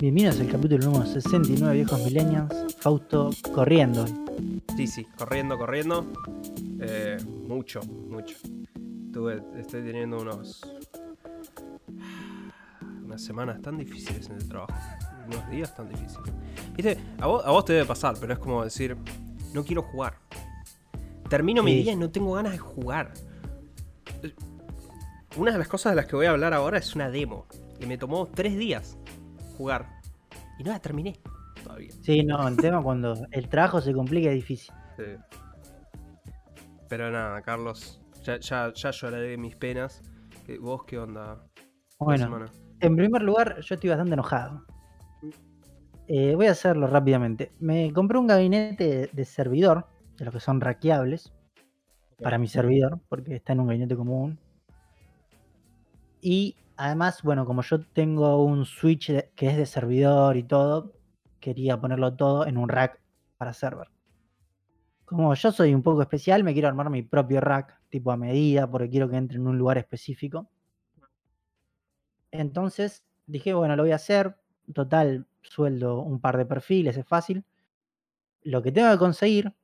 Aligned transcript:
Bienvenidos 0.00 0.40
al 0.40 0.48
capítulo 0.48 0.84
número 0.86 1.06
69 1.06 1.74
Viejos 1.74 2.04
Millennials. 2.04 2.76
Fausto 2.78 3.30
corriendo. 3.54 4.04
Sí, 4.76 4.86
sí, 4.86 5.06
corriendo, 5.16 5.58
corriendo. 5.58 6.06
Eh, 6.80 7.18
mucho, 7.46 7.80
mucho. 7.82 8.36
Tuve, 9.12 9.42
estoy 9.58 9.82
teniendo 9.82 10.18
unos. 10.20 10.60
unas 13.04 13.22
semanas 13.22 13.60
tan 13.60 13.76
difíciles 13.76 14.28
en 14.30 14.36
el 14.36 14.48
trabajo. 14.48 14.72
Unos 15.26 15.50
días 15.50 15.74
tan 15.74 15.88
difíciles. 15.88 16.32
Viste, 16.76 16.98
a 17.18 17.26
vos, 17.26 17.44
a 17.44 17.50
vos 17.50 17.64
te 17.64 17.72
debe 17.74 17.86
pasar, 17.86 18.14
pero 18.20 18.32
es 18.32 18.38
como 18.38 18.64
decir, 18.64 18.96
no 19.52 19.64
quiero 19.64 19.82
jugar. 19.82 20.14
Termino 21.28 21.62
mi 21.62 21.72
Sí. 21.72 21.82
día 21.82 21.92
y 21.92 21.96
no 21.96 22.10
tengo 22.10 22.32
ganas 22.34 22.52
de 22.52 22.58
jugar. 22.58 23.12
Una 25.36 25.52
de 25.52 25.58
las 25.58 25.68
cosas 25.68 25.92
de 25.92 25.96
las 25.96 26.06
que 26.06 26.16
voy 26.16 26.26
a 26.26 26.30
hablar 26.30 26.52
ahora 26.54 26.78
es 26.78 26.94
una 26.94 27.10
demo. 27.10 27.46
Y 27.78 27.86
me 27.86 27.96
tomó 27.96 28.26
tres 28.26 28.56
días 28.56 28.98
jugar. 29.56 29.86
Y 30.58 30.64
no 30.64 30.72
la 30.72 30.80
terminé 30.80 31.18
todavía. 31.62 31.90
Sí, 32.02 32.22
no, 32.24 32.46
el 32.48 32.56
tema 32.56 32.82
cuando 32.82 33.14
el 33.30 33.48
trabajo 33.48 33.80
se 33.80 33.92
complica 33.92 34.28
es 34.30 34.34
difícil. 34.34 34.74
Sí. 34.96 35.04
Pero 36.88 37.10
nada, 37.10 37.40
Carlos, 37.42 38.00
ya, 38.22 38.38
ya, 38.40 38.72
ya 38.74 38.90
lloraré 38.90 39.36
mis 39.38 39.56
penas. 39.56 40.02
¿Qué- 40.46 40.58
¿Vos 40.58 40.82
qué 40.84 40.98
onda? 40.98 41.42
Bueno, 41.98 42.46
en 42.80 42.96
primer 42.96 43.22
lugar, 43.22 43.60
yo 43.60 43.74
estoy 43.74 43.90
bastante 43.90 44.14
enojado. 44.14 44.64
Eh, 46.08 46.34
voy 46.34 46.46
a 46.46 46.50
hacerlo 46.52 46.86
rápidamente. 46.88 47.52
Me 47.60 47.92
compré 47.92 48.18
un 48.18 48.26
gabinete 48.26 49.10
de, 49.12 49.24
servidor, 49.24 49.86
de 50.16 50.24
los 50.24 50.34
que 50.34 50.40
son 50.40 50.60
rackeables, 50.60 51.32
para 52.20 52.36
mi 52.38 52.48
servidor, 52.48 52.98
porque 53.08 53.36
está 53.36 53.52
en 53.52 53.60
un 53.60 53.66
gabinete 53.68 53.94
común. 53.96 54.38
Y 56.20 56.56
además, 56.76 57.22
bueno, 57.22 57.46
como 57.46 57.62
yo 57.62 57.80
tengo 57.80 58.42
un 58.44 58.64
switch 58.66 59.10
que 59.34 59.48
es 59.48 59.56
de 59.56 59.66
servidor 59.66 60.36
y 60.36 60.42
todo, 60.42 60.92
quería 61.40 61.80
ponerlo 61.80 62.14
todo 62.14 62.46
en 62.46 62.56
un 62.58 62.68
rack 62.68 63.00
para 63.38 63.52
server. 63.52 63.88
Como 65.04 65.34
yo 65.34 65.50
soy 65.50 65.74
un 65.74 65.82
poco 65.82 66.02
especial, 66.02 66.44
me 66.44 66.52
quiero 66.52 66.68
armar 66.68 66.88
mi 66.90 67.02
propio 67.02 67.40
rack, 67.40 67.80
tipo 67.88 68.12
a 68.12 68.16
medida, 68.16 68.70
porque 68.70 68.90
quiero 68.90 69.08
que 69.08 69.16
entre 69.16 69.38
en 69.38 69.46
un 69.46 69.58
lugar 69.58 69.78
específico. 69.78 70.48
Entonces 72.30 73.04
dije, 73.26 73.54
bueno, 73.54 73.76
lo 73.76 73.82
voy 73.82 73.92
a 73.92 73.96
hacer. 73.96 74.36
Total, 74.72 75.26
sueldo 75.42 76.00
un 76.00 76.20
par 76.20 76.36
de 76.36 76.46
perfiles, 76.46 76.96
es 76.96 77.06
fácil. 77.06 77.44
Lo 78.42 78.62
que 78.62 78.70
tengo 78.72 78.90
que 78.92 78.98
conseguir 78.98 79.54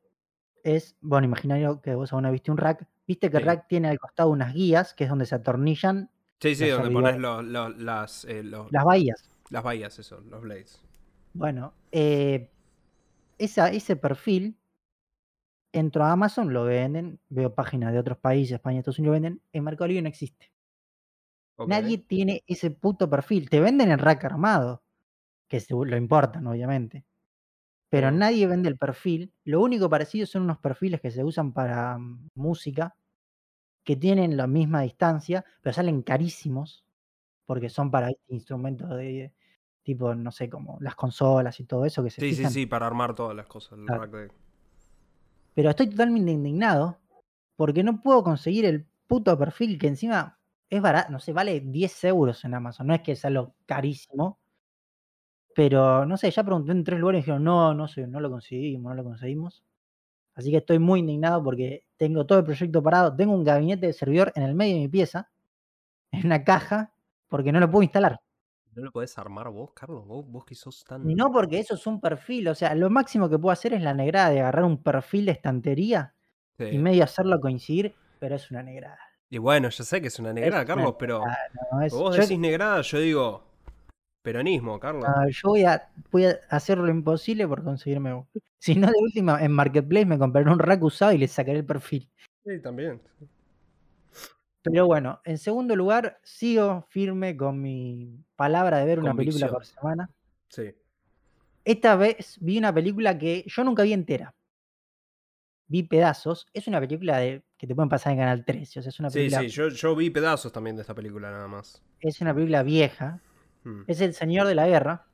es, 0.65 0.97
bueno, 1.01 1.27
imaginario 1.27 1.81
que 1.81 1.95
vos 1.95 2.13
aún 2.13 2.31
viste 2.33 2.51
un 2.51 2.57
rack. 2.57 2.89
Viste 3.07 3.31
que 3.31 3.37
el 3.37 3.45
Sí. 3.45 3.47
rack 3.47 3.69
tiene 3.69 3.89
al 3.89 4.01
costado 4.01 4.31
unas 4.31 4.53
guías, 4.53 4.95
que 4.95 5.05
es 5.05 5.11
donde 5.11 5.27
se 5.27 5.37
atornillan 5.37 6.11
Sí, 6.41 6.55
sí, 6.55 6.69
donde 6.69 6.91
pones 6.91 7.19
los- 7.19 7.45
los- 7.45 7.77
las, 7.79 8.25
eh, 8.27 8.43
los- 8.43 8.71
las 8.71 8.85
bahías. 8.85 9.31
las 9.51 9.63
bahías, 9.63 9.99
eso, 9.99 10.21
los 10.21 10.43
blades. 10.43 10.83
Bueno, 11.33 11.73
eh, 11.93 12.51
esa, 13.39 13.71
ese 13.71 13.97
perfil, 13.97 14.57
entro 15.73 16.05
a 16.05 16.13
Amazon, 16.13 16.53
lo 16.53 16.65
venden, 16.65 17.21
veo 17.29 17.55
páginas 17.55 17.93
de 17.93 17.99
otros 17.99 18.19
países, 18.19 18.55
España, 18.55 18.79
Estados 18.79 18.99
Unidos, 18.99 19.17
lo 19.17 19.23
venden, 19.23 19.43
en 19.53 19.65
Mercado 19.65 19.89
Libre 19.89 20.03
no 20.03 20.09
existe. 20.09 20.51
Nadie 21.83 21.99
tiene 21.99 22.45
ese 22.47 22.71
puto 22.71 23.09
perfil. 23.09 23.49
Te 23.49 23.61
venden 23.61 23.91
el 23.91 23.99
rack 23.99 24.25
armado, 24.25 24.83
que 25.49 25.61
se- 25.61 25.75
lo 25.75 25.97
importan, 25.97 26.47
obviamente. 26.47 27.05
Pero 27.89 28.11
nadie 28.11 28.47
vende 28.47 28.69
el 28.69 28.77
perfil. 28.77 29.33
Lo 29.45 29.61
único 29.61 29.89
parecido 29.89 30.27
son 30.27 30.43
unos 30.43 30.59
perfiles 30.59 31.01
que 31.01 31.11
se 31.11 31.25
usan 31.25 31.53
para 31.53 31.97
mm, 31.99 32.29
música, 32.35 32.95
que 33.87 33.97
tienen 33.97 34.37
la 34.37 34.49
misma 34.49 34.83
distancia, 34.83 35.47
pero 35.63 35.73
salen 35.75 36.03
carísimos, 36.03 36.85
porque 37.47 37.71
son 37.71 37.91
para 37.91 38.09
¿viste? 38.09 38.35
instrumentos 38.35 38.91
de 38.91 39.33
tipo, 39.85 40.15
no 40.15 40.33
sé, 40.33 40.51
como 40.51 40.79
las 40.81 40.97
consolas 40.97 41.61
y 41.61 41.65
todo 41.67 41.87
eso 41.87 42.05
que 42.05 42.11
se 42.11 42.23
Sí, 42.23 42.35
sí, 42.37 42.37
fijan. 42.37 42.53
sí, 42.53 42.67
para 42.67 42.87
armar 42.89 43.15
todas 43.15 43.37
las 43.37 43.47
cosas. 43.47 43.79
El 43.79 43.87
Claro. 43.87 44.03
rack 44.03 44.11
de... 44.13 44.33
Pero 45.55 45.71
estoy 45.71 45.89
totalmente 45.89 46.33
indignado 46.33 46.99
porque 47.57 47.83
no 47.85 48.03
puedo 48.03 48.23
conseguir 48.25 48.65
el 48.67 48.87
puto 49.07 49.39
perfil 49.39 49.79
que 49.79 49.89
encima 49.89 50.39
es 50.69 50.83
barato, 50.83 51.13
no 51.13 51.21
sé, 51.21 51.33
vale 51.33 51.61
10 51.61 52.05
euros 52.05 52.45
en 52.45 52.55
Amazon. 52.55 52.89
No 52.89 52.95
es 52.95 53.03
que 53.03 53.13
es 53.13 53.25
algo 53.25 53.55
carísimo. 53.67 54.39
Pero 55.55 56.05
no 56.07 56.17
sé, 56.17 56.31
ya 56.31 56.45
pregunté 56.45 56.73
en 56.73 56.85
tres 56.85 57.01
lugares 57.01 57.21
y 57.21 57.23
dijeron, 57.23 57.43
no, 57.45 57.73
no 57.75 57.89
sé, 57.89 58.07
no 58.07 58.21
lo 58.21 58.31
conseguimos, 58.31 58.91
no 58.91 58.95
lo 58.95 59.05
conseguimos. 59.05 59.65
Así 60.37 60.51
que 60.53 60.59
estoy 60.59 60.79
muy 60.79 61.01
indignado 61.01 61.43
porque 61.43 61.85
tengo 61.97 62.25
todo 62.27 62.39
el 62.39 62.45
proyecto 62.45 62.83
parado. 62.83 63.17
Tengo 63.17 63.33
un 63.35 63.43
gabinete 63.43 63.87
de 63.87 63.93
servidor 63.93 64.33
en 64.37 64.45
el 64.45 64.55
medio 64.55 64.75
de 64.75 64.81
mi 64.83 64.89
pieza, 64.89 65.31
en 66.13 66.27
una 66.27 66.45
caja, 66.45 66.93
porque 67.29 67.51
no 67.53 67.59
lo 67.59 67.69
puedo 67.71 67.83
instalar. 67.83 68.21
¿No 68.75 68.85
lo 68.85 68.93
podés 68.93 69.17
armar 69.17 69.49
vos, 69.49 69.71
Carlos? 69.73 70.07
¿Vos, 70.07 70.27
vos 70.29 70.45
que 70.45 70.55
sos 70.55 70.85
tan... 70.85 71.03
No 71.17 71.33
porque 71.33 71.59
eso 71.59 71.75
es 71.75 71.87
un 71.87 71.99
perfil. 71.99 72.49
O 72.49 72.55
sea, 72.55 72.75
lo 72.75 72.91
máximo 72.91 73.31
que 73.31 73.39
puedo 73.39 73.51
hacer 73.53 73.73
es 73.73 73.81
la 73.83 73.95
negrada 73.95 74.29
de 74.31 74.41
agarrar 74.41 74.65
un 74.67 74.83
perfil 74.83 75.25
de 75.27 75.33
estantería 75.33 76.15
y 76.59 76.77
medio 76.79 77.05
hacerlo 77.05 77.41
coincidir, 77.41 77.95
pero 78.19 78.35
es 78.37 78.51
una 78.51 78.63
negrada. 78.63 78.99
Y 79.31 79.39
bueno, 79.39 79.71
ya 79.71 79.83
sé 79.83 80.03
que 80.03 80.09
es 80.09 80.19
una 80.19 80.29
Es 80.29 80.35
negrada, 80.35 80.63
una 80.63 80.67
Carlos, 80.67 80.97
pero... 80.99 81.19
negrada, 81.21 81.39
no, 81.73 81.83
es- 81.83 81.93
Vos 81.95 82.17
yo- 82.17 82.23
decís 82.23 82.39
negrada, 82.39 82.83
yo 82.83 82.99
digo... 82.99 83.46
Peronismo, 84.27 84.81
Carlos. 84.81 85.05
no, 85.07 85.29
yo 85.29 85.49
voy 85.51 85.63
a, 85.63 85.89
voy 86.11 86.25
a 86.25 86.37
hacer 86.51 86.79
lo 86.79 86.89
imposible 86.91 87.47
por 87.47 87.63
conseguirme 87.63 88.13
uno. 88.13 88.29
Si 88.59 88.75
no, 88.75 88.89
de 88.89 88.99
última, 89.01 89.41
en 89.45 89.53
Marketplace 89.53 90.07
me 90.07 90.19
compraré 90.19 90.51
un 90.51 90.59
rack 90.59 90.83
usado 90.83 91.13
y 91.13 91.19
le 91.19 91.29
sacaré 91.29 91.59
el 91.59 91.65
perfil. 91.65 92.11
Sí, 92.45 92.59
también. 92.61 93.01
Pero 94.63 94.87
bueno, 94.87 95.21
en 95.25 95.39
segundo 95.39 95.77
lugar, 95.77 96.19
sigo 96.25 96.83
firme 96.89 97.37
con 97.37 97.61
mi 97.63 98.19
palabra 98.35 98.79
de 98.79 98.87
ver 98.87 98.99
una 98.99 99.15
película 99.15 99.49
por 99.49 99.65
semana. 99.65 100.11
Sí. 100.49 100.75
Esta 101.65 101.95
vez 101.95 102.39
vi 102.41 102.59
una 102.59 102.75
película 102.75 103.17
que 103.17 103.45
yo 103.47 103.63
nunca 103.63 103.85
vi 103.85 103.93
entera. 103.93 104.35
Vi 105.69 105.85
pedazos. 105.85 106.49
Es 106.53 106.67
una 106.67 106.81
película 106.81 107.19
de, 107.19 107.45
que 107.57 107.69
te 107.69 107.75
pueden 107.77 107.89
pasar 107.89 108.15
en 108.15 108.19
Canal 108.19 108.45
13. 108.45 108.81
O 108.81 108.83
sea, 108.83 108.91
es 108.91 108.99
una 108.99 109.11
Sí, 109.11 109.19
película, 109.19 109.41
sí, 109.43 109.49
yo, 109.49 109.69
yo 109.69 109.95
vi 109.95 110.11
pedazos 110.11 110.51
también 110.51 110.75
de 110.75 110.83
esta 110.83 110.95
película 110.95 111.31
nada 111.31 111.47
más. 111.47 111.81
es 112.01 112.21
una 112.21 112.35
película 112.35 112.65
vieja. 112.65 113.21
Mm. 113.67 113.83
Es 113.89 114.01
El 114.01 114.15
Señor 114.15 114.47
de 114.47 114.55
la 114.55 114.69
Guerra. 114.69 115.07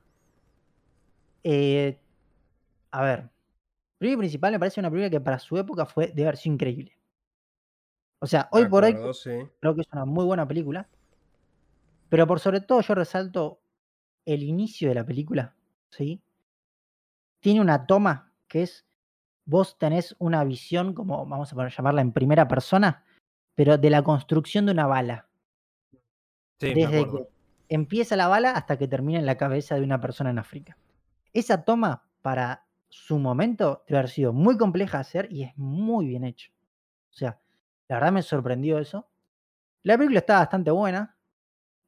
Eh, 1.42 1.98
a 2.90 3.02
ver. 3.02 3.30
Primero 3.96 4.18
y 4.18 4.18
principal, 4.18 4.52
me 4.52 4.58
parece 4.58 4.80
una 4.80 4.90
película 4.90 5.10
que 5.10 5.20
para 5.20 5.38
su 5.38 5.56
época 5.56 5.86
fue 5.86 6.08
de 6.08 6.36
sido 6.36 6.54
increíble. 6.54 6.98
O 8.18 8.26
sea, 8.26 8.48
hoy 8.52 8.66
por 8.66 8.84
hoy 8.84 8.94
sí. 9.14 9.30
creo 9.58 9.74
que 9.74 9.80
es 9.80 9.88
una 9.92 10.04
muy 10.04 10.24
buena 10.24 10.46
película. 10.46 10.86
Pero 12.10 12.26
por 12.26 12.40
sobre 12.40 12.60
todo 12.60 12.82
yo 12.82 12.94
resalto 12.94 13.62
el 14.26 14.42
inicio 14.42 14.88
de 14.88 14.96
la 14.96 15.06
película. 15.06 15.54
¿sí? 15.88 16.20
Tiene 17.40 17.60
una 17.60 17.86
toma 17.86 18.32
que 18.48 18.64
es, 18.64 18.84
vos 19.46 19.78
tenés 19.78 20.14
una 20.18 20.44
visión, 20.44 20.92
como 20.92 21.24
vamos 21.24 21.52
a 21.52 21.68
llamarla 21.68 22.02
en 22.02 22.12
primera 22.12 22.46
persona, 22.46 23.04
pero 23.54 23.78
de 23.78 23.88
la 23.88 24.02
construcción 24.02 24.66
de 24.66 24.72
una 24.72 24.86
bala. 24.86 25.28
Sí, 26.60 26.68
me 26.68 26.74
Desde 26.74 26.98
acuerdo. 26.98 27.26
que 27.26 27.41
empieza 27.74 28.16
la 28.16 28.28
bala 28.28 28.50
hasta 28.50 28.76
que 28.76 28.86
termina 28.86 29.18
en 29.18 29.26
la 29.26 29.38
cabeza 29.38 29.76
de 29.76 29.82
una 29.82 30.00
persona 30.00 30.30
en 30.30 30.38
África. 30.38 30.76
Esa 31.32 31.64
toma, 31.64 32.04
para 32.20 32.66
su 32.88 33.18
momento, 33.18 33.84
debe 33.88 34.00
haber 34.00 34.10
sido 34.10 34.32
muy 34.34 34.58
compleja 34.58 34.98
de 34.98 35.00
hacer 35.00 35.28
y 35.32 35.44
es 35.44 35.56
muy 35.56 36.06
bien 36.06 36.24
hecho. 36.24 36.52
O 37.10 37.14
sea, 37.14 37.40
la 37.88 37.96
verdad 37.96 38.12
me 38.12 38.22
sorprendió 38.22 38.78
eso. 38.78 39.08
La 39.84 39.96
película 39.96 40.18
está 40.20 40.38
bastante 40.38 40.70
buena. 40.70 41.16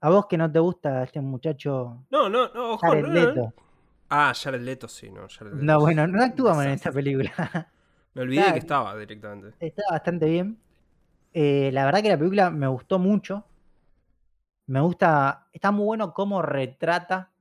A 0.01 0.11
vos 0.11 0.27
que 0.27 0.39
no 0.39 0.51
te 0.51 0.59
gusta 0.59 1.03
este 1.03 1.21
muchacho 1.21 2.07
No, 2.11 2.29
no, 2.29 2.49
no, 2.53 2.73
ojo. 2.73 2.87
Jared 2.87 3.03
no, 3.03 3.09
no, 3.09 3.15
Leto. 3.15 3.55
Ah, 4.09 4.33
Jared 4.35 4.63
Leto, 4.63 4.89
sí, 4.89 5.11
no. 5.11 5.29
Jared 5.29 5.53
Leto 5.53 5.65
No, 5.65 5.81
bueno, 5.81 6.07
no 6.07 6.23
actúa 6.23 6.65
en 6.65 6.71
esta 6.71 6.93
película. 6.93 7.71
Me 8.15 8.23
olvidé 8.23 8.53
que 8.53 8.59
estaba 8.61 8.97
directamente. 8.97 9.55
Está 9.61 9.83
bastante 9.91 10.27
bien. 10.27 10.59
Eh, 11.35 11.71
la 11.73 11.85
verdad 11.85 12.01
que 12.01 12.09
la 12.09 12.17
película 12.17 12.51
me 12.51 12.69
gustó 12.69 12.99
mucho. 12.99 13.45
Me 14.67 14.81
gusta, 14.81 15.49
está 15.53 15.71
muy 15.71 15.85
bueno 15.85 16.13
cómo 16.15 16.41
retrata 16.43 17.33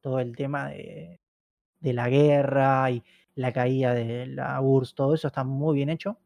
todo 0.00 0.20
el 0.20 0.36
tema 0.36 0.68
de, 0.68 1.20
de 1.80 1.92
la 1.92 2.08
guerra 2.08 2.90
y 2.90 3.02
la 3.34 3.52
caída 3.52 3.94
de 3.94 4.26
la 4.26 4.60
URSS, 4.60 4.94
todo 4.94 5.14
eso 5.14 5.28
está 5.28 5.44
muy 5.44 5.76
bien 5.76 5.88
hecho. 5.90 6.18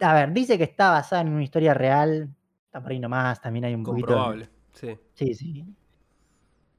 A 0.00 0.14
ver, 0.14 0.32
dice 0.32 0.58
que 0.58 0.64
está 0.64 0.90
basada 0.90 1.22
en 1.22 1.28
una 1.28 1.42
historia 1.42 1.72
real, 1.74 2.34
está 2.66 2.82
por 2.82 2.92
ahí 2.92 2.98
nomás, 3.00 3.40
también 3.40 3.64
hay 3.64 3.74
un 3.74 3.84
poquito 3.84 4.14
de. 4.32 4.48
Sí. 4.72 4.98
sí, 5.14 5.34
sí, 5.34 5.76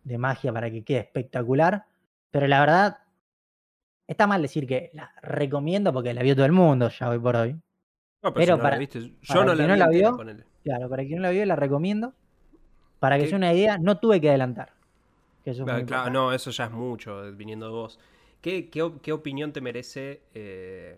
de 0.03 0.17
magia 0.17 0.51
para 0.51 0.69
que 0.69 0.83
quede 0.83 0.99
espectacular, 0.99 1.85
pero 2.29 2.47
la 2.47 2.59
verdad 2.59 2.97
está 4.07 4.27
mal 4.27 4.41
decir 4.41 4.67
que 4.67 4.91
la 4.93 5.11
recomiendo 5.21 5.93
porque 5.93 6.13
la 6.13 6.21
vio 6.23 6.35
todo 6.35 6.45
el 6.45 6.51
mundo 6.51 6.89
ya 6.89 7.09
hoy 7.09 7.19
por 7.19 7.35
hoy. 7.35 7.53
No, 8.21 8.33
pero, 8.33 8.33
Pero 8.33 8.45
si 8.45 8.51
no 8.51 8.57
la 8.57 8.63
para- 8.63 8.77
viste, 8.77 8.99
yo 9.01 9.15
para 9.27 9.45
no 9.45 9.55
la 9.55 9.67
no 9.67 9.73
vi 9.73 9.79
la 9.79 9.87
vio. 9.89 10.17
Claro, 10.63 10.89
para 10.89 11.03
quien 11.03 11.17
no 11.17 11.23
la 11.23 11.29
vio 11.31 11.45
la 11.45 11.55
recomiendo. 11.55 12.13
Para 12.99 13.17
que 13.17 13.23
¿Qué? 13.23 13.29
sea 13.29 13.37
una 13.37 13.53
idea, 13.53 13.77
no 13.77 13.97
tuve 13.99 14.21
que 14.21 14.29
adelantar. 14.29 14.71
Que 15.43 15.51
eso 15.51 15.65
claro, 15.65 16.09
no, 16.09 16.31
eso 16.33 16.51
ya 16.51 16.65
es 16.65 16.71
mucho, 16.71 17.31
viniendo 17.33 17.65
de 17.65 17.71
vos. 17.73 17.99
¿Qué, 18.41 18.69
qué, 18.69 18.91
qué 19.01 19.11
opinión 19.11 19.51
te 19.51 19.61
merece, 19.61 20.21
eh, 20.33 20.97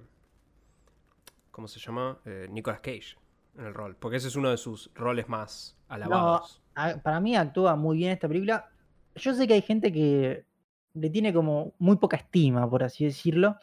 ¿cómo 1.52 1.68
se 1.68 1.80
llama? 1.80 2.20
Eh, 2.26 2.48
Nicolas 2.50 2.80
Cage. 2.80 3.16
en 3.58 3.66
el 3.66 3.74
rol. 3.74 3.96
Porque 3.96 4.18
ese 4.18 4.28
es 4.28 4.36
uno 4.36 4.50
de 4.50 4.58
sus 4.58 4.92
roles 4.96 5.30
más 5.30 5.78
No, 5.88 5.90
alabados. 5.96 6.62
a- 6.76 6.98
para 7.02 7.20
mí 7.22 7.36
actúa 7.38 7.76
muy 7.76 7.98
bien 7.98 8.12
esta 8.12 8.28
película. 8.28 8.70
Yo 9.16 9.34
sé 9.34 9.48
que 9.48 9.54
hay 9.54 9.62
gente 9.62 9.94
que 9.94 10.46
le 10.94 11.10
tiene 11.10 11.34
como 11.34 11.74
muy 11.80 11.96
poca 11.98 12.18
estima, 12.18 12.70
por 12.70 12.84
así 12.84 13.06
decirlo. 13.06 13.56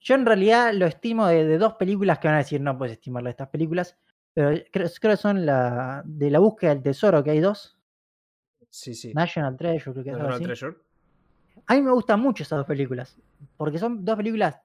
Yo 0.00 0.14
en 0.14 0.26
realidad 0.26 0.72
lo 0.74 0.86
estimo 0.86 1.26
de, 1.26 1.44
de 1.44 1.58
dos 1.58 1.74
películas 1.74 2.18
que 2.18 2.28
van 2.28 2.36
a 2.36 2.38
decir, 2.38 2.60
no 2.60 2.76
puedes 2.78 2.92
estimarlo 2.94 3.26
de 3.28 3.32
estas 3.32 3.48
películas, 3.48 3.96
pero 4.38 4.60
creo, 4.70 4.88
creo 5.00 5.12
que 5.14 5.16
son 5.20 5.44
la 5.44 6.02
de 6.04 6.30
la 6.30 6.38
búsqueda 6.38 6.70
del 6.74 6.82
tesoro, 6.84 7.24
que 7.24 7.32
hay 7.32 7.40
dos. 7.40 7.76
Sí, 8.70 8.94
sí. 8.94 9.12
National 9.12 9.56
Treasure, 9.56 9.92
creo 9.92 10.04
que 10.04 10.10
es 10.10 10.16
National 10.16 10.34
así. 10.34 10.44
Treasure. 10.44 10.76
A 11.66 11.74
mí 11.74 11.82
me 11.82 11.90
gustan 11.90 12.20
mucho 12.20 12.44
esas 12.44 12.58
dos 12.58 12.66
películas, 12.66 13.18
porque 13.56 13.78
son 13.78 14.04
dos 14.04 14.16
películas 14.16 14.60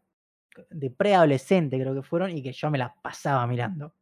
de 0.70 0.92
preadolescente, 0.92 1.80
creo 1.80 1.96
que 1.96 2.04
fueron, 2.04 2.30
y 2.30 2.44
que 2.44 2.52
yo 2.54 2.70
me 2.70 2.78
las 2.78 2.92
pasaba 3.02 3.48
mirando. 3.48 3.96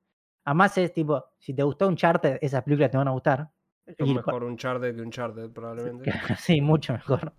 Además 0.43 0.77
es 0.77 0.91
tipo, 0.93 1.23
si 1.39 1.53
te 1.53 1.63
gustó 1.63 1.87
Uncharted, 1.87 2.39
esas 2.41 2.63
películas 2.63 2.91
te 2.91 2.97
van 2.97 3.07
a 3.07 3.11
gustar. 3.11 3.49
Son 3.97 4.07
por- 4.07 4.15
mejor 4.25 4.43
Uncharted 4.43 4.93
que 4.93 5.01
Uncharted, 5.01 5.49
probablemente. 5.51 6.11
Sí, 6.37 6.59
mucho 6.59 6.91
mejor. 6.91 7.31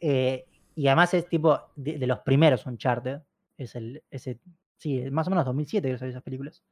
Eh, 0.00 0.46
y 0.74 0.86
además 0.88 1.14
es 1.14 1.28
tipo 1.28 1.60
de, 1.76 1.96
de 1.98 2.06
los 2.08 2.18
primeros 2.20 2.66
Uncharted. 2.66 3.20
Es 3.56 3.76
el, 3.76 4.02
ese, 4.10 4.40
sí, 4.78 5.08
más 5.12 5.28
o 5.28 5.30
menos 5.30 5.44
2007 5.44 5.88
que 5.92 5.98
salió 5.98 6.10
esas 6.10 6.22
películas. 6.24 6.64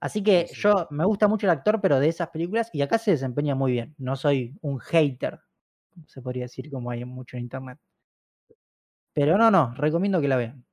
Así 0.00 0.22
que 0.22 0.46
Sí, 0.46 0.54
sí. 0.54 0.60
yo 0.62 0.86
me 0.90 1.04
gusta 1.04 1.28
mucho 1.28 1.46
el 1.46 1.50
actor, 1.50 1.80
pero 1.80 1.98
de 2.00 2.08
esas 2.08 2.28
películas, 2.28 2.70
y 2.72 2.82
acá 2.82 2.98
se 2.98 3.12
desempeña 3.12 3.54
muy 3.54 3.72
bien. 3.72 3.94
No 3.98 4.16
soy 4.16 4.56
un 4.60 4.78
hater, 4.78 5.40
se 6.06 6.20
podría 6.20 6.44
decir, 6.44 6.70
como 6.70 6.90
hay 6.90 7.04
mucho 7.04 7.36
en 7.36 7.44
internet. 7.44 7.78
Pero 9.12 9.38
no, 9.38 9.50
no, 9.50 9.74
recomiendo 9.74 10.20
que 10.20 10.28
la 10.28 10.36
vean. 10.36 10.66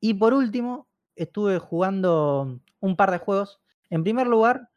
Y 0.00 0.14
por 0.14 0.34
último, 0.34 0.86
estuve 1.16 1.58
jugando 1.58 2.60
un 2.80 2.96
par 2.96 3.10
de 3.10 3.18
juegos. 3.18 3.62
En 3.88 4.02
primer 4.02 4.26
lugar, 4.26 4.68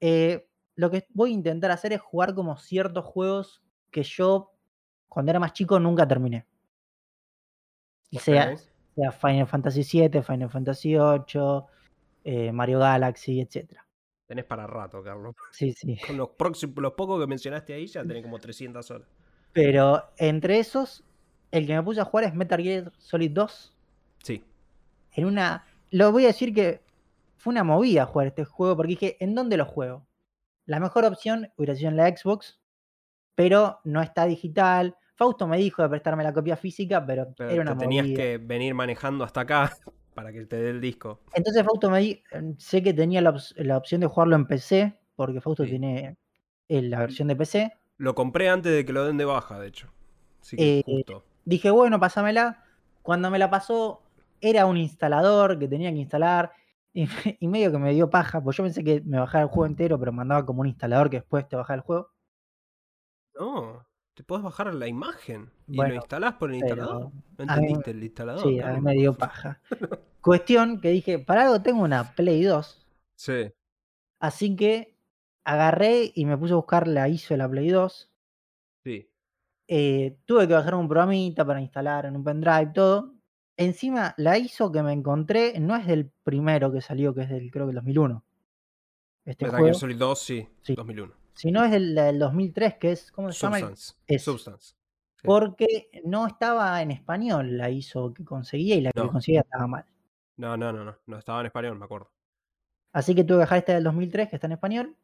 eh, 0.00 0.48
lo 0.76 0.90
que 0.90 1.06
voy 1.10 1.30
a 1.30 1.34
intentar 1.34 1.72
hacer 1.72 1.92
es 1.92 2.00
jugar 2.00 2.34
como 2.34 2.56
ciertos 2.56 3.04
juegos 3.04 3.62
que 3.90 4.04
yo, 4.04 4.52
cuando 5.08 5.30
era 5.30 5.40
más 5.40 5.52
chico, 5.52 5.80
nunca 5.80 6.06
terminé. 6.06 6.46
Sea, 8.12 8.56
sea 8.94 9.12
Final 9.12 9.46
Fantasy 9.46 9.82
VII, 9.82 10.22
Final 10.22 10.50
Fantasy 10.50 10.90
VIII, 10.90 11.64
eh, 12.24 12.52
Mario 12.52 12.80
Galaxy, 12.80 13.40
etc. 13.40 13.80
Tenés 14.26 14.44
para 14.44 14.66
rato, 14.66 15.02
Carlos. 15.02 15.34
Sí, 15.52 15.72
sí. 15.72 15.98
Con 16.06 16.16
los, 16.16 16.30
próximos, 16.30 16.76
los 16.78 16.92
pocos 16.92 17.20
que 17.20 17.26
mencionaste 17.26 17.72
ahí 17.74 17.86
ya 17.86 18.04
tenés 18.04 18.22
como 18.22 18.38
300 18.38 18.90
horas. 18.90 19.08
Pero 19.52 20.04
entre 20.18 20.58
esos, 20.58 21.02
el 21.50 21.66
que 21.66 21.74
me 21.74 21.82
puse 21.82 22.00
a 22.00 22.04
jugar 22.04 22.24
es 22.24 22.34
Metal 22.34 22.60
Gear 22.60 22.92
Solid 22.98 23.30
2. 23.30 23.74
Sí. 24.22 24.44
En 25.12 25.24
una. 25.24 25.66
Lo 25.90 26.12
voy 26.12 26.24
a 26.24 26.28
decir 26.28 26.52
que 26.54 26.82
fue 27.38 27.52
una 27.52 27.64
movida 27.64 28.04
jugar 28.04 28.26
este 28.28 28.44
juego 28.44 28.76
porque 28.76 28.90
dije, 28.90 29.16
¿en 29.20 29.34
dónde 29.34 29.56
lo 29.56 29.64
juego? 29.64 30.06
La 30.66 30.80
mejor 30.80 31.06
opción 31.06 31.50
hubiera 31.56 31.74
sido 31.74 31.88
en 31.88 31.96
la 31.96 32.14
Xbox, 32.14 32.60
pero 33.34 33.80
no 33.84 34.02
está 34.02 34.26
digital. 34.26 34.96
Fausto 35.14 35.46
me 35.48 35.56
dijo 35.56 35.82
de 35.82 35.88
prestarme 35.88 36.22
la 36.22 36.34
copia 36.34 36.56
física, 36.56 37.04
pero, 37.04 37.32
Pero 37.36 37.50
era 37.50 37.64
te 37.64 37.70
una 37.70 37.78
tenías 37.78 38.04
movida. 38.04 38.22
que 38.22 38.38
venir 38.38 38.74
manejando 38.74 39.24
hasta 39.24 39.40
acá 39.40 39.72
para 40.18 40.32
que 40.32 40.44
te 40.46 40.56
dé 40.56 40.70
el 40.70 40.80
disco. 40.80 41.20
Entonces 41.32 41.62
Fausto 41.62 41.88
me 41.90 42.00
di, 42.00 42.10
eh, 42.32 42.54
sé 42.58 42.82
que 42.82 42.92
tenía 42.92 43.20
la, 43.20 43.30
opción 43.76 44.00
de 44.00 44.08
jugarlo 44.08 44.34
en 44.34 44.46
PC, 44.46 44.98
porque 45.14 45.40
Fausto 45.40 45.62
Sí. 45.62 45.70
tiene 45.70 46.16
eh, 46.68 46.82
la 46.82 46.98
versión 46.98 47.28
de 47.28 47.36
PC. 47.36 47.72
Lo 47.98 48.16
compré 48.16 48.48
antes 48.48 48.72
de 48.72 48.84
que 48.84 48.92
lo 48.92 49.04
den 49.04 49.16
de 49.16 49.24
baja, 49.24 49.60
de 49.60 49.68
hecho. 49.68 49.92
Así 50.40 50.56
que 50.56 50.80
Eh, 50.80 50.82
justo. 50.84 51.22
Dije, 51.44 51.70
bueno, 51.70 52.00
pásamela. 52.00 52.64
Cuando 53.02 53.30
me 53.30 53.38
la 53.38 53.48
pasó, 53.48 54.02
era 54.40 54.66
un 54.66 54.76
instalador 54.76 55.56
que 55.56 55.68
tenía 55.68 55.92
que 55.92 55.98
instalar. 55.98 56.50
Y, 56.92 57.04
y 57.38 57.46
medio 57.46 57.70
que 57.70 57.78
me 57.78 57.92
dio 57.94 58.10
paja, 58.10 58.40
pues 58.42 58.56
yo 58.56 58.64
pensé 58.64 58.82
que 58.82 59.00
me 59.02 59.20
bajaba 59.20 59.42
el 59.44 59.50
juego 59.50 59.66
entero, 59.66 60.00
pero 60.00 60.10
mandaba 60.10 60.44
como 60.44 60.62
un 60.62 60.66
instalador 60.66 61.10
que 61.10 61.18
después 61.18 61.46
te 61.48 61.54
bajaba 61.54 61.76
el 61.76 61.82
juego. 61.82 62.10
No, 63.38 63.86
te 64.18 64.24
podés 64.24 64.42
bajar 64.42 64.74
la 64.74 64.88
imagen 64.88 65.48
y 65.68 65.76
Bueno, 65.76 65.90
lo 65.90 66.00
instalás 66.00 66.34
por 66.34 66.50
el 66.50 66.56
instalador. 66.56 67.02
¿No 67.04 67.10
mí- 67.12 67.14
entendiste 67.38 67.92
el 67.92 68.02
instalador? 68.02 68.42
Sí, 68.42 68.58
a 68.58 68.72
mí 68.72 68.80
me 68.80 68.94
dio 68.94 69.14
paja. 69.14 69.60
Cuestión 70.20 70.80
que 70.80 70.90
dije, 70.90 71.20
para 71.20 71.42
algo 71.44 71.62
tengo 71.62 71.82
una 71.84 72.16
Play 72.16 72.42
2. 72.42 72.84
Sí. 73.14 73.52
Así 74.18 74.56
que 74.56 74.96
agarré 75.44 76.10
y 76.16 76.24
me 76.26 76.36
puse 76.36 76.52
a 76.52 76.56
buscar 76.56 76.88
la 76.88 77.08
ISO 77.08 77.34
de 77.34 77.38
la 77.38 77.48
Play 77.48 77.68
2. 77.68 78.10
Sí. 78.82 79.08
Eh, 79.68 80.18
tuve 80.24 80.48
que 80.48 80.54
bajar 80.54 80.74
un 80.74 80.88
programita 80.88 81.44
para 81.44 81.60
instalar 81.60 82.06
en 82.06 82.16
un 82.16 82.24
pendrive, 82.24 82.72
todo. 82.74 83.14
Encima, 83.56 84.14
la 84.16 84.36
ISO 84.36 84.72
que 84.72 84.82
me 84.82 84.92
encontré 84.92 85.60
no 85.60 85.76
es 85.76 85.86
del 85.86 86.10
primero 86.24 86.72
que 86.72 86.80
salió, 86.80 87.14
que 87.14 87.22
es 87.22 87.28
del, 87.28 87.52
creo 87.52 87.66
que 87.66 87.70
el 87.70 87.76
2001. 87.76 88.24
Este 89.24 89.44
Metal 89.44 89.60
juego, 89.60 89.64
Gear 89.66 89.76
Solid 89.80 89.96
2, 89.96 90.18
sí, 90.18 90.48
Sí. 90.62 90.74
2001. 90.74 91.14
Sino 91.38 91.64
es 91.64 91.70
del, 91.70 91.94
del 91.94 92.18
2003, 92.18 92.74
que 92.74 92.90
es, 92.90 93.12
¿cómo 93.12 93.30
se 93.30 93.38
llama? 93.38 93.58
Substance. 93.60 93.94
Es. 94.08 94.22
Substance. 94.24 94.74
Sí. 95.14 95.22
Porque 95.24 95.88
no 96.04 96.26
estaba 96.26 96.82
en 96.82 96.90
español 96.90 97.56
la 97.56 97.70
ISO 97.70 98.12
que 98.12 98.24
conseguía 98.24 98.74
y 98.74 98.80
la 98.80 98.90
que 98.90 99.00
No. 99.00 99.12
conseguía 99.12 99.42
estaba 99.42 99.68
mal. 99.68 99.84
No, 100.36 100.56
no, 100.56 100.72
no, 100.72 100.84
no. 100.84 100.96
No 101.06 101.16
estaba 101.16 101.38
en 101.40 101.46
español, 101.46 101.78
me 101.78 101.84
acuerdo. 101.84 102.10
Así 102.92 103.14
que 103.14 103.22
tuve 103.22 103.36
que 103.36 103.40
dejar 103.42 103.58
esta 103.58 103.74
del 103.74 103.84
2003, 103.84 104.28
que 104.28 104.34
está 104.36 104.48
en 104.48 104.52
español, 104.54 104.96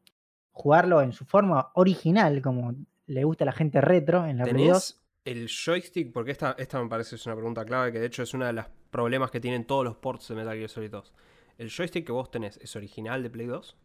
jugarlo 0.51 1.03
en 1.03 1.13
su 1.13 1.25
forma 1.25 1.71
original, 1.75 2.43
como 2.43 2.75
le 3.07 3.23
gusta 3.23 3.45
a 3.45 3.47
la 3.47 3.53
gente 3.53 3.81
retro 3.81 4.27
en 4.27 4.39
la 4.39 4.45
Play 4.45 4.69
2. 4.69 5.01
¿Tenés 5.25 5.41
el 5.41 5.49
joystick? 5.49 6.13
Porque 6.13 6.33
esta, 6.33 6.57
esta 6.59 6.83
me 6.83 6.89
parece 6.89 7.15
es 7.15 7.27
una 7.27 7.37
pregunta 7.37 7.65
clave, 7.65 7.93
que 7.93 8.01
de 8.01 8.07
hecho 8.07 8.25
es 8.25 8.35
uno 8.35 8.45
de 8.47 8.55
los 8.55 8.67
problemas 8.91 9.31
que 9.31 9.39
tienen 9.41 9.65
todos 9.67 9.85
los 9.85 9.97
ports 9.97 10.27
de 10.29 10.35
Metal 10.35 10.57
Gear 10.57 10.69
Solid 10.69 10.91
2. 10.91 11.13
¿El 11.59 11.71
joystick 11.71 12.05
que 12.07 12.13
vos 12.13 12.29
tenés 12.33 12.57
es 12.57 12.75
original 12.75 13.23
de 13.23 13.31
Play 13.31 13.47
2? 13.47 13.77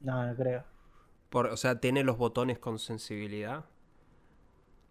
No, 0.00 0.26
no 0.26 0.34
creo. 0.34 0.64
Por, 1.36 1.48
o 1.48 1.56
sea, 1.58 1.78
¿tiene 1.78 2.02
los 2.02 2.16
botones 2.16 2.58
con 2.58 2.78
sensibilidad? 2.78 3.66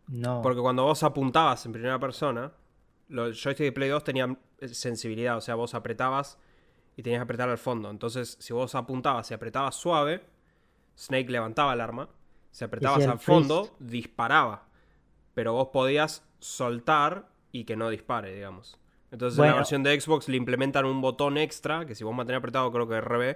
No. 0.05 0.43
Porque 0.43 0.61
cuando 0.61 0.83
vos 0.83 1.01
apuntabas 1.01 1.65
en 1.65 1.71
primera 1.71 1.97
persona, 1.97 2.51
los 3.07 3.41
joystick 3.41 3.65
de 3.65 3.71
Play 3.71 3.89
2 3.89 4.03
tenían 4.03 4.37
eh, 4.59 4.67
sensibilidad, 4.67 5.37
o 5.37 5.41
sea, 5.41 5.55
vos 5.55 5.73
apretabas 5.73 6.37
y 6.95 7.01
tenías 7.01 7.17
que 7.17 7.23
apretar 7.23 7.49
al 7.49 7.57
fondo. 7.57 7.89
Entonces, 7.89 8.37
si 8.39 8.53
vos 8.53 8.75
apuntabas 8.75 9.31
y 9.31 9.33
apretabas 9.33 9.73
suave, 9.73 10.21
Snake 10.95 11.31
levantaba 11.31 11.73
el 11.73 11.81
arma. 11.81 12.09
Si 12.51 12.63
apretabas 12.63 13.07
al 13.07 13.17
fondo, 13.17 13.75
disparaba. 13.79 14.67
Pero 15.33 15.53
vos 15.53 15.69
podías 15.73 16.23
soltar 16.37 17.27
y 17.51 17.63
que 17.63 17.75
no 17.75 17.89
dispare, 17.89 18.35
digamos. 18.35 18.79
Entonces, 19.09 19.39
en 19.39 19.47
la 19.47 19.55
versión 19.55 19.81
de 19.81 19.99
Xbox 19.99 20.29
le 20.29 20.37
implementan 20.37 20.85
un 20.85 21.01
botón 21.01 21.39
extra, 21.39 21.87
que 21.87 21.95
si 21.95 22.03
vos 22.03 22.13
mantenés 22.13 22.37
apretado, 22.37 22.71
creo 22.71 22.87
que 22.87 23.01
RB, 23.01 23.35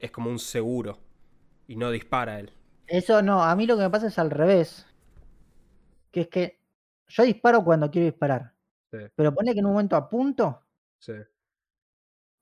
es 0.00 0.10
como 0.10 0.30
un 0.30 0.40
seguro. 0.40 0.98
Y 1.66 1.76
no 1.76 1.90
dispara 1.90 2.40
él. 2.40 2.52
Eso 2.86 3.22
no, 3.22 3.42
a 3.42 3.54
mí 3.56 3.66
lo 3.66 3.76
que 3.76 3.82
me 3.82 3.90
pasa 3.90 4.08
es 4.08 4.18
al 4.18 4.30
revés. 4.30 4.86
Que 6.10 6.22
es 6.22 6.28
que 6.28 6.60
yo 7.08 7.22
disparo 7.24 7.64
cuando 7.64 7.90
quiero 7.90 8.06
disparar. 8.06 8.52
Sí, 8.92 8.98
Pero 9.14 9.34
pone 9.34 9.52
que 9.52 9.60
en 9.60 9.66
un 9.66 9.72
momento 9.72 9.96
apunto 9.96 10.62
sí. 10.98 11.12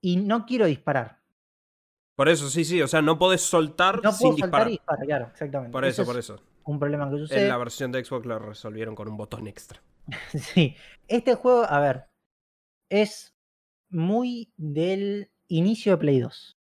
y 0.03 0.17
no 0.17 0.45
quiero 0.45 0.67
disparar. 0.67 1.21
Por 2.15 2.29
eso, 2.29 2.49
sí, 2.51 2.65
sí. 2.65 2.83
O 2.83 2.89
sea, 2.89 3.01
no 3.01 3.19
podés 3.19 3.41
soltar 3.41 3.97
No 3.97 4.11
puedo 4.13 4.35
sin 4.35 4.37
soltar 4.43 4.67
disparar. 4.67 4.69
y 4.69 4.71
disparar, 4.73 5.07
claro, 5.07 5.27
exactamente. 5.29 5.73
Por 5.73 5.85
eso, 5.85 6.05
por 6.05 6.19
es 6.19 6.27
eso. 6.27 6.43
Un 6.65 6.79
problema 6.79 7.09
que 7.09 7.17
En 7.17 7.21
sucede. 7.21 7.49
la 7.49 7.57
versión 7.57 7.91
de 7.91 8.05
Xbox 8.05 8.27
lo 8.27 8.39
resolvieron 8.39 8.95
con 8.95 9.09
un 9.09 9.17
botón 9.17 9.47
extra. 9.47 9.81
Sí. 10.35 10.77
Este 11.09 11.35
juego, 11.35 11.65
a 11.65 11.81
ver, 11.81 12.09
es 12.91 13.35
muy 13.89 14.53
del 14.57 15.31
inicio 15.49 15.93
de 15.93 15.99
Play 15.99 16.21
2. 16.21 16.59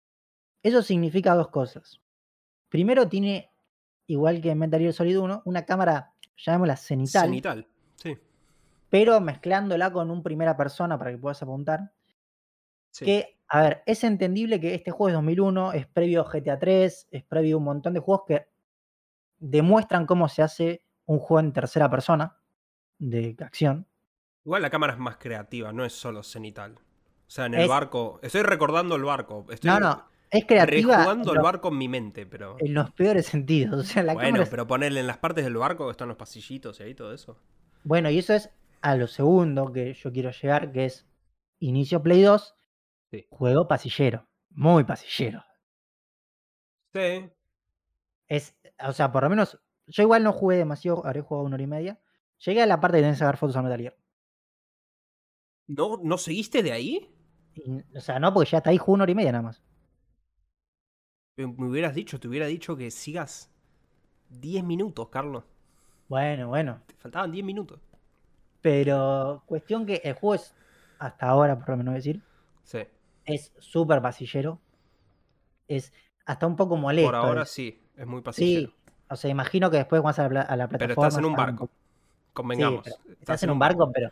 Eso 0.63 0.81
significa 0.83 1.33
dos 1.35 1.49
cosas. 1.49 2.00
Primero, 2.71 3.07
tiene, 3.09 3.51
igual 4.07 4.41
que 4.41 4.49
en 4.51 4.57
Metal 4.57 4.79
Gear 4.79 4.93
Solid 4.93 5.19
1, 5.19 5.41
una 5.45 5.65
cámara, 5.65 6.13
llamémosla 6.37 6.77
cenital, 6.77 7.25
Cenital. 7.25 7.67
Sí. 7.95 8.17
pero 8.89 9.19
mezclándola 9.21 9.91
con 9.91 10.09
un 10.09 10.23
primera 10.23 10.55
persona 10.57 10.97
para 10.97 11.11
que 11.11 11.17
puedas 11.17 11.43
apuntar. 11.43 11.91
sí. 12.91 13.05
Que, 13.05 13.37
a 13.49 13.61
ver, 13.61 13.83
es 13.85 14.03
entendible 14.05 14.61
que 14.61 14.73
este 14.73 14.91
juego 14.91 15.09
es 15.09 15.13
2001, 15.15 15.73
es 15.73 15.85
previo 15.85 16.21
a 16.21 16.31
GTA 16.31 16.57
3, 16.57 17.07
es 17.11 17.23
previo 17.25 17.55
a 17.55 17.59
un 17.59 17.65
montón 17.65 17.93
de 17.93 17.99
juegos 17.99 18.23
que 18.25 18.47
demuestran 19.39 20.05
cómo 20.05 20.29
se 20.29 20.41
hace 20.41 20.83
un 21.05 21.19
juego 21.19 21.41
en 21.41 21.51
tercera 21.53 21.89
persona 21.89 22.37
de 22.97 23.35
acción. 23.41 23.85
Igual 24.45 24.61
la 24.61 24.69
cámara 24.69 24.93
es 24.93 24.99
más 24.99 25.17
creativa, 25.17 25.73
no 25.73 25.83
es 25.83 25.91
solo 25.93 26.23
cenital. 26.23 26.75
O 26.75 26.79
sea, 27.33 27.45
en 27.47 27.55
el 27.55 27.61
Es- 27.63 27.67
barco. 27.67 28.19
Estoy 28.23 28.43
recordando 28.43 28.95
el 28.95 29.03
barco. 29.03 29.45
Estoy 29.49 29.69
No, 29.69 29.79
no, 29.79 30.05
es 30.31 30.45
creativa 30.45 30.95
rejugando 30.97 31.33
el 31.33 31.41
barco 31.41 31.67
en 31.67 31.77
mi 31.77 31.87
mente, 31.87 32.25
pero. 32.25 32.55
en 32.59 32.73
los 32.73 32.91
peores 32.91 33.25
sentidos. 33.27 33.79
O 33.79 33.83
sea, 33.83 34.01
la 34.03 34.13
bueno, 34.13 34.27
cámara 34.27 34.43
es- 34.43 34.49
pero 34.49 34.65
ponerle 34.67 34.99
en 35.01 35.07
las 35.07 35.17
partes 35.17 35.43
del 35.43 35.57
barco 35.57 35.85
que 35.85 35.91
están 35.91 36.07
los 36.07 36.17
pasillitos 36.17 36.79
y 36.79 36.83
ahí 36.83 36.95
todo 36.95 37.13
eso. 37.13 37.37
Bueno, 37.83 38.09
y 38.09 38.17
eso 38.19 38.33
es 38.33 38.49
a 38.81 38.95
lo 38.95 39.07
segundo 39.07 39.71
que 39.71 39.93
yo 39.93 40.11
quiero 40.11 40.31
llegar, 40.31 40.71
que 40.71 40.85
es 40.85 41.05
inicio 41.59 42.01
Play 42.01 42.21
2, 42.23 42.55
Sí. 43.11 43.27
juego 43.29 43.67
pasillero, 43.67 44.27
muy 44.49 44.83
pasillero. 44.85 45.43
Sí. 46.93 47.29
Es, 48.27 48.55
o 48.85 48.93
sea, 48.93 49.11
por 49.11 49.23
lo 49.23 49.29
menos, 49.29 49.59
yo 49.87 50.03
igual 50.03 50.23
no 50.23 50.31
jugué 50.31 50.57
demasiado, 50.57 51.05
habré 51.05 51.21
jugado 51.21 51.45
una 51.45 51.55
hora 51.55 51.63
y 51.63 51.67
media. 51.67 51.99
Llegué 52.45 52.61
a 52.61 52.65
la 52.65 52.79
parte 52.79 52.97
que 52.97 53.01
tenés 53.03 53.17
que 53.17 53.19
sacar 53.19 53.37
fotos 53.37 53.55
al 53.57 53.63
Metal 53.63 53.79
Gear. 53.79 53.97
¿No, 55.67 55.99
¿No 56.03 56.17
seguiste 56.17 56.63
de 56.63 56.71
ahí? 56.71 57.09
Y, 57.53 57.97
o 57.97 58.01
sea, 58.01 58.19
no, 58.19 58.33
porque 58.33 58.49
ya 58.51 58.57
está 58.59 58.69
ahí, 58.71 58.77
jugó 58.77 58.93
una 58.93 59.03
hora 59.03 59.11
y 59.11 59.15
media 59.15 59.31
nada 59.31 59.43
más. 59.43 59.61
Me 61.37 61.45
hubieras 61.67 61.95
dicho, 61.95 62.19
te 62.19 62.27
hubiera 62.27 62.45
dicho 62.45 62.75
que 62.75 62.91
sigas 62.91 63.49
10 64.29 64.63
minutos, 64.63 65.07
Carlos. 65.09 65.43
Bueno, 66.09 66.49
bueno. 66.49 66.81
Te 66.87 66.93
faltaban 66.95 67.31
10 67.31 67.45
minutos. 67.45 67.79
Pero 68.61 69.41
cuestión 69.45 69.85
que 69.85 70.01
el 70.03 70.13
juego 70.13 70.35
es, 70.35 70.53
hasta 70.99 71.27
ahora, 71.27 71.57
por 71.57 71.69
lo 71.69 71.77
menos 71.77 71.93
decir, 71.95 72.21
Sí. 72.63 72.79
es 73.25 73.53
súper 73.59 74.01
pasillero. 74.01 74.59
Es 75.67 75.93
hasta 76.25 76.45
un 76.45 76.55
poco 76.55 76.75
molesto. 76.75 77.07
Por 77.07 77.15
ahora 77.15 77.43
es- 77.43 77.49
sí, 77.49 77.81
es 77.95 78.05
muy 78.05 78.21
pasillero. 78.21 78.69
Sí, 78.69 78.75
o 79.09 79.15
sea, 79.15 79.29
imagino 79.31 79.71
que 79.71 79.77
después 79.77 80.01
vas 80.01 80.19
a 80.19 80.29
la, 80.29 80.41
a 80.41 80.55
la 80.55 80.67
Pero 80.67 80.79
plataforma. 80.79 81.07
estás 81.07 81.19
en 81.19 81.25
un 81.25 81.35
barco. 81.35 81.69
Convengamos. 82.33 82.85
Sí, 82.85 82.91
pero 83.03 83.13
estás 83.19 83.43
en 83.43 83.49
un 83.49 83.59
barco, 83.59 83.91
pero, 83.91 84.09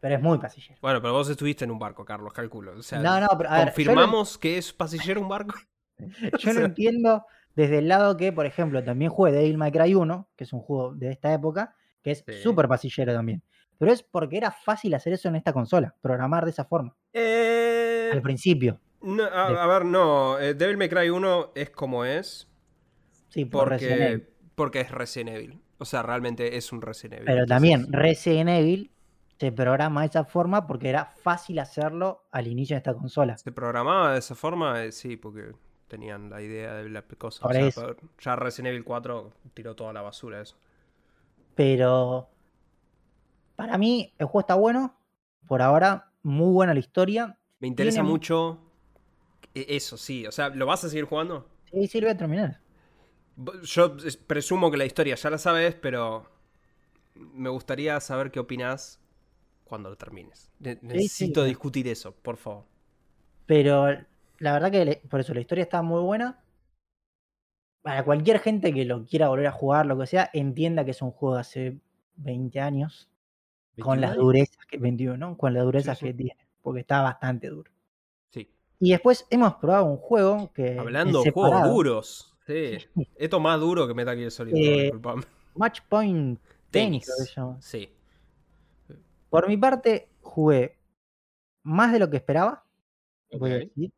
pero 0.00 0.14
es 0.16 0.22
muy 0.22 0.38
pasillero. 0.38 0.78
Bueno, 0.82 1.00
pero 1.00 1.12
vos 1.12 1.28
estuviste 1.28 1.64
en 1.64 1.70
un 1.70 1.78
barco, 1.78 2.04
Carlos, 2.04 2.32
calculo. 2.32 2.72
O 2.78 2.82
sea, 2.82 2.98
No, 2.98 3.20
no, 3.20 3.28
pero 3.36 3.50
a 3.50 3.52
ver, 3.58 3.66
lo- 3.66 3.72
¿confirmamos 3.72 4.36
que 4.38 4.58
es 4.58 4.72
pasillero 4.72 5.20
un 5.20 5.28
barco? 5.28 5.54
Yo 6.38 6.50
O 6.50 6.52
lo 6.52 6.58
sea- 6.60 6.64
entiendo 6.64 7.24
desde 7.54 7.78
el 7.78 7.88
lado 7.88 8.16
que, 8.16 8.32
por 8.32 8.46
ejemplo, 8.46 8.82
también 8.82 9.10
jugué 9.10 9.32
Devil 9.32 9.58
May 9.58 9.72
Cry 9.72 9.94
1, 9.94 10.28
que 10.36 10.44
es 10.44 10.52
un 10.52 10.60
juego 10.60 10.94
de 10.94 11.10
esta 11.10 11.32
época, 11.32 11.74
que 12.02 12.12
es 12.12 12.24
Sí. 12.26 12.34
súper 12.42 12.66
pasillero 12.68 13.12
también. 13.12 13.42
Pero 13.78 13.92
es 13.92 14.02
porque 14.02 14.36
era 14.36 14.50
fácil 14.52 14.94
hacer 14.94 15.12
eso 15.12 15.28
en 15.28 15.36
esta 15.36 15.52
consola, 15.52 15.94
programar 16.00 16.44
de 16.44 16.50
esa 16.50 16.64
forma, 16.64 16.94
Eh, 17.12 18.10
al 18.12 18.22
principio. 18.22 18.80
no, 19.02 19.24
a, 19.24 19.50
de- 19.50 19.58
a 19.58 19.66
ver, 19.66 19.84
no. 19.84 20.38
eh, 20.38 20.54
Devil 20.54 20.76
May 20.76 20.88
Cry 20.88 21.10
1 21.10 21.52
es 21.54 21.70
como 21.70 22.04
es 22.04 22.48
Sí, 23.28 23.44
por 23.44 23.68
Resident 23.68 24.00
Evil. 24.00 24.20
porque, 24.20 24.52
porque 24.54 24.80
es 24.82 24.90
Resident 24.90 25.36
Evil. 25.36 25.60
O 25.78 25.84
sea, 25.84 26.02
realmente 26.02 26.56
es 26.56 26.70
un 26.72 26.80
Resident 26.80 27.14
Evil. 27.22 27.26
Pero 27.26 27.46
también 27.46 27.92
Resident 27.92 28.50
Evil 28.50 28.92
se 29.40 29.50
programa 29.50 30.02
de 30.02 30.06
esa 30.06 30.24
forma 30.24 30.66
porque 30.68 30.88
era 30.88 31.06
fácil 31.06 31.58
hacerlo 31.58 32.28
al 32.30 32.46
inicio 32.46 32.74
de 32.74 32.78
esta 32.78 32.94
consola. 32.94 33.36
¿Se 33.38 33.50
programaba 33.50 34.12
de 34.12 34.20
esa 34.20 34.36
forma? 34.36 34.84
Eh, 34.84 34.92
sí, 34.92 35.16
porque 35.16 35.50
tenían 35.92 36.30
la 36.30 36.40
idea 36.40 36.72
de 36.76 36.88
la 36.88 37.02
cosa. 37.02 37.44
O 37.44 37.48
Por 37.48 37.52
sea, 37.54 37.66
eso. 37.66 37.80
pero 37.82 37.96
ya 38.18 38.34
Resident 38.34 38.68
Evil 38.72 38.82
4 38.82 39.30
tiró 39.52 39.76
toda 39.76 39.92
la 39.92 40.00
basura 40.00 40.40
eso. 40.40 40.56
Pero 41.54 42.30
para 43.56 43.76
mí 43.76 44.10
el 44.18 44.24
juego 44.26 44.40
está 44.40 44.54
bueno. 44.54 44.96
Por 45.46 45.60
ahora, 45.60 46.10
muy 46.22 46.50
buena 46.50 46.72
la 46.72 46.80
historia. 46.80 47.38
Me 47.60 47.68
interesa 47.68 47.96
Tiene- 47.96 48.08
mucho 48.08 48.58
e- 49.54 49.66
eso, 49.76 49.98
sí. 49.98 50.26
O 50.26 50.32
sea, 50.32 50.48
¿lo 50.48 50.64
vas 50.64 50.82
a 50.84 50.88
seguir 50.88 51.04
jugando? 51.04 51.46
Sí, 51.70 51.86
sí, 51.86 52.00
lo 52.00 52.06
voy 52.06 52.14
a 52.14 52.18
terminar. 52.18 52.60
Yo 53.64 53.96
es- 54.04 54.16
presumo 54.16 54.70
que 54.70 54.78
la 54.78 54.86
historia 54.86 55.14
ya 55.14 55.28
la 55.28 55.36
sabes, 55.38 55.74
pero 55.74 56.26
me 57.14 57.50
gustaría 57.50 58.00
saber 58.00 58.30
qué 58.30 58.40
opinas 58.40 58.98
cuando 59.64 59.90
lo 59.90 59.96
termines. 59.96 60.50
Ne- 60.58 60.78
Necesito 60.80 61.44
discutir 61.44 61.86
eso, 61.86 62.12
por 62.12 62.38
favor. 62.38 62.64
Pero 63.44 63.88
la 64.42 64.52
verdad 64.52 64.72
que 64.72 64.84
le- 64.84 65.02
por 65.08 65.20
eso 65.20 65.32
la 65.32 65.40
historia 65.40 65.62
está 65.62 65.82
muy 65.82 66.02
buena. 66.02 66.42
Para 67.80 68.04
cualquier 68.04 68.40
gente 68.40 68.74
que 68.74 68.84
lo 68.84 69.04
quiera 69.04 69.28
volver 69.28 69.46
a 69.46 69.52
jugar, 69.52 69.86
lo 69.86 69.96
que 69.96 70.06
sea, 70.06 70.30
entienda 70.32 70.84
que 70.84 70.90
es 70.90 71.00
un 71.00 71.12
juego 71.12 71.36
de 71.36 71.40
hace 71.40 71.80
20 72.16 72.58
años. 72.58 73.08
Con 73.80 74.00
las 74.00 74.10
21 74.10 74.24
durezas 74.26 74.66
que 74.66 74.78
21, 74.78 75.16
¿no? 75.16 75.36
Con 75.38 75.54
las 75.54 75.62
durezas 75.62 75.98
sí. 75.98 76.06
que 76.06 76.14
tiene. 76.14 76.48
Porque 76.60 76.80
está 76.80 77.02
bastante 77.02 77.48
duro. 77.48 77.70
Sí. 78.30 78.50
Y 78.80 78.90
después 78.90 79.26
hemos 79.30 79.54
probado 79.54 79.84
un 79.84 79.96
juego 79.96 80.52
que. 80.52 80.76
Hablando 80.76 81.22
de 81.22 81.30
juegos 81.30 81.62
duros. 81.68 82.36
Sí. 82.44 82.78
Esto 83.14 83.38
más 83.38 83.60
duro 83.60 83.86
que 83.86 83.94
Metal 83.94 84.16
Gear 84.16 84.30
Solid. 84.32 84.54
Eh. 84.56 84.92
Match 85.54 85.80
Point 85.88 86.40
Tennis. 86.70 87.08
Sí. 87.60 87.88
Por 89.30 89.46
mi 89.46 89.56
parte, 89.56 90.08
jugué 90.20 90.78
más 91.62 91.92
de 91.92 92.00
lo 92.00 92.10
que 92.10 92.16
esperaba. 92.16 92.64
Voy 93.38 93.52
a 93.52 93.58
decir. 93.58 93.92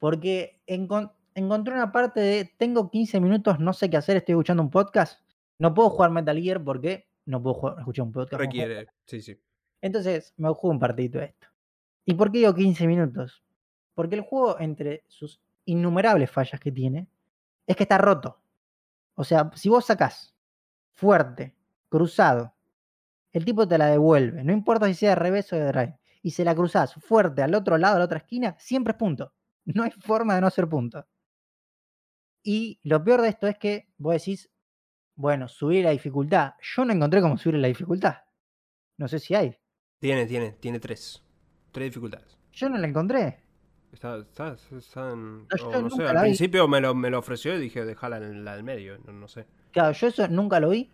Porque 0.00 0.60
encon- 0.66 1.12
encontré 1.34 1.74
una 1.74 1.92
parte 1.92 2.18
de 2.18 2.52
tengo 2.58 2.90
15 2.90 3.20
minutos, 3.20 3.60
no 3.60 3.72
sé 3.72 3.88
qué 3.88 3.96
hacer, 3.98 4.16
estoy 4.16 4.32
escuchando 4.32 4.62
un 4.64 4.70
podcast. 4.70 5.20
No 5.60 5.72
puedo 5.72 5.90
jugar 5.90 6.10
Metal 6.10 6.36
Gear 6.40 6.64
porque 6.64 7.08
no 7.26 7.40
puedo 7.40 7.54
jugar- 7.54 7.78
escuchar 7.78 8.06
un 8.06 8.12
podcast. 8.12 8.40
Requiere. 8.40 8.88
Sí, 9.04 9.22
sí. 9.22 9.38
Entonces 9.80 10.34
me 10.36 10.48
juego 10.48 10.70
un 10.70 10.80
partidito 10.80 11.18
de 11.20 11.26
esto. 11.26 11.46
¿Y 12.04 12.14
por 12.14 12.32
qué 12.32 12.38
digo 12.38 12.54
15 12.54 12.86
minutos? 12.88 13.44
Porque 13.94 14.16
el 14.16 14.22
juego, 14.22 14.58
entre 14.58 15.04
sus 15.06 15.40
innumerables 15.66 16.30
fallas 16.30 16.60
que 16.60 16.72
tiene, 16.72 17.06
es 17.66 17.76
que 17.76 17.84
está 17.84 17.98
roto. 17.98 18.40
O 19.14 19.22
sea, 19.24 19.50
si 19.54 19.68
vos 19.68 19.84
sacás 19.84 20.34
fuerte, 20.92 21.54
cruzado, 21.90 22.54
el 23.32 23.44
tipo 23.44 23.68
te 23.68 23.78
la 23.78 23.86
devuelve, 23.86 24.42
no 24.42 24.52
importa 24.52 24.86
si 24.86 24.94
sea 24.94 25.10
de 25.10 25.16
revés 25.16 25.52
o 25.52 25.56
de 25.56 25.66
drive, 25.66 25.98
y 26.22 26.30
se 26.30 26.44
la 26.44 26.54
cruzás 26.54 26.94
fuerte 26.94 27.42
al 27.42 27.54
otro 27.54 27.76
lado, 27.78 27.96
a 27.96 27.98
la 28.00 28.04
otra 28.06 28.18
esquina, 28.18 28.56
siempre 28.58 28.92
es 28.92 28.96
punto. 28.98 29.32
No 29.74 29.84
hay 29.84 29.90
forma 29.90 30.34
de 30.34 30.40
no 30.40 30.50
ser 30.50 30.68
punto. 30.68 31.06
Y 32.42 32.80
lo 32.82 33.02
peor 33.04 33.22
de 33.22 33.28
esto 33.28 33.46
es 33.46 33.58
que 33.58 33.88
vos 33.98 34.14
decís, 34.14 34.50
bueno, 35.14 35.48
subir 35.48 35.84
la 35.84 35.90
dificultad. 35.90 36.54
Yo 36.60 36.84
no 36.84 36.92
encontré 36.92 37.20
cómo 37.20 37.36
subir 37.36 37.58
la 37.58 37.68
dificultad. 37.68 38.16
No 38.96 39.08
sé 39.08 39.18
si 39.18 39.34
hay. 39.34 39.56
Tiene, 39.98 40.26
tiene, 40.26 40.52
tiene 40.52 40.80
tres. 40.80 41.22
Tres 41.72 41.88
dificultades. 41.88 42.38
Yo 42.52 42.68
no 42.68 42.78
la 42.78 42.86
encontré. 42.86 43.44
Está, 43.92 44.18
está, 44.18 44.56
está 44.76 45.12
en. 45.12 45.46
No, 45.48 45.90
sé, 45.90 46.02
al 46.04 46.20
principio 46.22 46.68
me 46.68 46.80
lo, 46.80 46.94
me 46.94 47.10
lo 47.10 47.18
ofreció 47.18 47.54
y 47.54 47.60
dije, 47.60 47.84
déjala 47.84 48.18
en 48.18 48.44
la 48.44 48.54
del 48.54 48.64
medio. 48.64 48.98
No, 48.98 49.12
no 49.12 49.28
sé. 49.28 49.46
Claro, 49.72 49.92
yo 49.92 50.06
eso 50.06 50.26
nunca 50.28 50.60
lo 50.60 50.70
vi. 50.70 50.90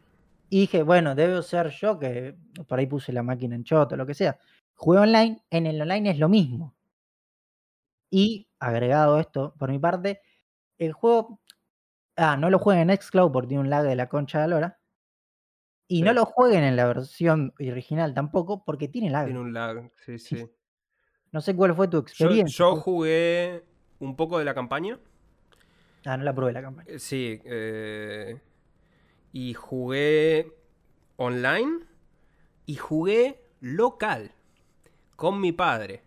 Y 0.49 0.61
dije, 0.61 0.83
bueno, 0.83 1.14
debo 1.14 1.42
ser 1.42 1.71
yo 1.71 1.99
que 1.99 2.37
por 2.66 2.78
ahí 2.78 2.87
puse 2.87 3.12
la 3.12 3.23
máquina 3.23 3.54
en 3.54 3.64
choto, 3.64 3.97
lo 3.97 4.06
que 4.06 4.14
sea. 4.14 4.38
Jugué 4.75 5.00
online, 5.00 5.42
en 5.50 5.66
el 5.66 5.80
online 5.80 6.11
es 6.11 6.18
lo 6.18 6.28
mismo. 6.28 6.75
Y 8.11 8.46
agregado 8.59 9.19
esto, 9.21 9.55
por 9.59 9.71
mi 9.71 9.79
parte, 9.79 10.21
el 10.79 10.93
juego. 10.93 11.41
Ah, 12.17 12.37
no 12.37 12.49
lo 12.51 12.59
jueguen 12.59 12.89
en 12.91 12.97
Xcloud 13.01 13.31
porque 13.33 13.49
tiene 13.49 13.63
un 13.63 13.71
lag 13.71 13.85
de 13.85 13.95
la 13.97 14.09
concha 14.09 14.41
de 14.41 14.49
la 14.49 14.55
lora. 14.55 14.81
Y 15.89 16.03
no 16.03 16.13
lo 16.13 16.25
jueguen 16.25 16.65
en 16.65 16.75
la 16.77 16.87
versión 16.87 17.55
original 17.61 18.13
tampoco 18.15 18.65
porque 18.65 18.89
tiene 18.89 19.11
lag. 19.11 19.27
Tiene 19.27 19.41
un 19.41 19.53
lag. 19.53 19.93
Sí, 20.05 20.19
Sí, 20.19 20.37
sí. 20.39 20.51
No 21.33 21.41
sé 21.41 21.55
cuál 21.55 21.75
fue 21.77 21.87
tu 21.89 21.99
Yo, 21.99 22.01
experiencia. 22.03 22.57
yo 22.57 22.77
jugué 22.77 23.63
un 24.01 24.17
poco 24.17 24.39
de 24.39 24.45
la 24.47 24.55
campaña. 24.55 24.99
Ah, 26.07 26.17
no 26.17 26.25
la 26.25 26.35
probé 26.35 26.53
la 26.53 26.63
campaña. 26.63 26.87
Eh, 26.91 26.99
Sí. 26.99 27.41
eh, 27.45 28.41
y 29.33 29.53
jugué 29.55 30.53
online. 31.17 31.81
Y 32.65 32.77
jugué 32.77 33.43
local. 33.61 34.33
Con 35.15 35.41
mi 35.41 35.53
padre. 35.53 36.03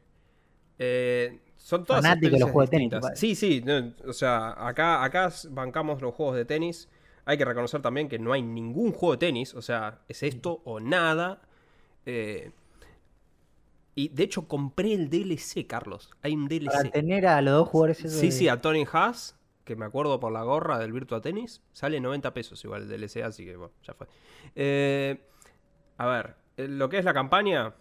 Eh, 0.79 1.39
son 1.61 1.85
todas 1.85 2.01
Fanático 2.01 2.33
de 2.33 2.39
los 2.39 2.49
juegos 2.51 2.71
de 2.71 2.77
tenis. 2.77 2.93
Sí, 3.15 3.35
sí. 3.35 3.61
no, 3.63 3.93
o 4.07 4.13
sea, 4.13 4.55
acá, 4.67 5.03
acá 5.03 5.31
bancamos 5.51 6.01
los 6.01 6.15
juegos 6.15 6.35
de 6.35 6.45
tenis. 6.45 6.89
Hay 7.25 7.37
que 7.37 7.45
reconocer 7.45 7.81
también 7.81 8.09
que 8.09 8.17
no 8.17 8.33
hay 8.33 8.41
ningún 8.41 8.91
juego 8.91 9.11
de 9.11 9.17
tenis. 9.19 9.53
O 9.53 9.61
sea, 9.61 9.99
es 10.07 10.23
esto 10.23 10.61
o 10.65 10.79
nada. 10.79 11.41
Eh, 12.05 12.51
y 13.93 14.07
de 14.09 14.23
hecho 14.23 14.47
compré 14.47 14.93
el 14.93 15.09
DLC, 15.09 15.67
Carlos. 15.67 16.09
Hay 16.21 16.33
un 16.33 16.47
DLC. 16.47 16.65
Para 16.71 16.89
tener 16.89 17.27
a 17.27 17.41
los 17.41 17.53
dos 17.53 17.67
jugadores 17.67 17.99
esos 17.99 18.19
Sí, 18.19 18.27
de- 18.27 18.31
sí, 18.31 18.47
a 18.47 18.61
Tony 18.61 18.85
Haas, 18.91 19.37
que 19.65 19.75
me 19.75 19.85
acuerdo 19.85 20.19
por 20.19 20.31
la 20.31 20.41
gorra 20.43 20.79
del 20.79 20.91
Virtua 20.93 21.21
Tennis, 21.21 21.61
sale 21.73 21.99
90 21.99 22.33
pesos 22.33 22.63
igual 22.63 22.83
el 22.83 22.87
DLC, 22.89 23.21
así 23.23 23.45
que 23.45 23.57
bueno, 23.57 23.73
ya 23.83 23.93
fue. 23.93 24.07
Eh, 24.55 25.21
a 25.97 26.07
ver, 26.07 26.35
eh, 26.57 26.67
lo 26.67 26.87
que 26.89 26.97
es 26.97 27.05
la 27.05 27.13
campaña. 27.13 27.73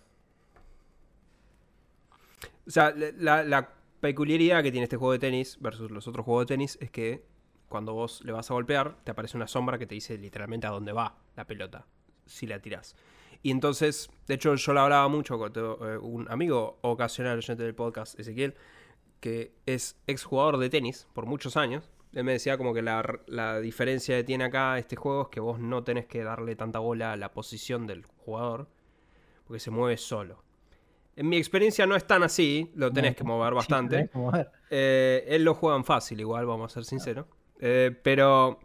O 2.68 2.70
sea, 2.70 2.94
la, 2.96 3.10
la- 3.18 3.44
la 3.44 3.72
peculiaridad 4.00 4.62
que 4.62 4.70
tiene 4.70 4.84
este 4.84 4.96
juego 4.96 5.12
de 5.12 5.18
tenis 5.18 5.56
versus 5.60 5.90
los 5.90 6.06
otros 6.06 6.24
juegos 6.24 6.42
de 6.46 6.54
tenis 6.54 6.78
es 6.80 6.90
que 6.90 7.24
cuando 7.68 7.94
vos 7.94 8.22
le 8.24 8.32
vas 8.32 8.50
a 8.50 8.54
golpear, 8.54 8.96
te 9.04 9.10
aparece 9.10 9.36
una 9.36 9.48
sombra 9.48 9.78
que 9.78 9.86
te 9.86 9.94
dice 9.96 10.16
literalmente 10.16 10.66
a 10.66 10.70
dónde 10.70 10.92
va 10.92 11.18
la 11.36 11.46
pelota, 11.46 11.86
si 12.26 12.46
la 12.46 12.60
tirás. 12.60 12.94
Y 13.42 13.50
entonces, 13.50 14.08
de 14.26 14.34
hecho, 14.34 14.54
yo 14.54 14.72
lo 14.72 14.80
hablaba 14.80 15.08
mucho 15.08 15.38
con 15.38 15.52
eh, 15.56 15.98
un 15.98 16.30
amigo 16.30 16.78
ocasional 16.82 17.38
oyente 17.38 17.62
del 17.62 17.74
podcast, 17.74 18.18
Ezequiel, 18.18 18.54
que 19.20 19.52
es 19.66 19.96
exjugador 20.06 20.58
de 20.58 20.70
tenis 20.70 21.08
por 21.12 21.26
muchos 21.26 21.56
años. 21.56 21.90
Él 22.14 22.24
me 22.24 22.32
decía 22.32 22.56
como 22.56 22.72
que 22.72 22.82
la, 22.82 23.20
la 23.26 23.60
diferencia 23.60 24.16
que 24.16 24.24
tiene 24.24 24.44
acá 24.44 24.78
este 24.78 24.96
juego 24.96 25.22
es 25.22 25.28
que 25.28 25.40
vos 25.40 25.58
no 25.58 25.84
tenés 25.84 26.06
que 26.06 26.22
darle 26.22 26.56
tanta 26.56 26.78
bola 26.78 27.12
a 27.12 27.16
la 27.16 27.32
posición 27.32 27.86
del 27.86 28.06
jugador, 28.06 28.68
porque 29.46 29.60
se 29.60 29.70
mueve 29.70 29.96
solo. 29.98 30.42
En 31.18 31.28
mi 31.28 31.36
experiencia 31.36 31.84
no 31.86 31.96
es 31.96 32.06
tan 32.06 32.22
así, 32.22 32.70
lo 32.74 32.92
tenés 32.92 33.16
que 33.16 33.24
mover 33.24 33.50
Sí, 33.50 33.56
bastante. 33.56 33.96
tenés 33.96 34.10
que 34.10 34.18
mover. 34.18 34.50
Eh, 34.70 35.24
él 35.28 35.42
lo 35.44 35.54
juegan 35.54 35.84
fácil, 35.84 36.20
igual, 36.20 36.46
vamos 36.46 36.70
a 36.70 36.74
ser 36.74 36.84
sinceros. 36.84 37.26
Eh, 37.60 37.90
pero. 38.02 38.60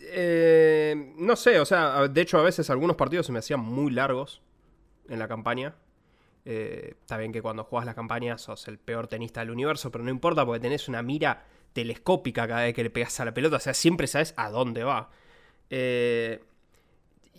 eh, 0.00 1.12
no 1.18 1.36
sé, 1.36 1.60
o 1.60 1.64
sea, 1.64 2.08
de 2.08 2.20
hecho, 2.20 2.38
a 2.38 2.42
veces 2.42 2.68
algunos 2.70 2.96
partidos 2.96 3.26
se 3.26 3.32
me 3.32 3.38
hacían 3.38 3.60
muy 3.60 3.90
largos 3.92 4.42
en 5.08 5.18
la 5.18 5.28
campaña. 5.28 5.74
Eh, 6.44 6.94
está 7.00 7.16
bien 7.16 7.32
que 7.32 7.42
cuando 7.42 7.64
juegas 7.64 7.86
la 7.86 7.94
campaña 7.94 8.38
sos 8.38 8.68
el 8.68 8.78
peor 8.78 9.08
tenista 9.08 9.40
del 9.40 9.50
universo, 9.50 9.90
pero 9.90 10.04
no 10.04 10.10
importa 10.10 10.44
porque 10.46 10.60
tenés 10.60 10.88
una 10.88 11.02
mira 11.02 11.44
telescópica 11.72 12.46
cada 12.46 12.62
vez 12.62 12.74
que 12.74 12.82
le 12.84 12.90
pegas 12.90 13.18
a 13.20 13.24
la 13.24 13.34
pelota, 13.34 13.56
o 13.56 13.60
sea, 13.60 13.74
siempre 13.74 14.06
sabes 14.06 14.32
a 14.36 14.50
dónde 14.50 14.84
va. 14.84 15.10
Eh, 15.70 16.42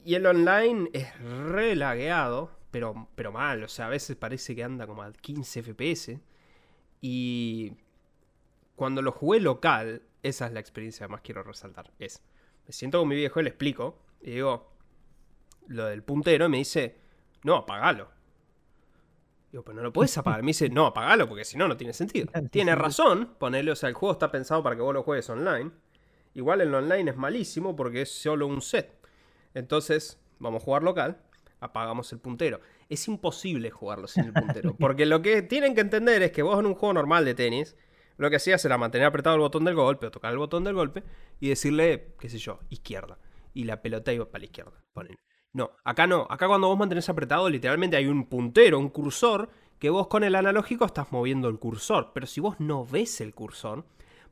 y 0.06 0.16
el 0.16 0.26
online 0.26 0.90
es 0.94 1.08
re 1.20 1.76
lagueado 1.76 2.52
pero, 2.72 3.08
pero 3.16 3.32
mal. 3.32 3.64
O 3.64 3.68
sea, 3.68 3.88
a 3.88 3.90
veces 3.90 4.16
parece 4.16 4.56
que 4.56 4.64
anda 4.64 4.88
como 4.88 5.04
a 5.04 5.12
15 5.12 5.64
FPS. 5.64 6.20
Y 7.02 7.74
cuando 8.76 9.02
lo 9.02 9.12
jugué 9.12 9.40
local, 9.40 10.02
esa 10.24 10.48
es 10.48 10.54
la 10.54 10.60
experiencia 10.60 11.06
que 11.06 11.12
más 11.12 11.22
quiero 11.22 11.44
resaltar. 11.44 11.92
Es, 12.00 12.22
me 12.66 12.74
siento 12.74 13.00
con 13.00 13.08
mi 13.08 13.16
viejo 13.16 13.40
y 13.40 13.44
le 13.44 13.50
explico. 13.50 14.00
Y 14.22 14.32
digo, 14.32 14.72
lo 15.68 15.86
del 15.86 16.04
puntero, 16.04 16.46
y 16.46 16.50
me 16.50 16.58
dice, 16.58 16.98
no, 17.44 17.56
apagalo. 17.56 18.10
Digo, 19.52 19.64
pero 19.64 19.78
no 19.78 19.84
lo 19.84 19.94
puedes 19.94 20.18
apagar. 20.18 20.42
Me 20.42 20.48
dice, 20.48 20.70
no, 20.70 20.88
apagalo, 20.88 21.28
porque 21.28 21.46
si 21.46 21.58
no, 21.58 21.68
no 21.68 21.78
tiene 21.78 21.94
sentido. 21.94 22.28
Tiene 22.52 22.76
razón, 22.76 23.36
ponerle, 23.40 23.72
o 23.72 23.76
sea, 23.76 23.90
el 23.90 23.96
juego 23.96 24.14
está 24.14 24.32
pensado 24.32 24.62
para 24.64 24.76
que 24.76 24.82
vos 24.82 24.94
lo 24.94 25.04
juegues 25.04 25.30
online. 25.30 25.72
Igual 26.34 26.62
el 26.62 26.74
online 26.74 27.12
es 27.12 27.18
malísimo 27.18 27.76
porque 27.76 28.02
es 28.02 28.12
solo 28.12 28.48
un 28.48 28.62
set. 28.62 28.94
Entonces, 29.54 30.20
vamos 30.40 30.62
a 30.62 30.66
jugar 30.66 30.84
local, 30.84 31.22
apagamos 31.60 32.12
el 32.14 32.20
puntero. 32.20 32.60
Es 32.90 33.08
imposible 33.08 33.70
jugarlo 33.72 34.08
sin 34.08 34.26
el 34.26 34.34
puntero. 34.34 34.76
Porque 34.80 35.06
lo 35.06 35.22
que 35.22 35.42
tienen 35.42 35.76
que 35.76 35.82
entender 35.82 36.22
es 36.24 36.32
que 36.32 36.44
vos 36.44 36.60
en 36.60 36.66
un 36.66 36.76
juego 36.76 36.94
normal 36.94 37.26
de 37.26 37.36
tenis, 37.36 37.76
lo 38.18 38.30
que 38.30 38.38
hacías 38.38 38.64
era 38.66 38.78
mantener 38.78 39.08
apretado 39.08 39.36
el 39.36 39.42
botón 39.42 39.66
del 39.66 39.76
golpe 39.76 40.08
o 40.08 40.12
tocar 40.12 40.32
el 40.32 40.38
botón 40.38 40.64
del 40.64 40.74
golpe 40.74 41.04
y 41.40 41.50
decirle, 41.50 42.16
qué 42.20 42.30
sé 42.30 42.38
yo, 42.38 42.60
izquierda. 42.70 43.20
Y 43.54 43.64
la 43.64 43.82
pelota 43.82 44.14
iba 44.14 44.26
para 44.26 44.40
la 44.40 44.46
izquierda. 44.46 44.84
Ponen. 44.94 45.16
No, 45.54 45.72
acá 45.84 46.08
no. 46.08 46.28
Acá 46.30 46.48
cuando 46.48 46.68
vos 46.68 46.78
mantenés 46.78 47.10
apretado, 47.10 47.50
literalmente 47.50 47.98
hay 47.98 48.06
un 48.08 48.26
puntero, 48.26 48.80
un 48.80 48.90
cursor, 48.90 49.50
que 49.80 49.90
vos 49.90 50.08
con 50.08 50.24
el 50.24 50.36
analógico 50.36 50.86
estás 50.86 51.12
moviendo 51.12 51.48
el 51.48 51.60
cursor. 51.60 52.12
Pero 52.14 52.28
si 52.28 52.42
vos 52.42 52.60
no 52.60 52.86
ves 52.86 53.22
el 53.22 53.34
cursor, 53.34 53.86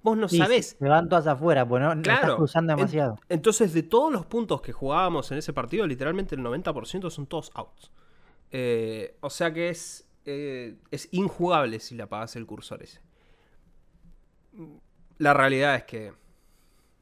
vos 0.06 0.18
no 0.18 0.30
Sí, 0.30 0.38
sabés. 0.38 0.78
Se 0.80 0.88
van 0.88 1.10
todas 1.10 1.28
afuera, 1.28 1.68
pues 1.68 1.82
no, 1.84 1.92
estás 1.94 2.20
Claro. 2.20 2.46
En- 2.56 2.68
demasiado. 2.68 3.18
Entonces, 3.28 3.74
de 3.74 3.84
todos 3.84 4.12
los 4.14 4.26
puntos 4.26 4.62
que 4.62 4.72
jugábamos 4.72 5.32
en 5.32 5.40
ese 5.40 5.52
partido, 5.52 5.86
literalmente 5.88 6.36
el 6.36 6.42
90% 6.42 7.10
son 7.10 7.26
todos 7.28 7.52
outs. 7.56 7.92
Eh, 8.52 9.18
o 9.22 9.30
sea 9.30 9.52
que 9.52 9.70
es, 9.70 10.08
eh, 10.26 10.76
es 10.92 11.10
injugable 11.12 11.80
si 11.80 11.96
le 11.96 12.04
apagas 12.04 12.36
el 12.36 12.46
cursor 12.46 12.84
ese. 12.84 13.02
La 15.18 15.34
realidad 15.34 15.76
es 15.76 15.84
que 15.84 16.14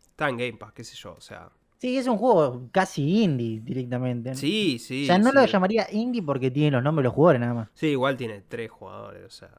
está 0.01 0.29
en 0.29 0.37
Game 0.37 0.53
Pass, 0.53 0.73
qué 0.73 0.83
sé 0.83 0.95
yo. 0.95 1.13
O 1.13 1.21
sea, 1.21 1.49
Sí, 1.79 1.97
es 1.97 2.07
un 2.07 2.17
juego 2.17 2.69
casi 2.71 3.23
indie 3.23 3.59
directamente. 3.59 4.33
sí, 4.35 4.79
sí. 4.79 5.03
o 5.03 5.07
sea, 5.07 5.17
no 5.17 5.31
sí. 5.31 5.35
lo 5.35 5.45
llamaría 5.45 5.85
indie 5.91 6.23
porque 6.23 6.49
tiene 6.49 6.71
los 6.71 6.83
nombres 6.83 7.03
de 7.03 7.07
los 7.09 7.13
jugadores 7.13 7.41
nada 7.41 7.53
más. 7.53 7.69
Sí, 7.73 7.87
igual 7.87 8.15
tiene 8.15 8.41
tres 8.47 8.71
jugadores. 8.71 9.25
O 9.25 9.29
sea, 9.29 9.49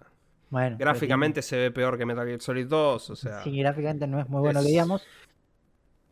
Bueno, 0.55 0.77
gráficamente 0.79 1.43
se 1.43 1.57
ve 1.57 1.71
peor 1.73 1.99
que 1.99 2.07
Metal 2.07 2.25
Gear 2.27 2.41
Solid 2.41 2.67
2. 2.69 3.11
O 3.11 3.17
sea, 3.17 3.43
Sí, 3.43 3.59
gráficamente 3.59 4.07
no 4.07 4.21
es 4.21 4.29
muy 4.29 4.41
bueno 4.41 4.61
que 4.61 4.67
es- 4.67 4.73
digamos. 4.73 5.03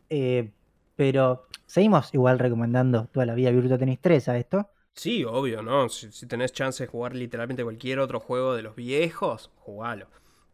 Eh, 0.09 0.51
pero 0.95 1.47
seguimos 1.65 2.13
igual 2.13 2.39
recomendando 2.39 3.07
toda 3.07 3.25
la 3.25 3.35
vida 3.35 3.51
Virtua 3.51 3.77
Tennis 3.77 3.99
3 4.01 4.27
a 4.29 4.37
esto. 4.37 4.69
Sí, 4.93 5.23
obvio, 5.23 5.61
¿no? 5.63 5.87
Si, 5.89 6.11
si 6.11 6.27
tenés 6.27 6.51
chance 6.51 6.83
de 6.83 6.87
jugar 6.87 7.15
literalmente 7.15 7.63
cualquier 7.63 7.99
otro 7.99 8.19
juego 8.19 8.53
de 8.53 8.61
los 8.63 8.75
viejos, 8.75 9.49
jugalo. 9.55 10.07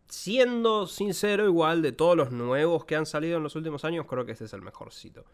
Siendo 0.07 0.87
sincero, 0.87 1.45
igual 1.45 1.81
de 1.81 1.91
todos 1.91 2.15
los 2.15 2.31
nuevos 2.31 2.85
que 2.85 2.95
han 2.95 3.05
salido 3.05 3.37
en 3.37 3.43
los 3.43 3.55
últimos 3.55 3.83
años, 3.85 4.05
creo 4.07 4.25
que 4.25 4.31
este 4.31 4.45
es 4.45 4.53
el 4.53 4.61
mejorcito. 4.61 5.25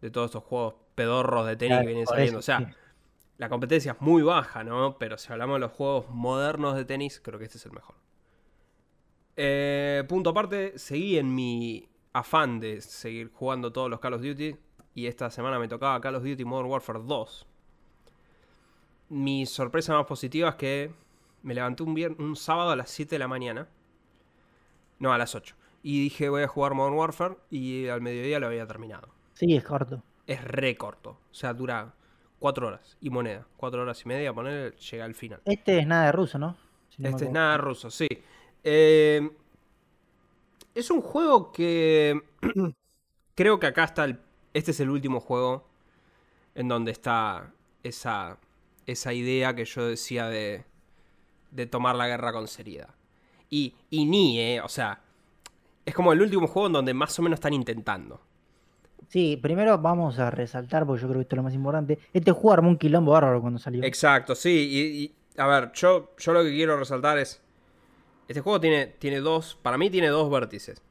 De 0.00 0.10
todos 0.10 0.26
estos 0.26 0.44
juegos 0.44 0.74
pedorros 0.94 1.46
de 1.46 1.56
tenis 1.56 1.78
Claro, 1.78 1.82
que 1.82 1.88
vienen 1.88 2.06
saliendo. 2.06 2.30
eso, 2.30 2.38
o 2.38 2.42
sea, 2.42 2.58
sí. 2.58 2.66
La 3.38 3.48
competencia 3.48 3.92
es 3.92 4.00
muy 4.00 4.22
baja, 4.22 4.62
¿no? 4.64 4.98
Pero 4.98 5.16
si 5.18 5.32
hablamos 5.32 5.56
de 5.56 5.60
los 5.60 5.72
juegos 5.72 6.10
modernos 6.10 6.76
de 6.76 6.84
tenis, 6.84 7.20
creo 7.24 7.38
que 7.38 7.46
este 7.46 7.58
es 7.58 7.66
el 7.66 7.72
mejor. 7.72 7.94
Eh, 9.36 10.04
punto 10.08 10.30
aparte, 10.30 10.78
seguí 10.78 11.16
en 11.18 11.34
mi 11.34 11.88
afán 12.12 12.58
de 12.60 12.80
seguir 12.80 13.30
jugando 13.32 13.72
todos 13.72 13.88
los 13.88 14.00
Call 14.00 14.14
of 14.14 14.22
Duty. 14.22 14.56
Y 14.94 15.06
esta 15.06 15.30
semana 15.30 15.58
me 15.60 15.68
tocaba 15.68 16.00
Call 16.00 16.16
of 16.16 16.24
Duty 16.24 16.44
Modern 16.44 16.68
Warfare 16.68 17.00
2. 17.04 17.46
Mi 19.10 19.46
sorpresa 19.46 19.94
más 19.94 20.06
positiva 20.06 20.50
es 20.50 20.54
que 20.56 20.92
me 21.42 21.54
levanté 21.54 21.82
un, 21.82 21.94
vier- 21.94 22.16
un 22.18 22.36
sábado 22.36 22.70
a 22.70 22.76
las 22.76 22.90
7 22.90 23.14
de 23.14 23.18
la 23.20 23.28
mañana. 23.28 23.68
No, 24.98 25.12
a 25.12 25.18
las 25.18 25.34
8. 25.34 25.54
Y 25.82 26.02
dije 26.02 26.28
voy 26.28 26.42
a 26.42 26.48
jugar 26.48 26.74
Modern 26.74 26.96
Warfare 26.96 27.36
y 27.50 27.86
al 27.86 28.00
mediodía 28.00 28.40
lo 28.40 28.48
había 28.48 28.66
terminado. 28.66 29.08
Sí, 29.34 29.54
es 29.54 29.62
corto. 29.64 30.02
Es 30.26 30.42
re 30.42 30.76
corto. 30.76 31.10
O 31.30 31.34
sea, 31.34 31.54
dura 31.54 31.94
4 32.38 32.66
horas 32.66 32.96
y 33.00 33.10
moneda. 33.10 33.46
4 33.56 33.82
horas 33.82 34.02
y 34.04 34.08
media, 34.08 34.32
poner, 34.32 34.76
llega 34.76 35.04
al 35.04 35.14
final. 35.14 35.40
Este 35.44 35.78
es 35.78 35.86
nada 35.86 36.06
de 36.06 36.12
ruso, 36.12 36.38
¿no? 36.38 36.56
Si 36.88 37.02
no 37.02 37.08
me 37.08 37.14
Este 37.14 37.24
es 37.26 37.30
nada 37.30 37.56
ruso, 37.56 37.90
sí. 37.90 38.08
Eh, 38.64 39.30
es 40.74 40.90
un 40.90 41.00
juego 41.00 41.52
que 41.52 42.20
creo 43.34 43.58
que 43.58 43.66
acá 43.66 43.84
está 43.84 44.04
el... 44.04 44.20
Este 44.54 44.70
es 44.70 44.80
el 44.80 44.90
último 44.90 45.20
juego 45.20 45.66
en 46.54 46.68
donde 46.68 46.90
está 46.90 47.52
esa, 47.82 48.38
esa 48.86 49.12
idea 49.12 49.54
que 49.54 49.64
yo 49.64 49.86
decía 49.86 50.28
de, 50.28 50.64
de 51.50 51.66
tomar 51.66 51.94
la 51.96 52.08
guerra 52.08 52.32
con 52.32 52.48
seriedad. 52.48 52.88
Y, 53.50 53.74
y 53.90 54.06
ni, 54.06 54.40
eh, 54.40 54.60
o 54.60 54.68
sea, 54.68 55.00
es 55.86 55.94
como 55.94 56.12
el 56.12 56.20
último 56.20 56.46
juego 56.46 56.66
en 56.66 56.72
donde 56.74 56.94
más 56.94 57.18
o 57.18 57.22
menos 57.22 57.38
están 57.38 57.52
intentando. 57.52 58.20
Sí, 59.08 59.38
primero 59.40 59.78
vamos 59.78 60.18
a 60.18 60.30
resaltar, 60.30 60.84
porque 60.86 61.00
yo 61.00 61.08
creo 61.08 61.18
que 61.18 61.22
esto 61.22 61.34
es 61.34 61.38
lo 61.38 61.42
más 61.42 61.54
importante. 61.54 61.98
Este 62.12 62.30
juego 62.30 62.52
armó 62.52 62.68
un 62.68 62.76
quilombo 62.76 63.12
bárbaro 63.12 63.40
cuando 63.40 63.58
salió. 63.58 63.82
Exacto, 63.82 64.34
sí. 64.34 64.50
Y, 64.70 65.04
y, 65.04 65.40
a 65.40 65.46
ver, 65.46 65.72
yo, 65.72 66.14
yo 66.18 66.32
lo 66.34 66.42
que 66.42 66.50
quiero 66.50 66.78
resaltar 66.78 67.18
es. 67.18 67.40
Este 68.28 68.42
juego 68.42 68.60
tiene, 68.60 68.86
tiene 68.86 69.20
dos. 69.20 69.58
Para 69.62 69.78
mí 69.78 69.88
tiene 69.88 70.08
dos 70.08 70.30
vértices. 70.30 70.82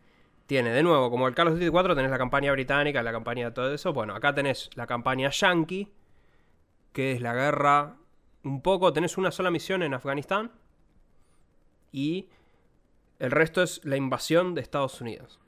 Tiene, 0.48 0.72
de 0.72 0.82
nuevo, 0.82 1.12
como 1.12 1.28
el 1.28 1.36
Call 1.36 1.50
of 1.50 1.54
Duty 1.56 1.70
4, 1.70 1.96
tenés 1.96 2.10
la 2.10 2.18
campaña 2.18 2.52
británica, 2.54 3.04
la 3.04 3.12
campaña 3.12 3.46
de 3.46 3.52
todo 3.52 3.72
eso. 3.72 3.94
Bueno, 3.94 4.16
acá 4.16 4.34
tenés 4.34 4.72
la 4.74 4.88
campaña 4.88 5.30
yankee, 5.30 5.92
que 6.94 7.12
es 7.12 7.22
la 7.22 7.36
guerra. 7.36 7.98
Un 8.44 8.62
poco, 8.62 8.92
tenés 8.94 9.18
una 9.20 9.30
sola 9.32 9.52
misión 9.52 9.84
en 9.84 9.94
Afganistán. 9.94 10.52
Y 11.92 12.30
el 13.20 13.30
resto 13.30 13.62
es 13.62 13.82
la 13.86 13.98
invasión 13.98 14.56
de 14.56 14.62
Estados 14.62 15.00
Unidos. 15.02 15.40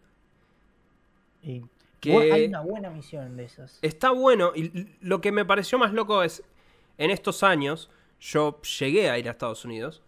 Y- 1.41 1.63
Que- 1.99 2.31
Hay 2.31 2.45
una 2.45 2.61
buena 2.61 2.89
misión 2.89 3.35
de 3.37 3.45
esas. 3.45 3.79
Está 3.81 4.11
bueno. 4.11 4.51
Y 4.55 4.87
lo 5.01 5.21
que 5.21 5.31
me 5.31 5.45
pareció 5.45 5.77
más 5.77 5.93
loco 5.93 6.23
es. 6.23 6.43
En 6.97 7.11
estos 7.11 7.43
años, 7.43 7.89
yo 8.19 8.61
llegué 8.79 9.09
a 9.09 9.17
ir 9.17 9.27
a 9.27 9.31
Estados 9.31 9.63
Unidos. 9.65 10.01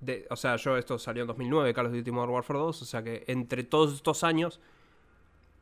De- 0.00 0.26
o 0.30 0.36
sea, 0.36 0.56
yo 0.56 0.76
esto 0.76 0.98
salió 0.98 1.22
en 1.22 1.28
2009, 1.28 1.72
Call 1.72 1.86
of 1.86 1.92
Duty 1.92 2.10
Modern 2.10 2.32
Warfare 2.32 2.58
2. 2.58 2.82
O 2.82 2.84
sea 2.84 3.02
que 3.02 3.24
entre 3.26 3.64
todos 3.64 3.94
estos 3.94 4.24
años 4.24 4.60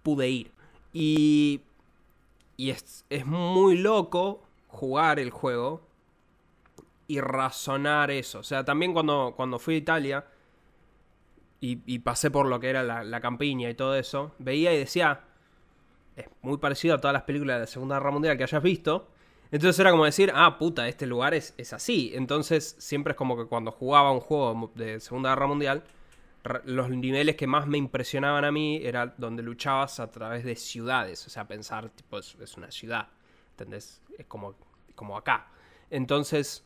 pude 0.02 0.28
ir. 0.28 0.50
Y. 0.92 1.62
Y 2.56 2.70
es, 2.70 3.04
es 3.10 3.24
muy 3.26 3.78
loco 3.78 4.42
jugar 4.68 5.18
el 5.18 5.30
juego 5.30 5.86
y 7.08 7.20
razonar 7.20 8.10
eso. 8.10 8.38
O 8.40 8.42
sea, 8.42 8.64
también 8.64 8.92
cuando, 8.92 9.32
cuando 9.36 9.58
fui 9.58 9.74
a 9.74 9.78
Italia 9.78 10.26
y, 11.60 11.80
y 11.86 12.00
pasé 12.00 12.30
por 12.30 12.46
lo 12.46 12.60
que 12.60 12.68
era 12.70 12.82
la, 12.82 13.04
la 13.04 13.20
campiña 13.20 13.68
y 13.70 13.74
todo 13.74 13.96
eso, 13.96 14.32
veía 14.38 14.72
y 14.74 14.78
decía, 14.78 15.24
es 16.16 16.26
muy 16.42 16.58
parecido 16.58 16.94
a 16.94 16.98
todas 16.98 17.14
las 17.14 17.22
películas 17.22 17.56
de 17.56 17.60
la 17.60 17.66
Segunda 17.66 17.96
Guerra 17.96 18.10
Mundial 18.10 18.36
que 18.36 18.42
hayas 18.44 18.62
visto. 18.62 19.08
Entonces 19.50 19.78
era 19.78 19.90
como 19.90 20.04
decir, 20.04 20.32
ah, 20.34 20.58
puta, 20.58 20.88
este 20.88 21.06
lugar 21.06 21.34
es, 21.34 21.54
es 21.58 21.72
así. 21.72 22.12
Entonces 22.14 22.74
siempre 22.78 23.12
es 23.12 23.16
como 23.16 23.36
que 23.36 23.46
cuando 23.46 23.70
jugaba 23.70 24.10
un 24.10 24.20
juego 24.20 24.72
de 24.74 24.98
Segunda 25.00 25.30
Guerra 25.30 25.46
Mundial, 25.46 25.84
los 26.64 26.90
niveles 26.90 27.36
que 27.36 27.46
más 27.46 27.66
me 27.66 27.78
impresionaban 27.78 28.44
a 28.44 28.50
mí 28.50 28.80
era 28.82 29.14
donde 29.16 29.42
luchabas 29.42 30.00
a 30.00 30.10
través 30.10 30.44
de 30.44 30.56
ciudades. 30.56 31.26
O 31.26 31.30
sea, 31.30 31.46
pensar, 31.46 31.90
tipo, 31.90 32.18
es, 32.18 32.34
es 32.40 32.56
una 32.56 32.70
ciudad. 32.70 33.08
¿Entendés? 33.50 34.00
Es 34.18 34.26
como, 34.26 34.54
como 34.94 35.16
acá. 35.16 35.48
Entonces, 35.90 36.64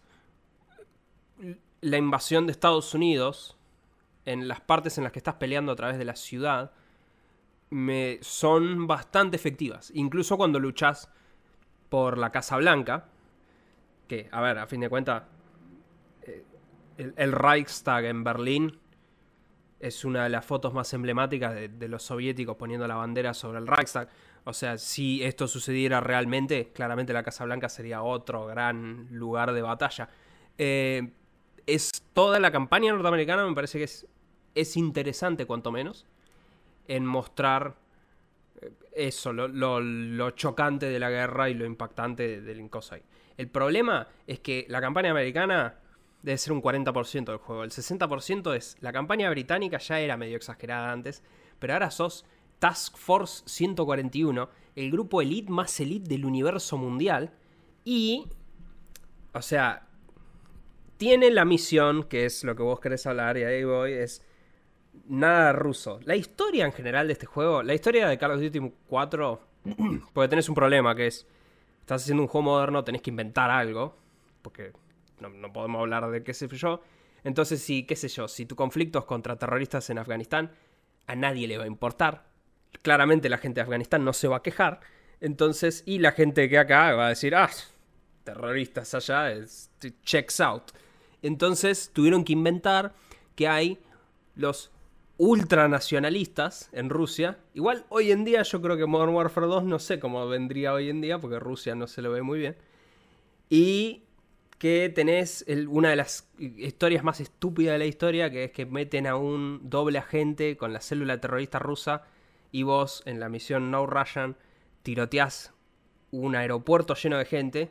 la 1.80 1.96
invasión 1.96 2.46
de 2.46 2.52
Estados 2.52 2.94
Unidos, 2.94 3.56
en 4.24 4.48
las 4.48 4.60
partes 4.60 4.96
en 4.98 5.04
las 5.04 5.12
que 5.12 5.18
estás 5.18 5.34
peleando 5.34 5.72
a 5.72 5.76
través 5.76 5.98
de 5.98 6.04
la 6.04 6.16
ciudad, 6.16 6.72
me, 7.70 8.18
son 8.22 8.86
bastante 8.86 9.36
efectivas. 9.36 9.90
Incluso 9.94 10.36
cuando 10.36 10.58
luchas 10.60 11.10
por 11.88 12.18
la 12.18 12.30
Casa 12.30 12.56
Blanca, 12.56 13.06
que, 14.08 14.28
a 14.30 14.40
ver, 14.40 14.58
a 14.58 14.66
fin 14.66 14.80
de 14.80 14.88
cuentas, 14.88 15.24
eh, 16.22 16.44
el, 17.16 17.32
Reichstag 17.32 18.04
en 18.04 18.24
Berlín 18.24 18.78
es 19.80 20.04
una 20.04 20.24
de 20.24 20.30
las 20.30 20.44
fotos 20.44 20.72
más 20.72 20.92
emblemáticas 20.94 21.54
de, 21.54 21.68
de 21.68 21.88
los 21.88 22.02
soviéticos 22.02 22.56
poniendo 22.56 22.86
la 22.86 22.96
bandera 22.96 23.34
sobre 23.34 23.58
el 23.58 23.66
Reichstag. 23.66 24.08
O 24.44 24.52
sea, 24.52 24.78
si 24.78 25.24
esto 25.24 25.48
sucediera 25.48 26.00
realmente, 26.00 26.70
claramente 26.72 27.12
la 27.12 27.24
Casa 27.24 27.44
Blanca 27.44 27.68
sería 27.68 28.02
otro 28.02 28.46
gran 28.46 29.08
lugar 29.10 29.52
de 29.52 29.60
batalla. 29.60 30.08
Eh, 30.56 31.10
es 31.66 31.90
toda 32.12 32.38
la 32.38 32.50
campaña 32.52 32.92
norteamericana, 32.92 33.44
me 33.44 33.54
parece 33.54 33.78
que 33.78 33.84
es, 33.84 34.06
es 34.54 34.76
interesante, 34.76 35.46
cuanto 35.46 35.72
menos, 35.72 36.06
en 36.88 37.06
mostrar 37.06 37.76
eh, 38.60 38.72
eso, 38.92 39.32
lo, 39.32 39.48
lo- 39.48 40.30
chocante 40.30 40.86
de 40.86 40.98
la 40.98 41.10
guerra 41.10 41.48
y 41.50 41.54
lo 41.54 41.64
impactante 41.64 42.40
del 42.40 42.60
ahí. 42.92 43.02
El 43.36 43.48
problema 43.48 44.08
es 44.26 44.40
que 44.40 44.66
la 44.68 44.80
campaña 44.80 45.10
americana 45.10 45.78
debe 46.22 46.38
ser 46.38 46.52
un 46.52 46.62
40% 46.62 47.24
del 47.26 47.36
juego. 47.36 47.64
El 47.64 47.70
60% 47.70 48.54
es. 48.56 48.76
La 48.80 48.92
campaña 48.92 49.28
británica 49.30 49.78
ya 49.78 50.00
era 50.00 50.16
medio 50.16 50.36
exagerada 50.36 50.90
antes, 50.90 51.22
pero 51.58 51.74
ahora 51.74 51.90
sos 51.90 52.24
Task 52.58 52.96
Force 52.96 53.42
141, 53.46 54.48
el 54.74 54.90
grupo 54.90 55.20
elite 55.20 55.52
más 55.52 55.78
elite 55.80 56.08
del 56.08 56.24
universo 56.24 56.78
mundial. 56.78 57.32
Y. 57.84 58.26
O 59.34 59.42
sea, 59.42 59.86
tiene 60.96 61.30
la 61.30 61.44
misión, 61.44 62.04
que 62.04 62.24
es 62.24 62.42
lo 62.42 62.56
que 62.56 62.62
vos 62.62 62.80
querés 62.80 63.06
hablar, 63.06 63.36
y 63.36 63.44
ahí 63.44 63.64
voy, 63.64 63.92
es 63.92 64.24
nada 65.08 65.52
ruso. 65.52 66.00
La 66.04 66.16
historia 66.16 66.64
en 66.64 66.72
general 66.72 67.06
de 67.06 67.12
este 67.14 67.26
juego, 67.26 67.62
la 67.62 67.74
historia 67.74 68.08
de 68.08 68.18
Call 68.18 68.32
of 68.32 68.40
Duty 68.40 68.72
4, 68.88 69.40
porque 70.12 70.28
tenés 70.28 70.48
un 70.48 70.54
problema, 70.54 70.94
que 70.94 71.06
es, 71.06 71.26
estás 71.80 72.02
haciendo 72.02 72.22
un 72.22 72.28
juego 72.28 72.44
moderno, 72.44 72.84
tenés 72.84 73.02
que 73.02 73.10
inventar 73.10 73.50
algo, 73.50 73.96
porque 74.42 74.72
no, 75.20 75.28
no 75.28 75.52
podemos 75.52 75.80
hablar 75.80 76.10
de 76.10 76.22
qué 76.22 76.34
sé 76.34 76.48
yo. 76.48 76.82
Entonces, 77.24 77.60
si, 77.62 77.84
qué 77.84 77.96
sé 77.96 78.08
yo, 78.08 78.28
si 78.28 78.46
tu 78.46 78.54
conflicto 78.54 79.00
es 79.00 79.04
contra 79.04 79.36
terroristas 79.36 79.90
en 79.90 79.98
Afganistán, 79.98 80.52
a 81.06 81.16
nadie 81.16 81.48
le 81.48 81.58
va 81.58 81.64
a 81.64 81.68
importar. 81.68 82.26
Claramente 82.82 83.28
la 83.28 83.38
gente 83.38 83.60
de 83.60 83.62
Afganistán 83.62 84.04
no 84.04 84.12
se 84.12 84.28
va 84.28 84.36
a 84.36 84.42
quejar. 84.42 84.80
Entonces, 85.20 85.82
y 85.86 85.98
la 85.98 86.12
gente 86.12 86.48
que 86.48 86.58
acá 86.58 86.94
va 86.94 87.06
a 87.06 87.08
decir, 87.10 87.34
ah, 87.34 87.50
terroristas 88.24 88.94
allá, 88.94 89.32
es, 89.32 89.70
checks 90.02 90.40
out. 90.40 90.72
Entonces 91.22 91.90
tuvieron 91.92 92.24
que 92.24 92.34
inventar 92.34 92.94
que 93.34 93.48
hay 93.48 93.78
los 94.34 94.70
ultranacionalistas 95.18 96.68
en 96.72 96.90
Rusia. 96.90 97.38
Igual 97.54 97.86
hoy 97.88 98.12
en 98.12 98.24
día 98.24 98.42
yo 98.42 98.60
creo 98.60 98.76
que 98.76 98.86
Modern 98.86 99.14
Warfare 99.14 99.46
2 99.46 99.64
no 99.64 99.78
sé 99.78 99.98
cómo 99.98 100.26
vendría 100.28 100.72
hoy 100.72 100.90
en 100.90 101.00
día 101.00 101.18
porque 101.18 101.38
Rusia 101.38 101.74
no 101.74 101.86
se 101.86 102.02
lo 102.02 102.12
ve 102.12 102.22
muy 102.22 102.38
bien. 102.38 102.56
Y 103.48 104.02
que 104.58 104.90
tenés 104.94 105.44
una 105.68 105.90
de 105.90 105.96
las 105.96 106.28
historias 106.38 107.04
más 107.04 107.20
estúpidas 107.20 107.74
de 107.74 107.78
la 107.78 107.84
historia, 107.86 108.30
que 108.30 108.44
es 108.44 108.52
que 108.52 108.66
meten 108.66 109.06
a 109.06 109.16
un 109.16 109.60
doble 109.62 109.98
agente 109.98 110.56
con 110.56 110.72
la 110.72 110.80
célula 110.80 111.20
terrorista 111.20 111.58
rusa 111.58 112.04
y 112.52 112.62
vos 112.62 113.02
en 113.06 113.20
la 113.20 113.28
misión 113.28 113.70
No 113.70 113.86
Russian 113.86 114.36
tiroteás 114.82 115.52
un 116.10 116.36
aeropuerto 116.36 116.94
lleno 116.94 117.18
de 117.18 117.26
gente 117.26 117.70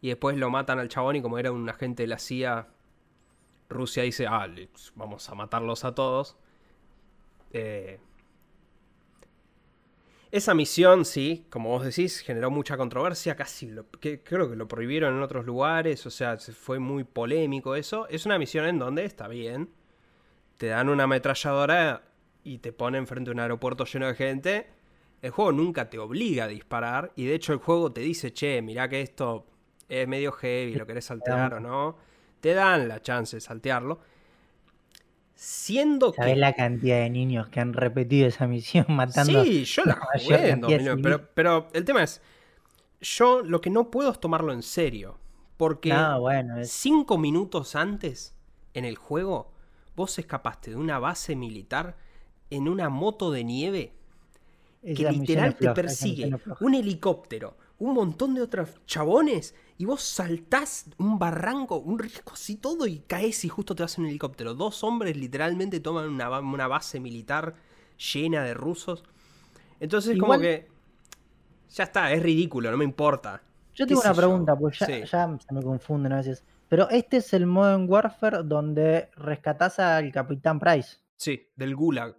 y 0.00 0.08
después 0.08 0.36
lo 0.36 0.50
matan 0.50 0.78
al 0.78 0.88
chabón 0.88 1.16
y 1.16 1.22
como 1.22 1.38
era 1.38 1.50
un 1.50 1.68
agente 1.68 2.02
de 2.02 2.08
la 2.08 2.18
CIA, 2.18 2.68
Rusia 3.68 4.02
dice, 4.02 4.26
ah, 4.26 4.46
vamos 4.94 5.28
a 5.28 5.34
matarlos 5.34 5.84
a 5.84 5.94
todos. 5.94 6.36
Eh, 7.52 7.98
esa 10.30 10.52
misión, 10.54 11.04
sí, 11.04 11.46
como 11.48 11.70
vos 11.70 11.84
decís, 11.84 12.20
generó 12.20 12.50
mucha 12.50 12.76
controversia, 12.76 13.34
casi 13.34 13.74
creo 14.00 14.50
que 14.50 14.56
lo 14.56 14.68
prohibieron 14.68 15.16
en 15.16 15.22
otros 15.22 15.46
lugares, 15.46 16.04
o 16.04 16.10
sea, 16.10 16.36
fue 16.38 16.78
muy 16.78 17.04
polémico 17.04 17.74
eso. 17.74 18.06
Es 18.08 18.26
una 18.26 18.38
misión 18.38 18.66
en 18.66 18.78
donde 18.78 19.04
está 19.04 19.26
bien, 19.28 19.70
te 20.58 20.66
dan 20.66 20.90
una 20.90 21.04
ametralladora 21.04 22.02
y 22.44 22.58
te 22.58 22.72
ponen 22.72 23.06
frente 23.06 23.30
a 23.30 23.32
un 23.32 23.40
aeropuerto 23.40 23.84
lleno 23.84 24.06
de 24.06 24.14
gente 24.14 24.78
el 25.22 25.30
juego 25.30 25.52
nunca 25.52 25.90
te 25.90 25.98
obliga 25.98 26.44
a 26.44 26.48
disparar 26.48 27.12
y 27.16 27.26
de 27.26 27.34
hecho 27.34 27.52
el 27.52 27.58
juego 27.58 27.92
te 27.92 28.00
dice, 28.00 28.32
che, 28.32 28.62
mirá 28.62 28.88
que 28.88 29.00
esto 29.00 29.46
es 29.88 30.06
medio 30.06 30.32
heavy, 30.32 30.74
lo 30.74 30.86
querés 30.86 31.04
saltear 31.06 31.54
o 31.54 31.60
no. 31.60 31.96
Te 32.40 32.54
dan 32.54 32.86
la 32.88 33.02
chance 33.02 33.36
de 33.36 33.40
saltearlo. 33.40 33.98
Siendo 35.40 36.12
¿Sabés 36.12 36.36
la 36.36 36.52
cantidad 36.52 36.98
de 36.98 37.10
niños 37.10 37.48
que 37.48 37.60
han 37.60 37.72
repetido 37.72 38.26
esa 38.26 38.48
misión 38.48 38.86
matando? 38.88 39.44
Sí, 39.44 39.64
yo 39.64 39.84
la 39.84 39.94
jugué 39.94 40.50
en 40.50 40.62
pero, 41.00 41.28
pero 41.32 41.68
el 41.74 41.84
tema 41.84 42.02
es, 42.02 42.20
yo 43.00 43.44
lo 43.44 43.60
que 43.60 43.70
no 43.70 43.88
puedo 43.88 44.10
es 44.10 44.18
tomarlo 44.18 44.52
en 44.52 44.64
serio. 44.64 45.16
Porque 45.56 45.94
bueno, 46.18 46.56
cinco 46.64 47.18
minutos 47.18 47.76
antes 47.76 48.34
en 48.74 48.84
el 48.84 48.96
juego, 48.96 49.52
vos 49.94 50.18
escapaste 50.18 50.70
de 50.70 50.76
una 50.76 50.98
base 50.98 51.36
militar 51.36 51.96
en 52.50 52.66
una 52.68 52.88
moto 52.88 53.30
de 53.30 53.44
nieve 53.44 53.92
que 54.82 55.08
literal 55.08 55.54
te 55.54 55.70
persigue 55.70 56.32
un 56.60 56.74
helicóptero, 56.74 57.56
un 57.78 57.94
montón 57.94 58.34
de 58.34 58.42
otros 58.42 58.70
chabones, 58.86 59.54
y 59.78 59.84
vos 59.84 60.02
saltás 60.02 60.86
un 60.98 61.18
barranco, 61.18 61.76
un 61.78 62.00
riesgo 62.00 62.32
así 62.32 62.56
todo, 62.56 62.86
y 62.86 62.98
caes 62.98 63.44
y 63.44 63.48
justo 63.48 63.76
te 63.76 63.84
vas 63.84 63.96
en 63.96 64.04
un 64.04 64.10
helicóptero. 64.10 64.54
Dos 64.54 64.82
hombres 64.82 65.16
literalmente 65.16 65.78
toman 65.78 66.08
una, 66.08 66.66
base 66.66 66.98
militar 66.98 67.54
llena 68.12 68.42
de 68.42 68.54
rusos. 68.54 69.04
Entonces, 69.80 70.18
como 70.18 70.38
que. 70.38 70.68
Ya 71.70 71.84
está, 71.84 72.12
es 72.12 72.22
ridículo, 72.22 72.70
no 72.70 72.76
me 72.76 72.84
importa. 72.84 73.42
Yo 73.74 73.86
tengo 73.86 74.00
una 74.00 74.14
pregunta, 74.14 74.56
pues 74.56 74.78
ya, 74.80 75.04
ya, 75.04 75.38
se 75.38 75.54
me 75.54 75.62
confunden 75.62 76.12
a 76.12 76.16
veces. 76.16 76.42
Pero 76.68 76.88
este 76.90 77.18
es 77.18 77.32
el 77.32 77.46
Modern 77.46 77.88
Warfare 77.88 78.42
donde 78.42 79.10
rescatás 79.16 79.78
al 79.78 80.10
Capitán 80.10 80.58
Price. 80.58 80.96
Sí, 81.16 81.48
del 81.54 81.76
Gulag 81.76 82.16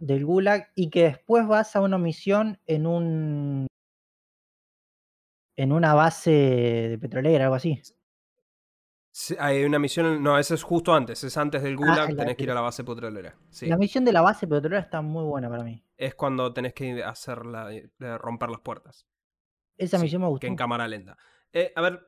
del 0.00 0.24
Gulag 0.24 0.70
y 0.74 0.90
que 0.90 1.04
después 1.04 1.46
vas 1.46 1.76
a 1.76 1.82
una 1.82 1.98
misión 1.98 2.58
en 2.66 2.86
un 2.86 3.66
en 5.60 5.72
una 5.72 5.92
base 5.92 6.30
de 6.30 6.98
petrolera, 6.98 7.44
algo 7.44 7.56
así. 7.56 7.82
hay 9.38 9.64
una 9.64 9.78
misión, 9.78 10.22
no, 10.22 10.38
esa 10.38 10.54
es 10.54 10.62
justo 10.62 10.94
antes, 10.94 11.22
es 11.22 11.36
antes 11.36 11.62
del 11.62 11.74
ah, 11.74 11.76
Gulag, 11.76 12.16
tenés 12.16 12.36
que 12.36 12.44
ir 12.44 12.50
a 12.50 12.54
la 12.54 12.62
base 12.62 12.82
petrolera. 12.82 13.36
La 13.62 13.76
misión 13.76 14.06
de 14.06 14.12
la 14.12 14.22
base 14.22 14.46
petrolera 14.46 14.80
está 14.80 15.02
muy 15.02 15.22
buena 15.24 15.50
para 15.50 15.62
mí. 15.62 15.84
Es 15.98 16.14
cuando 16.14 16.54
tenés 16.54 16.72
que 16.72 17.04
hacer 17.04 17.38
romper 18.18 18.48
las 18.48 18.60
puertas. 18.60 19.06
Esa 19.76 19.98
misión 19.98 20.22
me 20.22 20.28
gustó. 20.28 20.40
Que 20.40 20.46
en 20.46 20.56
cámara 20.56 20.88
lenta. 20.88 21.18
Eh, 21.52 21.74
a 21.76 21.82
ver, 21.82 22.06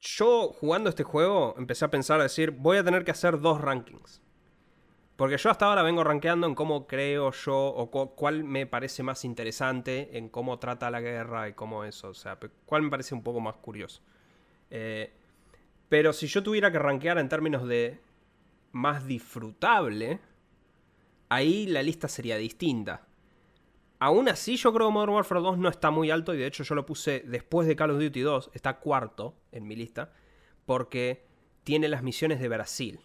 yo 0.00 0.52
jugando 0.52 0.88
este 0.88 1.02
juego 1.02 1.56
empecé 1.58 1.84
a 1.84 1.90
pensar, 1.90 2.20
a 2.20 2.24
decir, 2.24 2.52
voy 2.52 2.76
a 2.76 2.84
tener 2.84 3.04
que 3.04 3.10
hacer 3.10 3.40
dos 3.40 3.60
rankings. 3.60 4.22
Porque 5.16 5.38
yo 5.38 5.50
hasta 5.50 5.64
ahora 5.64 5.82
vengo 5.82 6.04
rankeando 6.04 6.46
en 6.46 6.54
cómo 6.54 6.86
creo 6.86 7.32
yo 7.32 7.56
o 7.56 7.90
cuál 8.14 8.44
me 8.44 8.66
parece 8.66 9.02
más 9.02 9.24
interesante 9.24 10.18
en 10.18 10.28
cómo 10.28 10.58
trata 10.58 10.90
la 10.90 11.00
guerra 11.00 11.48
y 11.48 11.54
cómo 11.54 11.84
eso. 11.84 12.08
O 12.08 12.14
sea, 12.14 12.38
cuál 12.66 12.82
me 12.82 12.90
parece 12.90 13.14
un 13.14 13.22
poco 13.22 13.40
más 13.40 13.56
curioso. 13.56 14.02
Eh, 14.70 15.12
pero 15.88 16.12
si 16.12 16.26
yo 16.26 16.42
tuviera 16.42 16.70
que 16.70 16.78
rankear 16.78 17.18
en 17.18 17.30
términos 17.30 17.66
de 17.66 17.98
más 18.72 19.06
disfrutable, 19.06 20.20
ahí 21.30 21.66
la 21.66 21.82
lista 21.82 22.08
sería 22.08 22.36
distinta. 22.36 23.06
Aún 23.98 24.28
así, 24.28 24.56
yo 24.56 24.74
creo 24.74 24.88
que 24.88 24.92
Modern 24.92 25.14
Warfare 25.14 25.40
2 25.40 25.58
no 25.58 25.70
está 25.70 25.90
muy 25.90 26.10
alto 26.10 26.34
y 26.34 26.38
de 26.38 26.46
hecho 26.46 26.62
yo 26.62 26.74
lo 26.74 26.84
puse 26.84 27.22
después 27.26 27.66
de 27.66 27.76
Call 27.76 27.92
of 27.92 27.98
Duty 27.98 28.20
2, 28.20 28.50
está 28.52 28.78
cuarto 28.78 29.34
en 29.52 29.66
mi 29.66 29.74
lista, 29.74 30.12
porque 30.66 31.24
tiene 31.64 31.88
las 31.88 32.02
misiones 32.02 32.38
de 32.38 32.48
Brasil. 32.48 33.00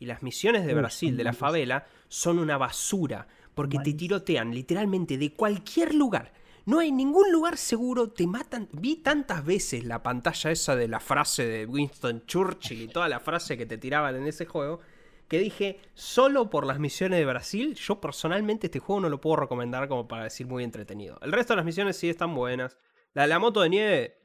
Y 0.00 0.06
las 0.06 0.22
misiones 0.22 0.66
de 0.66 0.74
Brasil, 0.74 1.16
de 1.16 1.22
la 1.24 1.32
favela, 1.32 1.86
son 2.08 2.40
una 2.40 2.58
basura. 2.58 3.28
Porque 3.54 3.78
te 3.78 3.92
tirotean 3.92 4.52
literalmente 4.52 5.18
de 5.18 5.34
cualquier 5.34 5.94
lugar. 5.94 6.32
No 6.66 6.78
hay 6.78 6.90
ningún 6.90 7.30
lugar 7.30 7.56
seguro, 7.56 8.10
te 8.10 8.26
matan. 8.26 8.68
Vi 8.72 8.96
tantas 8.96 9.44
veces 9.44 9.84
la 9.84 10.02
pantalla 10.02 10.50
esa 10.50 10.74
de 10.74 10.88
la 10.88 11.00
frase 11.00 11.46
de 11.46 11.66
Winston 11.66 12.24
Churchill 12.26 12.82
y 12.82 12.88
toda 12.88 13.08
la 13.08 13.20
frase 13.20 13.56
que 13.56 13.66
te 13.66 13.78
tiraban 13.78 14.16
en 14.16 14.26
ese 14.26 14.46
juego, 14.46 14.80
que 15.28 15.38
dije, 15.38 15.80
solo 15.94 16.48
por 16.48 16.66
las 16.66 16.78
misiones 16.78 17.18
de 17.18 17.26
Brasil, 17.26 17.74
yo 17.74 18.00
personalmente 18.00 18.68
este 18.68 18.78
juego 18.78 19.02
no 19.02 19.08
lo 19.08 19.20
puedo 19.20 19.36
recomendar 19.36 19.88
como 19.88 20.08
para 20.08 20.24
decir 20.24 20.46
muy 20.46 20.64
entretenido. 20.64 21.18
El 21.22 21.32
resto 21.32 21.52
de 21.52 21.58
las 21.58 21.66
misiones 21.66 21.96
sí 21.96 22.08
están 22.08 22.34
buenas. 22.34 22.78
La 23.14 23.22
de 23.22 23.28
la 23.28 23.38
moto 23.38 23.60
de 23.60 23.68
nieve 23.68 24.19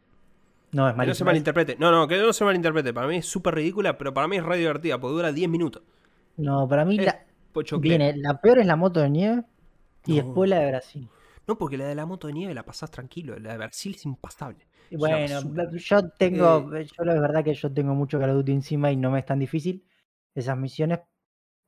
no, 0.75 0.89
es 0.89 0.95
Que 0.95 1.05
no 1.05 1.13
se 1.13 1.23
malinterprete. 1.23 1.77
No, 1.79 1.89
no, 1.89 2.05
que 2.05 2.17
no 2.17 2.33
se 2.33 2.43
malinterprete. 2.43 2.93
Para 2.93 3.07
mí 3.07 3.15
es 3.15 3.25
súper 3.25 3.55
ridícula, 3.55 3.97
pero 3.97 4.13
para 4.13 4.27
mí 4.27 4.35
es 4.35 4.43
re 4.43 4.57
divertida, 4.57 4.99
porque 4.99 5.13
dura 5.13 5.31
10 5.31 5.49
minutos. 5.49 5.83
No, 6.35 6.67
para 6.67 6.83
mí 6.83 6.97
la... 6.97 7.25
Viene, 7.79 8.17
la 8.17 8.41
peor 8.41 8.59
es 8.59 8.65
la 8.65 8.75
moto 8.75 8.99
de 8.99 9.09
nieve 9.09 9.43
y 10.05 10.17
después 10.17 10.49
la 10.49 10.59
de 10.59 10.67
Brasil. 10.67 11.09
No, 11.47 11.57
porque 11.57 11.77
la 11.77 11.85
de 11.85 11.95
la 11.95 12.05
moto 12.05 12.27
de 12.27 12.33
nieve 12.33 12.53
la 12.53 12.63
pasás 12.63 12.91
tranquilo, 12.91 13.39
la 13.39 13.53
de 13.53 13.57
Brasil 13.57 13.95
es 13.95 14.03
impasable. 14.03 14.67
Bueno, 14.91 15.39
yo 15.77 16.09
tengo, 16.09 16.75
eh, 16.75 16.85
yo 16.85 17.05
la 17.05 17.13
verdad 17.13 17.41
que 17.45 17.53
yo 17.53 17.71
tengo 17.71 17.95
mucho 17.95 18.19
Call 18.19 18.31
of 18.31 18.35
Duty 18.35 18.51
encima 18.51 18.91
y 18.91 18.97
no 18.97 19.09
me 19.09 19.19
es 19.19 19.25
tan 19.25 19.39
difícil 19.39 19.87
esas 20.33 20.57
misiones, 20.57 20.99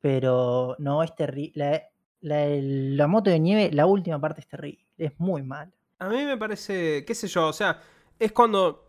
pero 0.01 0.75
no 0.79 1.01
es 1.01 1.15
terrible. 1.15 1.83
La, 2.19 2.45
la, 2.49 3.07
moto 3.07 3.29
de 3.29 3.39
nieve, 3.39 3.71
la 3.71 3.85
última 3.85 4.19
parte 4.19 4.41
es 4.41 4.47
terrible, 4.49 4.85
es 4.97 5.17
muy 5.17 5.43
mal. 5.43 5.73
A 5.99 6.09
mí 6.09 6.25
me 6.25 6.35
parece, 6.35 7.05
qué 7.05 7.15
sé 7.15 7.29
yo, 7.29 7.47
o 7.47 7.53
sea, 7.53 7.79
es 8.19 8.33
cuando 8.33 8.86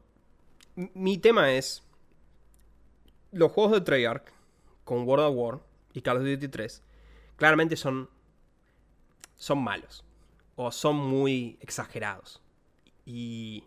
mi 0.95 1.19
tema 1.19 1.53
es. 1.53 1.83
Los 3.31 3.53
juegos 3.53 3.73
de 3.73 3.81
Treyarch 3.83 4.33
con 4.85 5.07
World 5.07 5.27
of 5.27 5.35
War 5.37 5.61
y 5.93 6.01
Call 6.01 6.19
of 6.19 6.25
Duty 6.25 6.49
3 6.49 6.83
claramente 7.37 7.77
son. 7.77 8.09
son 9.37 9.63
malos. 9.63 10.05
O 10.57 10.71
son 10.73 10.97
muy 10.97 11.59
exagerados. 11.61 12.43
Y. 13.05 13.65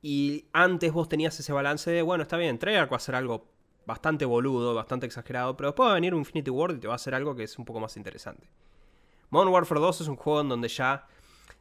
Y 0.00 0.46
antes 0.52 0.92
vos 0.92 1.08
tenías 1.08 1.38
ese 1.40 1.52
balance 1.52 1.90
de, 1.90 2.02
bueno, 2.02 2.22
está 2.22 2.36
bien, 2.36 2.58
Treyarch 2.58 2.90
va 2.90 2.94
a 2.94 2.98
hacer 2.98 3.16
algo 3.16 3.48
bastante 3.84 4.24
boludo, 4.24 4.74
bastante 4.74 5.06
exagerado, 5.06 5.56
pero 5.56 5.70
después 5.70 5.88
va 5.88 5.92
a 5.92 5.94
venir 5.94 6.12
Infinity 6.14 6.50
World 6.50 6.76
y 6.76 6.80
te 6.80 6.86
va 6.86 6.94
a 6.94 6.96
hacer 6.96 7.14
algo 7.14 7.34
que 7.34 7.42
es 7.42 7.58
un 7.58 7.64
poco 7.64 7.80
más 7.80 7.96
interesante. 7.96 8.48
Modern 9.30 9.52
Warfare 9.52 9.80
2 9.80 10.02
es 10.02 10.08
un 10.08 10.16
juego 10.16 10.42
en 10.42 10.50
donde 10.50 10.68
ya 10.68 11.08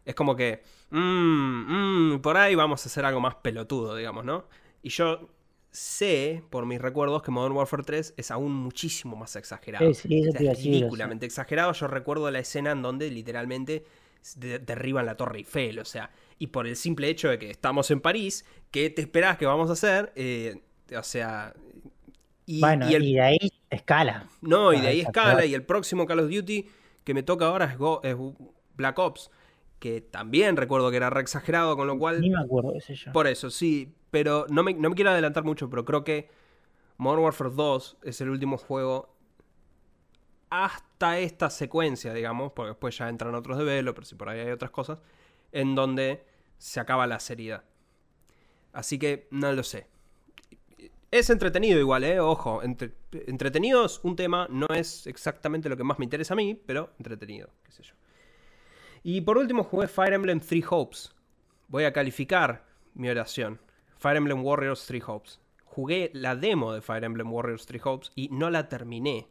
es 0.08 0.15
como 0.15 0.36
que, 0.36 0.63
mmm, 0.89 2.13
mmm, 2.15 2.20
por 2.22 2.38
ahí 2.38 2.56
vamos 2.56 2.86
a 2.86 2.89
hacer 2.89 3.06
algo 3.06 3.20
más 3.20 3.36
pelotudo, 3.36 3.96
digamos, 3.96 4.26
¿no? 4.26 4.46
Y 4.82 4.89
yo 4.89 5.30
sé, 5.72 6.43
por 6.50 6.65
mis 6.65 6.82
recuerdos, 6.82 7.22
que 7.22 7.32
Modern 7.32 7.54
Warfare 7.56 7.84
3 7.84 8.13
es 8.17 8.32
aún 8.32 8.54
muchísimo 8.54 9.15
más 9.15 9.36
exagerado. 9.36 9.93
Sí, 9.93 10.10
sí, 10.10 10.24
es 10.28 10.58
ridículamente 10.63 11.26
exagerado. 11.26 11.74
Yo 11.74 11.88
recuerdo 11.88 12.32
la 12.32 12.39
escena 12.39 12.72
en 12.72 12.82
donde 12.82 13.12
literalmente 13.12 13.86
derriban 14.36 15.06
la 15.06 15.15
Torre 15.15 15.39
Eiffel, 15.39 15.80
o 15.80 15.86
sea, 15.86 16.10
y 16.39 16.48
por 16.48 16.67
el 16.67 16.76
simple 16.76 17.10
hecho 17.10 17.30
de 17.30 17.39
que 17.39 17.50
estamos 17.50 17.91
en 17.91 18.02
París, 18.02 18.46
¿qué 18.72 18.89
te 18.89 19.02
esperás 19.02 19.38
que 19.38 19.46
vamos 19.46 19.70
a 19.70 19.74
hacer? 19.74 20.12
Eh, 20.15 20.62
o 20.98 21.04
sea, 21.04 21.54
Y, 22.46 22.60
bueno, 22.62 22.89
y 22.89 22.96
el- 22.96 23.04
y 23.04 23.13
de 23.13 23.22
ahí 23.22 23.38
escala. 23.70 24.28
no, 24.41 24.74
y 24.74 24.82
de 24.82 24.88
ah, 24.88 24.89
ahí 24.91 25.00
esa 25.02 25.10
escala. 25.10 25.46
Y 25.46 25.54
el 25.54 25.63
próximo 25.63 26.06
Call 26.06 26.20
of 26.22 26.30
Duty 26.32 26.67
que 27.04 27.13
me 27.13 27.24
toca 27.24 27.46
ahora 27.48 27.65
es, 27.65 27.78
Go- 27.78 28.02
es 28.04 28.15
Black 28.76 28.98
Ops. 29.00 29.30
Que 29.80 30.02
también 30.02 30.58
recuerdo 30.58 30.90
que 30.90 30.98
era 30.98 31.10
re 31.10 31.22
exagerado, 31.22 31.76
con 31.78 31.88
lo 31.88 31.98
cual. 32.00 32.20
Ni 32.22 32.30
me 32.30 32.40
acuerdo 32.42 32.74
ese 32.76 32.96
yo. 32.96 33.12
Por 33.13 33.28
eso, 33.28 33.50
sí. 33.50 33.94
Pero 34.12 34.46
no 34.50 34.63
me, 34.63 34.74
no 34.74 34.90
me 34.90 34.96
quiero 34.96 35.12
adelantar 35.12 35.44
mucho, 35.44 35.70
pero 35.70 35.86
creo 35.86 36.04
que 36.04 36.30
Modern 36.98 37.22
Warfare 37.24 37.52
2 37.54 37.98
es 38.04 38.22
el 38.22 38.30
último 38.30 38.58
juego 38.58 39.13
hasta 40.50 41.20
esta 41.20 41.50
secuencia, 41.50 42.13
digamos, 42.13 42.54
porque 42.54 42.70
después 42.70 42.98
ya 42.98 43.10
entran 43.10 43.36
otros 43.36 43.58
developers 43.58 44.12
y 44.12 44.16
por 44.16 44.30
ahí 44.30 44.40
hay 44.40 44.52
otras 44.52 44.72
cosas, 44.72 45.00
en 45.52 45.76
donde 45.76 46.24
se 46.58 46.80
acaba 46.80 47.06
la 47.06 47.20
seriedad. 47.20 47.63
Así 48.74 48.98
que 48.98 49.28
no 49.32 49.52
lo 49.52 49.63
sé. 49.63 49.88
Es 51.12 51.30
entretenido 51.30 51.80
igual, 51.80 52.04
¿eh? 52.04 52.20
Ojo, 52.20 52.63
entre- 52.63 52.94
entretenido 53.12 53.86
es 53.86 54.00
un 54.04 54.16
tema, 54.16 54.48
no 54.50 54.68
es 54.74 55.06
exactamente 55.08 55.70
lo 55.70 55.78
que 55.78 55.84
más 55.84 56.00
me 56.00 56.06
interesa 56.06 56.34
a 56.34 56.38
mí, 56.38 56.60
pero 56.66 56.92
entretenido, 56.98 57.50
qué 57.63 57.72
sé 57.72 57.84
yo. 57.84 57.94
Y 59.04 59.22
por 59.22 59.38
último 59.38 59.64
jugué 59.64 59.88
Fire 59.88 60.14
Emblem 60.14 60.40
Three 60.40 60.64
Hopes. 60.70 61.14
Voy 61.68 61.84
a 61.86 61.94
calificar 61.94 62.66
mi 62.94 63.10
oración. 63.10 63.60
Fire 63.98 64.18
Emblem 64.18 64.44
Warriors 64.44 64.86
Three 64.86 65.02
Hopes. 65.06 65.40
Jugué 65.66 66.12
la 66.14 66.36
demo 66.36 66.74
de 66.74 66.82
Fire 66.82 67.04
Emblem 67.04 67.32
Warriors 67.32 67.66
Three 67.66 67.82
Hopes 67.84 68.12
y 68.16 68.30
no 68.30 68.50
la 68.50 68.68
terminé. 68.70 69.28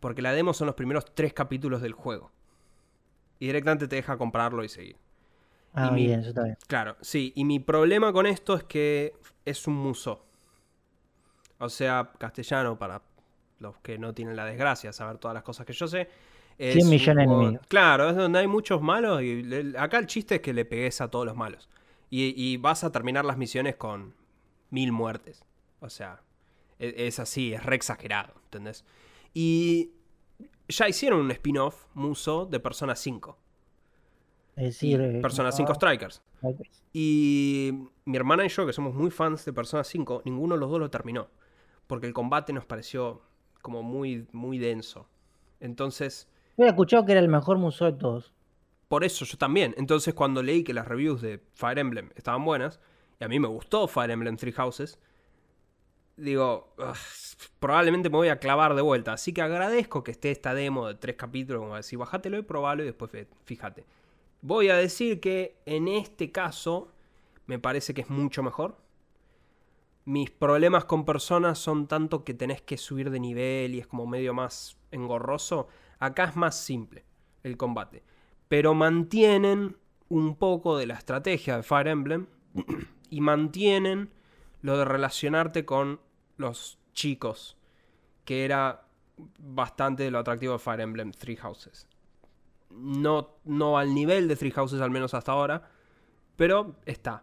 Porque 0.00 0.22
la 0.22 0.32
demo 0.32 0.52
son 0.54 0.66
los 0.66 0.74
primeros 0.74 1.04
tres 1.14 1.32
capítulos 1.32 1.82
del 1.82 1.92
juego. 1.92 2.32
Y 3.38 3.46
directamente 3.46 3.88
te 3.88 3.96
deja 3.96 4.16
comprarlo 4.16 4.64
y 4.64 4.68
seguir. 4.68 4.96
ah, 5.74 5.88
y 5.88 5.90
mi- 5.92 6.06
bien, 6.06 6.20
eso 6.20 6.30
está 6.30 6.44
bien. 6.44 6.56
Claro, 6.66 6.96
sí. 7.00 7.32
Y 7.36 7.44
mi 7.44 7.58
problema 7.60 8.12
con 8.12 8.26
esto 8.26 8.54
es 8.54 8.64
que 8.64 9.14
es 9.44 9.66
un 9.66 9.74
muso. 9.74 10.24
O 11.58 11.68
sea, 11.68 12.10
castellano 12.18 12.78
para 12.78 13.02
los 13.58 13.78
que 13.78 13.98
no 13.98 14.12
tienen 14.12 14.34
la 14.36 14.44
desgracia 14.44 14.90
de 14.90 14.94
saber 14.94 15.18
todas 15.18 15.34
las 15.34 15.44
cosas 15.44 15.64
que 15.66 15.72
yo 15.72 15.86
sé. 15.86 16.08
Es 16.58 16.74
100 16.74 16.84
un 16.86 16.90
millones 16.90 17.28
de 17.28 17.34
enemigos. 17.34 17.66
Claro, 17.68 18.08
es 18.10 18.16
donde 18.16 18.38
hay 18.38 18.46
muchos 18.46 18.80
malos 18.82 19.22
y 19.22 19.42
le- 19.42 19.78
acá 19.78 19.98
el 19.98 20.06
chiste 20.06 20.36
es 20.36 20.40
que 20.40 20.52
le 20.52 20.64
pegues 20.64 21.00
a 21.00 21.08
todos 21.10 21.26
los 21.26 21.36
malos. 21.36 21.68
Y, 22.10 22.34
y 22.36 22.56
vas 22.58 22.84
a 22.84 22.92
terminar 22.92 23.24
las 23.24 23.36
misiones 23.38 23.76
con 23.76 24.14
mil 24.70 24.92
muertes. 24.92 25.44
O 25.80 25.88
sea, 25.88 26.20
e- 26.78 26.94
es, 27.06 27.18
así, 27.18 27.52
es 27.54 27.64
re 27.64 27.76
exagerado, 27.76 28.34
¿entendés? 28.44 28.84
Y 29.34 29.90
ya 30.68 30.88
hicieron 30.88 31.20
un 31.20 31.30
spin-off, 31.30 31.86
Muso, 31.94 32.46
de 32.46 32.60
Persona 32.60 32.94
5. 32.94 33.38
Es 34.56 34.64
decir, 34.64 35.00
eh, 35.00 35.20
Persona 35.22 35.48
¿cómo 35.50 35.56
5 35.56 35.68
se 35.72 35.74
Strikers. 35.76 36.22
Y 36.92 37.72
mi 38.04 38.16
hermana 38.16 38.44
y 38.44 38.48
yo, 38.48 38.66
que 38.66 38.72
somos 38.72 38.94
muy 38.94 39.10
fans 39.10 39.44
de 39.44 39.52
Persona 39.52 39.82
5, 39.84 40.22
ninguno 40.24 40.54
de 40.54 40.60
los 40.60 40.70
dos 40.70 40.78
lo 40.80 40.90
terminó. 40.90 41.28
Porque 41.86 42.06
el 42.06 42.12
combate 42.12 42.52
nos 42.52 42.64
pareció 42.66 43.22
como 43.62 43.82
muy, 43.82 44.26
muy 44.32 44.58
denso. 44.58 45.08
Entonces, 45.60 46.28
Yo 46.56 46.64
había 46.64 46.70
escuchado 46.70 47.04
que 47.04 47.12
era 47.12 47.20
el 47.20 47.28
mejor 47.28 47.58
museo 47.58 47.90
de 47.92 47.98
todos. 47.98 48.32
por 48.88 49.04
eso 49.04 49.24
yo 49.24 49.38
también. 49.38 49.74
Entonces, 49.78 50.12
cuando 50.14 50.42
leí 50.42 50.64
que 50.64 50.74
las 50.74 50.86
reviews 50.86 51.22
de 51.22 51.40
Fire 51.54 51.78
Emblem 51.78 52.10
estaban 52.14 52.44
buenas, 52.44 52.78
y 53.20 53.24
a 53.24 53.28
mí 53.28 53.40
me 53.40 53.48
gustó 53.48 53.88
Fire 53.88 54.10
Emblem 54.10 54.36
Three 54.36 54.52
Houses, 54.52 54.98
digo, 56.16 56.74
"Ugh, 56.78 56.94
probablemente 57.58 58.10
me 58.10 58.16
voy 58.16 58.28
a 58.28 58.38
clavar 58.38 58.74
de 58.74 58.82
vuelta. 58.82 59.12
Así 59.14 59.32
que 59.32 59.42
agradezco 59.42 60.04
que 60.04 60.10
esté 60.12 60.30
esta 60.30 60.54
demo 60.54 60.86
de 60.88 60.94
tres 60.94 61.16
capítulos, 61.16 61.62
como 61.62 61.76
decir, 61.76 61.98
bájatelo 61.98 62.38
y 62.38 62.42
probalo 62.42 62.82
y 62.82 62.86
después 62.86 63.10
fíjate. 63.44 63.84
Voy 64.42 64.68
a 64.70 64.76
decir 64.76 65.20
que 65.20 65.56
en 65.66 65.88
este 65.88 66.32
caso 66.32 66.88
me 67.46 67.58
parece 67.58 67.94
que 67.94 68.02
es 68.02 68.10
mucho 68.10 68.42
mejor. 68.42 68.76
Mis 70.04 70.30
problemas 70.30 70.84
con 70.84 71.04
personas 71.04 71.58
son 71.58 71.86
tanto 71.86 72.24
que 72.24 72.34
tenés 72.34 72.60
que 72.60 72.76
subir 72.76 73.10
de 73.10 73.20
nivel 73.20 73.74
y 73.74 73.78
es 73.80 73.86
como 73.86 74.06
medio 74.06 74.34
más 74.34 74.76
engorroso. 74.90 75.68
Acá 76.02 76.24
es 76.24 76.34
más 76.34 76.58
simple 76.58 77.04
el 77.44 77.56
combate. 77.56 78.02
Pero 78.48 78.74
mantienen 78.74 79.76
un 80.08 80.34
poco 80.34 80.76
de 80.76 80.86
la 80.86 80.94
estrategia 80.94 81.56
de 81.56 81.62
Fire 81.62 81.86
Emblem 81.86 82.26
y 83.08 83.20
mantienen 83.20 84.10
lo 84.62 84.76
de 84.78 84.84
relacionarte 84.84 85.64
con 85.64 86.00
los 86.38 86.80
chicos, 86.92 87.56
que 88.24 88.44
era 88.44 88.88
bastante 89.38 90.02
de 90.02 90.10
lo 90.10 90.18
atractivo 90.18 90.54
de 90.54 90.58
Fire 90.58 90.80
Emblem 90.80 91.12
Three 91.12 91.36
Houses. 91.36 91.86
No, 92.70 93.36
no 93.44 93.78
al 93.78 93.94
nivel 93.94 94.26
de 94.26 94.34
Three 94.34 94.50
Houses, 94.50 94.80
al 94.80 94.90
menos 94.90 95.14
hasta 95.14 95.30
ahora, 95.30 95.70
pero 96.34 96.74
está. 96.84 97.22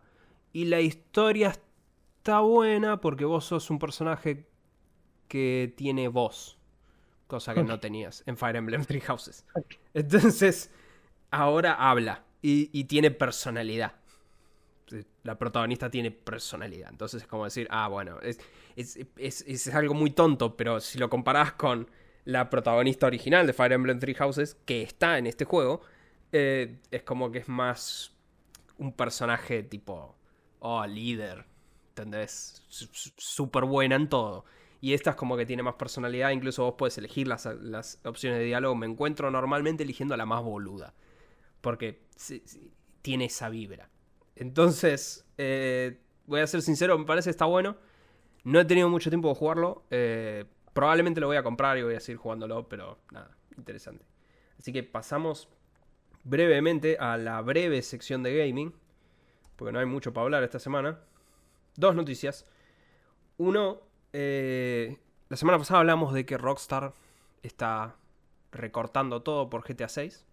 Y 0.54 0.66
la 0.66 0.80
historia 0.80 1.50
está 1.50 2.40
buena 2.40 3.02
porque 3.02 3.26
vos 3.26 3.44
sos 3.44 3.70
un 3.70 3.78
personaje 3.78 4.48
que 5.28 5.74
tiene 5.76 6.08
voz, 6.08 6.59
cosa 7.30 7.54
que 7.56 7.64
no 7.64 7.80
tenías 7.80 8.24
en 8.26 8.36
Fire 8.38 8.58
Emblem 8.58 8.84
Three 8.86 9.02
Houses. 9.02 9.46
Entonces, 9.94 10.72
ahora 11.32 11.76
habla 11.76 12.26
y, 12.42 12.70
y 12.78 12.86
tiene 12.86 13.12
personalidad. 13.12 13.94
La 15.24 15.38
protagonista 15.38 15.90
tiene 15.92 16.10
personalidad. 16.12 16.90
Entonces 16.90 17.22
es 17.22 17.28
como 17.28 17.46
decir, 17.46 17.68
ah, 17.70 17.88
bueno, 17.88 18.20
es, 18.22 18.40
es, 18.76 18.98
es- 19.18 19.42
es 19.48 19.68
algo 19.76 19.94
muy 19.94 20.10
tonto, 20.12 20.58
pero 20.58 20.80
si 20.80 20.98
lo 20.98 21.10
comparás 21.10 21.54
con 21.54 21.88
la 22.26 22.50
protagonista 22.50 23.06
original 23.08 23.46
de 23.46 23.54
Fire 23.54 23.74
Emblem 23.74 24.00
Three 24.00 24.16
Houses, 24.16 24.56
que 24.66 24.82
está 24.82 25.20
en 25.20 25.28
este 25.28 25.46
juego, 25.46 25.82
eh, 26.32 26.80
es 26.92 27.04
como 27.04 27.32
que 27.32 27.40
es 27.40 27.48
más 27.48 28.14
un 28.80 28.94
personaje 28.94 29.62
tipo, 29.64 30.16
oh, 30.60 30.86
líder, 30.88 31.46
¿entendés? 31.90 32.64
Súper 32.70 33.66
buena 33.66 33.96
en 33.96 34.10
todo. 34.10 34.46
Y 34.82 34.94
esta 34.94 35.12
es 35.12 35.16
como 35.16 35.36
que 35.36 35.46
tiene 35.46 35.64
más 35.64 35.76
personalidad, 35.76 36.32
incluso 36.32 36.64
vos 36.64 36.76
puedes 36.78 36.98
elegir 36.98 37.28
las, 37.28 37.46
las 37.46 38.00
opciones 38.06 38.40
de 38.40 38.46
diálogo. 38.46 38.76
Me 38.76 38.86
encuentro 38.86 39.30
normalmente 39.30 39.84
eligiendo 39.84 40.16
la 40.16 40.26
más 40.26 40.42
boluda, 40.44 40.94
porque 41.62 42.02
sí, 42.16 42.44
tiene 43.02 43.26
esa 43.26 43.50
vibra. 43.50 43.90
Entonces, 44.36 45.26
eh, 45.38 46.00
voy 46.28 46.40
a 46.40 46.48
ser 46.48 46.62
sincero, 46.62 46.98
me 46.98 47.06
parece 47.06 47.28
que 47.28 47.32
está 47.32 47.46
bueno. 47.46 47.76
No 48.46 48.60
he 48.60 48.66
tenido 48.66 48.88
mucho 48.90 49.10
tiempo 49.10 49.30
de 49.30 49.36
jugarlo. 49.36 49.84
eh, 49.90 50.46
probablemente 50.74 51.20
lo 51.20 51.28
voy 51.28 51.36
a 51.36 51.44
comprar 51.44 51.78
y 51.78 51.84
voy 51.84 51.96
a 51.96 52.00
seguir 52.00 52.18
jugándolo, 52.18 52.70
pero 52.70 53.00
nada, 53.12 53.36
interesante. 53.58 54.06
Así 54.58 54.72
que 54.72 54.84
pasamos 54.84 55.50
brevemente 56.24 56.98
a 57.00 57.18
la 57.18 57.42
breve 57.42 57.82
sección 57.82 58.24
de 58.24 58.38
gaming, 58.38 58.74
porque 59.56 59.74
no 59.74 59.80
hay 59.80 59.86
mucho 59.86 60.14
para 60.14 60.24
hablar 60.24 60.44
esta 60.44 60.60
semana. 60.60 61.00
Dos 61.76 61.96
noticias. 61.96 62.46
Uno, 63.38 63.82
eh, 64.14 64.98
la 65.30 65.38
semana 65.38 65.58
pasada 65.58 65.82
hablamos 65.82 66.14
de 66.14 66.26
que 66.26 66.38
Rockstar 66.38 66.94
está 67.44 67.96
recortando 68.52 69.22
todo 69.22 69.50
por 69.50 69.64
GTA 69.68 69.90
6. 69.90 70.26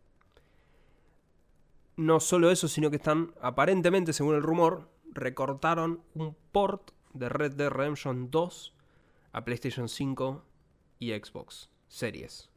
No 1.97 2.21
solo 2.21 2.51
eso, 2.51 2.69
sino 2.69 2.91
que 2.91 2.97
están, 2.97 3.33
aparentemente, 3.41 4.13
según 4.13 4.35
el 4.35 4.43
rumor, 4.43 4.89
recortaron 5.13 6.03
un 6.15 6.37
port 6.53 6.91
de 7.15 7.29
Red 7.29 7.53
Dead 7.53 7.71
Redemption 7.71 8.31
2 8.31 8.75
a 9.33 9.45
PlayStation 9.45 9.89
5 9.89 10.45
y 10.99 11.13
Xbox 11.13 11.71
Series. 11.89 12.51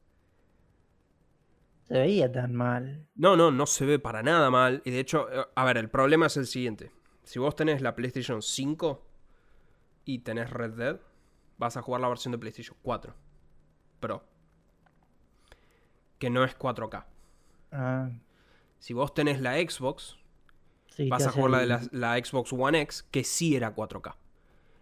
Se 1.84 1.94
veía 1.94 2.32
tan 2.32 2.54
mal. 2.54 3.08
No, 3.16 3.36
no, 3.36 3.52
no 3.52 3.66
se 3.66 3.86
ve 3.86 3.98
para 3.98 4.22
nada 4.22 4.52
mal. 4.52 4.82
Y 4.86 4.92
de 4.92 5.00
hecho, 5.00 5.28
eh, 5.32 5.46
a 5.56 5.66
ver, 5.66 5.78
el 5.78 5.90
problema 5.90 6.28
es 6.28 6.38
el 6.38 6.46
siguiente. 6.46 6.92
Si 7.24 7.40
vos 7.40 7.56
tenés 7.56 7.82
la 7.82 7.96
PlayStation 7.96 8.42
5 8.42 9.06
y 10.06 10.20
tenés 10.20 10.50
Red 10.52 10.72
Dead, 10.74 11.00
vas 11.60 11.78
a 11.78 11.82
jugar 11.84 12.02
la 12.02 12.08
versión 12.08 12.32
de 12.32 12.40
PlayStation 12.40 12.76
4 12.82 13.14
Pro. 14.00 14.24
Que 16.18 16.30
no 16.30 16.44
es 16.44 16.58
4K. 16.58 17.06
Ah, 17.72 18.10
Si 18.80 18.94
vos 18.94 19.14
tenés 19.14 19.42
la 19.42 19.56
Xbox, 19.58 20.18
sí, 20.88 21.08
vas 21.10 21.28
a 21.28 21.32
jugar 21.32 21.52
la 21.52 21.60
de 21.60 21.66
la, 21.68 21.82
la 21.92 22.18
Xbox 22.18 22.52
One 22.54 22.82
X, 22.82 23.04
que 23.12 23.24
sí 23.24 23.56
era 23.56 23.76
4K. 23.76 24.16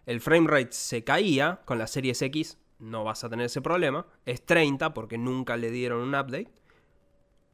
El 0.06 0.22
framerate 0.22 0.72
se 0.72 1.04
caía 1.04 1.62
con 1.66 1.80
la 1.80 1.88
Series 1.88 2.22
X, 2.22 2.58
no 2.80 3.04
vas 3.04 3.24
a 3.24 3.30
tener 3.30 3.48
ese 3.48 3.62
problema. 3.62 4.06
Es 4.26 4.46
30 4.46 4.94
porque 4.94 5.18
nunca 5.18 5.58
le 5.58 5.70
dieron 5.72 6.02
un 6.02 6.10
update. 6.16 6.50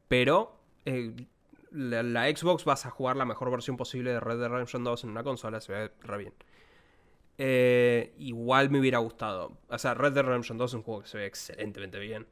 Pero 0.07 0.59
eh, 0.85 1.15
la, 1.71 2.03
la 2.03 2.25
Xbox 2.35 2.65
vas 2.65 2.85
a 2.85 2.89
jugar 2.89 3.15
la 3.15 3.25
mejor 3.25 3.49
versión 3.49 3.77
posible 3.77 4.11
de 4.11 4.19
Red 4.19 4.37
Dead 4.39 4.49
Redemption 4.49 4.83
2 4.83 5.05
en 5.05 5.09
una 5.09 5.23
consola, 5.23 5.61
se 5.61 5.71
ve 5.73 5.91
re 6.01 6.17
bien. 6.17 6.33
Eh, 7.37 8.13
igual 8.19 8.69
me 8.69 8.79
hubiera 8.79 8.99
gustado. 8.99 9.57
O 9.69 9.77
sea, 9.77 9.93
Red 9.93 10.13
Dead 10.13 10.23
Redemption 10.23 10.57
2 10.57 10.71
es 10.71 10.75
un 10.75 10.83
juego 10.83 11.01
que 11.01 11.07
se 11.07 11.17
ve 11.17 11.25
excelentemente 11.25 11.99
bien. 11.99 12.23
O 12.23 12.27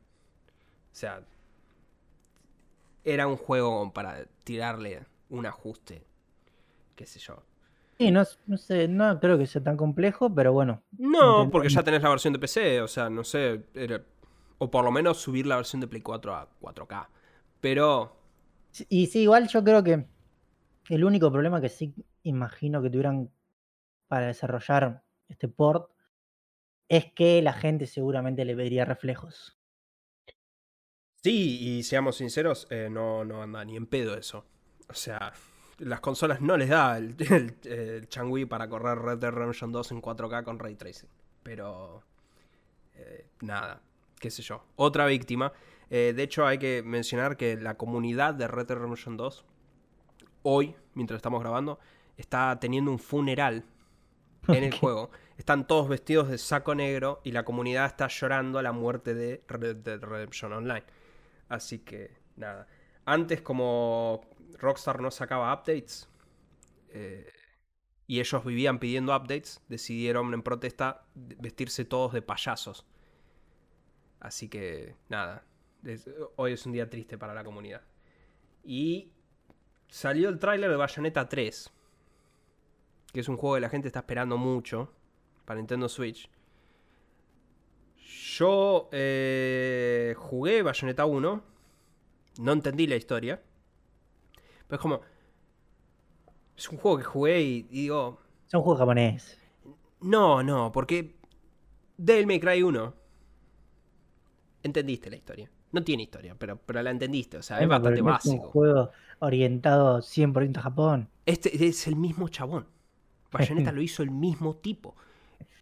sea, 0.96 1.24
era 3.04 3.28
un 3.28 3.38
juego 3.38 3.92
para 3.94 4.26
tirarle 4.44 5.06
un 5.30 5.46
ajuste. 5.46 6.04
Qué 6.96 7.06
sé 7.06 7.20
yo. 7.20 7.42
Sí, 7.98 8.12
no, 8.12 8.24
no 8.48 8.58
sé, 8.58 8.88
no 8.88 9.20
creo 9.20 9.38
que 9.38 9.46
sea 9.48 9.64
tan 9.64 9.78
complejo, 9.78 10.34
pero 10.34 10.54
bueno. 10.54 10.82
No, 10.98 11.50
porque 11.52 11.70
ya 11.70 11.84
tenés 11.84 12.02
la 12.02 12.10
versión 12.10 12.34
de 12.34 12.40
PC, 12.40 12.82
o 12.82 12.88
sea, 12.88 13.10
no 13.10 13.24
sé. 13.24 13.64
era- 13.74 14.04
o 14.58 14.70
por 14.70 14.84
lo 14.86 14.92
menos 14.92 15.18
subir 15.18 15.48
la 15.48 15.56
versión 15.56 15.82
de 15.82 15.88
Play 15.88 16.02
4 16.02 16.36
a 16.36 16.48
4K. 16.60 17.10
Pero 17.60 18.16
Y 18.90 19.08
sí, 19.08 19.22
igual 19.22 19.48
yo 19.48 19.64
creo 19.64 19.84
que 19.84 20.06
el 20.90 21.04
único 21.04 21.32
problema 21.32 21.62
que 21.62 21.70
sí 21.70 21.94
imagino 22.24 22.82
que 22.82 22.90
tuvieran 22.90 23.30
para 24.12 24.28
desarrollar 24.28 25.06
este 25.30 25.48
port 25.48 25.90
es 26.90 27.14
que 27.14 27.42
la 27.42 27.54
gente 27.54 27.88
seguramente 27.88 28.44
le 28.44 28.56
vería 28.56 28.84
reflejos. 28.84 29.58
Sí, 31.24 31.60
y 31.62 31.84
seamos 31.84 32.18
sinceros, 32.18 32.68
eh, 32.72 32.90
no, 32.92 33.24
no 33.24 33.42
anda 33.42 33.64
ni 33.64 33.78
en 33.78 33.88
pedo 33.88 34.18
eso. 34.18 34.44
O 34.90 34.94
sea, 34.94 35.32
las 35.78 36.02
consolas 36.02 36.42
no 36.42 36.58
les 36.58 36.68
da 36.68 36.98
el, 36.98 37.16
el, 37.64 38.10
changui 38.10 38.44
para 38.44 38.68
correr 38.68 39.00
Red 39.00 39.20
Dead 39.20 39.32
Redemption 39.32 39.72
2 39.72 39.94
en 39.94 40.02
4K 40.02 40.44
con 40.44 40.60
ray 40.60 40.76
tracing. 40.76 41.08
Pero 41.42 42.04
eh, 42.96 43.28
nada, 43.40 43.82
qué 44.20 44.30
sé 44.30 44.42
yo. 44.42 44.66
Otra 44.76 45.06
víctima. 45.06 45.54
Eh, 45.90 46.12
de 46.14 46.24
hecho, 46.24 46.46
hay 46.46 46.58
que 46.58 46.84
mencionar 46.84 47.38
que 47.38 47.56
la 47.56 47.76
comunidad 47.76 48.34
de 48.34 48.50
Red 48.50 48.68
Dead 48.68 48.78
Redemption 48.78 49.16
2, 49.16 49.46
hoy, 50.44 50.76
mientras 50.96 51.20
estamos 51.20 51.40
grabando, 51.40 51.80
está 52.18 52.60
teniendo 52.60 52.92
un 52.92 53.00
funeral 53.00 53.64
en 54.48 54.64
el 54.64 54.74
juego. 54.74 55.12
Están 55.38 55.68
todos 55.68 55.88
vestidos 55.88 56.30
de 56.30 56.38
saco 56.38 56.76
negro 56.76 57.22
y 57.24 57.32
la 57.32 57.44
comunidad 57.44 57.86
está 57.86 58.08
llorando 58.08 58.62
la 58.62 58.72
muerte 58.72 59.14
de 59.14 59.44
Red 59.48 59.78
Dead 59.78 60.00
Redemption 60.00 60.54
Online. 60.54 60.84
Así 61.50 61.80
que, 61.80 62.12
nada. 62.36 62.68
Antes, 63.06 63.42
como 63.42 64.22
Rockstar 64.58 65.02
no 65.02 65.12
sacaba 65.12 65.54
updates 65.54 66.08
eh, 66.90 67.32
y 68.08 68.20
ellos 68.20 68.46
vivían 68.46 68.80
pidiendo 68.80 69.16
updates, 69.16 69.62
decidieron 69.68 70.34
en 70.34 70.44
protesta 70.44 71.06
vestirse 71.16 71.86
todos 71.86 72.14
de 72.14 72.22
payasos. 72.22 72.86
Así 74.20 74.50
que 74.50 74.96
nada, 75.10 75.44
hoy 76.36 76.54
es 76.54 76.66
un 76.66 76.74
día 76.74 76.90
triste 76.90 77.18
para 77.18 77.34
la 77.34 77.44
comunidad. 77.44 77.82
Y 78.64 79.12
salió 79.88 80.30
el 80.30 80.38
tráiler 80.38 80.70
de 80.70 80.76
Bayonetta 80.76 81.28
3, 81.28 81.72
que 83.12 83.20
es 83.20 83.28
un 83.28 83.38
juego 83.38 83.56
que 83.56 83.62
la 83.62 83.70
gente 83.70 83.88
está 83.88 84.00
esperando 84.00 84.38
mucho 84.38 84.92
para 85.46 85.60
Nintendo 85.60 85.90
Switch. 85.90 86.30
Yo 88.36 88.90
eh, 88.92 90.14
jugué 90.18 90.62
Bayonetta 90.62 91.06
1, 91.06 91.44
no 92.40 92.52
entendí 92.52 92.88
la 92.88 92.96
historia. 92.96 93.42
Pero 94.68 94.76
es 94.78 94.82
como. 94.82 95.02
Es 96.56 96.70
un 96.70 96.78
juego 96.78 96.98
que 96.98 97.04
jugué 97.04 97.42
y, 97.42 97.62
digo. 97.64 98.20
Es 98.48 98.54
un 98.54 98.62
juego 98.62 98.80
japonés. 98.80 99.38
No, 100.00 100.42
no, 100.44 100.72
porque. 100.72 101.16
Devil 101.98 102.26
May 102.26 102.40
Cry 102.40 102.64
1. 102.64 102.94
Entendiste 104.64 105.10
la 105.10 105.18
historia. 105.18 105.52
No 105.72 105.84
tiene 105.84 106.04
historia, 106.04 106.36
pero, 106.38 106.58
pero 106.58 106.82
la 106.82 106.92
entendiste. 106.92 107.38
O 107.38 107.44
sea, 107.44 107.60
es 107.60 107.68
bastante 107.68 108.02
básico. 108.02 108.36
Es 108.36 108.42
un 108.42 108.48
juego 108.48 108.92
orientado 109.20 110.00
100% 110.00 110.58
a 110.58 110.62
Japón. 110.62 111.10
Este 111.26 111.68
es 111.68 111.88
el 111.88 111.96
mismo 111.96 112.30
chabón. 112.30 112.68
Bayonetta 113.32 113.72
lo 113.72 113.82
hizo 113.82 114.04
el 114.04 114.12
mismo 114.12 114.56
tipo. 114.56 114.96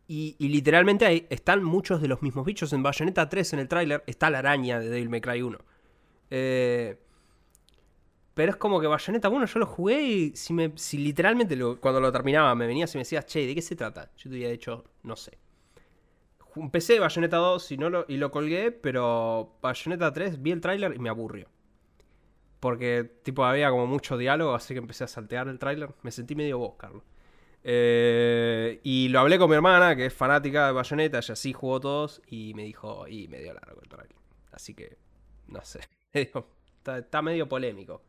Y, 0.08 0.36
literalmente 0.40 1.06
ahí 1.06 1.28
están 1.30 1.64
muchos 1.64 2.02
de 2.02 2.08
los 2.08 2.24
mismos 2.24 2.44
bichos. 2.44 2.74
En 2.74 2.82
Bayonetta 2.82 3.30
3, 3.30 3.54
en 3.54 3.60
el 3.60 3.68
tráiler, 3.68 4.04
está 4.08 4.32
la 4.32 4.40
araña 4.40 4.80
de 4.80 4.90
Devil 4.90 5.10
May 5.10 5.22
Cry 5.22 5.42
1. 5.44 5.60
Eh, 6.32 6.98
pero 8.34 8.52
es 8.52 8.58
como 8.58 8.80
que 8.80 8.88
Bayonetta 8.88 9.30
1 9.30 9.46
yo 9.46 9.60
lo 9.60 9.66
jugué 9.66 10.02
y 10.02 10.36
si, 10.36 10.54
me, 10.54 10.72
si 10.78 10.98
literalmente 10.98 11.58
cuando 11.80 12.00
lo 12.00 12.12
terminaba 12.12 12.56
me 12.56 12.66
venías 12.66 12.94
y 12.96 12.98
me 12.98 13.02
decías, 13.02 13.26
che, 13.26 13.46
¿de 13.46 13.54
qué 13.54 13.62
se 13.62 13.76
trata? 13.76 14.10
Yo 14.18 14.30
te 14.30 14.36
hubiera 14.38 14.52
dicho, 14.52 14.86
no 15.04 15.16
sé. 15.16 15.38
Empecé 16.56 17.00
Bayonetta 17.00 17.38
2 17.38 17.72
y, 17.74 17.78
no 17.78 17.90
lo, 17.90 18.06
y 18.08 18.18
lo 18.18 18.32
colgué, 18.32 18.72
pero 18.72 19.58
Bayonetta 19.62 20.12
3 20.12 20.42
vi 20.42 20.52
el 20.52 20.62
tráiler 20.62 20.96
y 20.96 21.00
me 21.00 21.10
aburrió. 21.10 21.50
Porque 22.60 23.04
tipo 23.24 23.46
había 23.46 23.70
como 23.70 23.86
mucho 23.86 24.18
diálogo, 24.18 24.56
así 24.56 24.74
que 24.74 24.80
empecé 24.80 25.04
a 25.04 25.08
saltear 25.08 25.48
el 25.48 25.60
tráiler. 25.60 25.94
Me 26.02 26.12
sentí 26.12 26.34
medio 26.34 26.58
vos, 26.58 26.76
Carlos. 26.78 27.04
Eh, 27.64 28.80
y 28.84 29.10
lo 29.10 29.20
hablé 29.20 29.38
con 29.38 29.50
mi 29.50 29.56
hermana, 29.56 29.96
que 29.96 30.08
es 30.08 30.14
fanática 30.14 30.68
de 30.68 30.74
Bayonetta, 30.74 31.18
ella 31.20 31.36
sí 31.36 31.54
jugó 31.54 31.80
todos, 31.80 32.22
y 32.28 32.54
me 32.54 32.64
dijo, 32.64 33.08
y 33.08 33.28
medio 33.28 33.54
largo 33.54 33.82
el 33.82 33.90
tráiler. 33.90 34.16
Así 34.52 34.74
que, 34.74 34.98
no 35.48 35.64
sé. 35.64 35.82
está 36.14 37.22
medio 37.22 37.48
polémico. 37.48 38.02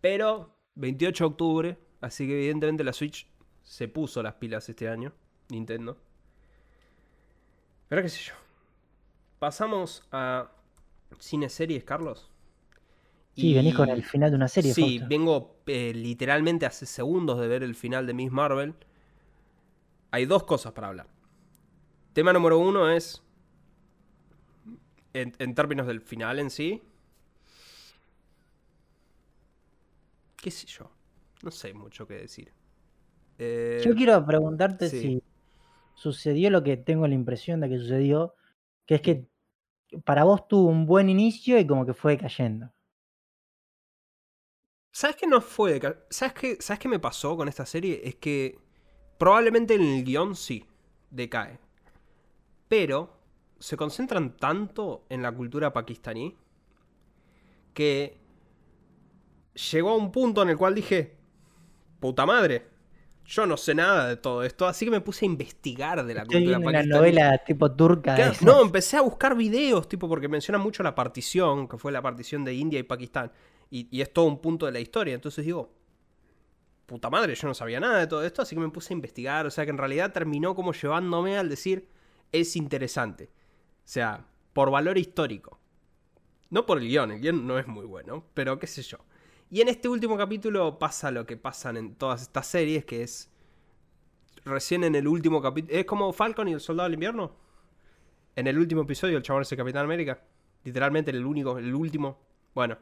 Pero 0.00 0.56
28 0.74 1.24
de 1.24 1.28
octubre, 1.28 1.78
así 2.00 2.26
que 2.26 2.34
evidentemente 2.34 2.84
la 2.84 2.92
Switch 2.92 3.28
se 3.62 3.88
puso 3.88 4.22
las 4.22 4.34
pilas 4.34 4.68
este 4.68 4.88
año, 4.88 5.12
Nintendo. 5.48 5.98
Pero 7.88 8.02
qué 8.02 8.08
sé 8.08 8.20
yo. 8.22 8.34
Pasamos 9.38 10.06
a 10.12 10.50
cine 11.18 11.48
series, 11.48 11.84
Carlos. 11.84 12.30
Sí, 13.36 13.54
venís 13.54 13.74
con 13.74 13.88
el 13.88 14.02
final 14.02 14.30
de 14.30 14.36
una 14.36 14.48
serie. 14.48 14.72
Sí, 14.72 15.00
vengo 15.06 15.60
eh, 15.66 15.92
literalmente 15.94 16.64
hace 16.66 16.86
segundos 16.86 17.38
de 17.38 17.48
ver 17.48 17.62
el 17.62 17.74
final 17.74 18.06
de 18.06 18.14
Miss 18.14 18.32
Marvel. 18.32 18.74
Hay 20.10 20.24
dos 20.24 20.44
cosas 20.44 20.72
para 20.72 20.88
hablar. 20.88 21.06
Tema 22.14 22.32
número 22.32 22.58
uno 22.58 22.90
es, 22.90 23.22
en 25.12 25.54
términos 25.54 25.86
del 25.86 26.00
final 26.00 26.38
en 26.38 26.48
sí, 26.48 26.82
qué 30.46 30.50
sé 30.52 30.66
yo. 30.68 30.88
No 31.42 31.50
sé 31.50 31.74
mucho 31.74 32.06
qué 32.06 32.14
decir. 32.14 32.52
Eh, 33.36 33.82
yo 33.84 33.96
quiero 33.96 34.24
preguntarte 34.24 34.88
si 34.88 35.20
sucedió 35.94 36.50
lo 36.50 36.62
que 36.62 36.76
tengo 36.76 37.06
la 37.08 37.14
impresión 37.14 37.60
de 37.60 37.68
que 37.68 37.78
sucedió, 37.78 38.34
que 38.86 38.94
es 38.94 39.00
que 39.02 39.26
para 40.04 40.22
vos 40.22 40.46
tuvo 40.46 40.68
un 40.68 40.86
buen 40.86 41.08
inicio 41.08 41.58
y 41.58 41.66
como 41.66 41.84
que 41.84 41.94
fue 41.94 42.16
cayendo. 42.16 42.72
¿Sabes 44.96 45.16
qué 45.16 45.26
no 45.26 45.42
fue? 45.42 45.78
¿Sabes 46.08 46.32
qué, 46.32 46.56
¿Sabes 46.58 46.78
qué 46.78 46.88
me 46.88 46.98
pasó 46.98 47.36
con 47.36 47.48
esta 47.48 47.66
serie? 47.66 48.00
Es 48.02 48.14
que 48.14 48.58
probablemente 49.18 49.74
en 49.74 49.82
el 49.82 50.02
guion 50.02 50.34
sí, 50.34 50.64
decae. 51.10 51.58
Pero 52.66 53.14
se 53.58 53.76
concentran 53.76 54.38
tanto 54.38 55.04
en 55.10 55.20
la 55.20 55.32
cultura 55.32 55.70
pakistaní 55.70 56.34
que 57.74 58.16
llegó 59.70 59.90
a 59.90 59.96
un 59.96 60.10
punto 60.10 60.40
en 60.40 60.48
el 60.48 60.56
cual 60.56 60.74
dije, 60.74 61.14
puta 62.00 62.24
madre, 62.24 62.66
yo 63.26 63.44
no 63.44 63.58
sé 63.58 63.74
nada 63.74 64.08
de 64.08 64.16
todo 64.16 64.44
esto, 64.44 64.66
así 64.66 64.86
que 64.86 64.90
me 64.90 65.02
puse 65.02 65.26
a 65.26 65.28
investigar 65.28 66.06
de 66.06 66.14
la 66.14 66.24
cultura 66.24 66.58
una 66.58 66.82
novela 66.82 67.44
tipo 67.44 67.70
turca. 67.70 68.32
no, 68.40 68.62
empecé 68.62 68.96
a 68.96 69.02
buscar 69.02 69.36
videos, 69.36 69.90
tipo, 69.90 70.08
porque 70.08 70.28
menciona 70.28 70.56
mucho 70.56 70.82
la 70.82 70.94
partición, 70.94 71.68
que 71.68 71.76
fue 71.76 71.92
la 71.92 72.00
partición 72.00 72.46
de 72.46 72.54
India 72.54 72.78
y 72.78 72.82
Pakistán, 72.82 73.30
y, 73.70 74.00
es 74.00 74.12
todo 74.12 74.26
un 74.26 74.40
punto 74.40 74.66
de 74.66 74.72
la 74.72 74.80
historia. 74.80 75.14
Entonces 75.14 75.44
digo, 75.44 75.72
puta 76.86 77.10
madre, 77.10 77.34
yo 77.34 77.48
no 77.48 77.54
sabía 77.54 77.80
nada 77.80 77.98
de 77.98 78.06
todo 78.06 78.24
esto, 78.24 78.42
así 78.42 78.54
que 78.54 78.60
me 78.60 78.68
puse 78.68 78.92
a 78.92 78.96
investigar. 78.96 79.46
O 79.46 79.50
sea 79.50 79.64
que 79.64 79.70
en 79.70 79.78
realidad 79.78 80.12
terminó 80.12 80.54
como 80.54 80.72
llevándome 80.72 81.38
al 81.38 81.48
decir, 81.48 81.88
es 82.32 82.56
interesante. 82.56 83.24
O 83.24 83.88
sea, 83.88 84.26
por 84.52 84.70
valor 84.70 84.98
histórico. 84.98 85.60
No 86.50 86.64
por 86.64 86.78
el 86.78 86.88
guion, 86.88 87.12
el 87.12 87.20
guion 87.20 87.46
no 87.46 87.58
es 87.58 87.66
muy 87.66 87.86
bueno, 87.86 88.24
pero 88.34 88.58
qué 88.58 88.66
sé 88.66 88.82
yo. 88.82 88.98
Y 89.50 89.60
en 89.60 89.68
este 89.68 89.88
último 89.88 90.16
capítulo 90.16 90.78
pasa 90.78 91.10
lo 91.10 91.26
que 91.26 91.36
pasan 91.36 91.76
en 91.76 91.94
todas 91.94 92.22
estas 92.22 92.46
series, 92.46 92.84
que 92.84 93.02
es 93.02 93.30
recién 94.44 94.84
en 94.84 94.94
el 94.94 95.06
último 95.06 95.42
capítulo... 95.42 95.76
Es 95.76 95.84
como 95.84 96.12
Falcon 96.12 96.48
y 96.48 96.52
el 96.52 96.60
Soldado 96.60 96.88
del 96.88 96.94
Invierno. 96.94 97.36
En 98.34 98.46
el 98.46 98.58
último 98.58 98.82
episodio 98.82 99.16
el 99.16 99.22
chabón 99.22 99.42
es 99.42 99.52
el 99.52 99.58
Capitán 99.58 99.84
América. 99.84 100.22
Literalmente 100.64 101.10
el 101.10 101.24
único, 101.24 101.58
el 101.58 101.74
último. 101.74 102.20
Bueno. 102.54 102.76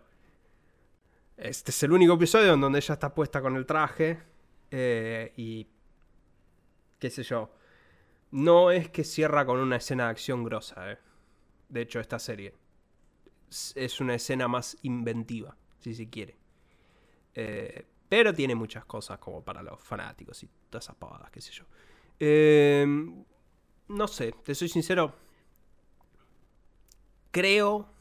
Este 1.37 1.70
es 1.73 1.83
el 1.83 1.92
único 1.92 2.14
episodio 2.14 2.55
en 2.55 2.61
donde 2.61 2.79
ella 2.79 2.94
está 2.94 3.14
puesta 3.14 3.40
con 3.42 3.57
el 3.57 3.66
traje. 3.66 4.23
Eh, 4.70 5.33
y... 5.37 5.66
qué 6.99 7.11
sé 7.11 7.23
yo. 7.23 7.51
No 8.31 8.70
es 8.70 8.88
que 8.90 9.05
cierra 9.05 9.44
con 9.47 9.59
una 9.59 9.77
escena 9.77 10.05
de 10.05 10.11
acción 10.11 10.44
grosa, 10.44 10.92
eh. 10.92 10.99
De 11.68 11.83
hecho, 11.83 12.01
esta 12.01 12.18
serie. 12.18 12.55
Es 13.75 14.01
una 14.01 14.14
escena 14.14 14.49
más 14.49 14.77
inventiva, 14.83 15.57
si 15.79 15.94
se 15.94 16.09
quiere. 16.09 16.37
Eh, 17.35 17.87
pero 18.09 18.33
tiene 18.33 18.55
muchas 18.55 18.85
cosas 18.85 19.18
como 19.18 19.42
para 19.42 19.62
los 19.62 19.81
fanáticos 19.81 20.42
y 20.42 20.49
todas 20.70 20.85
esas 20.85 20.97
pavadas, 20.97 21.30
qué 21.30 21.41
sé 21.41 21.53
yo. 21.53 21.64
Em, 22.18 23.24
no 23.89 24.09
sé, 24.09 24.32
te 24.45 24.55
soy 24.55 24.68
sincero. 24.68 25.14
Creo 27.30 27.93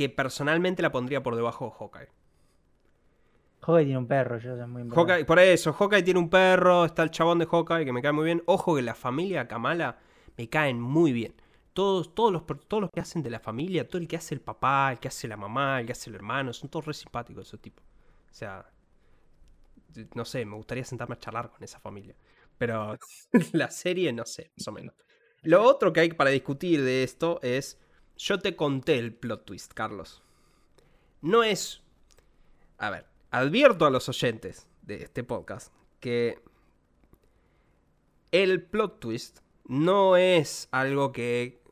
que 0.00 0.08
personalmente 0.08 0.80
la 0.80 0.90
pondría 0.90 1.22
por 1.22 1.36
debajo 1.36 1.66
de 1.66 1.72
Hawkeye. 1.72 2.08
Hawkeye 3.60 3.84
tiene 3.84 3.98
un 3.98 4.06
perro, 4.06 4.38
yo 4.38 4.56
soy 4.56 4.66
muy 4.66 4.88
Hawkeye, 4.88 5.26
Por 5.26 5.38
eso, 5.38 5.74
Hawkeye 5.74 6.02
tiene 6.02 6.18
un 6.18 6.30
perro, 6.30 6.86
está 6.86 7.02
el 7.02 7.10
chabón 7.10 7.38
de 7.38 7.44
Hawkeye 7.44 7.84
que 7.84 7.92
me 7.92 8.00
cae 8.00 8.12
muy 8.12 8.24
bien. 8.24 8.42
Ojo 8.46 8.76
que 8.76 8.80
la 8.80 8.94
familia 8.94 9.46
Kamala 9.46 9.98
me 10.38 10.48
caen 10.48 10.80
muy 10.80 11.12
bien 11.12 11.34
todos, 11.74 12.14
todos, 12.14 12.32
los, 12.32 12.46
todos 12.66 12.80
los 12.80 12.90
que 12.90 13.00
hacen 13.00 13.22
de 13.22 13.28
la 13.28 13.40
familia, 13.40 13.86
todo 13.86 14.00
el 14.00 14.08
que 14.08 14.16
hace 14.16 14.34
el 14.34 14.40
papá, 14.40 14.90
el 14.92 15.00
que 15.00 15.08
hace 15.08 15.28
la 15.28 15.36
mamá, 15.36 15.80
el 15.80 15.86
que 15.86 15.92
hace 15.92 16.08
el 16.08 16.16
hermano, 16.16 16.54
son 16.54 16.70
todos 16.70 16.86
re 16.86 16.94
simpáticos 16.94 17.46
esos 17.46 17.60
tipos. 17.60 17.84
O 18.30 18.32
sea, 18.34 18.70
no 20.14 20.24
sé, 20.24 20.46
me 20.46 20.56
gustaría 20.56 20.84
sentarme 20.84 21.16
a 21.16 21.18
charlar 21.18 21.50
con 21.50 21.62
esa 21.62 21.78
familia. 21.78 22.16
Pero 22.56 22.96
la 23.52 23.70
serie, 23.70 24.14
no 24.14 24.24
sé, 24.24 24.50
más 24.56 24.66
o 24.66 24.72
menos. 24.72 24.94
Lo 25.42 25.62
otro 25.62 25.92
que 25.92 26.00
hay 26.00 26.08
para 26.10 26.30
discutir 26.30 26.82
de 26.82 27.02
esto 27.02 27.38
es, 27.42 27.78
yo 28.20 28.38
te 28.38 28.54
conté 28.54 28.98
el 28.98 29.14
plot 29.14 29.46
twist, 29.46 29.72
Carlos. 29.72 30.22
No 31.22 31.42
es... 31.42 31.82
A 32.78 32.90
ver, 32.90 33.06
advierto 33.30 33.86
a 33.86 33.90
los 33.90 34.08
oyentes 34.08 34.68
de 34.82 35.02
este 35.02 35.24
podcast 35.24 35.72
que 36.00 36.42
el 38.30 38.62
plot 38.62 39.00
twist 39.00 39.40
no 39.66 40.16
es 40.16 40.68
algo 40.70 41.12
que, 41.12 41.62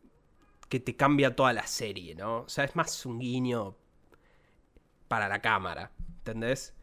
que 0.69 0.81
te 0.81 0.97
cambia 0.97 1.37
toda 1.37 1.53
la 1.53 1.67
serie, 1.67 2.15
¿no? 2.15 2.41
O 2.41 2.49
sea, 2.49 2.65
es 2.65 2.77
más 2.77 3.05
un 3.07 3.19
guiño 3.19 3.77
para 5.07 5.29
la 5.29 5.41
cámara, 5.41 5.93
¿entendés? 6.19 6.75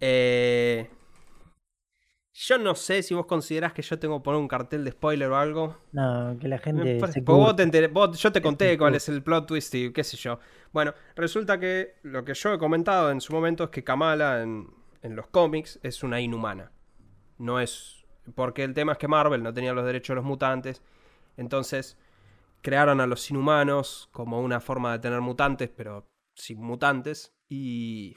Eh, 0.00 0.90
yo 2.36 2.58
no 2.58 2.74
sé 2.74 3.02
si 3.04 3.14
vos 3.14 3.26
considerás 3.26 3.72
que 3.72 3.80
yo 3.82 3.96
tengo 3.98 4.18
que 4.20 4.24
poner 4.24 4.40
un 4.40 4.48
cartel 4.48 4.84
de 4.84 4.90
spoiler 4.90 5.30
o 5.30 5.36
algo. 5.36 5.78
No, 5.92 6.36
que 6.40 6.48
la 6.48 6.58
gente. 6.58 6.82
parece- 6.98 7.20
se 7.20 7.24
vos 7.24 7.54
te 7.56 7.62
enteré- 7.62 7.88
vos- 7.92 8.18
yo 8.18 8.32
te 8.32 8.42
conté 8.42 8.70
se 8.70 8.78
cuál 8.78 8.94
es 8.96 9.08
el 9.08 9.22
plot 9.22 9.46
twist 9.46 9.74
y 9.76 9.92
qué 9.92 10.02
sé 10.02 10.16
yo. 10.16 10.40
Bueno, 10.72 10.92
resulta 11.14 11.60
que 11.60 11.94
lo 12.02 12.24
que 12.24 12.34
yo 12.34 12.52
he 12.52 12.58
comentado 12.58 13.10
en 13.12 13.20
su 13.20 13.32
momento 13.32 13.64
es 13.64 13.70
que 13.70 13.84
Kamala 13.84 14.42
en, 14.42 14.66
en 15.02 15.14
los 15.16 15.28
cómics 15.28 15.78
es 15.84 16.02
una 16.02 16.20
inhumana. 16.20 16.72
No 17.38 17.60
es. 17.60 18.04
Porque 18.34 18.64
el 18.64 18.74
tema 18.74 18.92
es 18.92 18.98
que 18.98 19.06
Marvel 19.06 19.42
no 19.42 19.54
tenía 19.54 19.72
los 19.72 19.84
derechos 19.86 20.08
de 20.08 20.16
los 20.16 20.24
mutantes. 20.24 20.82
Entonces 21.36 21.96
crearon 22.62 23.00
a 23.00 23.06
los 23.06 23.30
inhumanos 23.30 24.08
como 24.12 24.40
una 24.40 24.60
forma 24.60 24.92
de 24.92 24.98
tener 24.98 25.20
mutantes, 25.20 25.68
pero 25.70 26.08
sin 26.34 26.60
mutantes. 26.60 27.32
Y. 27.48 28.16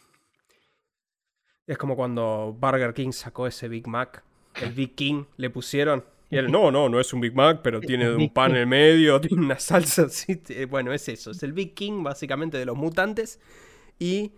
Es 1.68 1.78
como 1.78 1.96
cuando 1.96 2.56
Burger 2.60 2.94
King 2.94 3.12
sacó 3.12 3.46
ese 3.46 3.68
Big 3.68 3.88
Mac. 3.88 4.24
El 4.62 4.72
Big 4.72 4.96
King 4.96 5.26
le 5.36 5.50
pusieron. 5.50 6.04
Y 6.30 6.38
él, 6.38 6.50
no, 6.52 6.72
no, 6.72 6.88
no 6.90 7.00
es 7.00 7.14
un 7.14 7.20
Big 7.22 7.36
Mac, 7.36 7.60
pero 7.62 7.82
tiene 7.82 8.10
un 8.10 8.30
pan 8.30 8.52
en 8.52 8.58
el 8.58 8.68
medio, 8.68 9.20
tiene 9.22 9.44
una 9.44 9.60
salsa 9.60 10.04
así. 10.04 10.42
eh, 10.50 10.66
Bueno, 10.66 10.94
es 10.94 11.08
eso. 11.10 11.32
Es 11.32 11.44
el 11.44 11.52
Big 11.54 11.74
King, 11.74 12.04
básicamente, 12.04 12.58
de 12.58 12.66
los 12.66 12.78
mutantes. 12.78 13.40
Y 14.00 14.32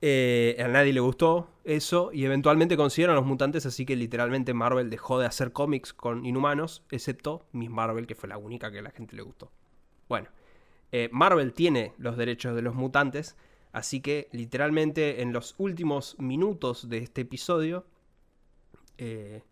eh, 0.00 0.56
a 0.58 0.68
nadie 0.68 0.92
le 0.94 1.00
gustó 1.00 1.50
eso. 1.64 2.10
Y 2.12 2.24
eventualmente 2.24 2.76
consiguieron 2.76 3.16
los 3.16 3.26
mutantes. 3.26 3.66
Así 3.66 3.84
que 3.84 3.94
literalmente 3.94 4.54
Marvel 4.54 4.88
dejó 4.88 5.18
de 5.18 5.26
hacer 5.26 5.52
cómics 5.52 5.92
con 5.92 6.24
inhumanos. 6.24 6.82
Excepto 6.90 7.44
Miss 7.52 7.68
Marvel, 7.70 8.06
que 8.06 8.14
fue 8.14 8.30
la 8.30 8.38
única 8.38 8.72
que 8.72 8.78
a 8.78 8.82
la 8.82 8.90
gente 8.90 9.14
le 9.14 9.22
gustó. 9.22 9.52
Bueno, 10.08 10.28
eh, 10.90 11.10
Marvel 11.12 11.52
tiene 11.52 11.92
los 11.98 12.16
derechos 12.16 12.56
de 12.56 12.62
los 12.62 12.74
mutantes. 12.74 13.36
Así 13.72 14.00
que 14.00 14.28
literalmente 14.32 15.20
en 15.22 15.32
los 15.32 15.54
últimos 15.58 16.18
minutos 16.18 16.88
de 16.88 16.98
este 16.98 17.22
episodio, 17.22 17.84
eh, 18.98 19.42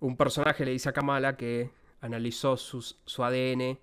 un 0.00 0.16
personaje 0.16 0.64
le 0.64 0.72
dice 0.72 0.88
a 0.88 0.92
Kamala 0.92 1.36
que 1.36 1.70
analizó 2.00 2.56
sus- 2.56 2.98
su 3.06 3.24
ADN 3.24 3.78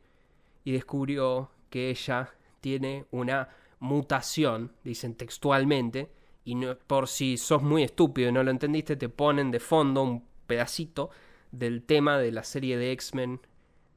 y 0.64 0.72
descubrió 0.72 1.49
que 1.70 1.89
ella 1.89 2.34
tiene 2.61 3.05
una 3.11 3.49
mutación, 3.80 4.72
dicen 4.84 5.16
textualmente, 5.16 6.09
y 6.45 6.55
no- 6.55 6.78
por 6.78 7.07
si 7.07 7.38
sos 7.38 7.64
muy 7.64 7.84
estúpido 7.84 8.30
y 8.30 8.32
no 8.32 8.43
lo 8.43 8.51
entendiste, 8.51 8.95
te 8.95 9.09
ponen 9.09 9.49
de 9.51 9.59
fondo 9.59 10.03
un 10.03 10.24
pedacito 10.47 11.09
del 11.51 11.84
tema 11.84 12.18
de 12.20 12.32
la 12.32 12.43
serie 12.43 12.78
de 12.78 12.91
X-Men 12.91 13.39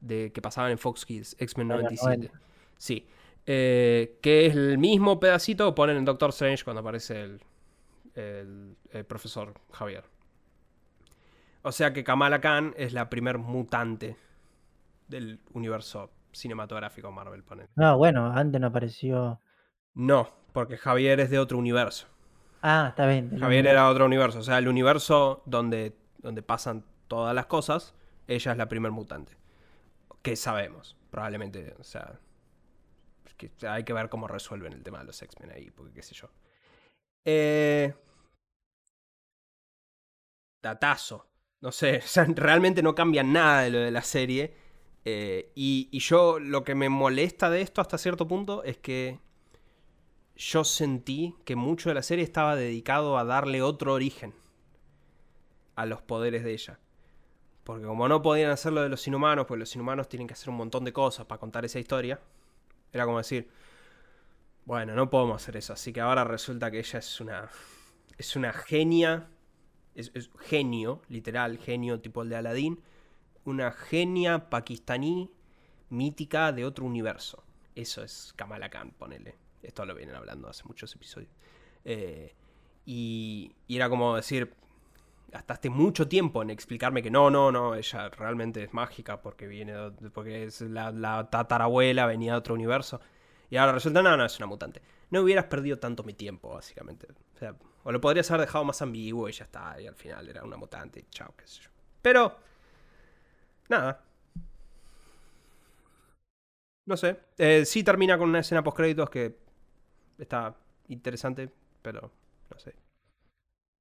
de, 0.01 0.31
que 0.33 0.41
pasaban 0.41 0.71
en 0.71 0.77
Fox 0.77 1.05
Kids, 1.05 1.35
X-Men 1.39 1.67
De 1.67 1.73
los 1.75 1.83
97. 1.83 2.17
90. 2.27 2.41
Sí. 2.77 3.05
Eh, 3.49 4.19
que 4.21 4.45
es 4.45 4.55
el 4.55 4.77
mismo 4.77 5.19
pedacito 5.21 5.65
que 5.67 5.75
ponen 5.75 5.95
en 5.97 6.03
Doctor 6.05 6.31
Strange 6.31 6.65
cuando 6.65 6.81
aparece 6.81 7.21
el, 7.23 7.41
el- 8.13 8.75
el 8.91 9.05
profesor 9.05 9.53
Javier. 9.71 10.03
O 11.61 11.71
sea 11.71 11.93
que 11.93 12.03
Kamala 12.03 12.41
Khan 12.41 12.73
es 12.77 12.91
la 12.93 13.09
primer 13.09 13.37
mutante 13.37 14.17
del 15.07 15.39
universo 15.53 16.11
cinematográfico 16.33 17.11
Marvel, 17.11 17.43
ponen. 17.43 17.67
No, 17.75 17.97
bueno, 17.97 18.31
antes 18.33 18.59
no 18.59 18.67
apareció. 18.67 19.39
No, 19.93 20.29
porque 20.53 20.77
Javier 20.77 21.19
es 21.21 21.29
de 21.29 21.39
otro 21.39 21.57
universo. 21.57 22.07
Ah, 22.61 22.87
está 22.89 23.07
bien. 23.07 23.29
Javier 23.29 23.61
universo. 23.61 23.69
era 23.71 23.89
otro 23.89 24.05
universo. 24.05 24.39
O 24.39 24.43
sea, 24.43 24.57
el 24.57 24.67
universo 24.67 25.41
donde, 25.45 25.95
donde 26.17 26.41
pasan 26.43 26.83
todas 27.07 27.33
las 27.33 27.45
cosas, 27.45 27.95
ella 28.27 28.51
es 28.51 28.57
la 28.57 28.67
primer 28.67 28.91
mutante. 28.91 29.37
Que 30.21 30.35
sabemos, 30.35 30.97
probablemente. 31.09 31.75
O 31.79 31.83
sea, 31.83 32.19
que 33.37 33.51
hay 33.67 33.83
que 33.83 33.93
ver 33.93 34.09
cómo 34.09 34.27
resuelven 34.27 34.73
el 34.73 34.83
tema 34.83 34.99
de 34.99 35.05
los 35.05 35.21
X-Men 35.21 35.51
ahí, 35.51 35.71
porque 35.71 35.93
qué 35.93 36.03
sé 36.03 36.15
yo. 36.15 36.29
Eh... 37.25 37.93
Datazo. 40.61 41.27
No 41.61 41.71
sé, 41.71 42.01
realmente 42.35 42.83
no 42.83 42.93
cambia 42.95 43.23
nada 43.23 43.61
de 43.61 43.69
lo 43.69 43.79
de 43.79 43.91
la 43.91 44.01
serie. 44.01 44.55
Eh, 45.05 45.51
y, 45.55 45.87
y 45.91 45.99
yo 45.99 46.39
lo 46.39 46.63
que 46.63 46.75
me 46.75 46.89
molesta 46.89 47.49
de 47.49 47.61
esto 47.61 47.79
hasta 47.79 47.97
cierto 47.97 48.27
punto 48.27 48.63
es 48.63 48.77
que 48.77 49.19
yo 50.35 50.63
sentí 50.63 51.35
que 51.45 51.55
mucho 51.55 51.89
de 51.89 51.95
la 51.95 52.03
serie 52.03 52.23
estaba 52.23 52.55
dedicado 52.55 53.17
a 53.17 53.23
darle 53.23 53.61
otro 53.61 53.93
origen 53.93 54.33
a 55.75 55.85
los 55.85 56.01
poderes 56.01 56.43
de 56.43 56.53
ella. 56.53 56.79
Porque 57.63 57.85
como 57.85 58.07
no 58.07 58.21
podían 58.21 58.51
hacer 58.51 58.73
lo 58.73 58.81
de 58.81 58.89
los 58.89 59.07
inhumanos, 59.07 59.45
pues 59.45 59.59
los 59.59 59.75
inhumanos 59.75 60.07
tienen 60.07 60.27
que 60.27 60.33
hacer 60.33 60.49
un 60.49 60.55
montón 60.55 60.83
de 60.83 60.93
cosas 60.93 61.25
para 61.25 61.39
contar 61.39 61.65
esa 61.65 61.79
historia, 61.79 62.19
era 62.97 63.05
como 63.05 63.19
decir, 63.19 63.49
bueno, 64.65 64.95
no 64.95 65.09
podemos 65.09 65.41
hacer 65.41 65.57
eso, 65.57 65.73
así 65.73 65.93
que 65.93 66.01
ahora 66.01 66.23
resulta 66.23 66.69
que 66.69 66.79
ella 66.79 66.99
es 66.99 67.21
una 67.21 67.49
es 68.17 68.35
una 68.35 68.51
genia, 68.51 69.29
es, 69.95 70.11
genio, 70.39 71.01
literal, 71.07 71.57
genio 71.57 71.99
tipo 71.99 72.23
el 72.23 72.29
de 72.29 72.35
Aladdin, 72.35 72.81
una 73.45 73.71
genia 73.71 74.49
pakistaní 74.49 75.31
mítica 75.89 76.51
de 76.51 76.65
otro 76.65 76.85
universo. 76.85 77.43
Eso 77.75 78.03
es 78.03 78.33
Kamala 78.35 78.69
Khan, 78.69 78.91
ponele. 78.91 79.35
Esto 79.61 79.85
lo 79.85 79.95
vienen 79.95 80.15
hablando 80.15 80.49
hace 80.49 80.63
muchos 80.65 80.93
episodios. 80.95 81.31
Eh, 81.85 82.33
y, 82.85 83.53
y 83.67 83.75
era 83.75 83.89
como 83.89 84.15
decir, 84.15 84.53
gastaste 85.29 85.69
mucho 85.69 86.07
tiempo 86.07 86.41
en 86.41 86.49
explicarme 86.49 87.03
que 87.03 87.11
no, 87.11 87.29
no, 87.29 87.51
no, 87.51 87.75
ella 87.75 88.09
realmente 88.09 88.63
es 88.63 88.73
mágica 88.73 89.21
porque 89.21 89.47
viene, 89.47 89.73
porque 90.13 90.45
es 90.45 90.61
la, 90.61 90.91
la 90.91 91.29
tatarabuela, 91.29 92.05
venía 92.05 92.33
de 92.33 92.37
otro 92.39 92.53
universo. 92.53 93.01
Y 93.49 93.57
ahora 93.57 93.73
resulta, 93.73 94.01
no, 94.01 94.15
no, 94.17 94.25
es 94.25 94.37
una 94.37 94.47
mutante. 94.47 94.81
No 95.09 95.21
hubieras 95.21 95.45
perdido 95.45 95.77
tanto 95.79 96.03
mi 96.03 96.13
tiempo, 96.13 96.53
básicamente. 96.53 97.07
O 97.35 97.37
sea, 97.37 97.55
o 97.83 97.91
lo 97.91 98.01
podrías 98.01 98.29
haber 98.31 98.47
dejado 98.47 98.65
más 98.65 98.81
ambiguo 98.81 99.29
y 99.29 99.31
ya 99.31 99.45
está, 99.45 99.79
y 99.79 99.87
al 99.87 99.95
final 99.95 100.27
era 100.27 100.43
una 100.43 100.57
mutante, 100.57 100.99
y 100.99 101.03
chao, 101.09 101.33
qué 101.37 101.47
sé 101.47 101.61
yo. 101.61 101.69
Pero, 102.01 102.37
nada. 103.69 104.03
No 106.85 106.97
sé. 106.97 107.19
Eh, 107.37 107.65
sí 107.65 107.83
termina 107.83 108.17
con 108.17 108.29
una 108.29 108.39
escena 108.39 108.63
post 108.63 108.77
créditos 108.77 109.09
que 109.09 109.37
está 110.17 110.55
interesante, 110.87 111.51
pero 111.81 112.11
no 112.49 112.59
sé. 112.59 112.75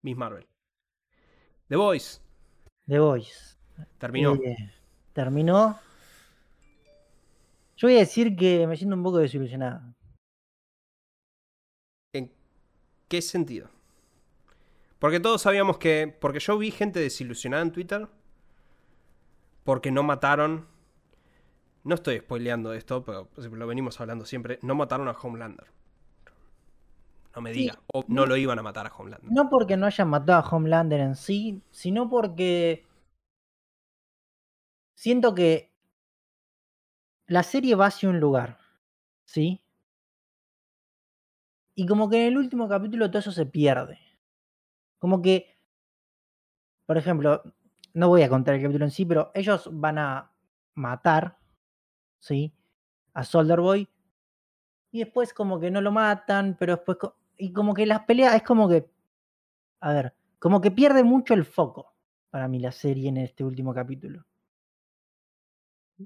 Miss 0.03 0.16
Marvel. 0.16 0.47
The 1.68 1.76
Voice. 1.76 2.20
The 2.86 2.98
Voice. 2.98 3.56
Terminó. 3.98 4.34
Eh, 4.34 4.56
terminó. 5.12 5.78
Yo 7.76 7.88
voy 7.88 7.96
a 7.96 8.00
decir 8.00 8.36
que 8.36 8.66
me 8.66 8.76
siento 8.76 8.94
un 8.94 9.02
poco 9.02 9.18
desilusionado. 9.18 9.82
¿En 12.12 12.32
qué 13.08 13.20
sentido? 13.20 13.68
Porque 15.00 15.20
todos 15.20 15.42
sabíamos 15.42 15.78
que. 15.78 16.16
Porque 16.20 16.38
yo 16.38 16.56
vi 16.56 16.70
gente 16.70 17.00
desilusionada 17.00 17.62
en 17.62 17.72
Twitter. 17.72 18.08
Porque 19.64 19.90
no 19.90 20.04
mataron. 20.04 20.68
No 21.82 21.96
estoy 21.96 22.18
spoileando 22.18 22.72
esto, 22.72 23.04
pero 23.04 23.28
lo 23.36 23.66
venimos 23.66 24.00
hablando 24.00 24.24
siempre. 24.24 24.58
No 24.62 24.74
mataron 24.74 25.08
a 25.08 25.12
Homelander. 25.12 25.66
No 27.37 27.43
me 27.43 27.53
Sí, 27.53 27.61
diga. 27.61 27.78
No 28.09 28.24
lo 28.24 28.37
iban 28.37 28.59
a 28.59 28.62
matar 28.62 28.87
a 28.87 28.93
Homelander. 28.97 29.30
No 29.30 29.51
porque 29.51 29.76
no 29.76 29.84
hayan 29.84 30.09
matado 30.09 30.39
a 30.39 30.49
Homelander 30.49 31.01
en 31.01 31.14
sí, 31.14 31.62
sino 31.70 32.09
porque 32.09 32.87
siento 34.95 35.34
que 35.34 35.70
la 37.26 37.43
serie 37.43 37.74
va 37.74 37.87
hacia 37.87 38.09
un 38.09 38.20
lugar, 38.20 38.59
¿sí? 39.26 39.61
Y 41.74 41.87
como 41.87 42.09
que 42.09 42.22
en 42.22 42.32
el 42.32 42.39
último 42.39 42.68
capítulo 42.68 43.11
todo 43.11 43.18
eso 43.18 43.32
se 43.32 43.45
pierde. 43.45 43.99
Como 44.99 45.20
que, 45.20 45.59
por 46.87 46.97
ejemplo, 46.97 47.43
no 47.93 48.09
voy 48.09 48.22
a 48.22 48.28
contar 48.30 48.55
el 48.55 48.62
capítulo 48.62 48.87
en 48.87 48.91
sí, 48.91 49.05
pero 49.05 49.30
ellos 49.34 49.68
van 49.72 49.99
a 49.99 50.32
matar, 50.74 51.39
¿sí? 52.18 52.55
A 53.14 53.24
Soldier 53.24 53.61
Boy. 53.61 53.89
Y 54.91 55.01
después 55.01 55.34
como 55.34 55.61
que 55.61 55.70
no 55.70 55.80
lo 55.80 55.93
matan, 55.93 56.57
pero 56.59 56.76
después... 56.76 56.99
Y 57.37 57.53
como 57.53 57.74
que 57.74 57.87
las 57.87 58.01
peleas 58.05 58.34
es 58.34 58.43
como 58.43 58.68
que... 58.68 58.89
A 59.80 59.93
ver, 59.93 60.14
como 60.39 60.61
que 60.61 60.70
pierde 60.70 61.05
mucho 61.05 61.34
el 61.34 61.45
foco 61.45 61.95
para 62.30 62.49
mí 62.49 62.59
la 62.59 62.72
serie 62.72 63.09
en 63.09 63.18
este 63.18 63.45
último 63.45 63.72
capítulo. 63.72 64.26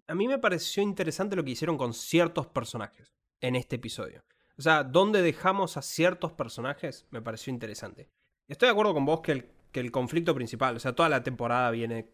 A 0.07 0.15
mí 0.15 0.29
me 0.29 0.39
pareció 0.39 0.83
interesante 0.83 1.35
lo 1.35 1.45
que 1.45 1.51
hicieron 1.51 1.77
con 1.77 1.93
ciertos 1.93 2.47
personajes 2.47 3.13
en 3.41 3.57
este 3.57 3.77
episodio. 3.77 4.23
O 4.57 4.63
sea, 4.63 4.85
donde 4.85 5.23
dejamos 5.23 5.77
a 5.77 5.83
ciertos 5.83 6.33
personajes 6.33 7.07
me 7.11 7.23
pareció 7.23 7.53
interesante. 7.53 8.09
Estoy 8.47 8.67
de 8.67 8.73
acuerdo 8.73 8.95
con 8.95 9.05
vos 9.05 9.21
que 9.21 9.33
el, 9.33 9.51
que 9.73 9.81
el 9.81 9.91
conflicto 9.91 10.35
principal, 10.35 10.77
o 10.77 10.79
sea, 10.79 10.95
toda 10.95 11.09
la 11.09 11.23
temporada 11.23 11.71
viene 11.71 12.09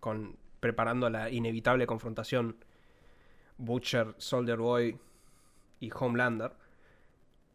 con 0.00 0.38
preparando 0.60 1.10
la 1.10 1.30
inevitable 1.30 1.86
confrontación 1.86 2.56
Butcher, 3.58 4.14
Soldier 4.18 4.58
Boy 4.58 4.98
y 5.80 5.90
Homelander. 5.92 6.52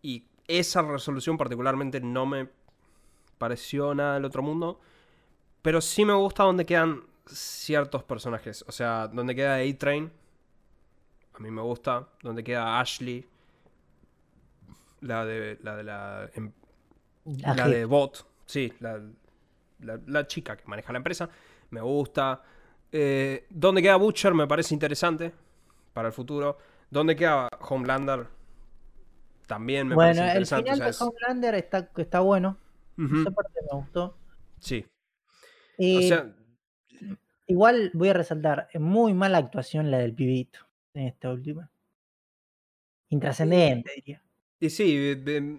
Y 0.02 0.28
esa 0.60 0.82
resolución 0.82 1.38
particularmente 1.38 2.00
no 2.02 2.26
me 2.26 2.50
pareció 3.38 3.94
nada 3.96 4.16
del 4.16 4.26
otro 4.26 4.42
mundo. 4.42 4.80
Pero 5.62 5.80
sí 5.82 6.04
me 6.06 6.14
gusta 6.14 6.44
donde 6.44 6.66
quedan 6.66 7.04
ciertos 7.26 8.04
personajes. 8.04 8.66
O 8.68 8.72
sea, 8.72 9.08
donde 9.08 9.34
queda 9.36 9.56
A-Train, 9.56 10.12
a 11.36 11.40
mí 11.40 11.52
me 11.52 11.62
gusta. 11.62 12.08
Donde 12.22 12.44
queda 12.44 12.80
Ashley, 12.80 13.26
la 15.02 15.26
de 15.26 15.58
la, 15.62 15.76
de 15.76 15.84
la, 15.84 16.30
em- 16.36 16.52
La 17.56 17.68
de 17.70 17.86
Bot, 17.86 18.26
sí, 18.46 18.74
la, 18.80 19.00
la- 19.80 20.00
la 20.08 20.28
chica 20.28 20.58
que 20.58 20.66
maneja 20.68 20.92
la 20.92 20.98
empresa, 20.98 21.30
me 21.70 21.82
gusta. 21.82 22.42
Eh, 22.92 23.48
donde 23.50 23.82
queda 23.82 23.96
Butcher 23.96 24.34
me 24.34 24.46
parece 24.48 24.74
interesante 24.74 25.34
para 25.94 26.10
el 26.10 26.14
futuro. 26.14 26.58
Donde 26.92 27.16
queda 27.16 27.48
Homelander 27.62 28.28
también 29.48 29.88
me 29.88 29.96
Bueno, 29.96 30.22
parece 30.22 30.22
el 30.24 30.28
interesante. 30.44 30.64
final 30.64 30.74
o 30.74 30.78
sea, 30.78 30.86
de 30.86 30.92
es- 30.92 31.02
Homelander 31.02 31.56
está, 31.56 31.90
está 31.98 32.20
bueno. 32.22 32.58
Ujú, 32.98 33.22
Esa 33.22 33.32
parte 33.32 33.60
me 33.72 33.78
gustó. 33.78 34.18
sí. 34.60 34.86
O 34.88 34.90
Eh, 35.80 36.08
sea, 36.08 36.34
igual 37.48 37.90
voy 37.94 38.10
a 38.10 38.14
resaltar, 38.14 38.70
muy 38.76 39.14
mala 39.14 39.40
actuación 39.40 39.90
la 39.90 39.98
del 39.98 40.14
pibito 40.14 40.60
en 40.94 41.08
esta 41.08 41.32
última. 41.32 41.70
Intrascendente, 43.10 43.92
diría. 43.96 44.22
y 44.60 44.70
sí, 44.70 44.96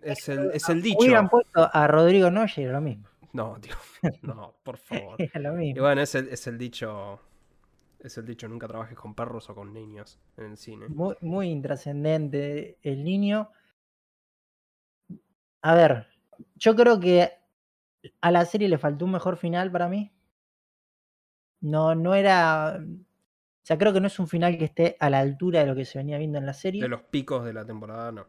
es 0.03 0.29
el, 0.29 0.51
es 0.53 0.69
el 0.69 0.83
dicho. 0.83 0.99
Hubieran 1.01 1.29
puesto 1.29 1.69
a 1.73 1.87
Rodrigo 1.87 2.31
Noche 2.31 2.63
y 2.63 2.67
lo 2.67 2.81
mismo. 2.81 3.09
No, 3.33 3.59
tío. 3.61 3.75
No, 4.23 4.55
por 4.63 4.77
favor. 4.77 5.17
Era 5.21 5.41
lo 5.41 5.55
Y 5.55 5.67
mismo. 5.67 5.83
bueno, 5.83 6.01
es 6.03 6.15
el, 6.15 6.29
es 6.29 6.47
el 6.47 6.59
dicho. 6.59 7.21
Es 8.01 8.19
el 8.19 8.27
dicho, 8.27 8.47
nunca 8.49 8.69
trabajes 8.69 8.97
con 8.99 9.15
perros 9.15 9.49
o 9.49 9.55
con 9.55 9.73
niños 9.73 10.19
en 10.37 10.45
el 10.53 10.57
cine. 10.59 10.89
Muy, 10.89 11.17
muy 11.23 11.49
intrascendente 11.49 12.77
el 12.83 13.03
niño. 13.03 13.51
A 15.65 15.75
ver, 15.75 16.07
yo 16.57 16.77
creo 16.77 17.01
que 17.01 17.33
a 18.21 18.31
la 18.31 18.45
serie 18.45 18.69
le 18.69 18.77
faltó 18.77 19.07
un 19.07 19.13
mejor 19.13 19.39
final 19.39 19.73
para 19.73 19.89
mí. 19.89 20.13
No, 21.63 21.95
no 21.95 22.15
era. 22.15 22.79
O 22.83 23.67
sea, 23.67 23.79
creo 23.79 23.95
que 23.95 24.01
no 24.01 24.09
es 24.09 24.19
un 24.19 24.29
final 24.29 24.59
que 24.59 24.67
esté 24.67 24.99
a 25.01 25.09
la 25.09 25.21
altura 25.21 25.61
de 25.61 25.67
lo 25.67 25.75
que 25.75 25.87
se 25.87 25.97
venía 25.97 26.19
viendo 26.19 26.37
en 26.37 26.45
la 26.45 26.53
serie. 26.53 26.83
De 26.83 26.89
los 26.89 27.01
picos 27.05 27.47
de 27.47 27.55
la 27.55 27.65
temporada, 27.65 28.13
no. 28.13 28.27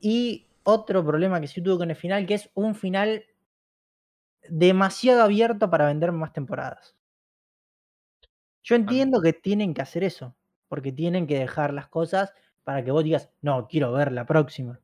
Y 0.00 0.48
otro 0.64 1.06
problema 1.06 1.40
que 1.40 1.46
sí 1.46 1.62
tuvo 1.62 1.78
con 1.78 1.90
el 1.90 1.96
final, 1.96 2.26
que 2.26 2.34
es 2.34 2.50
un 2.54 2.74
final 2.74 3.24
demasiado 4.48 5.22
abierto 5.22 5.70
para 5.70 5.86
vender 5.86 6.10
más 6.10 6.32
temporadas. 6.32 6.96
Yo 8.64 8.74
entiendo 8.74 9.22
que 9.22 9.34
tienen 9.34 9.72
que 9.72 9.82
hacer 9.82 10.02
eso, 10.02 10.34
porque 10.66 10.90
tienen 10.90 11.28
que 11.28 11.38
dejar 11.38 11.72
las 11.72 11.86
cosas 11.86 12.34
para 12.64 12.84
que 12.84 12.90
vos 12.90 13.04
digas, 13.04 13.30
no, 13.40 13.68
quiero 13.68 13.92
ver 13.92 14.10
la 14.10 14.26
próxima. 14.26 14.80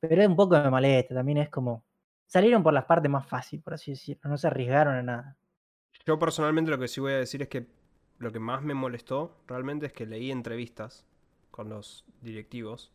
Pero 0.00 0.26
un 0.26 0.36
poco 0.36 0.60
de 0.60 0.70
maleta, 0.70 1.14
también 1.14 1.38
es 1.38 1.50
como, 1.50 1.84
salieron 2.26 2.62
por 2.62 2.72
las 2.72 2.84
partes 2.84 3.10
más 3.10 3.26
fáciles, 3.26 3.62
por 3.62 3.74
así 3.74 3.92
decirlo, 3.92 4.30
no 4.30 4.36
se 4.36 4.46
arriesgaron 4.46 4.94
a 4.94 5.02
nada. 5.02 5.36
Yo 6.06 6.18
personalmente 6.18 6.70
lo 6.70 6.78
que 6.78 6.88
sí 6.88 7.00
voy 7.00 7.12
a 7.12 7.18
decir 7.18 7.42
es 7.42 7.48
que 7.48 7.66
lo 8.18 8.32
que 8.32 8.38
más 8.38 8.62
me 8.62 8.74
molestó 8.74 9.42
realmente 9.46 9.86
es 9.86 9.92
que 9.92 10.06
leí 10.06 10.30
entrevistas 10.30 11.06
con 11.50 11.68
los 11.68 12.04
directivos 12.20 12.92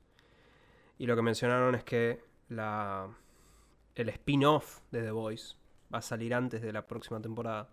y 0.97 1.05
lo 1.07 1.15
que 1.15 1.21
mencionaron 1.21 1.75
es 1.75 1.83
que 1.83 2.23
la, 2.47 3.09
el 3.95 4.09
spin-off 4.09 4.81
de 4.91 5.01
The 5.01 5.11
Voice 5.11 5.55
va 5.93 5.99
a 5.99 6.01
salir 6.01 6.33
antes 6.33 6.61
de 6.61 6.71
la 6.71 6.87
próxima 6.87 7.21
temporada 7.21 7.69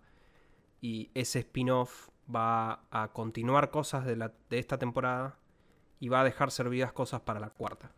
y 0.81 1.11
ese 1.15 1.41
spin-off 1.41 2.09
va 2.35 2.85
a 2.91 3.13
continuar 3.13 3.71
cosas 3.71 4.05
de, 4.05 4.17
la, 4.17 4.33
de 4.51 4.59
esta 4.59 4.79
temporada 4.79 5.39
y 6.01 6.09
va 6.09 6.23
a 6.23 6.25
dejar 6.25 6.51
servidas 6.51 6.93
cosas 6.93 7.21
para 7.21 7.39
la 7.39 7.51
cuarta. 7.51 7.93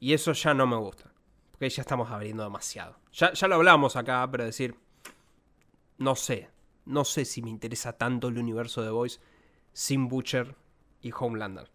Y 0.00 0.12
eso 0.12 0.32
ya 0.32 0.54
no 0.54 0.66
me 0.66 0.76
gusta, 0.76 1.12
porque 1.52 1.70
ya 1.70 1.82
estamos 1.82 2.10
abriendo 2.10 2.44
demasiado. 2.44 2.96
Ya, 3.12 3.32
ya 3.32 3.48
lo 3.48 3.56
hablamos 3.56 3.96
acá, 3.96 4.28
pero 4.30 4.44
decir, 4.44 4.76
no 5.98 6.14
sé. 6.14 6.50
No 6.86 7.04
sé 7.04 7.26
si 7.26 7.42
me 7.42 7.50
interesa 7.50 7.98
tanto 7.98 8.28
el 8.28 8.38
universo 8.38 8.82
de 8.82 8.90
Voice 8.90 9.20
sin 9.74 10.08
Butcher 10.08 10.54
y 11.02 11.12
Homelander. 11.12 11.70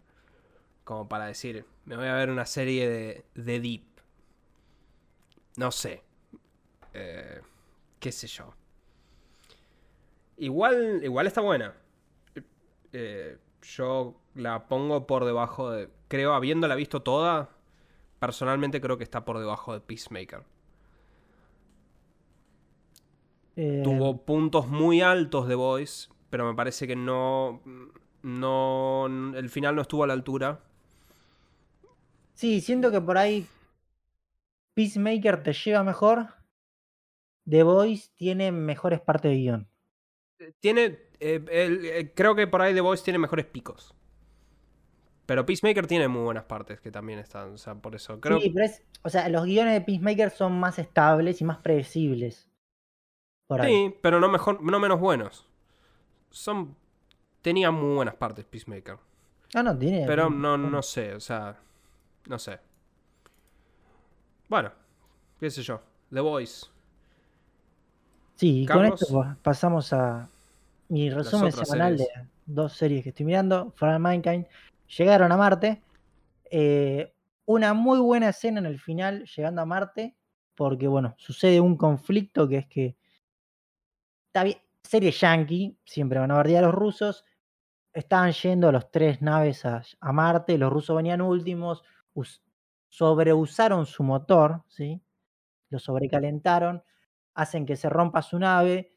Como 0.82 1.08
para 1.08 1.26
decir, 1.26 1.64
me 1.84 1.96
voy 1.96 2.08
a 2.08 2.14
ver 2.14 2.30
una 2.30 2.46
serie 2.46 2.88
de, 2.88 3.24
de 3.34 3.60
Deep. 3.60 3.84
No 5.56 5.70
sé. 5.70 6.02
Eh, 6.92 7.40
qué 8.00 8.10
sé 8.10 8.26
yo. 8.26 8.52
Igual, 10.36 11.00
igual 11.04 11.26
está 11.26 11.40
buena. 11.40 11.74
Eh, 12.92 13.38
yo 13.62 14.20
la 14.34 14.66
pongo 14.66 15.06
por 15.06 15.24
debajo 15.24 15.70
de... 15.70 15.88
Creo, 16.08 16.34
habiéndola 16.34 16.74
visto 16.74 17.02
toda, 17.02 17.50
personalmente 18.26 18.80
creo 18.80 18.96
que 18.98 19.04
está 19.04 19.24
por 19.24 19.38
debajo 19.38 19.72
de 19.74 19.80
Peacemaker. 19.80 20.42
Eh, 23.56 23.82
Tuvo 23.84 24.24
puntos 24.24 24.66
muy 24.68 25.00
altos 25.00 25.46
de 25.46 25.54
Voice, 25.54 26.08
pero 26.30 26.46
me 26.46 26.54
parece 26.54 26.86
que 26.86 26.96
no. 26.96 27.62
No. 28.22 29.06
El 29.36 29.48
final 29.50 29.76
no 29.76 29.82
estuvo 29.82 30.02
a 30.04 30.06
la 30.06 30.14
altura. 30.14 30.60
Sí, 32.34 32.60
siento 32.60 32.90
que 32.90 33.00
por 33.00 33.16
ahí 33.16 33.46
Peacemaker 34.74 35.42
te 35.42 35.52
lleva 35.52 35.84
mejor. 35.84 36.28
The 37.48 37.62
Voice 37.62 38.10
tiene 38.16 38.50
mejores 38.50 39.00
partes 39.00 39.30
de 39.30 39.36
guion. 39.36 39.68
Tiene. 40.60 40.98
eh, 41.20 41.44
el- 41.50 41.84
eh, 41.86 42.12
creo 42.14 42.34
que 42.34 42.46
por 42.46 42.60
ahí 42.60 42.74
The 42.74 42.80
Voice 42.80 43.04
tiene 43.04 43.18
mejores 43.18 43.46
picos. 43.46 43.94
Pero 45.26 45.46
Peacemaker 45.46 45.86
tiene 45.86 46.08
muy 46.08 46.22
buenas 46.22 46.44
partes 46.44 46.80
que 46.80 46.90
también 46.90 47.18
están. 47.18 47.54
O 47.54 47.58
sea, 47.58 47.74
por 47.74 47.94
eso. 47.94 48.20
Creo 48.20 48.40
Sí, 48.40 48.50
pero 48.50 48.66
es, 48.66 48.82
o 49.02 49.08
sea, 49.08 49.28
los 49.28 49.44
guiones 49.44 49.74
de 49.74 49.80
Peacemaker 49.80 50.30
son 50.30 50.58
más 50.58 50.78
estables 50.78 51.40
y 51.40 51.44
más 51.44 51.58
predecibles. 51.58 52.48
Por 53.46 53.60
ahí. 53.60 53.72
Sí, 53.72 53.94
pero 54.02 54.20
no, 54.20 54.28
mejor, 54.28 54.62
no 54.62 54.80
menos 54.80 55.00
buenos. 55.00 55.46
Son. 56.30 56.76
Tenía 57.42 57.70
muy 57.70 57.94
buenas 57.94 58.14
partes 58.14 58.44
Peacemaker. 58.44 58.96
Ah, 59.54 59.62
no, 59.62 59.76
tiene. 59.78 60.04
Pero 60.06 60.28
no, 60.30 60.58
no 60.58 60.82
sé, 60.82 61.14
o 61.14 61.20
sea. 61.20 61.56
No 62.26 62.38
sé. 62.38 62.58
Bueno, 64.48 64.72
qué 65.40 65.50
sé 65.50 65.62
yo. 65.62 65.80
The 66.12 66.20
Voice. 66.20 66.66
Sí, 68.36 68.62
y 68.62 68.66
con 68.66 68.84
esto 68.84 69.36
pasamos 69.42 69.92
a 69.92 70.28
mi 70.88 71.08
resumen 71.08 71.52
semanal 71.52 71.98
series. 71.98 72.14
de 72.14 72.28
dos 72.46 72.72
series 72.72 73.02
que 73.02 73.10
estoy 73.10 73.26
mirando. 73.26 73.72
For 73.76 73.88
All 73.88 74.00
Mankind. 74.00 74.46
Llegaron 74.96 75.32
a 75.32 75.36
Marte. 75.36 75.82
Eh, 76.50 77.14
una 77.46 77.74
muy 77.74 77.98
buena 78.00 78.30
escena 78.30 78.60
en 78.60 78.66
el 78.66 78.78
final, 78.80 79.24
llegando 79.24 79.62
a 79.62 79.66
Marte. 79.66 80.16
Porque, 80.54 80.88
bueno, 80.88 81.14
sucede 81.18 81.60
un 81.60 81.76
conflicto 81.76 82.48
que 82.48 82.58
es 82.58 82.66
que. 82.66 82.96
Está 84.28 84.44
bien. 84.44 84.58
Serie 84.82 85.10
yankee, 85.12 85.78
siempre 85.84 86.18
van 86.18 86.30
a 86.30 86.34
bardear 86.34 86.64
a 86.64 86.66
los 86.66 86.74
rusos. 86.74 87.24
Estaban 87.92 88.32
yendo 88.32 88.72
los 88.72 88.90
tres 88.90 89.22
naves 89.22 89.64
a, 89.66 89.82
Marte, 90.12 90.58
los 90.58 90.72
rusos 90.72 90.96
venían 90.96 91.22
últimos, 91.22 91.82
us- 92.14 92.42
sobreusaron 92.90 93.86
su 93.86 94.02
motor, 94.04 94.64
¿sí? 94.68 95.02
Lo 95.70 95.78
sobrecalentaron, 95.80 96.82
hacen 97.34 97.66
que 97.66 97.76
se 97.76 97.88
rompa 97.90 98.22
su 98.22 98.38
nave. 98.38 98.92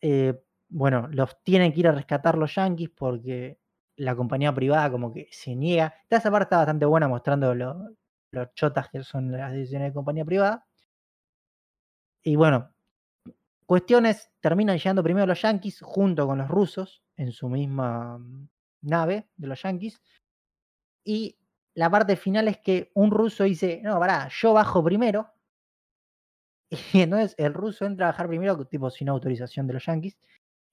eh, 0.00 0.40
bueno, 0.68 1.08
los 1.10 1.42
tienen 1.42 1.72
que 1.72 1.80
ir 1.80 1.88
a 1.88 1.92
rescatar 1.92 2.36
los 2.36 2.54
yankees 2.54 2.90
porque 2.90 3.58
la 3.98 4.16
compañía 4.16 4.54
privada 4.54 4.90
como 4.90 5.12
que 5.12 5.28
se 5.30 5.54
niega. 5.54 5.94
Esta 6.08 6.30
parte 6.30 6.44
está 6.44 6.58
bastante 6.58 6.86
buena 6.86 7.08
mostrando 7.08 7.54
lo, 7.54 7.90
los 8.30 8.54
chotas 8.54 8.88
que 8.88 9.02
son 9.02 9.32
las 9.32 9.52
decisiones 9.52 9.90
de 9.90 9.94
compañía 9.94 10.24
privada. 10.24 10.66
Y 12.22 12.36
bueno, 12.36 12.72
cuestiones, 13.66 14.30
terminan 14.40 14.78
llegando 14.78 15.02
primero 15.02 15.26
los 15.26 15.42
yankees 15.42 15.80
junto 15.82 16.26
con 16.26 16.38
los 16.38 16.48
rusos 16.48 17.02
en 17.16 17.32
su 17.32 17.48
misma 17.48 18.18
mm, 18.18 18.48
nave 18.82 19.28
de 19.36 19.46
los 19.46 19.62
yankees. 19.62 20.00
Y 21.04 21.36
la 21.74 21.90
parte 21.90 22.16
final 22.16 22.48
es 22.48 22.58
que 22.58 22.90
un 22.94 23.10
ruso 23.10 23.44
dice, 23.44 23.80
no, 23.82 23.98
pará, 23.98 24.28
yo 24.30 24.52
bajo 24.52 24.82
primero. 24.82 25.32
Y 26.92 27.00
entonces 27.00 27.34
el 27.38 27.54
ruso 27.54 27.86
entra 27.86 28.06
a 28.06 28.10
bajar 28.10 28.28
primero, 28.28 28.62
tipo 28.66 28.90
sin 28.90 29.08
autorización 29.08 29.66
de 29.66 29.74
los 29.74 29.86
yankees. 29.86 30.18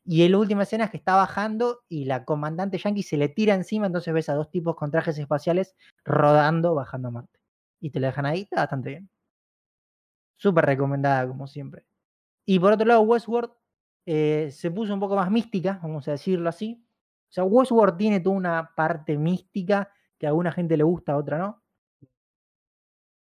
Y 0.07 0.27
la 0.29 0.37
última 0.37 0.63
escena 0.63 0.85
es 0.85 0.91
que 0.91 0.97
está 0.97 1.15
bajando 1.15 1.83
y 1.89 2.05
la 2.05 2.25
comandante 2.25 2.77
yankee 2.77 3.01
se 3.01 3.17
le 3.17 3.27
tira 3.27 3.55
encima, 3.55 3.87
entonces 3.87 4.13
ves 4.13 4.29
a 4.29 4.35
dos 4.35 4.51
tipos 4.51 4.75
con 4.75 4.91
trajes 4.91 5.17
espaciales 5.17 5.75
rodando, 6.03 6.75
bajando 6.75 7.07
a 7.07 7.11
Marte. 7.11 7.39
Y 7.81 7.89
te 7.89 7.99
la 7.99 8.07
dejan 8.07 8.27
ahí, 8.27 8.41
está 8.41 8.57
bastante 8.57 8.89
bien. 8.89 9.09
Súper 10.37 10.65
recomendada, 10.65 11.27
como 11.27 11.47
siempre. 11.47 11.85
Y 12.45 12.59
por 12.59 12.73
otro 12.73 12.85
lado, 12.85 13.01
Westworld 13.01 13.51
eh, 14.05 14.49
se 14.51 14.69
puso 14.69 14.93
un 14.93 14.99
poco 14.99 15.15
más 15.15 15.31
mística, 15.31 15.79
vamos 15.81 16.07
a 16.07 16.11
decirlo 16.11 16.49
así. 16.49 16.85
O 17.29 17.33
sea, 17.33 17.43
Westworld 17.43 17.97
tiene 17.97 18.19
toda 18.19 18.35
una 18.35 18.71
parte 18.75 19.17
mística 19.17 19.91
que 20.19 20.27
a 20.27 20.29
alguna 20.29 20.51
gente 20.51 20.77
le 20.77 20.83
gusta, 20.83 21.13
a 21.13 21.17
otra 21.17 21.39
no. 21.39 21.63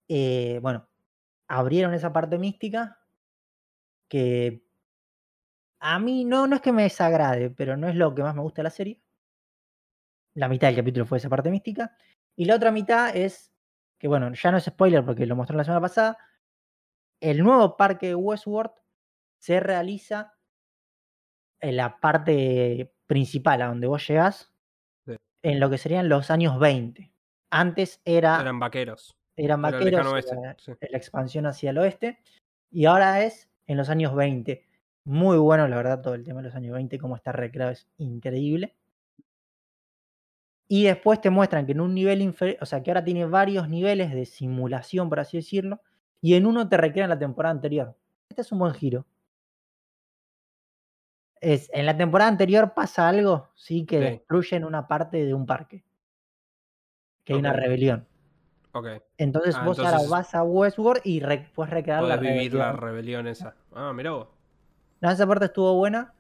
Eh, 0.09 0.59
bueno, 0.61 0.89
abrieron 1.47 1.95
esa 1.95 2.13
parte 2.13 2.37
mística 2.37 2.99
que 4.09 4.65
a 5.87 5.99
mí 5.99 6.25
no, 6.25 6.47
no 6.47 6.57
es 6.57 6.63
que 6.63 6.73
me 6.73 6.85
desagrade, 6.85 7.51
pero 7.51 7.77
no 7.77 7.89
es 7.89 7.95
lo 7.95 8.15
que 8.15 8.23
más 8.23 8.35
me 8.35 8.41
gusta 8.41 8.63
de 8.63 8.65
la 8.65 8.71
serie. 8.71 9.01
La 10.35 10.49
mitad 10.49 10.69
del 10.69 10.77
capítulo 10.77 11.05
fue 11.05 11.19
esa 11.19 11.29
parte 11.29 11.51
mística. 11.51 11.95
Y 12.37 12.47
la 12.47 12.57
otra 12.57 12.71
mitad 12.71 13.15
es, 13.15 13.53
que 13.99 14.09
bueno, 14.09 14.33
ya 14.33 14.51
no 14.51 14.57
es 14.57 14.65
spoiler 14.65 15.05
porque 15.05 15.27
lo 15.27 15.37
mostré 15.37 15.57
la 15.57 15.65
semana 15.65 15.83
pasada, 15.83 16.17
el 17.21 17.43
nuevo 17.43 17.77
parque 17.77 18.09
de 18.09 18.15
Westworld 18.15 18.73
se 19.39 19.61
realiza 19.61 20.35
en 21.61 21.77
la 21.77 22.01
parte 22.01 22.93
principal 23.07 23.61
a 23.63 23.67
donde 23.67 23.87
vos 23.87 24.07
llegás, 24.09 24.51
Sí. 25.07 25.17
en 25.43 25.61
lo 25.61 25.69
que 25.69 25.77
serían 25.79 26.09
los 26.09 26.31
años 26.31 26.59
20. 26.59 27.13
Antes 27.51 28.01
era, 28.07 28.41
Eran 28.41 28.59
vaqueros. 28.59 29.15
eran 29.37 29.61
era 29.67 29.69
el 29.69 29.75
vaqueros, 29.85 30.07
oeste, 30.15 30.37
sí. 30.59 30.73
la 30.91 30.99
expansión 30.99 31.47
hacia 31.47 31.71
el 31.71 31.79
oeste, 31.79 32.19
y 32.71 32.87
ahora 32.87 33.23
es 33.23 33.51
en 33.67 33.77
los 33.77 33.91
años 33.91 34.15
20. 34.15 34.67
Muy 35.07 35.37
bueno, 35.39 35.69
la 35.69 35.77
verdad, 35.77 36.01
todo 36.03 36.15
el 36.15 36.25
tema 36.25 36.41
de 36.41 36.49
los 36.49 36.55
años 36.57 36.75
20, 36.75 36.99
cómo 36.99 37.17
está 37.17 37.31
recreado 37.33 37.73
es 37.73 37.87
increíble. 37.99 38.75
Y 40.67 40.85
después 40.85 41.21
te 41.21 41.31
muestran 41.31 41.67
que 41.67 41.73
en 41.73 41.81
un 41.81 41.95
nivel 41.95 42.23
inferior, 42.23 42.59
o 42.63 42.67
sea, 42.67 42.83
que 42.83 42.91
ahora 42.91 43.05
tiene 43.05 43.27
varios 43.27 43.69
niveles 43.69 44.13
de 44.13 44.25
simulación, 44.25 45.09
por 45.11 45.21
así 45.21 45.37
decirlo, 45.37 45.81
y 46.23 46.35
en 46.35 46.47
uno 46.47 46.69
te 46.69 46.77
recrean 46.79 47.11
la 47.11 47.19
temporada 47.19 47.53
anterior. 47.53 47.97
Este 48.31 48.41
es 48.43 48.51
un 48.51 48.59
buen 48.61 48.73
giro. 48.75 49.07
Es, 51.41 51.69
en 51.75 51.85
la 51.85 51.97
temporada 51.97 52.31
anterior 52.31 52.73
pasa 52.75 53.07
algo, 53.09 53.51
sí, 53.55 53.85
que 53.85 53.99
Sí. 53.99 54.03
destruyen 54.05 54.65
una 54.65 54.89
parte 54.89 55.25
de 55.25 55.35
un 55.35 55.45
parque. 55.45 55.85
Que 57.25 57.35
hay 57.35 57.39
una 57.39 57.53
rebelión. 57.53 58.07
Ok. 58.73 58.87
Entonces 59.19 59.55
Ah, 59.57 59.65
vos 59.67 59.79
ahora 59.79 59.99
vas 60.09 60.35
a 60.35 60.43
Westworld 60.43 61.03
y 61.05 61.21
re- 61.21 61.51
puedes 61.55 61.73
recrear 61.73 62.03
la 62.03 62.17
vivir 62.17 62.55
la 62.55 62.73
rebelión. 62.73 62.81
rebelión 62.83 63.27
esa. 63.27 63.55
Ah, 63.73 63.93
mirá 63.93 64.13
vos. 64.13 64.29
No, 65.05 65.11
esa 65.11 65.27
parte 65.27 65.45
estuvo 65.45 65.75
buena. 65.75 66.15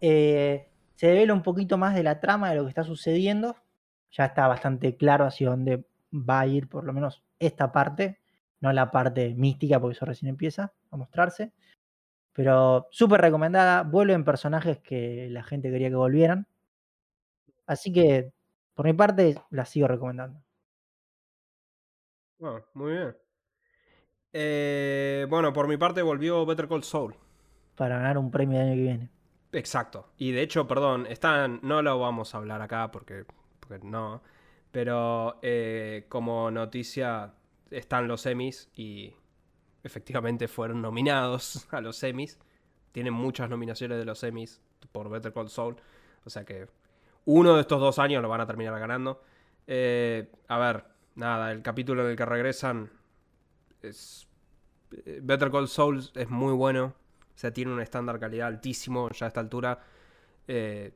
Eh, 0.00 0.68
se 0.94 1.08
devela 1.08 1.32
un 1.32 1.42
poquito 1.42 1.76
más 1.78 1.96
de 1.96 2.04
la 2.04 2.20
trama 2.20 2.48
de 2.48 2.54
lo 2.54 2.62
que 2.62 2.68
está 2.68 2.84
sucediendo. 2.84 3.56
Ya 4.12 4.26
está 4.26 4.46
bastante 4.46 4.96
claro 4.96 5.24
hacia 5.24 5.50
dónde 5.50 5.84
va 6.12 6.38
a 6.38 6.46
ir, 6.46 6.68
por 6.68 6.84
lo 6.84 6.92
menos 6.92 7.24
esta 7.40 7.72
parte. 7.72 8.20
No 8.60 8.72
la 8.72 8.92
parte 8.92 9.34
mística, 9.34 9.80
porque 9.80 9.96
eso 9.96 10.06
recién 10.06 10.28
empieza 10.28 10.72
a 10.92 10.96
mostrarse. 10.96 11.50
Pero 12.32 12.86
súper 12.92 13.20
recomendada. 13.20 13.82
Vuelven 13.82 14.24
personajes 14.24 14.78
que 14.78 15.26
la 15.28 15.42
gente 15.42 15.72
quería 15.72 15.88
que 15.88 15.96
volvieran. 15.96 16.46
Así 17.66 17.92
que, 17.92 18.32
por 18.74 18.86
mi 18.86 18.92
parte, 18.92 19.42
la 19.50 19.64
sigo 19.64 19.88
recomendando. 19.88 20.40
Muy 22.74 22.92
bien. 22.92 23.16
Eh, 24.32 25.26
bueno, 25.28 25.52
por 25.52 25.66
mi 25.66 25.76
parte 25.76 26.00
volvió 26.00 26.46
Better 26.46 26.68
Call 26.68 26.84
Saul. 26.84 27.16
Para 27.76 27.96
ganar 27.96 28.18
un 28.18 28.30
premio 28.30 28.60
el 28.60 28.66
año 28.68 28.74
que 28.76 28.82
viene. 28.82 29.10
Exacto. 29.52 30.10
Y 30.18 30.32
de 30.32 30.42
hecho, 30.42 30.66
perdón, 30.66 31.06
están, 31.08 31.60
no 31.62 31.82
lo 31.82 31.98
vamos 31.98 32.34
a 32.34 32.38
hablar 32.38 32.60
acá 32.62 32.90
porque, 32.90 33.24
porque 33.60 33.84
no. 33.84 34.22
Pero 34.72 35.38
eh, 35.42 36.06
como 36.08 36.50
noticia 36.50 37.32
están 37.70 38.08
los 38.08 38.22
semis 38.22 38.68
y 38.74 39.12
efectivamente 39.84 40.48
fueron 40.48 40.82
nominados 40.82 41.66
a 41.72 41.80
los 41.80 41.96
semis. 41.96 42.38
Tienen 42.92 43.14
muchas 43.14 43.48
nominaciones 43.48 43.98
de 43.98 44.04
los 44.04 44.18
semis 44.18 44.60
por 44.92 45.08
Better 45.08 45.32
Call 45.32 45.48
Saul. 45.48 45.76
O 46.24 46.30
sea 46.30 46.44
que 46.44 46.66
uno 47.26 47.54
de 47.54 47.60
estos 47.62 47.80
dos 47.80 47.98
años 47.98 48.22
lo 48.22 48.28
van 48.28 48.40
a 48.40 48.46
terminar 48.46 48.78
ganando. 48.78 49.22
Eh, 49.66 50.30
a 50.48 50.58
ver, 50.58 50.84
nada, 51.14 51.52
el 51.52 51.62
capítulo 51.62 52.04
en 52.04 52.10
el 52.10 52.16
que 52.16 52.24
regresan 52.24 52.90
es... 53.82 54.28
eh, 55.06 55.20
Better 55.22 55.50
Call 55.50 55.68
Saul 55.68 56.02
es 56.14 56.28
muy 56.30 56.52
bueno. 56.52 56.94
O 57.34 57.38
sea, 57.38 57.52
tiene 57.52 57.72
un 57.72 57.80
estándar 57.80 58.20
calidad 58.20 58.48
altísimo 58.48 59.10
ya 59.10 59.26
a 59.26 59.28
esta 59.28 59.40
altura. 59.40 59.80
Eh, 60.46 60.94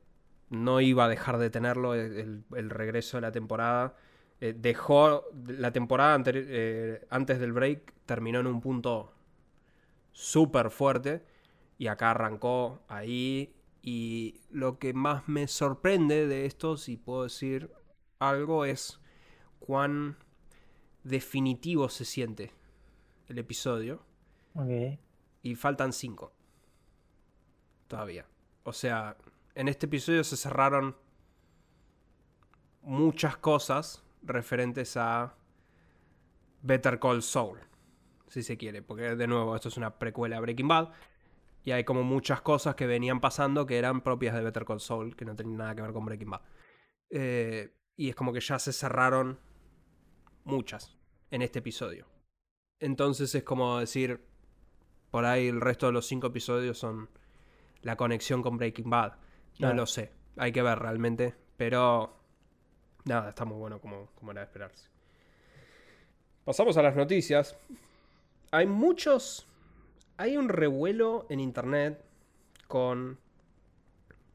no 0.49 0.81
iba 0.81 1.05
a 1.05 1.09
dejar 1.09 1.37
de 1.37 1.49
tenerlo 1.49 1.93
el, 1.93 2.43
el 2.55 2.69
regreso 2.69 3.17
de 3.17 3.21
la 3.21 3.31
temporada. 3.31 3.95
Eh, 4.41 4.55
dejó 4.57 5.25
la 5.47 5.71
temporada 5.71 6.23
eh, 6.27 7.05
antes 7.09 7.39
del 7.39 7.51
break, 7.51 7.93
terminó 8.05 8.39
en 8.39 8.47
un 8.47 8.61
punto 8.61 9.13
súper 10.11 10.69
fuerte. 10.69 11.23
Y 11.77 11.87
acá 11.87 12.11
arrancó 12.11 12.83
ahí. 12.87 13.53
Y 13.81 14.41
lo 14.49 14.79
que 14.79 14.93
más 14.93 15.27
me 15.27 15.47
sorprende 15.47 16.27
de 16.27 16.45
esto, 16.45 16.77
si 16.77 16.97
puedo 16.97 17.23
decir 17.23 17.71
algo, 18.19 18.65
es 18.65 18.99
cuán 19.59 20.17
definitivo 21.03 21.89
se 21.89 22.05
siente 22.05 22.51
el 23.27 23.39
episodio. 23.39 24.01
Ok. 24.55 24.99
Y 25.41 25.55
faltan 25.55 25.93
cinco. 25.93 26.33
Todavía. 27.87 28.25
O 28.63 28.73
sea, 28.73 29.17
en 29.55 29.67
este 29.67 29.85
episodio 29.85 30.23
se 30.23 30.37
cerraron 30.37 30.95
muchas 32.81 33.37
cosas 33.37 34.03
referentes 34.21 34.97
a 34.97 35.35
Better 36.61 36.99
Call 36.99 37.21
Saul. 37.21 37.59
Si 38.27 38.43
se 38.43 38.57
quiere. 38.57 38.81
Porque 38.81 39.15
de 39.15 39.27
nuevo, 39.27 39.55
esto 39.55 39.69
es 39.69 39.77
una 39.77 39.97
precuela 39.97 40.37
a 40.37 40.41
Breaking 40.41 40.67
Bad. 40.67 40.89
Y 41.63 41.71
hay 41.71 41.83
como 41.83 42.03
muchas 42.03 42.41
cosas 42.41 42.75
que 42.75 42.87
venían 42.87 43.19
pasando 43.19 43.65
que 43.65 43.77
eran 43.77 44.01
propias 44.01 44.35
de 44.35 44.41
Better 44.41 44.65
Call 44.65 44.79
Saul, 44.79 45.15
que 45.15 45.25
no 45.25 45.35
tenían 45.35 45.57
nada 45.57 45.75
que 45.75 45.81
ver 45.81 45.93
con 45.93 46.05
Breaking 46.05 46.29
Bad. 46.29 46.41
Eh, 47.09 47.75
y 47.95 48.09
es 48.09 48.15
como 48.15 48.31
que 48.31 48.39
ya 48.39 48.59
se 48.59 48.71
cerraron 48.71 49.39
muchas 50.43 50.97
en 51.31 51.41
este 51.41 51.59
episodio. 51.59 52.07
Entonces 52.79 53.33
es 53.35 53.43
como 53.43 53.79
decir, 53.79 54.28
por 55.11 55.25
ahí 55.25 55.47
el 55.47 55.61
resto 55.61 55.87
de 55.87 55.93
los 55.93 56.07
cinco 56.07 56.27
episodios 56.27 56.77
son 56.77 57.09
la 57.81 57.95
conexión 57.95 58.41
con 58.41 58.57
Breaking 58.57 58.89
Bad. 58.89 59.13
No 59.59 59.73
lo 59.73 59.85
sé, 59.85 60.13
hay 60.37 60.51
que 60.51 60.61
ver 60.61 60.79
realmente, 60.79 61.35
pero 61.57 62.15
nada, 63.05 63.29
está 63.29 63.45
muy 63.45 63.57
bueno 63.57 63.81
como, 63.81 64.07
como 64.15 64.31
era 64.31 64.41
de 64.41 64.45
esperarse. 64.45 64.89
Pasamos 66.45 66.77
a 66.77 66.81
las 66.81 66.95
noticias. 66.95 67.57
Hay 68.51 68.65
muchos... 68.65 69.45
Hay 70.17 70.35
un 70.35 70.49
revuelo 70.49 71.25
en 71.29 71.39
internet 71.39 72.03
con 72.67 73.19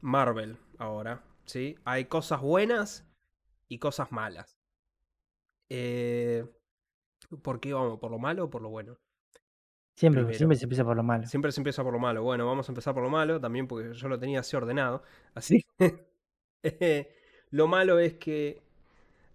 Marvel 0.01 0.57
ahora, 0.79 1.23
¿sí? 1.45 1.77
Hay 1.85 2.05
cosas 2.05 2.41
buenas 2.41 3.07
y 3.67 3.77
cosas 3.77 4.11
malas. 4.11 4.57
Eh, 5.69 6.45
¿Por 7.41 7.59
qué 7.59 7.73
vamos? 7.73 7.99
¿Por 7.99 8.11
lo 8.11 8.17
malo 8.17 8.45
o 8.45 8.49
por 8.49 8.61
lo 8.61 8.69
bueno? 8.69 8.97
Siempre, 9.95 10.21
Primero. 10.21 10.37
siempre 10.37 10.57
se 10.57 10.65
empieza 10.65 10.83
por 10.83 10.97
lo 10.97 11.03
malo. 11.03 11.25
Siempre 11.25 11.51
se 11.53 11.61
empieza 11.61 11.81
por 11.83 11.93
lo 11.93 11.99
malo. 11.99 12.21
Bueno, 12.21 12.45
vamos 12.45 12.67
a 12.67 12.71
empezar 12.71 12.93
por 12.93 13.01
lo 13.03 13.09
malo 13.09 13.39
también 13.39 13.65
porque 13.67 13.93
yo 13.93 14.07
lo 14.09 14.19
tenía 14.19 14.41
así 14.41 14.55
ordenado. 14.55 15.03
Así. 15.33 15.65
eh, 16.63 17.15
lo 17.51 17.67
malo 17.67 17.97
es 17.99 18.15
que 18.15 18.61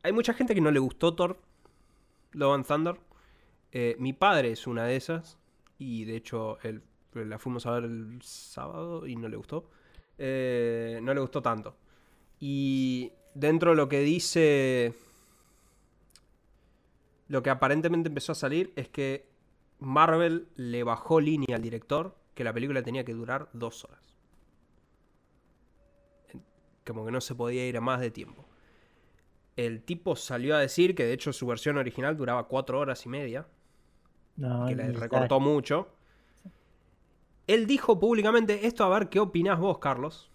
hay 0.03 0.13
mucha 0.13 0.35
gente 0.35 0.55
que 0.55 0.61
no 0.61 0.71
le 0.71 0.79
gustó 0.79 1.15
Thor, 1.15 1.41
Love 2.33 2.55
and 2.55 2.67
Thunder. 2.67 3.01
Eh, 3.73 3.97
mi 3.99 4.13
padre 4.13 4.53
es 4.53 4.67
una 4.67 4.85
de 4.85 4.97
esas. 4.97 5.39
Y 5.79 6.05
de 6.05 6.17
hecho, 6.17 6.59
él, 6.63 6.83
la 7.15 7.39
fuimos 7.39 7.65
a 7.65 7.73
ver 7.73 7.85
el 7.85 8.21
sábado 8.23 9.07
y 9.07 9.17
no 9.17 9.29
le 9.29 9.37
gustó. 9.37 9.71
Eh, 10.19 11.01
no 11.03 11.15
le 11.15 11.21
gustó 11.21 11.41
tanto. 11.41 11.75
Y 12.39 13.13
dentro 13.35 13.71
de 13.71 13.77
lo 13.77 13.89
que 13.89 14.01
dice. 14.01 14.93
Lo 17.29 17.43
que 17.43 17.49
aparentemente 17.49 18.09
empezó 18.09 18.33
a 18.33 18.35
salir 18.35 18.73
es 18.77 18.89
que 18.89 19.30
Marvel 19.81 20.49
le 20.57 20.85
bajó 20.85 21.21
línea 21.21 21.57
al 21.57 21.63
director 21.63 22.17
que 22.35 22.45
la 22.45 22.53
película 22.53 22.83
tenía 22.83 23.05
que 23.05 23.15
durar 23.15 23.49
dos 23.53 23.85
horas. 23.85 24.17
Como 26.87 27.05
que 27.05 27.13
no 27.13 27.21
se 27.21 27.35
podía 27.35 27.67
ir 27.67 27.77
a 27.77 27.81
más 27.81 28.01
de 28.01 28.11
tiempo. 28.11 28.47
El 29.57 29.83
tipo 29.83 30.17
salió 30.17 30.57
a 30.57 30.61
decir 30.61 30.95
que 30.95 31.05
de 31.05 31.13
hecho 31.13 31.33
su 31.33 31.47
versión 31.47 31.77
original 31.77 32.17
duraba 32.17 32.49
cuatro 32.49 32.79
horas 32.79 33.05
y 33.05 33.09
media, 33.09 33.47
No, 34.37 34.67
que 34.67 34.75
le 34.75 34.93
recortó 34.93 35.41
mucho. 35.41 35.89
Él 37.47 37.67
dijo 37.67 37.99
públicamente, 37.99 38.67
esto 38.67 38.85
a 38.85 38.89
ver 38.89 39.09
qué 39.09 39.21
opinás 39.21 39.59
vos, 39.59 39.79
Carlos. 39.79 40.31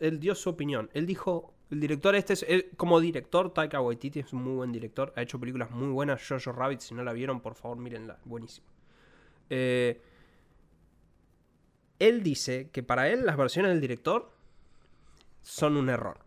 Él 0.00 0.18
dio 0.18 0.34
su 0.34 0.50
opinión. 0.50 0.90
Él 0.94 1.06
dijo, 1.06 1.54
el 1.70 1.80
director 1.80 2.14
este 2.14 2.34
es, 2.34 2.44
él, 2.48 2.70
como 2.76 3.00
director, 3.00 3.52
Taika 3.52 3.80
Waititi 3.80 4.20
es 4.20 4.32
un 4.32 4.42
muy 4.42 4.54
buen 4.54 4.72
director, 4.72 5.12
ha 5.16 5.22
hecho 5.22 5.40
películas 5.40 5.70
muy 5.70 5.88
buenas, 5.88 6.26
Jojo 6.26 6.52
Rabbit, 6.52 6.80
si 6.80 6.94
no 6.94 7.02
la 7.02 7.12
vieron, 7.12 7.40
por 7.40 7.54
favor, 7.54 7.78
mírenla, 7.78 8.18
buenísimo. 8.24 8.66
Eh, 9.50 10.00
él 11.98 12.22
dice 12.22 12.70
que 12.72 12.82
para 12.82 13.08
él 13.08 13.24
las 13.24 13.36
versiones 13.36 13.72
del 13.72 13.80
director 13.80 14.30
son 15.42 15.76
un 15.76 15.88
error, 15.88 16.18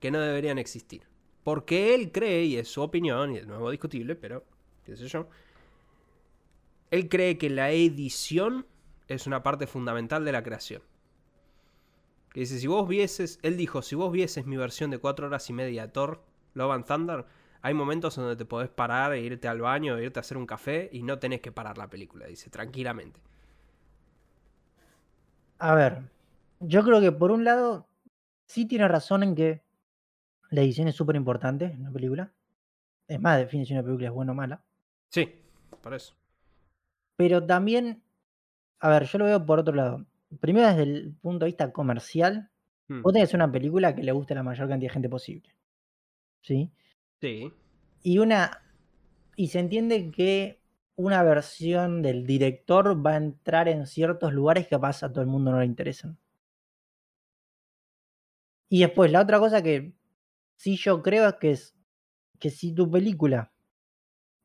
que 0.00 0.10
no 0.10 0.20
deberían 0.20 0.58
existir. 0.58 1.02
Porque 1.44 1.94
él 1.94 2.12
cree, 2.12 2.44
y 2.44 2.56
es 2.56 2.68
su 2.68 2.82
opinión, 2.82 3.32
y 3.32 3.40
de 3.40 3.46
nuevo 3.46 3.70
discutible, 3.70 4.16
pero 4.16 4.44
qué 4.84 4.96
sé 4.96 5.08
yo, 5.08 5.28
él 6.90 7.08
cree 7.08 7.38
que 7.38 7.50
la 7.50 7.70
edición 7.70 8.66
es 9.08 9.26
una 9.26 9.42
parte 9.42 9.66
fundamental 9.66 10.24
de 10.24 10.32
la 10.32 10.42
creación. 10.42 10.82
Que 12.32 12.40
dice, 12.40 12.58
si 12.58 12.66
vos 12.66 12.86
vieses, 12.86 13.38
él 13.42 13.56
dijo, 13.56 13.82
si 13.82 13.94
vos 13.94 14.12
vieses 14.12 14.46
mi 14.46 14.56
versión 14.56 14.90
de 14.90 14.98
4 14.98 15.26
horas 15.26 15.48
y 15.48 15.52
media 15.52 15.92
Thor, 15.92 16.22
Love 16.54 16.72
and 16.72 16.86
Thunder, 16.86 17.24
hay 17.62 17.74
momentos 17.74 18.16
donde 18.16 18.36
te 18.36 18.44
podés 18.44 18.68
parar 18.68 19.12
e 19.12 19.20
irte 19.20 19.48
al 19.48 19.60
baño, 19.60 19.96
e 19.96 20.04
irte 20.04 20.18
a 20.18 20.22
hacer 20.22 20.36
un 20.36 20.46
café 20.46 20.88
y 20.92 21.02
no 21.02 21.18
tenés 21.18 21.40
que 21.40 21.52
parar 21.52 21.78
la 21.78 21.88
película, 21.88 22.26
dice, 22.26 22.50
tranquilamente. 22.50 23.20
A 25.58 25.74
ver, 25.74 26.02
yo 26.60 26.84
creo 26.84 27.00
que 27.00 27.12
por 27.12 27.30
un 27.30 27.44
lado 27.44 27.86
sí 28.46 28.66
tiene 28.66 28.86
razón 28.86 29.22
en 29.22 29.34
que 29.34 29.62
la 30.50 30.62
edición 30.62 30.88
es 30.88 30.94
súper 30.94 31.16
importante 31.16 31.66
en 31.66 31.80
una 31.80 31.92
película. 31.92 32.32
Es 33.06 33.20
más, 33.20 33.38
define 33.38 33.64
si 33.64 33.72
una 33.72 33.82
película 33.82 34.08
es 34.08 34.14
buena 34.14 34.32
o 34.32 34.34
mala. 34.34 34.62
Sí, 35.08 35.32
por 35.82 35.94
eso. 35.94 36.14
Pero 37.16 37.44
también 37.44 38.02
a 38.80 38.88
ver, 38.90 39.04
yo 39.04 39.18
lo 39.18 39.24
veo 39.24 39.44
por 39.44 39.58
otro 39.58 39.74
lado. 39.74 40.06
Primero 40.40 40.68
desde 40.68 40.82
el 40.82 41.14
punto 41.20 41.44
de 41.44 41.50
vista 41.50 41.72
comercial, 41.72 42.50
Hmm, 42.88 43.02
vos 43.02 43.12
tenés 43.12 43.34
una 43.34 43.50
película 43.52 43.94
que 43.94 44.02
le 44.02 44.12
guste 44.12 44.32
a 44.32 44.36
la 44.36 44.42
mayor 44.42 44.68
cantidad 44.68 44.90
de 44.90 44.94
gente 44.94 45.08
posible. 45.08 45.54
¿Sí? 46.42 46.72
Sí. 47.22 47.52
Y 48.02 48.18
una. 48.18 48.62
Y 49.36 49.48
se 49.48 49.60
entiende 49.60 50.10
que 50.10 50.62
una 50.96 51.22
versión 51.22 52.02
del 52.02 52.26
director 52.26 53.04
va 53.06 53.12
a 53.14 53.16
entrar 53.18 53.68
en 53.68 53.86
ciertos 53.86 54.32
lugares 54.32 54.64
que 54.66 54.70
capaz 54.72 55.02
a 55.02 55.12
todo 55.12 55.22
el 55.22 55.28
mundo 55.28 55.52
no 55.52 55.60
le 55.60 55.66
interesan. 55.66 56.18
Y 58.70 58.80
después, 58.80 59.10
la 59.10 59.22
otra 59.22 59.38
cosa 59.38 59.62
que 59.62 59.94
sí 60.56 60.76
yo 60.76 61.02
creo 61.02 61.28
es 61.28 61.34
que 61.36 61.50
es 61.52 61.76
que 62.40 62.50
si 62.50 62.74
tu 62.74 62.90
película 62.90 63.52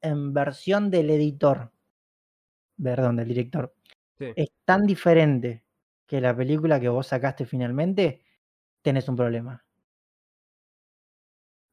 en 0.01 0.34
versión 0.34 0.91
del 0.91 1.09
editor, 1.11 1.71
perdón, 2.82 3.15
del 3.17 3.28
director, 3.28 3.76
Sí. 4.19 4.36
es 4.36 4.49
tan 4.65 4.86
diferente 4.86 5.65
que 6.07 6.21
la 6.21 6.36
película 6.36 6.80
que 6.80 6.89
vos 6.89 7.07
sacaste 7.07 7.45
finalmente, 7.45 8.24
tenés 8.84 9.09
un 9.09 9.15
problema. 9.17 9.63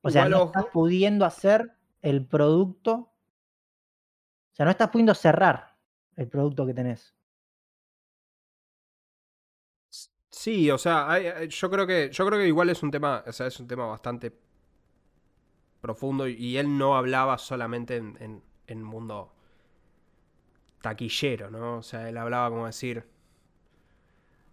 O 0.03 0.11
sea, 0.11 0.23
Igual, 0.23 0.31
no 0.31 0.37
ojo. 0.39 0.47
estás 0.47 0.67
pudiendo 0.73 1.25
hacer 1.25 1.73
el 2.03 2.27
producto. 2.27 2.93
O 4.53 4.55
sea, 4.55 4.65
no 4.65 4.71
estás 4.71 4.91
pudiendo 4.91 5.15
cerrar 5.15 5.77
el 6.17 6.29
producto 6.29 6.67
que 6.67 6.75
tenés. 6.75 7.15
Sí, 10.31 10.71
o 10.71 10.79
sea, 10.79 11.11
hay- 11.11 11.27
hay- 11.27 11.49
yo 11.49 11.71
creo 11.71 11.87
que 11.87 12.11
yo 12.13 12.27
creo 12.27 12.39
que 12.39 12.47
igual 12.47 12.71
es 12.71 12.83
un 12.83 12.91
tema, 12.91 13.23
o 13.27 13.33
sea, 13.33 13.47
es 13.47 13.59
un 13.61 13.67
tema 13.67 13.87
bastante 13.87 14.33
profundo 15.81 16.27
y, 16.29 16.57
él 16.59 16.77
no 16.79 16.97
hablaba 16.97 17.39
solamente 17.39 17.97
en, 17.97 18.17
en, 18.21 18.43
en 18.67 18.83
mundo 18.83 19.33
taquillero, 20.83 21.51
¿no? 21.51 21.79
O 21.79 21.83
sea, 21.83 22.09
él 22.09 22.17
hablaba 22.17 22.49
como 22.51 22.67
decir, 22.67 23.05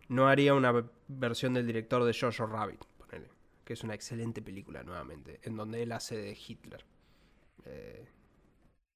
no 0.10 0.28
haría 0.28 0.54
una 0.54 0.72
ve- 0.72 0.86
versión 1.08 1.54
del 1.54 1.68
director 1.68 2.04
de 2.04 2.14
Jojo 2.20 2.46
Rabbit, 2.48 2.84
que 3.68 3.74
es 3.74 3.84
una 3.84 3.96
excelente 3.96 4.42
película 4.42 4.84
nuevamente, 4.84 5.42
en 5.44 5.58
donde 5.58 5.84
él 5.84 5.92
hace 5.94 6.18
de 6.18 6.32
Hitler, 6.48 6.86
eh, 7.66 8.08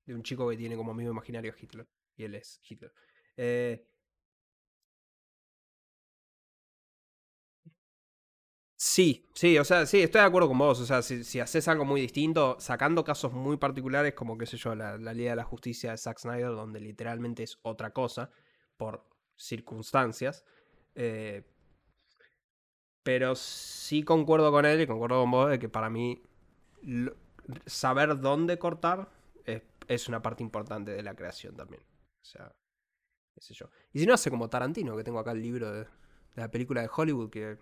de 0.05 0.15
un 0.15 0.24
chico 0.24 0.49
que 0.49 0.57
tiene 0.57 0.78
como 0.78 0.91
amigo 0.91 1.11
imaginario 1.11 1.53
a 1.53 1.55
Hitler 1.61 1.88
y 2.17 2.24
él 2.26 2.36
es 2.36 2.61
Hitler. 2.69 2.93
Eh, 3.38 3.86
Sí, 8.76 9.28
sí, 9.36 9.59
o 9.59 9.63
sea, 9.63 9.86
sí, 9.86 10.01
estoy 10.01 10.22
de 10.22 10.28
acuerdo 10.28 10.47
con 10.47 10.57
vos. 10.57 10.80
O 10.80 10.86
sea, 10.86 11.01
si, 11.03 11.24
si 11.24 11.39
haces 11.39 11.67
algo 11.67 11.86
muy 11.86 12.01
distinto, 12.01 12.57
sacando 12.59 13.03
casos 13.03 13.32
muy 13.32 13.57
particulares, 13.57 14.13
como 14.15 14.38
qué 14.39 14.47
sé 14.47 14.57
yo, 14.57 14.74
la, 14.74 14.97
la 14.97 15.13
Liga 15.13 15.32
de 15.32 15.36
la 15.36 15.43
Justicia 15.43 15.91
de 15.91 15.97
Zack 15.97 16.17
Snyder, 16.19 16.49
donde 16.49 16.80
literalmente 16.80 17.43
es 17.43 17.59
otra 17.61 17.91
cosa, 17.93 18.32
por 18.78 19.05
circunstancias. 19.36 20.45
eh, 20.95 21.43
pero 23.04 23.36
sí 23.36 24.04
concuerdo 24.04 24.52
con 24.52 24.66
él 24.66 24.82
y 24.82 24.88
concuerdo 24.88 25.22
con 25.22 25.32
vos 25.32 25.49
de 25.49 25.60
que 25.60 25.70
para 25.70 25.89
mí 25.89 26.22
lo- 26.84 27.16
saber 27.66 28.20
dónde 28.20 28.60
cortar 28.60 29.10
es, 29.45 29.64
es 29.88 30.08
una 30.08 30.22
parte 30.22 30.43
importante 30.43 30.91
de 30.91 31.04
la 31.04 31.16
creación 31.16 31.56
también. 31.56 31.82
O 31.84 32.26
sea, 32.26 32.52
qué 33.36 33.41
sé 33.41 33.54
yo. 33.54 33.70
Y 33.93 33.99
si 33.99 34.06
no, 34.06 34.14
hace 34.14 34.30
como 34.30 34.49
Tarantino, 34.49 34.95
que 34.95 35.04
tengo 35.04 35.20
acá 35.20 35.32
el 35.32 35.41
libro 35.41 35.72
de, 35.72 35.80
de 35.82 35.88
la 36.36 36.49
película 36.52 36.82
de 36.82 36.89
Hollywood, 36.95 37.30
que 37.30 37.58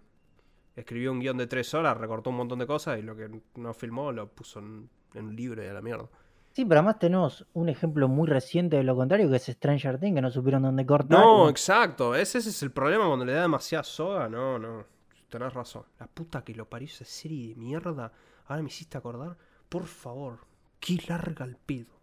escribió 0.76 1.12
un 1.12 1.20
guion 1.20 1.38
de 1.38 1.48
tres 1.48 1.74
horas, 1.74 1.98
recortó 1.98 2.30
un 2.30 2.38
montón 2.38 2.60
de 2.60 2.68
cosas 2.68 3.00
y 3.00 3.02
lo 3.02 3.16
que 3.16 3.30
no 3.56 3.74
filmó 3.74 4.12
lo 4.12 4.28
puso 4.30 4.60
en, 4.60 4.90
en 5.14 5.26
un 5.28 5.36
libro 5.36 5.64
y 5.64 5.68
a 5.68 5.74
la 5.74 5.82
mierda. 5.82 6.10
Sí, 6.52 6.66
pero 6.66 6.80
además 6.80 7.00
tenemos 7.00 7.46
un 7.54 7.70
ejemplo 7.70 8.08
muy 8.08 8.28
reciente 8.28 8.78
de 8.78 8.84
lo 8.84 8.96
contrario, 8.96 9.30
que 9.30 9.36
es 9.38 9.46
Stranger 9.46 10.00
Things, 10.00 10.16
que 10.16 10.22
no 10.22 10.32
supieron 10.32 10.64
dónde 10.64 10.86
cortar. 10.86 11.20
No, 11.20 11.48
exacto. 11.50 12.16
Ese, 12.16 12.40
ese 12.40 12.50
es 12.50 12.64
el 12.64 12.72
problema 12.72 13.06
cuando 13.08 13.24
le 13.26 13.34
da 13.34 13.42
demasiada 13.44 13.84
soga. 13.84 14.28
No, 14.28 14.58
no. 14.60 14.86
Tenés 15.30 15.54
razón. 15.54 15.86
La 16.00 16.08
puta 16.08 16.44
que 16.44 16.56
lo 16.56 16.70
parió 16.70 16.88
esa 16.88 17.06
serie 17.06 17.50
de 17.50 17.56
mierda. 17.56 18.12
Ahora 18.48 18.62
me 18.62 18.70
hiciste 18.70 18.98
acordar. 18.98 19.38
Por 19.70 19.86
favor. 19.86 20.40
Qué 20.80 21.00
larga 21.08 21.46
el 21.46 21.56
pedo. 21.56 22.00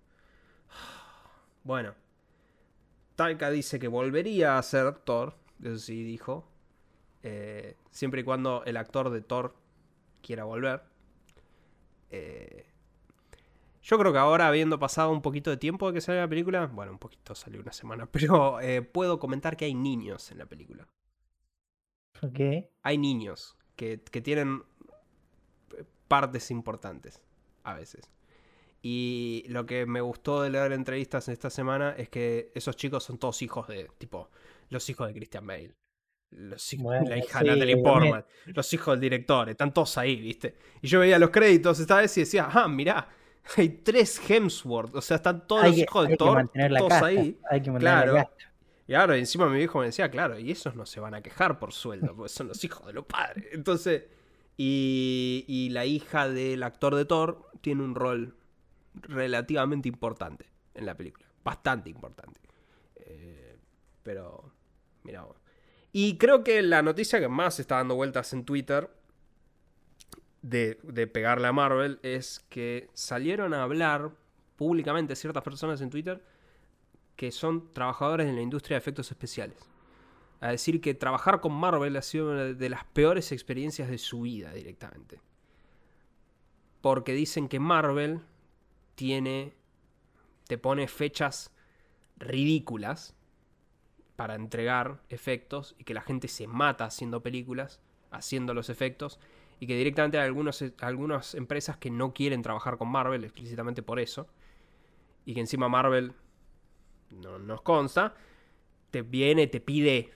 Bueno. 1.64 1.95
Taika 3.16 3.51
dice 3.51 3.81
que 3.81 3.89
volvería 3.89 4.57
a 4.57 4.62
ser 4.62 4.95
Thor. 4.99 5.35
Eso 5.61 5.79
sí 5.79 6.05
dijo. 6.05 6.49
Eh, 7.24 7.77
siempre 7.91 8.20
y 8.20 8.24
cuando 8.24 8.62
el 8.64 8.77
actor 8.77 9.11
de 9.11 9.20
Thor 9.20 9.57
quiera 10.22 10.45
volver. 10.45 10.85
Eh, 12.11 12.66
yo 13.83 13.99
creo 13.99 14.12
que 14.12 14.18
ahora, 14.18 14.49
habiendo 14.49 14.79
pasado 14.79 15.11
un 15.11 15.22
poquito 15.22 15.51
de 15.51 15.57
tiempo 15.57 15.87
de 15.87 15.95
que 15.95 16.01
salió 16.01 16.20
la 16.20 16.29
película, 16.29 16.66
bueno, 16.66 16.91
un 16.93 16.99
poquito 16.99 17.35
salió 17.37 17.61
una 17.61 17.72
semana, 17.72 18.07
pero 18.11 18.61
eh, 18.61 18.83
puedo 18.83 19.18
comentar 19.18 19.57
que 19.57 19.64
hay 19.64 19.74
niños 19.74 20.31
en 20.33 20.39
la 20.39 20.47
película. 20.47 20.89
Hay 22.82 22.98
niños 22.98 23.56
que, 23.76 24.00
que 24.00 24.20
tienen 24.20 24.62
partes 26.08 26.50
importantes 26.50 27.22
a 27.64 27.74
veces. 27.74 28.10
Y 28.82 29.44
lo 29.48 29.66
que 29.66 29.86
me 29.86 30.00
gustó 30.00 30.42
de 30.42 30.50
leer 30.50 30.72
entrevistas 30.72 31.28
esta 31.28 31.50
semana 31.50 31.94
es 31.96 32.08
que 32.08 32.52
esos 32.54 32.76
chicos 32.76 33.02
son 33.04 33.18
todos 33.18 33.42
hijos 33.42 33.66
de, 33.66 33.90
tipo, 33.98 34.30
los 34.68 34.88
hijos 34.88 35.08
de 35.08 35.14
Christian 35.14 35.46
Bale. 35.46 35.74
Los 36.30 36.72
hijos, 36.72 36.84
Bueno, 36.84 37.08
la 37.08 37.18
hija 37.18 37.38
sí, 37.40 37.44
de 37.44 37.50
Natalie. 37.52 37.76
Portman, 37.78 38.24
los 38.46 38.72
hijos 38.72 38.92
del 38.94 39.00
director, 39.00 39.48
están 39.48 39.72
todos 39.72 39.96
ahí, 39.98 40.16
¿viste? 40.16 40.56
Y 40.82 40.88
yo 40.88 41.00
veía 41.00 41.18
los 41.18 41.30
créditos 41.30 41.78
esta 41.80 41.96
vez 41.96 42.16
y 42.16 42.20
decía, 42.20 42.48
ah, 42.52 42.68
mirá, 42.68 43.08
hay 43.56 43.68
tres 43.70 44.20
Hemsworth, 44.28 44.94
o 44.94 45.00
sea, 45.00 45.16
están 45.16 45.46
todos 45.46 45.62
Hay 45.62 45.68
los 45.70 45.76
que, 45.76 45.82
hijos 45.82 46.08
de 46.08 46.16
Thor, 46.16 46.50
todos 46.78 46.88
casta. 46.88 47.06
ahí. 47.06 47.38
Hay 47.50 47.62
que 47.62 47.72
Claro. 47.74 48.12
la 48.12 48.24
casta. 48.24 48.52
Y 48.89 48.95
ahora 48.95 49.16
encima 49.16 49.49
mi 49.49 49.59
viejo 49.59 49.80
me 49.80 49.87
decía, 49.87 50.11
claro, 50.11 50.39
y 50.39 50.51
esos 50.51 50.76
no 50.76 50.87
se 50.87 51.01
van 51.01 51.14
a 51.14 51.22
quejar 51.22 51.59
por 51.59 51.72
sueldo, 51.72 52.14
porque 52.14 52.28
son 52.28 52.49
los 52.49 52.62
hijos 52.62 52.87
de 52.87 52.93
los 52.93 53.05
padres. 53.05 53.47
Entonces, 53.53 54.05
y, 54.57 55.45
y 55.49 55.70
la 55.70 55.84
hija 55.87 56.28
del 56.28 56.62
actor 56.62 56.95
de 56.95 57.05
Thor 57.05 57.51
tiene 57.61 57.82
un 57.82 57.95
rol 57.95 58.37
relativamente 58.95 59.89
importante 59.89 60.47
en 60.74 60.87
la 60.87 60.97
película. 60.97 61.26
Bastante 61.43 61.91
importante. 61.91 62.41
Eh, 62.97 63.57
pero, 64.03 64.53
mira. 65.03 65.26
Y 65.93 66.16
creo 66.16 66.45
que 66.45 66.62
la 66.62 66.82
noticia 66.82 67.18
que 67.18 67.28
más 67.28 67.59
está 67.59 67.76
dando 67.76 67.97
vueltas 67.97 68.32
en 68.32 68.45
Twitter 68.45 68.91
de, 70.43 70.78
de 70.82 71.07
pegarle 71.07 71.49
a 71.49 71.53
Marvel 71.53 71.99
es 72.03 72.41
que 72.49 72.89
salieron 72.95 73.53
a 73.53 73.62
hablar 73.62 74.12
públicamente 74.57 75.16
ciertas 75.16 75.43
personas 75.43 75.80
en 75.80 75.91
Twitter 75.91 76.22
que 77.16 77.32
son 77.32 77.72
trabajadores 77.72 78.28
en 78.28 78.36
la 78.36 78.42
industria 78.42 78.76
de 78.76 78.78
efectos 78.78 79.10
especiales. 79.10 79.58
A 80.40 80.50
decir 80.50 80.80
que 80.80 80.94
trabajar 80.94 81.40
con 81.40 81.52
Marvel 81.52 81.96
ha 81.96 82.02
sido 82.02 82.30
una 82.30 82.44
de 82.44 82.68
las 82.68 82.84
peores 82.84 83.32
experiencias 83.32 83.88
de 83.88 83.98
su 83.98 84.22
vida 84.22 84.52
directamente. 84.52 85.20
Porque 86.82 87.12
dicen 87.12 87.48
que 87.48 87.58
Marvel 87.58 88.20
tiene. 88.94 89.54
te 90.46 90.58
pone 90.58 90.86
fechas 90.88 91.50
ridículas 92.18 93.14
para 94.14 94.34
entregar 94.34 95.02
efectos 95.08 95.74
y 95.78 95.84
que 95.84 95.94
la 95.94 96.00
gente 96.00 96.28
se 96.28 96.46
mata 96.46 96.84
haciendo 96.84 97.22
películas, 97.22 97.80
haciendo 98.10 98.54
los 98.54 98.70
efectos, 98.70 99.18
y 99.58 99.66
que 99.66 99.76
directamente 99.76 100.18
hay 100.18 100.26
algunas 100.26 101.34
empresas 101.34 101.76
que 101.78 101.90
no 101.90 102.12
quieren 102.12 102.42
trabajar 102.42 102.78
con 102.78 102.88
Marvel 102.88 103.24
explícitamente 103.24 103.82
por 103.82 104.00
eso, 104.00 104.28
y 105.24 105.34
que 105.34 105.40
encima 105.40 105.68
Marvel 105.68 106.14
no 107.11 107.38
nos 107.38 107.62
consta, 107.62 108.14
te 108.90 109.02
viene, 109.02 109.46
te 109.46 109.61
pide, 109.61 110.12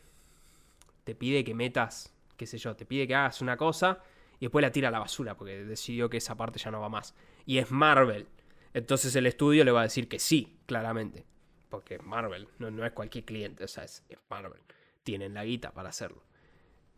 te 1.04 1.14
pide 1.14 1.44
que 1.44 1.54
metas, 1.54 2.14
qué 2.36 2.46
sé 2.46 2.58
yo, 2.58 2.74
te 2.76 2.86
pide 2.86 3.06
que 3.06 3.14
hagas 3.14 3.40
una 3.42 3.56
cosa 3.56 4.00
y 4.38 4.46
después 4.46 4.62
la 4.62 4.72
tira 4.72 4.88
a 4.88 4.90
la 4.90 4.98
basura 5.00 5.36
porque 5.36 5.64
decidió 5.64 6.08
que 6.08 6.16
esa 6.18 6.36
parte 6.36 6.58
ya 6.58 6.70
no 6.70 6.80
va 6.80 6.88
más. 6.88 7.14
Y 7.46 7.58
es 7.58 7.70
Marvel. 7.70 8.26
Entonces 8.72 9.14
el 9.16 9.26
estudio 9.26 9.64
le 9.64 9.72
va 9.72 9.80
a 9.80 9.84
decir 9.84 10.08
que 10.08 10.18
sí, 10.18 10.58
claramente. 10.66 11.24
Porque 11.68 11.96
es 11.96 12.02
Marvel, 12.02 12.48
no, 12.58 12.70
no 12.70 12.84
es 12.84 12.92
cualquier 12.92 13.24
cliente, 13.24 13.64
o 13.64 13.68
sea, 13.68 13.84
es, 13.84 14.04
es 14.08 14.18
Marvel. 14.28 14.60
Tienen 15.02 15.34
la 15.34 15.44
guita 15.44 15.72
para 15.72 15.90
hacerlo. 15.90 16.22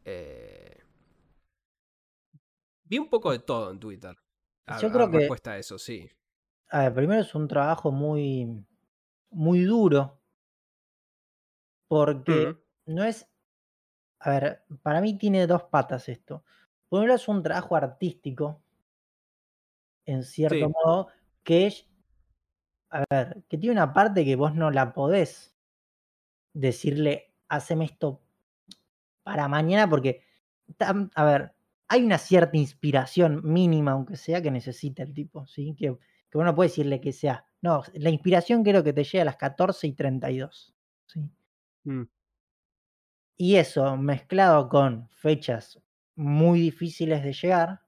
Eh, 0.05 0.79
Vi 2.85 2.99
un 2.99 3.09
poco 3.09 3.33
de 3.33 3.39
todo 3.39 3.71
en 3.71 3.79
Twitter. 3.81 4.17
A, 4.67 4.79
Yo 4.81 4.89
a 4.89 4.93
creo 4.93 5.11
que- 5.11 5.19
respuesta 5.19 5.53
a 5.53 5.59
eso, 5.59 5.79
sí. 5.79 6.11
A 6.71 6.85
ver, 6.85 6.95
primero 6.95 7.21
es 7.21 7.35
un 7.35 7.49
trabajo 7.49 7.91
muy, 7.91 8.65
muy 9.33 9.63
duro. 9.65 10.21
Porque 11.91 12.47
Ujú. 12.47 12.63
no 12.87 13.05
es. 13.05 13.29
A 14.21 14.31
ver, 14.31 14.65
para 14.83 15.01
mí 15.03 15.19
tiene 15.19 15.47
dos 15.47 15.65
patas 15.65 16.09
esto. 16.09 16.45
Por 16.89 17.03
un 17.03 17.09
lado 17.09 17.17
es 17.17 17.29
un 17.29 17.43
trabajo 17.43 17.77
artístico, 17.77 18.63
en 20.07 20.23
cierto 20.25 20.69
Sí. 20.69 20.75
modo, 20.85 21.09
que 21.45 21.67
es. 21.67 21.89
A 22.91 23.05
ver, 23.11 23.43
que 23.49 23.59
tiene 23.59 23.73
una 23.73 23.93
parte 23.93 24.25
que 24.25 24.37
vos 24.37 24.55
no 24.55 24.71
la 24.71 24.93
podés 24.93 25.57
decirle, 26.55 27.35
haceme 27.49 27.85
esto 27.87 28.23
para 29.23 29.49
mañana, 29.49 29.89
porque. 29.89 30.23
A 31.15 31.25
ver, 31.25 31.55
hay 31.89 32.05
una 32.05 32.19
cierta 32.19 32.57
inspiración 32.57 33.43
mínima, 33.45 33.93
aunque 33.93 34.17
sea, 34.17 34.43
que 34.43 34.51
necesita 34.51 35.03
el 35.03 35.13
tipo, 35.13 35.47
¿sí? 35.47 35.75
Que, 35.79 35.99
que 36.33 36.39
vos 36.39 36.47
no 36.47 36.55
puedes 36.55 36.73
decirle 36.73 36.99
que 36.99 37.13
sea. 37.13 37.47
No, 37.61 37.83
la 37.93 38.09
inspiración 38.09 38.65
creo 38.65 38.83
que 38.83 38.95
te 38.95 39.05
llega 39.05 39.21
a 39.21 39.27
las 39.27 39.37
14 39.37 39.87
y 39.87 39.93
32. 39.93 40.75
¿sí? 41.07 41.21
Mm. 41.85 42.05
Y 43.37 43.57
eso 43.57 43.99
mezclado 43.99 44.71
con 44.71 45.11
fechas 45.11 45.79
muy 46.17 46.61
difíciles 46.61 47.23
de 47.23 47.35
llegar, 47.35 47.83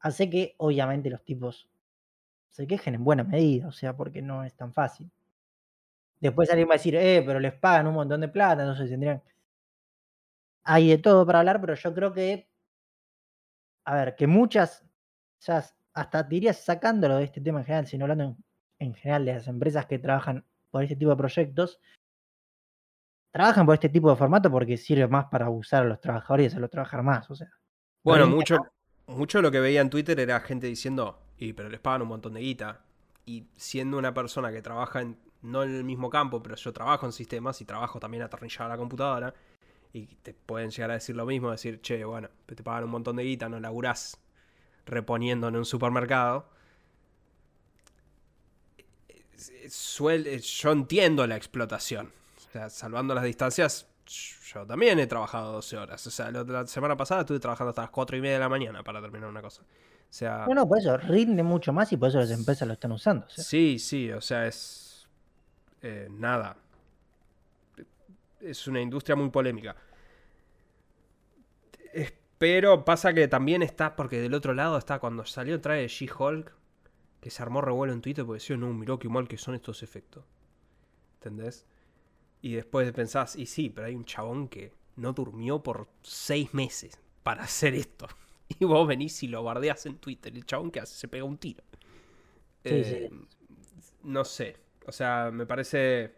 hace 0.00 0.30
que 0.30 0.54
obviamente 0.56 1.10
los 1.10 1.22
tipos 1.24 1.68
se 2.50 2.66
quejen 2.66 2.94
en 2.94 3.04
buena 3.04 3.24
medida, 3.24 3.68
o 3.68 3.72
sea, 3.72 3.94
porque 3.94 4.22
no 4.22 4.44
es 4.44 4.54
tan 4.54 4.72
fácil. 4.72 5.10
Después 6.20 6.48
alguien 6.48 6.68
va 6.68 6.74
a 6.74 6.76
decir, 6.78 6.94
eh, 6.96 7.22
pero 7.26 7.38
les 7.38 7.52
pagan 7.52 7.86
un 7.86 7.94
montón 7.94 8.20
de 8.22 8.28
plata, 8.28 8.62
entonces 8.62 8.88
tendrían. 8.88 9.22
Hay 10.64 10.88
de 10.88 10.98
todo 10.98 11.26
para 11.26 11.40
hablar, 11.40 11.60
pero 11.60 11.74
yo 11.74 11.94
creo 11.94 12.12
que. 12.14 12.48
A 13.84 13.94
ver, 13.96 14.16
que 14.16 14.26
muchas, 14.26 14.84
ya 15.40 15.64
hasta 15.94 16.22
diría 16.22 16.52
sacándolo 16.52 17.16
de 17.16 17.24
este 17.24 17.40
tema 17.40 17.60
en 17.60 17.66
general, 17.66 17.86
sino 17.86 18.04
hablando 18.04 18.24
en, 18.24 18.36
en 18.78 18.94
general 18.94 19.24
de 19.24 19.34
las 19.34 19.48
empresas 19.48 19.86
que 19.86 19.98
trabajan 19.98 20.44
por 20.70 20.82
este 20.82 20.96
tipo 20.96 21.10
de 21.10 21.16
proyectos, 21.16 21.80
trabajan 23.32 23.66
por 23.66 23.74
este 23.74 23.88
tipo 23.88 24.10
de 24.10 24.16
formato 24.16 24.50
porque 24.50 24.76
sirve 24.76 25.06
más 25.08 25.26
para 25.26 25.48
usar 25.50 25.84
a 25.84 25.86
los 25.86 26.00
trabajadores 26.00 26.44
y 26.44 26.46
hacerlos 26.48 26.70
trabajar 26.70 27.02
más. 27.02 27.30
O 27.30 27.34
sea, 27.34 27.48
Bueno, 28.04 28.26
mucho, 28.26 28.58
mucho 29.06 29.42
lo 29.42 29.50
que 29.50 29.60
veía 29.60 29.80
en 29.80 29.90
Twitter 29.90 30.18
era 30.20 30.40
gente 30.40 30.66
diciendo, 30.66 31.18
y 31.38 31.52
pero 31.52 31.68
les 31.68 31.80
pagan 31.80 32.02
un 32.02 32.08
montón 32.08 32.34
de 32.34 32.40
guita. 32.40 32.80
Y 33.24 33.46
siendo 33.54 33.98
una 33.98 34.12
persona 34.12 34.50
que 34.50 34.62
trabaja 34.62 35.00
en, 35.00 35.16
no 35.42 35.62
en 35.62 35.74
el 35.74 35.84
mismo 35.84 36.10
campo, 36.10 36.42
pero 36.42 36.56
yo 36.56 36.72
trabajo 36.72 37.06
en 37.06 37.12
sistemas 37.12 37.60
y 37.60 37.64
trabajo 37.64 38.00
también 38.00 38.24
atornillado 38.24 38.64
a 38.64 38.68
la 38.68 38.76
computadora, 38.76 39.34
y 39.92 40.06
te 40.06 40.34
pueden 40.34 40.70
llegar 40.70 40.90
a 40.90 40.94
decir 40.94 41.14
lo 41.14 41.24
mismo, 41.26 41.50
decir, 41.50 41.80
che, 41.80 42.04
bueno, 42.04 42.28
te 42.46 42.62
pagan 42.62 42.84
un 42.84 42.90
montón 42.90 43.16
de 43.16 43.24
guita, 43.24 43.48
no 43.48 43.60
laburás 43.60 44.18
reponiendo 44.86 45.48
en 45.48 45.56
un 45.56 45.64
supermercado. 45.64 46.46
Suel- 49.68 50.40
yo 50.40 50.72
entiendo 50.72 51.26
la 51.26 51.36
explotación. 51.36 52.12
O 52.36 52.52
sea, 52.52 52.68
salvando 52.70 53.14
las 53.14 53.24
distancias, 53.24 53.86
yo 54.52 54.66
también 54.66 54.98
he 54.98 55.06
trabajado 55.06 55.52
12 55.52 55.76
horas. 55.78 56.06
O 56.06 56.10
sea, 56.10 56.30
la, 56.30 56.42
la 56.44 56.66
semana 56.66 56.96
pasada 56.96 57.22
estuve 57.22 57.40
trabajando 57.40 57.70
hasta 57.70 57.82
las 57.82 57.90
4 57.90 58.16
y 58.16 58.20
media 58.20 58.34
de 58.34 58.40
la 58.40 58.48
mañana 58.48 58.82
para 58.82 59.00
terminar 59.00 59.28
una 59.28 59.42
cosa. 59.42 59.62
O 59.62 60.14
sea, 60.14 60.44
no, 60.46 60.54
no, 60.54 60.68
por 60.68 60.78
eso 60.78 60.96
rinde 60.98 61.42
mucho 61.42 61.72
más 61.72 61.90
y 61.92 61.96
por 61.96 62.10
eso 62.10 62.18
las 62.18 62.30
empresas 62.30 62.68
lo 62.68 62.74
están 62.74 62.92
usando. 62.92 63.24
o 63.26 63.30
sea. 63.30 63.42
sí, 63.42 63.78
sí, 63.78 64.12
o 64.12 64.20
sea, 64.20 64.46
es. 64.46 65.06
eh, 65.80 66.08
nada. 66.10 66.56
Es 68.40 68.66
una 68.66 68.80
industria 68.80 69.16
muy 69.16 69.30
polémica. 69.30 69.74
Pero 72.42 72.84
pasa 72.84 73.14
que 73.14 73.28
también 73.28 73.62
está, 73.62 73.94
porque 73.96 74.20
del 74.20 74.34
otro 74.34 74.52
lado 74.54 74.76
está 74.76 74.98
cuando 74.98 75.24
salió 75.24 75.58
de 75.58 75.88
She-Hulk, 75.88 76.52
que 77.20 77.30
se 77.30 77.42
armó 77.42 77.60
revuelo 77.60 77.92
en 77.92 78.02
Twitter 78.02 78.24
porque 78.26 78.40
decía, 78.40 78.56
no, 78.56 78.72
miró 78.74 78.98
qué 78.98 79.08
mal 79.08 79.28
que 79.28 79.38
son 79.38 79.54
estos 79.54 79.82
efectos. 79.82 80.24
¿Entendés? 81.16 81.66
Y 82.42 82.54
después 82.54 82.90
pensás, 82.92 83.36
y 83.36 83.46
sí, 83.46 83.70
pero 83.70 83.88
hay 83.88 83.96
un 83.96 84.04
chabón 84.06 84.48
que 84.48 84.74
no 84.96 85.12
durmió 85.14 85.62
por 85.62 85.88
seis 86.02 86.54
meses 86.54 87.00
para 87.24 87.44
hacer 87.44 87.74
esto. 87.74 88.08
Y 88.60 88.66
vos 88.66 88.86
venís 88.88 89.22
y 89.24 89.28
lo 89.28 89.42
bardeás 89.44 89.86
en 89.86 89.98
Twitter. 89.98 90.34
El 90.36 90.46
chabón 90.46 90.70
que 90.70 90.80
hace, 90.80 90.94
se 90.96 91.08
pega 91.08 91.24
un 91.24 91.38
tiro. 91.38 91.64
Sí, 92.64 92.70
Eh, 92.70 93.10
No 94.04 94.24
sé. 94.24 94.56
O 94.86 94.92
sea, 94.92 95.30
me 95.32 95.46
parece. 95.46 96.14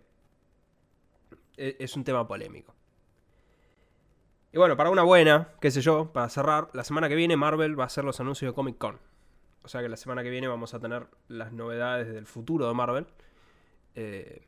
e- 1.56 1.76
Es 1.80 1.96
un 1.96 2.04
tema 2.04 2.26
polémico. 2.26 2.73
Y 4.54 4.56
bueno, 4.56 4.76
para 4.76 4.88
una 4.88 5.02
buena, 5.02 5.48
qué 5.60 5.72
sé 5.72 5.80
yo, 5.80 6.12
para 6.12 6.28
cerrar, 6.28 6.70
la 6.74 6.84
semana 6.84 7.08
que 7.08 7.16
viene 7.16 7.36
Marvel 7.36 7.76
va 7.76 7.82
a 7.82 7.86
hacer 7.86 8.04
los 8.04 8.20
anuncios 8.20 8.52
de 8.52 8.54
Comic 8.54 8.78
Con. 8.78 9.00
O 9.64 9.68
sea 9.68 9.82
que 9.82 9.88
la 9.88 9.96
semana 9.96 10.22
que 10.22 10.30
viene 10.30 10.46
vamos 10.46 10.74
a 10.74 10.78
tener 10.78 11.08
las 11.26 11.52
novedades 11.52 12.14
del 12.14 12.24
futuro 12.24 12.68
de 12.68 12.72
Marvel. 12.72 13.04
Eh, 13.96 14.46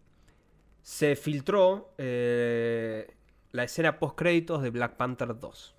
se 0.80 1.16
filtró 1.16 1.92
eh, 1.98 3.16
la 3.50 3.64
escena 3.64 3.98
post 3.98 4.16
créditos 4.16 4.62
de 4.62 4.70
Black 4.70 4.94
Panther 4.94 5.40
2. 5.40 5.76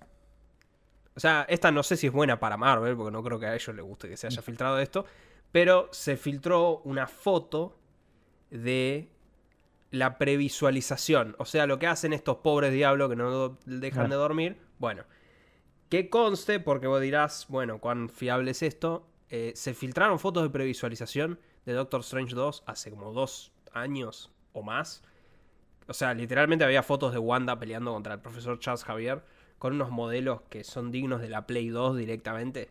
O 1.16 1.20
sea, 1.20 1.46
esta 1.48 1.72
no 1.72 1.82
sé 1.82 1.96
si 1.96 2.08
es 2.08 2.12
buena 2.12 2.38
para 2.38 2.58
Marvel, 2.58 2.96
porque 2.96 3.10
no 3.10 3.22
creo 3.22 3.40
que 3.40 3.46
a 3.46 3.54
ellos 3.54 3.74
les 3.74 3.82
guste 3.82 4.10
que 4.10 4.18
se 4.18 4.26
haya 4.26 4.42
filtrado 4.42 4.78
esto. 4.78 5.06
Pero 5.52 5.88
se 5.90 6.18
filtró 6.18 6.82
una 6.84 7.06
foto 7.06 7.78
de 8.50 9.08
la 9.90 10.18
previsualización. 10.18 11.34
O 11.38 11.44
sea, 11.44 11.66
lo 11.66 11.78
que 11.78 11.86
hacen 11.86 12.12
estos 12.12 12.38
pobres 12.38 12.72
diablos 12.72 13.08
que 13.08 13.16
no 13.16 13.58
dejan 13.66 14.10
de 14.10 14.16
dormir. 14.16 14.58
Bueno, 14.78 15.04
que 15.88 16.10
conste, 16.10 16.60
porque 16.60 16.86
vos 16.86 17.00
dirás, 17.00 17.46
bueno, 17.48 17.78
cuán 17.80 18.08
fiable 18.08 18.50
es 18.52 18.62
esto. 18.62 19.06
eh, 19.30 19.52
se 19.54 19.74
filtraron 19.74 20.18
fotos 20.18 20.42
de 20.42 20.50
previsualización 20.50 21.38
de 21.66 21.74
Doctor 21.74 22.00
Strange 22.00 22.34
2 22.34 22.64
hace 22.66 22.90
como 22.90 23.12
dos 23.12 23.52
años 23.72 24.32
o 24.52 24.62
más. 24.62 25.02
O 25.86 25.94
sea, 25.94 26.14
literalmente 26.14 26.64
había 26.64 26.82
fotos 26.82 27.12
de 27.12 27.18
Wanda 27.18 27.58
peleando 27.58 27.92
contra 27.92 28.14
el 28.14 28.20
profesor 28.20 28.58
Charles 28.58 28.84
Javier 28.84 29.22
con 29.58 29.74
unos 29.74 29.90
modelos 29.90 30.42
que 30.50 30.64
son 30.64 30.90
dignos 30.90 31.20
de 31.20 31.28
la 31.28 31.46
Play 31.46 31.68
2 31.68 31.96
directamente. 31.96 32.70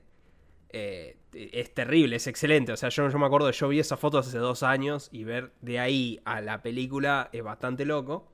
Eh, 0.70 1.18
es 1.34 1.74
terrible, 1.74 2.15
es 2.15 2.28
excelente. 2.28 2.72
O 2.72 2.78
sea, 2.78 2.89
yo, 2.89 3.09
yo 3.09 3.20
me 3.20 3.26
acuerdo, 3.26 3.51
yo 3.51 3.68
vi 3.68 3.80
esas 3.80 3.99
fotos 3.99 4.28
hace 4.28 4.38
dos 4.38 4.63
años 4.63 5.09
y 5.11 5.24
ver 5.24 5.53
de 5.61 5.80
ahí 5.80 6.20
a 6.26 6.41
la 6.41 6.61
película 6.61 7.30
es 7.32 7.43
bastante 7.43 7.86
loco. 7.86 8.32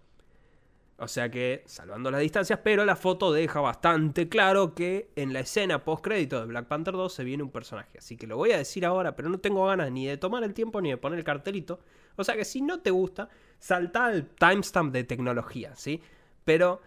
O 0.98 1.08
sea 1.08 1.30
que, 1.30 1.64
salvando 1.66 2.12
las 2.12 2.22
distancias, 2.22 2.60
pero 2.64 2.86
la 2.86 2.96
foto 2.96 3.34
deja 3.34 3.60
bastante 3.60 4.30
claro 4.30 4.76
que 4.76 5.10
en 5.16 5.34
la 5.34 5.40
escena 5.42 5.84
post 5.84 6.04
crédito 6.04 6.40
de 6.40 6.46
Black 6.46 6.68
Panther 6.68 6.94
2 6.94 7.12
se 7.12 7.24
viene 7.24 7.44
un 7.44 7.50
personaje. 7.50 7.98
Así 7.98 8.16
que 8.16 8.28
lo 8.28 8.38
voy 8.38 8.52
a 8.52 8.58
decir 8.58 8.86
ahora, 8.86 9.16
pero 9.16 9.28
no 9.30 9.40
tengo 9.40 9.66
ganas 9.66 9.92
ni 9.92 10.06
de 10.06 10.18
tomar 10.18 10.44
el 10.44 10.54
tiempo 10.54 10.80
ni 10.82 10.92
de 10.92 10.98
poner 10.98 11.20
el 11.20 11.26
cartelito. 11.26 11.80
O 12.16 12.24
sea 12.24 12.36
que 12.36 12.46
si 12.46 12.62
no 12.62 12.80
te 12.82 12.92
gusta, 12.92 13.28
salta 13.60 14.06
al 14.06 14.28
timestamp 14.28 14.94
de 14.94 15.04
tecnología, 15.04 15.76
¿sí? 15.76 16.02
Pero 16.46 16.82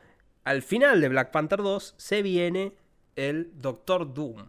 al 0.45 0.63
final 0.63 1.01
de 1.01 1.09
Black 1.09 1.33
Panther 1.33 1.63
2 1.63 1.95
se 1.99 2.23
viene 2.23 2.75
el 3.17 3.51
Doctor 3.61 4.15
Doom. 4.15 4.49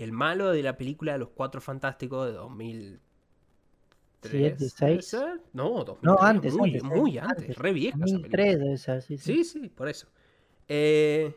El 0.00 0.12
malo 0.12 0.50
de 0.50 0.62
la 0.64 0.76
película 0.76 1.12
de 1.12 1.18
los 1.20 1.28
Cuatro 1.30 1.60
Fantásticos 1.60 2.26
de 2.26 2.32
2003. 2.32 3.02
Siete, 4.22 4.70
¿puede 4.78 5.02
seis. 5.02 5.12
No, 5.52 5.84
2003, 5.84 6.00
No, 6.02 6.18
antes, 6.22 6.58
muy, 6.58 6.70
antes, 6.74 6.82
muy 6.84 7.18
antes, 7.18 7.18
antes. 7.18 7.58
re 7.58 7.72
vieja 7.72 8.04
esa 8.04 8.18
película. 8.20 8.54
2003 8.54 8.58
debe 8.58 8.76
ser, 8.78 9.02
sí, 9.02 9.18
sí. 9.18 9.38
Sí, 9.38 9.44
sí, 9.44 9.68
por 9.68 9.88
eso. 9.88 10.08
Eh, 10.68 11.34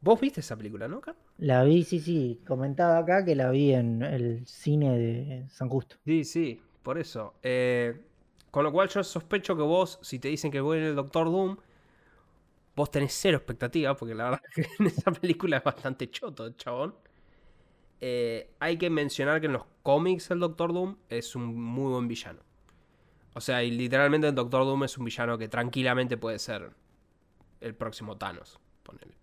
Vos 0.00 0.20
viste 0.20 0.38
esa 0.40 0.56
película, 0.56 0.86
¿no, 0.86 1.00
Carlos? 1.00 1.24
La 1.48 1.62
vi, 1.62 1.84
sí, 1.84 2.00
sí, 2.00 2.42
comentaba 2.44 2.98
acá 2.98 3.24
que 3.24 3.36
la 3.36 3.50
vi 3.50 3.72
en 3.72 4.02
el 4.02 4.44
cine 4.48 4.98
de 4.98 5.48
San 5.48 5.68
Justo. 5.68 5.96
Sí, 6.04 6.24
sí, 6.24 6.60
por 6.82 6.98
eso. 6.98 7.34
Eh, 7.42 8.04
con 8.50 8.62
lo 8.64 8.72
cual 8.72 8.88
yo 8.88 9.02
sospecho 9.02 9.56
que 9.56 9.62
vos, 9.62 9.98
si 10.02 10.18
te 10.18 10.28
dicen 10.28 10.50
que 10.50 10.60
voy 10.60 10.78
en 10.78 10.84
el 10.84 10.94
Doctor 10.96 11.26
Doom, 11.30 11.56
vos 12.76 12.90
tenés 12.90 13.12
cero 13.14 13.38
expectativa, 13.38 13.96
porque 13.96 14.14
la 14.14 14.24
verdad 14.24 14.40
es 14.48 14.54
que 14.78 14.82
en 14.82 14.86
esa 14.86 15.12
película 15.12 15.58
es 15.58 15.64
bastante 15.64 16.10
choto 16.10 16.50
chabón. 16.52 16.94
Eh, 18.00 18.50
hay 18.58 18.76
que 18.76 18.90
mencionar 18.90 19.40
que 19.40 19.46
en 19.46 19.54
los 19.54 19.64
cómics 19.82 20.30
el 20.30 20.40
Doctor 20.40 20.72
Doom 20.72 20.96
es 21.08 21.34
un 21.36 21.54
muy 21.54 21.92
buen 21.92 22.08
villano. 22.08 22.40
O 23.34 23.40
sea, 23.40 23.62
y 23.64 23.70
literalmente 23.70 24.28
el 24.28 24.34
Doctor 24.34 24.64
Doom 24.64 24.84
es 24.84 24.98
un 24.98 25.04
villano 25.04 25.36
que 25.38 25.48
tranquilamente 25.48 26.16
puede 26.16 26.38
ser 26.38 26.70
el 27.60 27.74
próximo 27.74 28.16
Thanos. 28.16 28.60
ponele. 28.82 29.16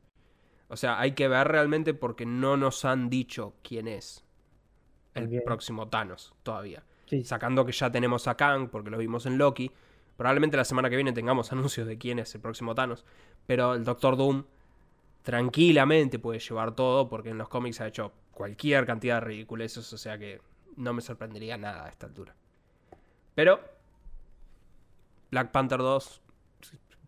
O 0.67 0.77
sea, 0.77 0.99
hay 0.99 1.11
que 1.11 1.27
ver 1.27 1.47
realmente 1.47 1.93
porque 1.93 2.25
no 2.25 2.57
nos 2.57 2.85
han 2.85 3.09
dicho 3.09 3.55
quién 3.61 3.87
es 3.87 4.23
el 5.13 5.41
próximo 5.43 5.89
Thanos 5.89 6.33
todavía. 6.43 6.83
Sí, 7.07 7.23
Sacando 7.25 7.65
que 7.65 7.73
ya 7.73 7.91
tenemos 7.91 8.27
a 8.27 8.35
Kang, 8.35 8.69
porque 8.69 8.89
lo 8.89 8.97
vimos 8.97 9.25
en 9.25 9.37
Loki. 9.37 9.71
Probablemente 10.15 10.55
la 10.55 10.63
semana 10.63 10.89
que 10.89 10.95
viene 10.95 11.11
tengamos 11.11 11.51
anuncios 11.51 11.87
de 11.87 11.97
quién 11.97 12.19
es 12.19 12.33
el 12.35 12.41
próximo 12.41 12.73
Thanos. 12.73 13.05
Pero 13.45 13.73
el 13.73 13.83
Doctor 13.83 14.15
Doom 14.17 14.45
tranquilamente 15.23 16.19
puede 16.19 16.39
llevar 16.39 16.75
todo, 16.75 17.09
porque 17.09 17.29
en 17.29 17.37
los 17.37 17.49
cómics 17.49 17.81
ha 17.81 17.87
hecho 17.87 18.11
cualquier 18.31 18.85
cantidad 18.85 19.15
de 19.15 19.21
ridiculeces, 19.21 19.91
o 19.93 19.97
sea 19.97 20.17
que 20.17 20.41
no 20.75 20.93
me 20.93 21.01
sorprendería 21.01 21.57
nada 21.57 21.85
a 21.85 21.89
esta 21.89 22.07
altura. 22.07 22.35
Pero 23.35 23.59
Black 25.29 25.51
Panther 25.51 25.79
2, 25.79 26.21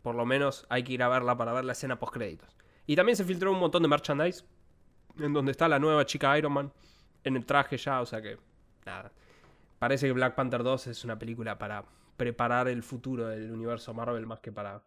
por 0.01 0.15
lo 0.15 0.25
menos 0.25 0.65
hay 0.69 0.83
que 0.83 0.93
ir 0.93 1.03
a 1.03 1.09
verla 1.09 1.35
para 1.37 1.53
ver 1.53 1.65
la 1.65 1.73
escena 1.73 1.99
post 1.99 2.13
créditos. 2.13 2.55
Y 2.85 2.95
también 2.95 3.15
se 3.15 3.23
filtró 3.23 3.51
un 3.51 3.59
montón 3.59 3.81
de 3.81 3.89
merchandise, 3.89 4.43
en 5.17 5.33
donde 5.33 5.51
está 5.51 5.67
la 5.67 5.79
nueva 5.79 6.05
chica 6.05 6.37
Iron 6.37 6.53
Man 6.53 6.73
en 7.23 7.35
el 7.35 7.45
traje 7.45 7.77
ya, 7.77 8.01
o 8.01 8.05
sea 8.05 8.21
que 8.21 8.37
nada. 8.85 9.11
Parece 9.79 10.07
que 10.07 10.13
Black 10.13 10.35
Panther 10.35 10.63
2 10.63 10.87
es 10.87 11.03
una 11.03 11.17
película 11.17 11.57
para 11.57 11.85
preparar 12.17 12.67
el 12.67 12.83
futuro 12.83 13.27
del 13.27 13.51
universo 13.51 13.93
Marvel 13.93 14.25
más 14.25 14.39
que 14.39 14.51
para 14.51 14.83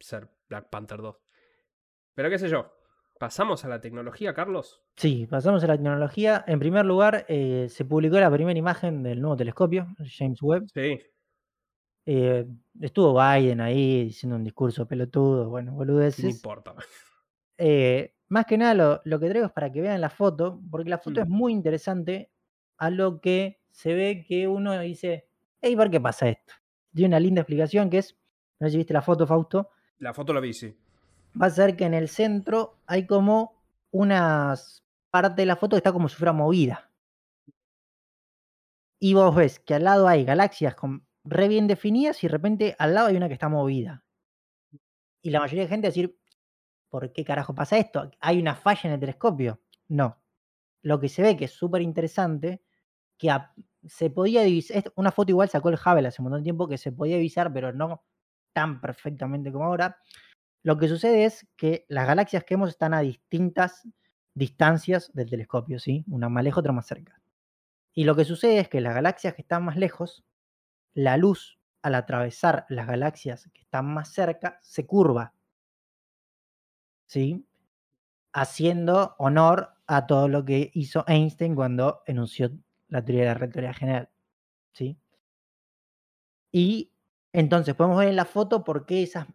ser 0.00 0.28
Black 0.48 0.68
Panther 0.68 1.00
2. 1.00 1.21
Pero 2.14 2.30
qué 2.30 2.38
sé 2.38 2.48
yo. 2.48 2.72
¿Pasamos 3.18 3.64
a 3.64 3.68
la 3.68 3.80
tecnología, 3.80 4.34
Carlos? 4.34 4.82
Sí, 4.96 5.26
pasamos 5.30 5.62
a 5.62 5.68
la 5.68 5.74
tecnología. 5.76 6.44
En 6.48 6.58
primer 6.58 6.84
lugar, 6.84 7.24
eh, 7.28 7.68
se 7.70 7.84
publicó 7.84 8.18
la 8.18 8.30
primera 8.30 8.58
imagen 8.58 9.02
del 9.02 9.20
nuevo 9.20 9.36
telescopio, 9.36 9.86
el 10.00 10.10
James 10.10 10.42
Webb. 10.42 10.66
Sí. 10.74 10.98
Eh, 12.04 12.46
estuvo 12.80 13.14
Biden 13.14 13.60
ahí 13.60 14.04
diciendo 14.06 14.34
un 14.36 14.42
discurso 14.42 14.86
pelotudo, 14.88 15.48
bueno, 15.48 15.70
No 15.70 15.76
boludeces. 15.78 16.24
importa. 16.34 16.74
Eh, 17.58 18.16
más 18.28 18.46
que 18.46 18.58
nada 18.58 18.74
lo, 18.74 19.00
lo 19.04 19.20
que 19.20 19.28
traigo 19.28 19.46
es 19.46 19.52
para 19.52 19.70
que 19.70 19.80
vean 19.80 20.00
la 20.00 20.10
foto, 20.10 20.60
porque 20.70 20.90
la 20.90 20.98
foto 20.98 21.20
Mm. 21.20 21.22
es 21.24 21.28
muy 21.28 21.52
interesante, 21.52 22.32
a 22.78 22.90
lo 22.90 23.20
que 23.20 23.60
se 23.70 23.94
ve 23.94 24.24
que 24.26 24.48
uno 24.48 24.76
dice, 24.80 25.28
hey, 25.60 25.76
¿por 25.76 25.90
qué 25.90 26.00
pasa 26.00 26.28
esto? 26.28 26.54
Tiene 26.92 27.08
una 27.08 27.20
linda 27.20 27.42
explicación 27.42 27.88
que 27.88 27.98
es, 27.98 28.18
no 28.58 28.66
sé 28.66 28.72
si 28.72 28.78
viste 28.78 28.92
la 28.94 29.02
foto, 29.02 29.26
Fausto, 29.26 29.68
La 29.98 30.12
foto 30.12 30.32
la 30.32 30.40
vi, 30.40 30.52
sí. 30.52 30.76
Va 31.40 31.46
a 31.46 31.50
ser 31.50 31.76
que 31.76 31.84
en 31.84 31.94
el 31.94 32.08
centro 32.08 32.78
hay 32.86 33.06
como 33.06 33.62
unas 33.90 34.82
parte 35.10 35.42
de 35.42 35.46
la 35.46 35.56
foto 35.56 35.76
que 35.76 35.78
está 35.78 35.92
como 35.92 36.08
si 36.08 36.16
fuera 36.16 36.32
movida. 36.32 36.90
Y 38.98 39.14
vos 39.14 39.34
ves 39.34 39.60
que 39.60 39.74
al 39.74 39.84
lado 39.84 40.08
hay 40.08 40.24
galaxias 40.24 40.74
con 40.74 41.06
re 41.24 41.48
bien 41.48 41.66
definidas 41.66 42.22
y 42.22 42.26
de 42.26 42.32
repente 42.32 42.76
al 42.78 42.94
lado 42.94 43.08
hay 43.08 43.16
una 43.16 43.28
que 43.28 43.34
está 43.34 43.48
movida. 43.48 44.04
Y 45.22 45.30
la 45.30 45.40
mayoría 45.40 45.64
de 45.64 45.68
gente 45.68 45.86
va 45.86 45.88
a 45.88 45.94
decir, 45.94 46.18
¿por 46.88 47.12
qué 47.12 47.24
carajo 47.24 47.54
pasa 47.54 47.78
esto? 47.78 48.10
¿Hay 48.20 48.40
una 48.40 48.54
falla 48.54 48.82
en 48.84 48.92
el 48.92 49.00
telescopio? 49.00 49.60
No. 49.88 50.18
Lo 50.82 50.98
que 50.98 51.08
se 51.08 51.22
ve 51.22 51.36
que 51.36 51.44
es 51.44 51.52
súper 51.52 51.82
interesante, 51.82 52.62
que 53.18 53.30
se 53.86 54.10
podía 54.10 54.42
divisar, 54.42 54.92
una 54.96 55.12
foto 55.12 55.30
igual 55.30 55.48
sacó 55.48 55.68
el 55.68 55.78
Hubble 55.78 56.08
hace 56.08 56.22
un 56.22 56.24
montón 56.24 56.40
de 56.40 56.44
tiempo 56.44 56.68
que 56.68 56.78
se 56.78 56.92
podía 56.92 57.16
divisar, 57.16 57.52
pero 57.52 57.72
no 57.72 58.04
tan 58.52 58.80
perfectamente 58.80 59.52
como 59.52 59.66
ahora. 59.66 59.98
Lo 60.62 60.78
que 60.78 60.88
sucede 60.88 61.24
es 61.24 61.46
que 61.56 61.84
las 61.88 62.06
galaxias 62.06 62.44
que 62.44 62.54
vemos 62.54 62.70
están 62.70 62.94
a 62.94 63.00
distintas 63.00 63.86
distancias 64.34 65.10
del 65.12 65.28
telescopio, 65.28 65.78
¿sí? 65.78 66.04
Una 66.08 66.28
más 66.28 66.44
lejos, 66.44 66.60
otra 66.60 66.72
más 66.72 66.86
cerca. 66.86 67.20
Y 67.94 68.04
lo 68.04 68.16
que 68.16 68.24
sucede 68.24 68.60
es 68.60 68.68
que 68.68 68.80
las 68.80 68.94
galaxias 68.94 69.34
que 69.34 69.42
están 69.42 69.64
más 69.64 69.76
lejos, 69.76 70.24
la 70.94 71.16
luz 71.16 71.58
al 71.82 71.96
atravesar 71.96 72.64
las 72.68 72.86
galaxias 72.86 73.50
que 73.52 73.62
están 73.62 73.86
más 73.86 74.12
cerca 74.12 74.58
se 74.62 74.86
curva, 74.86 75.34
¿sí? 77.06 77.46
Haciendo 78.32 79.14
honor 79.18 79.74
a 79.86 80.06
todo 80.06 80.28
lo 80.28 80.44
que 80.44 80.70
hizo 80.74 81.04
Einstein 81.06 81.54
cuando 81.54 82.02
enunció 82.06 82.50
la 82.88 83.04
teoría 83.04 83.22
de 83.22 83.28
la 83.28 83.34
relatividad 83.34 83.74
general, 83.74 84.10
¿sí? 84.72 84.98
Y 86.52 86.92
entonces 87.32 87.74
podemos 87.74 87.98
ver 87.98 88.08
en 88.08 88.16
la 88.16 88.24
foto 88.24 88.64
por 88.64 88.86
qué 88.86 89.02
esas 89.02 89.26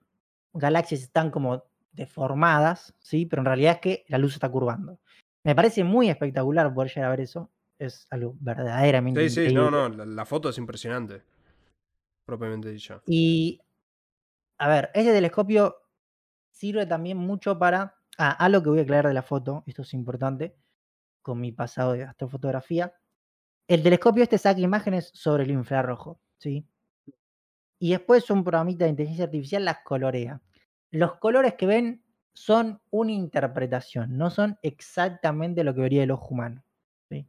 galaxias 0.57 1.01
están 1.01 1.31
como 1.31 1.63
deformadas, 1.91 2.93
¿sí? 2.99 3.25
Pero 3.25 3.41
en 3.41 3.45
realidad 3.45 3.73
es 3.75 3.79
que 3.79 4.05
la 4.07 4.17
luz 4.17 4.33
está 4.33 4.49
curvando. 4.49 4.99
Me 5.43 5.55
parece 5.55 5.83
muy 5.83 6.09
espectacular 6.09 6.73
poder 6.73 6.89
llegar 6.89 7.05
a 7.05 7.11
ver 7.11 7.21
eso. 7.21 7.49
Es 7.79 8.07
algo 8.09 8.35
verdaderamente 8.39 9.21
Sí, 9.21 9.29
sí, 9.29 9.41
increíble. 9.41 9.71
no, 9.71 9.89
no, 9.89 9.95
la, 9.95 10.05
la 10.05 10.25
foto 10.25 10.49
es 10.49 10.57
impresionante. 10.57 11.23
Propiamente 12.25 12.69
dicha. 12.69 13.01
Y, 13.05 13.61
a 14.57 14.67
ver, 14.67 14.89
este 14.93 15.11
telescopio 15.13 15.75
sirve 16.51 16.85
también 16.85 17.17
mucho 17.17 17.57
para... 17.57 17.95
Ah, 18.17 18.31
algo 18.31 18.63
que 18.63 18.69
voy 18.69 18.79
a 18.79 18.81
aclarar 18.81 19.07
de 19.07 19.13
la 19.13 19.21
foto, 19.21 19.63
esto 19.67 19.83
es 19.83 19.93
importante, 19.93 20.55
con 21.21 21.39
mi 21.39 21.51
pasado 21.51 21.93
de 21.93 22.03
astrofotografía. 22.03 22.91
El 23.67 23.83
telescopio 23.83 24.23
este 24.23 24.39
saca 24.39 24.59
imágenes 24.59 25.11
sobre 25.13 25.43
el 25.43 25.51
infrarrojo, 25.51 26.19
¿sí? 26.39 26.65
Y 27.79 27.91
después 27.91 28.27
un 28.31 28.43
programita 28.43 28.85
de 28.85 28.89
inteligencia 28.89 29.25
artificial 29.25 29.65
las 29.65 29.79
colorea. 29.83 30.41
Los 30.91 31.15
colores 31.15 31.53
que 31.55 31.65
ven 31.65 32.03
son 32.33 32.81
una 32.91 33.11
interpretación, 33.11 34.17
no 34.17 34.29
son 34.29 34.57
exactamente 34.61 35.63
lo 35.63 35.73
que 35.73 35.81
vería 35.81 36.03
el 36.03 36.11
ojo 36.11 36.29
humano. 36.33 36.63
¿sí? 37.09 37.27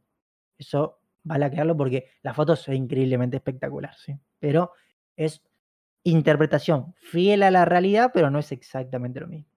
Eso 0.57 0.99
vale 1.23 1.45
aclararlo 1.45 1.77
porque 1.77 2.11
la 2.23 2.33
foto 2.33 2.55
ve 2.67 2.75
increíblemente 2.75 3.37
espectacular, 3.37 3.95
¿sí? 3.97 4.19
Pero 4.39 4.73
es 5.17 5.43
interpretación 6.03 6.93
fiel 6.95 7.43
a 7.43 7.51
la 7.51 7.65
realidad, 7.65 8.11
pero 8.13 8.31
no 8.31 8.39
es 8.39 8.51
exactamente 8.51 9.19
lo 9.21 9.27
mismo. 9.27 9.49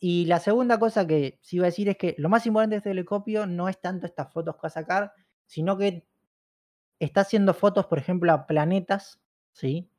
Y 0.00 0.26
la 0.26 0.40
segunda 0.40 0.78
cosa 0.78 1.06
que 1.06 1.38
sí 1.42 1.56
iba 1.56 1.64
a 1.66 1.70
decir 1.70 1.88
es 1.88 1.96
que 1.96 2.14
lo 2.18 2.28
más 2.28 2.44
importante 2.46 2.74
de 2.74 2.78
este 2.78 2.90
telescopio 2.90 3.46
no 3.46 3.68
es 3.68 3.80
tanto 3.80 4.06
estas 4.06 4.32
fotos 4.32 4.56
que 4.56 4.60
va 4.62 4.66
a 4.66 4.70
sacar, 4.70 5.12
sino 5.46 5.78
que 5.78 6.06
está 7.00 7.22
haciendo 7.22 7.54
fotos, 7.54 7.86
por 7.86 7.98
ejemplo, 7.98 8.32
a 8.32 8.46
planetas, 8.46 9.20
¿sí? 9.52 9.90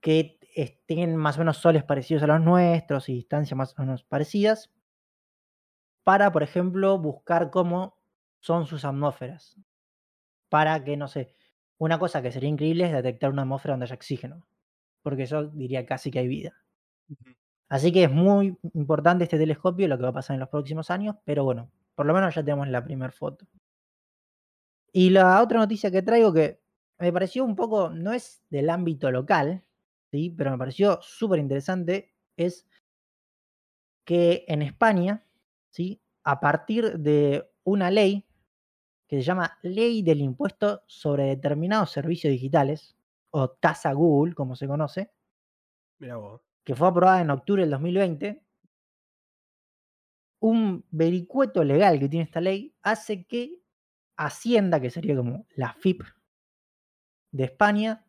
Que 0.00 0.20
es- 0.20 0.43
tienen 0.86 1.16
más 1.16 1.36
o 1.36 1.40
menos 1.40 1.58
soles 1.58 1.84
parecidos 1.84 2.22
a 2.22 2.26
los 2.26 2.40
nuestros 2.40 3.08
y 3.08 3.14
distancias 3.14 3.56
más 3.56 3.78
o 3.78 3.82
menos 3.82 4.04
parecidas, 4.04 4.70
para, 6.04 6.30
por 6.32 6.42
ejemplo, 6.42 6.98
buscar 6.98 7.50
cómo 7.50 7.98
son 8.40 8.66
sus 8.66 8.84
atmósferas. 8.84 9.56
Para 10.48 10.84
que, 10.84 10.96
no 10.96 11.08
sé, 11.08 11.34
una 11.78 11.98
cosa 11.98 12.22
que 12.22 12.30
sería 12.30 12.48
increíble 12.48 12.84
es 12.84 12.92
detectar 12.92 13.30
una 13.30 13.42
atmósfera 13.42 13.72
donde 13.72 13.84
haya 13.84 13.96
oxígeno, 13.96 14.46
porque 15.02 15.24
eso 15.24 15.46
diría 15.46 15.86
casi 15.86 16.10
que 16.10 16.20
hay 16.20 16.28
vida. 16.28 16.54
Así 17.68 17.90
que 17.90 18.04
es 18.04 18.10
muy 18.10 18.56
importante 18.74 19.24
este 19.24 19.38
telescopio, 19.38 19.88
lo 19.88 19.96
que 19.96 20.04
va 20.04 20.10
a 20.10 20.12
pasar 20.12 20.34
en 20.34 20.40
los 20.40 20.50
próximos 20.50 20.90
años, 20.90 21.16
pero 21.24 21.44
bueno, 21.44 21.70
por 21.94 22.06
lo 22.06 22.14
menos 22.14 22.34
ya 22.34 22.44
tenemos 22.44 22.68
la 22.68 22.84
primera 22.84 23.10
foto. 23.10 23.46
Y 24.92 25.10
la 25.10 25.42
otra 25.42 25.58
noticia 25.58 25.90
que 25.90 26.02
traigo 26.02 26.32
que 26.32 26.60
me 26.98 27.12
pareció 27.12 27.44
un 27.44 27.56
poco, 27.56 27.90
no 27.90 28.12
es 28.12 28.44
del 28.50 28.70
ámbito 28.70 29.10
local, 29.10 29.64
¿sí? 30.14 30.30
pero 30.30 30.52
me 30.52 30.58
pareció 30.58 31.00
súper 31.02 31.40
interesante, 31.40 32.14
es 32.36 32.68
que 34.04 34.44
en 34.46 34.62
España, 34.62 35.26
¿sí? 35.70 36.00
a 36.22 36.38
partir 36.38 37.00
de 37.00 37.50
una 37.64 37.90
ley 37.90 38.24
que 39.08 39.16
se 39.16 39.22
llama 39.22 39.58
Ley 39.62 40.02
del 40.02 40.20
Impuesto 40.20 40.82
sobre 40.86 41.24
Determinados 41.24 41.90
Servicios 41.90 42.30
Digitales, 42.30 42.96
o 43.30 43.50
tasa 43.50 43.92
Google, 43.92 44.34
como 44.34 44.54
se 44.54 44.68
conoce, 44.68 45.10
vos. 45.98 46.40
que 46.62 46.76
fue 46.76 46.86
aprobada 46.86 47.20
en 47.20 47.30
octubre 47.30 47.62
del 47.62 47.72
2020, 47.72 48.40
un 50.38 50.84
vericueto 50.92 51.64
legal 51.64 51.98
que 51.98 52.08
tiene 52.08 52.24
esta 52.24 52.40
ley 52.40 52.72
hace 52.82 53.26
que 53.26 53.64
Hacienda, 54.16 54.80
que 54.80 54.90
sería 54.90 55.16
como 55.16 55.44
la 55.56 55.72
FIP 55.72 56.04
de 57.32 57.44
España, 57.44 58.06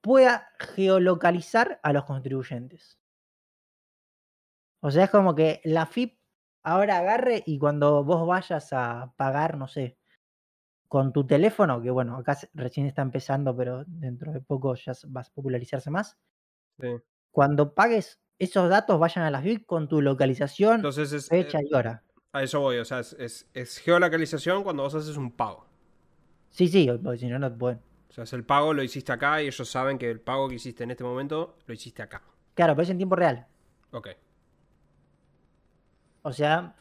pueda 0.00 0.48
geolocalizar 0.58 1.80
a 1.82 1.92
los 1.92 2.04
contribuyentes. 2.04 2.98
O 4.82 4.90
sea, 4.90 5.04
es 5.04 5.10
como 5.10 5.34
que 5.34 5.60
la 5.64 5.86
FIP 5.86 6.18
ahora 6.62 6.98
agarre 6.98 7.42
y 7.46 7.58
cuando 7.58 8.02
vos 8.04 8.26
vayas 8.26 8.72
a 8.72 9.12
pagar, 9.16 9.56
no 9.56 9.68
sé, 9.68 9.98
con 10.88 11.12
tu 11.12 11.26
teléfono, 11.26 11.80
que 11.82 11.90
bueno, 11.90 12.16
acá 12.16 12.36
recién 12.54 12.86
está 12.86 13.02
empezando, 13.02 13.56
pero 13.56 13.84
dentro 13.86 14.32
de 14.32 14.40
poco 14.40 14.74
ya 14.74 14.92
va 15.14 15.20
a 15.20 15.24
popularizarse 15.34 15.90
más, 15.90 16.18
Sí. 16.80 16.88
cuando 17.30 17.74
pagues, 17.74 18.20
esos 18.38 18.70
datos 18.70 18.98
vayan 18.98 19.24
a 19.24 19.30
la 19.30 19.42
FIP 19.42 19.66
con 19.66 19.86
tu 19.86 20.00
localización, 20.00 20.76
Entonces 20.76 21.12
es. 21.12 21.28
fecha 21.28 21.58
eh, 21.60 21.66
y 21.70 21.74
hora. 21.74 22.02
a 22.32 22.42
eso 22.42 22.60
voy, 22.60 22.78
o 22.78 22.84
sea, 22.86 23.00
es, 23.00 23.12
es, 23.18 23.50
es 23.52 23.78
geolocalización 23.78 24.64
cuando 24.64 24.82
vos 24.82 24.94
haces 24.94 25.16
un 25.18 25.30
pago. 25.30 25.66
Sí, 26.48 26.66
sí, 26.68 26.88
porque 27.02 27.18
si 27.18 27.28
no, 27.28 27.38
no 27.38 27.56
pueden. 27.56 27.80
O 28.10 28.12
sea, 28.12 28.24
es 28.24 28.32
el 28.32 28.44
pago 28.44 28.74
lo 28.74 28.82
hiciste 28.82 29.12
acá 29.12 29.40
y 29.40 29.46
ellos 29.46 29.70
saben 29.70 29.96
que 29.96 30.10
el 30.10 30.20
pago 30.20 30.48
que 30.48 30.56
hiciste 30.56 30.82
en 30.82 30.90
este 30.90 31.04
momento 31.04 31.56
lo 31.64 31.72
hiciste 31.72 32.02
acá. 32.02 32.22
Claro, 32.54 32.74
pero 32.74 32.82
es 32.82 32.90
en 32.90 32.96
tiempo 32.96 33.14
real. 33.14 33.46
Ok. 33.92 34.08
O 36.22 36.32
sea, 36.32 36.74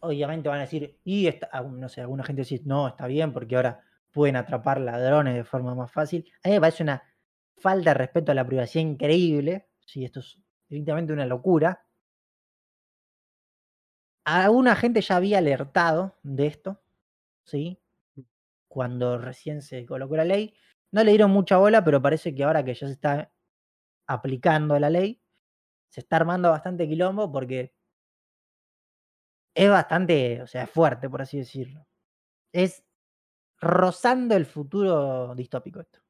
obviamente 0.00 0.50
van 0.50 0.58
a 0.58 0.62
decir, 0.62 0.98
y 1.02 1.26
está, 1.28 1.48
no 1.62 1.88
sé, 1.88 2.02
alguna 2.02 2.24
gente 2.24 2.42
dice, 2.42 2.60
no, 2.66 2.88
está 2.88 3.06
bien, 3.06 3.32
porque 3.32 3.56
ahora 3.56 3.80
pueden 4.12 4.36
atrapar 4.36 4.80
ladrones 4.80 5.34
de 5.34 5.44
forma 5.44 5.74
más 5.74 5.90
fácil. 5.90 6.30
A 6.44 6.48
mí 6.48 6.54
me 6.54 6.60
parece 6.60 6.82
una 6.82 7.02
falta 7.56 7.90
de 7.90 7.94
respeto 7.94 8.32
a 8.32 8.34
la 8.34 8.46
privacidad 8.46 8.84
increíble. 8.84 9.68
Sí, 9.86 10.04
esto 10.04 10.20
es 10.20 10.38
directamente 10.68 11.14
una 11.14 11.24
locura. 11.24 11.86
Alguna 14.24 14.76
gente 14.76 15.00
ya 15.00 15.16
había 15.16 15.38
alertado 15.38 16.16
de 16.22 16.46
esto, 16.46 16.82
¿sí? 17.44 17.80
Cuando 18.74 19.18
recién 19.18 19.62
se 19.62 19.86
colocó 19.86 20.16
la 20.16 20.24
ley. 20.24 20.52
No 20.90 21.04
le 21.04 21.12
dieron 21.12 21.30
mucha 21.30 21.58
bola, 21.58 21.84
pero 21.84 22.02
parece 22.02 22.34
que 22.34 22.42
ahora 22.42 22.64
que 22.64 22.74
ya 22.74 22.88
se 22.88 22.92
está 22.94 23.32
aplicando 24.08 24.76
la 24.80 24.90
ley, 24.90 25.22
se 25.90 26.00
está 26.00 26.16
armando 26.16 26.50
bastante 26.50 26.88
quilombo 26.88 27.30
porque 27.30 27.72
es 29.54 29.70
bastante, 29.70 30.42
o 30.42 30.48
sea, 30.48 30.66
fuerte, 30.66 31.08
por 31.08 31.22
así 31.22 31.38
decirlo. 31.38 31.86
Es 32.52 32.84
rozando 33.60 34.34
el 34.34 34.44
futuro 34.44 35.36
distópico 35.36 35.80
esto. 35.80 36.00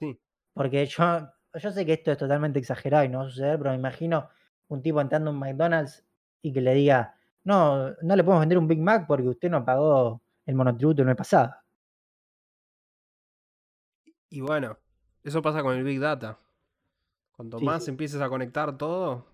Sí. 0.00 0.18
Porque 0.54 0.86
yo, 0.86 1.28
yo 1.52 1.70
sé 1.70 1.84
que 1.84 1.92
esto 1.92 2.10
es 2.12 2.16
totalmente 2.16 2.58
exagerado 2.58 3.04
y 3.04 3.10
no 3.10 3.18
va 3.18 3.24
a 3.26 3.28
suceder, 3.28 3.58
pero 3.58 3.68
me 3.72 3.76
imagino 3.76 4.30
un 4.68 4.80
tipo 4.80 4.98
entrando 4.98 5.28
a 5.28 5.34
un 5.34 5.40
McDonald's 5.40 6.06
y 6.40 6.54
que 6.54 6.62
le 6.62 6.72
diga, 6.72 7.14
no, 7.42 7.90
no 8.00 8.16
le 8.16 8.24
podemos 8.24 8.40
vender 8.40 8.56
un 8.56 8.66
Big 8.66 8.80
Mac 8.80 9.06
porque 9.06 9.28
usted 9.28 9.50
no 9.50 9.62
pagó 9.62 10.23
el 10.46 10.54
monotributo 10.54 11.02
el 11.02 11.08
mes 11.08 11.16
pasado. 11.16 11.54
Y 14.30 14.40
bueno, 14.40 14.78
eso 15.22 15.42
pasa 15.42 15.62
con 15.62 15.76
el 15.76 15.84
Big 15.84 16.00
Data. 16.00 16.38
Cuanto 17.36 17.58
Sí, 17.58 17.64
más 17.64 17.86
empieces 17.88 18.20
a 18.20 18.28
conectar 18.28 18.76
todo. 18.78 19.26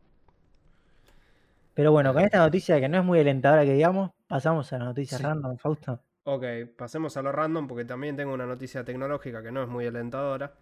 Pero 1.74 1.92
bueno, 1.92 2.12
con 2.12 2.22
Eh. 2.22 2.26
esta 2.26 2.38
noticia 2.38 2.80
que 2.80 2.88
no 2.88 2.98
es 2.98 3.04
muy 3.04 3.20
alentadora 3.20 3.64
que 3.64 3.72
digamos, 3.74 4.10
pasamos 4.26 4.72
a 4.72 4.78
la 4.78 4.84
noticia 4.86 5.18
Sí. 5.18 5.24
random, 5.24 5.56
Fausto. 5.58 6.00
Ok, 6.24 6.44
pasemos 6.76 7.16
a 7.16 7.22
lo 7.22 7.32
random 7.32 7.66
porque 7.66 7.84
también 7.84 8.16
tengo 8.16 8.32
una 8.34 8.46
noticia 8.46 8.84
tecnológica 8.84 9.42
que 9.42 9.50
no 9.52 9.62
es 9.62 9.68
muy 9.68 9.86
alentadora. 9.86 10.54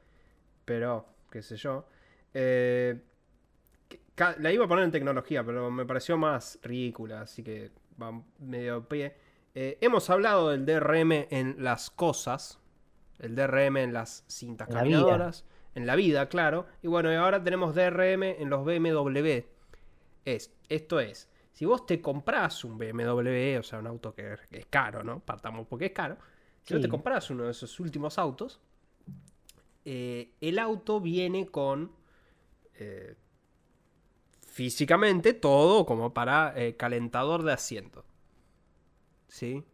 Pero, 0.64 1.07
qué 1.30 1.42
sé 1.42 1.57
yo. 1.57 1.86
Eh, 2.34 3.01
la 4.38 4.53
iba 4.53 4.64
a 4.64 4.68
poner 4.68 4.84
en 4.84 4.90
tecnología, 4.90 5.44
pero 5.44 5.70
me 5.70 5.86
pareció 5.86 6.16
más 6.18 6.59
ridícula, 6.62 7.22
así 7.22 7.42
que 7.42 7.70
va 8.01 8.12
medio 8.38 8.86
pie. 8.88 9.16
Eh, 9.61 9.76
hemos 9.80 10.09
hablado 10.09 10.50
del 10.50 10.64
DRM 10.64 11.26
en 11.30 11.56
las 11.59 11.90
cosas. 11.90 12.61
El 13.18 13.34
DRM 13.34 13.78
en 13.78 13.92
las 13.92 14.22
cintas 14.28 14.68
vida. 14.68 14.78
caminadoras. 14.78 15.44
en 15.74 15.84
la 15.84 15.96
vida, 15.96 16.28
claro. 16.28 16.66
Y 16.80 16.86
bueno, 16.86 17.11
y 17.12 17.16
ahora 17.16 17.42
tenemos 17.42 17.74
DRM 17.74 18.22
en 18.22 18.50
los 18.50 18.64
BMW. 18.64 19.40
Es, 20.24 20.52
esto 20.68 21.00
es, 21.00 21.28
si 21.50 21.64
vos 21.64 21.86
te 21.86 22.00
compras 22.00 22.62
un 22.62 22.78
BMW, 22.78 23.59
o 23.59 23.64
sea, 23.64 23.80
un 23.80 23.88
auto 23.88 24.14
que 24.14 24.36
es 24.52 24.66
caro, 24.66 25.02
¿no? 25.02 25.18
Partamos 25.18 25.66
porque 25.66 25.86
es 25.86 25.92
caro. 25.92 26.18
Si 26.62 26.74
vos 26.74 26.80
te 26.80 26.88
compras 26.88 27.28
uno 27.30 27.42
de 27.42 27.50
esos 27.50 27.80
últimos 27.80 28.16
autos, 28.16 28.61
eh, 29.84 30.34
el 30.40 30.61
auto 30.61 31.00
viene 31.00 31.48
con 31.48 31.90
eh, 32.74 33.16
físicamente 34.46 35.32
todo 35.32 35.84
como 35.84 36.14
para 36.14 36.52
eh, 36.54 36.76
calentador 36.76 37.42
de 37.42 37.54
asiento. 37.54 38.04
¿Sí? 39.29 39.64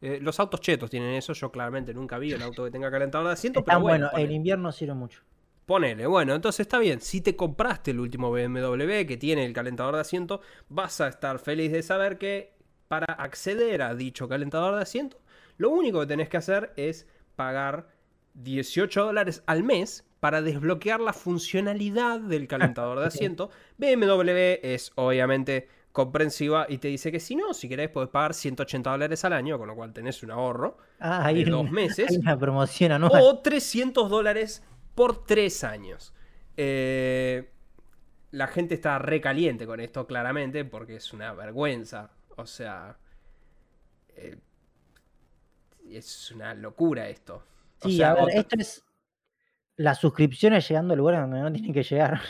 Eh, 0.00 0.18
los 0.20 0.38
autos 0.40 0.60
chetos 0.60 0.90
tienen 0.90 1.14
eso, 1.14 1.32
yo 1.32 1.50
claramente 1.50 1.94
nunca 1.94 2.18
vi 2.18 2.32
el 2.32 2.42
auto 2.42 2.64
que 2.64 2.70
tenga 2.70 2.90
calentador 2.90 3.26
de 3.28 3.32
asiento, 3.32 3.64
pero 3.64 3.78
Están 3.78 3.82
bueno, 3.82 4.08
bueno, 4.12 4.24
en 4.24 4.32
invierno 4.32 4.72
sirve 4.72 4.94
mucho. 4.94 5.22
Ponele, 5.64 6.06
bueno, 6.06 6.34
entonces 6.34 6.60
está 6.60 6.78
bien. 6.78 7.00
Si 7.00 7.20
te 7.20 7.34
compraste 7.34 7.90
el 7.90 7.98
último 7.98 8.30
BMW 8.30 9.04
que 9.06 9.16
tiene 9.16 9.44
el 9.44 9.52
calentador 9.52 9.96
de 9.96 10.02
asiento, 10.02 10.40
vas 10.68 11.00
a 11.00 11.08
estar 11.08 11.38
feliz 11.38 11.72
de 11.72 11.82
saber 11.82 12.18
que 12.18 12.54
para 12.88 13.12
acceder 13.14 13.82
a 13.82 13.94
dicho 13.94 14.28
calentador 14.28 14.76
de 14.76 14.82
asiento, 14.82 15.18
lo 15.56 15.70
único 15.70 16.00
que 16.00 16.06
tenés 16.06 16.28
que 16.28 16.36
hacer 16.36 16.72
es 16.76 17.08
pagar 17.34 17.88
18 18.34 19.06
dólares 19.06 19.42
al 19.46 19.64
mes 19.64 20.04
para 20.20 20.42
desbloquear 20.42 21.00
la 21.00 21.12
funcionalidad 21.12 22.20
del 22.20 22.46
calentador 22.46 23.00
de 23.00 23.06
asiento. 23.06 23.50
BMW 23.78 24.60
es 24.62 24.92
obviamente 24.94 25.68
comprensiva 25.96 26.66
y 26.68 26.76
te 26.76 26.88
dice 26.88 27.10
que 27.10 27.18
si 27.20 27.34
no, 27.36 27.54
si 27.54 27.70
querés, 27.70 27.88
podés 27.88 28.10
pagar 28.10 28.34
180 28.34 28.90
dólares 28.90 29.24
al 29.24 29.32
año, 29.32 29.56
con 29.56 29.66
lo 29.66 29.74
cual 29.74 29.94
tenés 29.94 30.22
un 30.22 30.30
ahorro 30.30 30.76
Ah, 31.00 31.32
de 31.32 31.42
dos 31.46 31.70
meses. 31.70 32.10
hay 32.10 32.16
una 32.18 32.38
promoción 32.38 32.92
anual. 32.92 33.22
O 33.24 33.38
300 33.38 34.10
dólares 34.10 34.62
por 34.94 35.24
3 35.24 35.64
años. 35.64 36.12
Eh, 36.58 37.50
la 38.30 38.46
gente 38.46 38.74
está 38.74 38.98
recaliente 38.98 39.64
con 39.66 39.80
esto, 39.80 40.06
claramente, 40.06 40.66
porque 40.66 40.96
es 40.96 41.14
una 41.14 41.32
vergüenza. 41.32 42.10
O 42.36 42.44
sea. 42.44 42.98
eh, 44.16 44.36
es 45.90 46.30
una 46.32 46.52
locura 46.54 47.08
esto. 47.08 47.42
O 47.80 47.88
Sí, 47.88 47.96
sea, 47.96 48.10
a 48.12 48.24
ver, 48.26 48.36
esto 48.36 48.56
es 48.58 48.82
las 49.76 49.98
suscripciones 50.00 50.68
llegando 50.68 50.94
a 50.94 50.96
lugares 50.96 51.20
donde 51.20 51.40
no 51.40 51.52
tienen 51.52 51.72
que 51.72 51.82
llegar. 51.82 52.20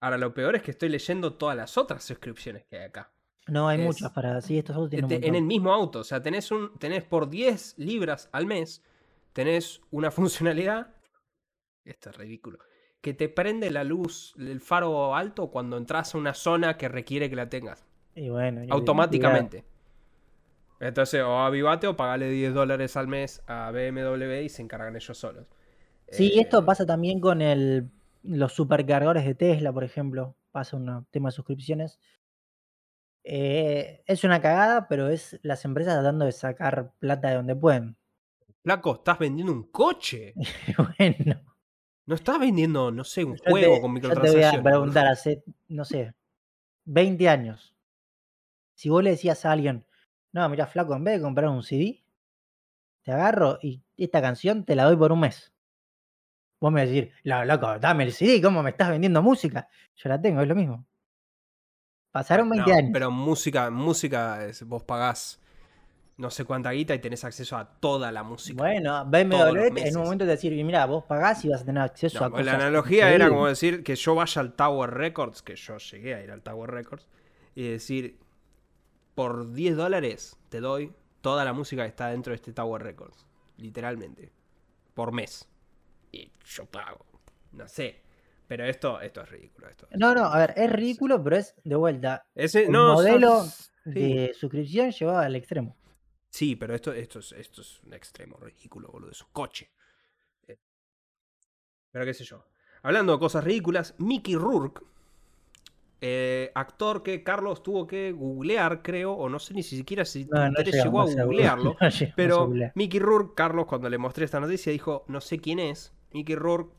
Ahora, 0.00 0.16
lo 0.18 0.32
peor 0.34 0.56
es 0.56 0.62
que 0.62 0.70
estoy 0.70 0.88
leyendo 0.88 1.34
todas 1.34 1.56
las 1.56 1.76
otras 1.76 2.02
suscripciones 2.04 2.64
que 2.64 2.78
hay 2.78 2.84
acá. 2.86 3.12
No, 3.46 3.68
hay 3.68 3.80
Es- 3.80 3.86
muchas 3.86 4.12
para. 4.12 4.40
Sí, 4.40 4.58
estos 4.58 4.76
autos 4.76 4.90
tienen 4.90 5.06
un 5.18 5.24
en 5.24 5.34
el 5.34 5.42
mismo 5.44 5.72
auto. 5.72 6.00
O 6.00 6.04
sea, 6.04 6.22
tenés, 6.22 6.50
un, 6.50 6.78
tenés 6.78 7.04
por 7.04 7.28
10 7.28 7.74
libras 7.78 8.28
al 8.32 8.46
mes, 8.46 8.82
tenés 9.32 9.80
una 9.90 10.10
funcionalidad. 10.10 10.88
Esto 11.84 12.10
es 12.10 12.16
ridículo. 12.16 12.58
Que 13.00 13.14
te 13.14 13.28
prende 13.28 13.70
la 13.70 13.82
luz, 13.84 14.34
el 14.38 14.60
faro 14.60 15.14
alto 15.14 15.50
cuando 15.50 15.76
entras 15.78 16.14
a 16.14 16.18
una 16.18 16.34
zona 16.34 16.76
que 16.76 16.88
requiere 16.88 17.28
que 17.30 17.36
la 17.36 17.48
tengas. 17.48 17.86
Y 18.14 18.28
bueno, 18.28 18.62
y- 18.64 18.70
Automáticamente. 18.70 19.64
Entonces, 20.80 21.22
o 21.22 21.38
avivate 21.40 21.86
o 21.86 21.96
pagale 21.96 22.30
10 22.30 22.54
dólares 22.54 22.96
al 22.96 23.06
mes 23.06 23.42
a 23.46 23.70
BMW 23.70 24.42
y 24.44 24.48
se 24.48 24.62
encargan 24.62 24.96
ellos 24.96 25.16
solos. 25.18 25.46
Sí, 26.08 26.28
Eh, 26.34 26.40
esto 26.40 26.64
pasa 26.64 26.86
también 26.86 27.20
con 27.20 27.42
el, 27.42 27.90
los 28.22 28.52
supercargadores 28.52 29.24
de 29.24 29.34
Tesla, 29.34 29.72
por 29.72 29.84
ejemplo. 29.84 30.36
Pasa 30.50 30.76
un 30.76 31.06
tema 31.10 31.28
de 31.28 31.32
suscripciones. 31.32 32.00
Eh, 33.22 34.02
es 34.06 34.24
una 34.24 34.40
cagada, 34.40 34.88
pero 34.88 35.08
es 35.08 35.38
las 35.42 35.64
empresas 35.64 35.94
tratando 35.94 36.24
de 36.24 36.32
sacar 36.32 36.92
plata 36.98 37.28
de 37.28 37.34
donde 37.36 37.54
pueden. 37.56 37.96
Flaco, 38.62 38.94
estás 38.94 39.18
vendiendo 39.18 39.52
un 39.52 39.64
coche. 39.70 40.34
bueno, 40.98 41.40
No 42.06 42.14
estás 42.14 42.38
vendiendo, 42.40 42.90
no 42.90 43.04
sé, 43.04 43.24
un 43.24 43.36
yo 43.36 43.44
juego 43.46 43.74
te, 43.76 43.80
con 43.80 44.00
yo 44.00 44.20
te 44.20 44.30
voy 44.30 44.42
a 44.42 44.52
microtransacciones. 44.54 44.62
preguntar 44.62 45.06
hace, 45.06 45.44
no 45.68 45.84
sé, 45.84 46.14
20 46.84 47.28
años. 47.28 47.74
Si 48.74 48.88
vos 48.88 49.02
le 49.04 49.10
decías 49.10 49.44
a 49.44 49.52
alguien, 49.52 49.86
no, 50.32 50.48
mira, 50.48 50.66
flaco, 50.66 50.94
en 50.94 51.04
vez 51.04 51.16
de 51.18 51.22
comprar 51.22 51.50
un 51.50 51.62
CD, 51.62 52.02
te 53.02 53.12
agarro 53.12 53.58
y 53.62 53.82
esta 53.96 54.20
canción 54.20 54.64
te 54.64 54.74
la 54.76 54.84
doy 54.84 54.96
por 54.96 55.12
un 55.12 55.20
mes. 55.20 55.52
Vos 56.60 56.70
me 56.72 56.80
vas 56.82 56.88
a 56.90 56.92
decir, 56.92 57.12
"La- 57.22 57.44
loco, 57.44 57.78
dame 57.78 58.04
el 58.04 58.12
CD, 58.12 58.40
¿cómo 58.42 58.62
me 58.62 58.70
estás 58.70 58.90
vendiendo 58.90 59.22
música? 59.22 59.68
Yo 59.96 60.08
la 60.10 60.20
tengo, 60.20 60.42
es 60.42 60.48
lo 60.48 60.54
mismo. 60.54 60.86
Pasaron 62.12 62.48
Bueno, 62.48 62.64
20 62.64 62.72
no, 62.72 62.78
años. 62.78 62.90
Pero 62.92 63.10
música, 63.10 63.70
música, 63.70 64.44
es- 64.44 64.62
vos 64.64 64.82
pagás 64.82 65.40
no 66.18 66.30
sé 66.30 66.44
cuánta 66.44 66.70
guita 66.72 66.94
y 66.94 66.98
tenés 66.98 67.24
acceso 67.24 67.56
a 67.56 67.64
toda 67.80 68.12
la 68.12 68.22
música. 68.22 68.62
Bueno, 68.62 69.06
BMW 69.06 69.68
en 69.88 69.96
un 69.96 70.02
momento 70.02 70.24
te 70.26 70.32
decir, 70.32 70.52
mira, 70.64 70.84
vos 70.84 71.04
pagás 71.04 71.42
y 71.46 71.48
vas 71.48 71.62
a 71.62 71.64
tener 71.64 71.82
acceso 71.82 72.18
No, 72.20 72.26
a 72.26 72.30
cosas. 72.30 72.44
la 72.46 72.52
analogía 72.56 73.06
era 73.06 73.24
increíbles". 73.24 73.30
como 73.30 73.46
decir 73.46 73.82
que 73.82 73.96
yo 73.96 74.14
vaya 74.14 74.40
al 74.42 74.52
Tower 74.52 74.90
Records, 74.90 75.40
que 75.40 75.56
yo 75.56 75.78
llegué 75.78 76.14
a 76.14 76.22
ir 76.22 76.30
al 76.30 76.42
Tower 76.42 76.70
Records, 76.70 77.08
y 77.54 77.68
decir, 77.68 78.18
por 79.14 79.52
10 79.52 79.76
dólares 79.76 80.36
te 80.50 80.60
doy 80.60 80.92
toda 81.22 81.44
la 81.46 81.54
música 81.54 81.82
que 81.84 81.88
está 81.88 82.08
dentro 82.08 82.32
de 82.32 82.36
este 82.36 82.52
Tower 82.52 82.82
Records, 82.82 83.26
literalmente, 83.56 84.30
por 84.92 85.12
mes. 85.12 85.48
Y 86.12 86.32
yo 86.44 86.66
pago, 86.66 87.06
no 87.52 87.66
sé. 87.68 88.02
Pero 88.48 88.64
esto, 88.64 89.00
esto 89.00 89.20
es 89.22 89.28
ridículo. 89.30 89.68
Esto. 89.68 89.86
No, 89.92 90.12
no, 90.12 90.24
a 90.24 90.38
ver, 90.38 90.54
es 90.56 90.72
ridículo, 90.72 91.22
pero 91.22 91.36
es 91.36 91.54
de 91.62 91.76
vuelta. 91.76 92.26
Ese, 92.34 92.64
El 92.64 92.72
no, 92.72 92.94
modelo 92.94 93.44
sí. 93.44 93.70
de 93.84 94.34
suscripción 94.34 94.90
llevado 94.90 95.18
al 95.20 95.36
extremo. 95.36 95.76
Sí, 96.30 96.56
pero 96.56 96.74
esto, 96.74 96.92
esto, 96.92 97.20
es, 97.20 97.32
esto 97.32 97.60
es 97.60 97.80
un 97.84 97.94
extremo 97.94 98.36
ridículo, 98.38 98.88
boludo. 98.90 99.10
Es 99.10 99.22
un 99.22 99.28
coche. 99.32 99.70
Eh, 100.48 100.58
Pero 101.90 102.04
qué 102.04 102.14
sé 102.14 102.24
yo. 102.24 102.44
Hablando 102.82 103.12
de 103.12 103.18
cosas 103.18 103.44
ridículas, 103.44 103.94
Mickey 103.98 104.34
Rourke, 104.36 104.82
eh, 106.00 106.50
actor 106.54 107.02
que 107.02 107.22
Carlos 107.22 107.62
tuvo 107.62 107.86
que 107.86 108.10
googlear, 108.12 108.82
creo, 108.82 109.12
o 109.12 109.28
no 109.28 109.38
sé 109.38 109.54
ni 109.54 109.62
siquiera 109.62 110.04
si 110.04 110.24
No, 110.24 110.50
llegó 110.54 111.02
a 111.02 111.04
googlearlo. 111.04 111.76
no 111.80 111.88
llegamos 111.88 112.12
a 112.12 112.16
Pero 112.16 112.46
googlear. 112.46 112.72
Mickey 112.74 112.98
Rourke, 113.00 113.34
Carlos, 113.36 113.66
cuando 113.66 113.88
le 113.88 113.98
mostré 113.98 114.24
esta 114.24 114.40
noticia, 114.40 114.72
dijo, 114.72 115.04
no 115.08 115.20
sé 115.20 115.38
quién 115.38 115.58
es. 115.58 115.92
Mickey 116.12 116.36
Rourke, 116.36 116.72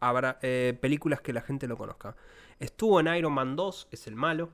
habrá 0.00 0.38
eh, 0.42 0.76
películas 0.80 1.20
que 1.20 1.32
la 1.32 1.40
gente 1.40 1.66
lo 1.66 1.76
conozca. 1.76 2.16
Estuvo 2.58 3.00
en 3.00 3.08
Iron 3.14 3.32
Man 3.32 3.56
2, 3.56 3.88
es 3.90 4.06
el 4.06 4.16
malo. 4.16 4.50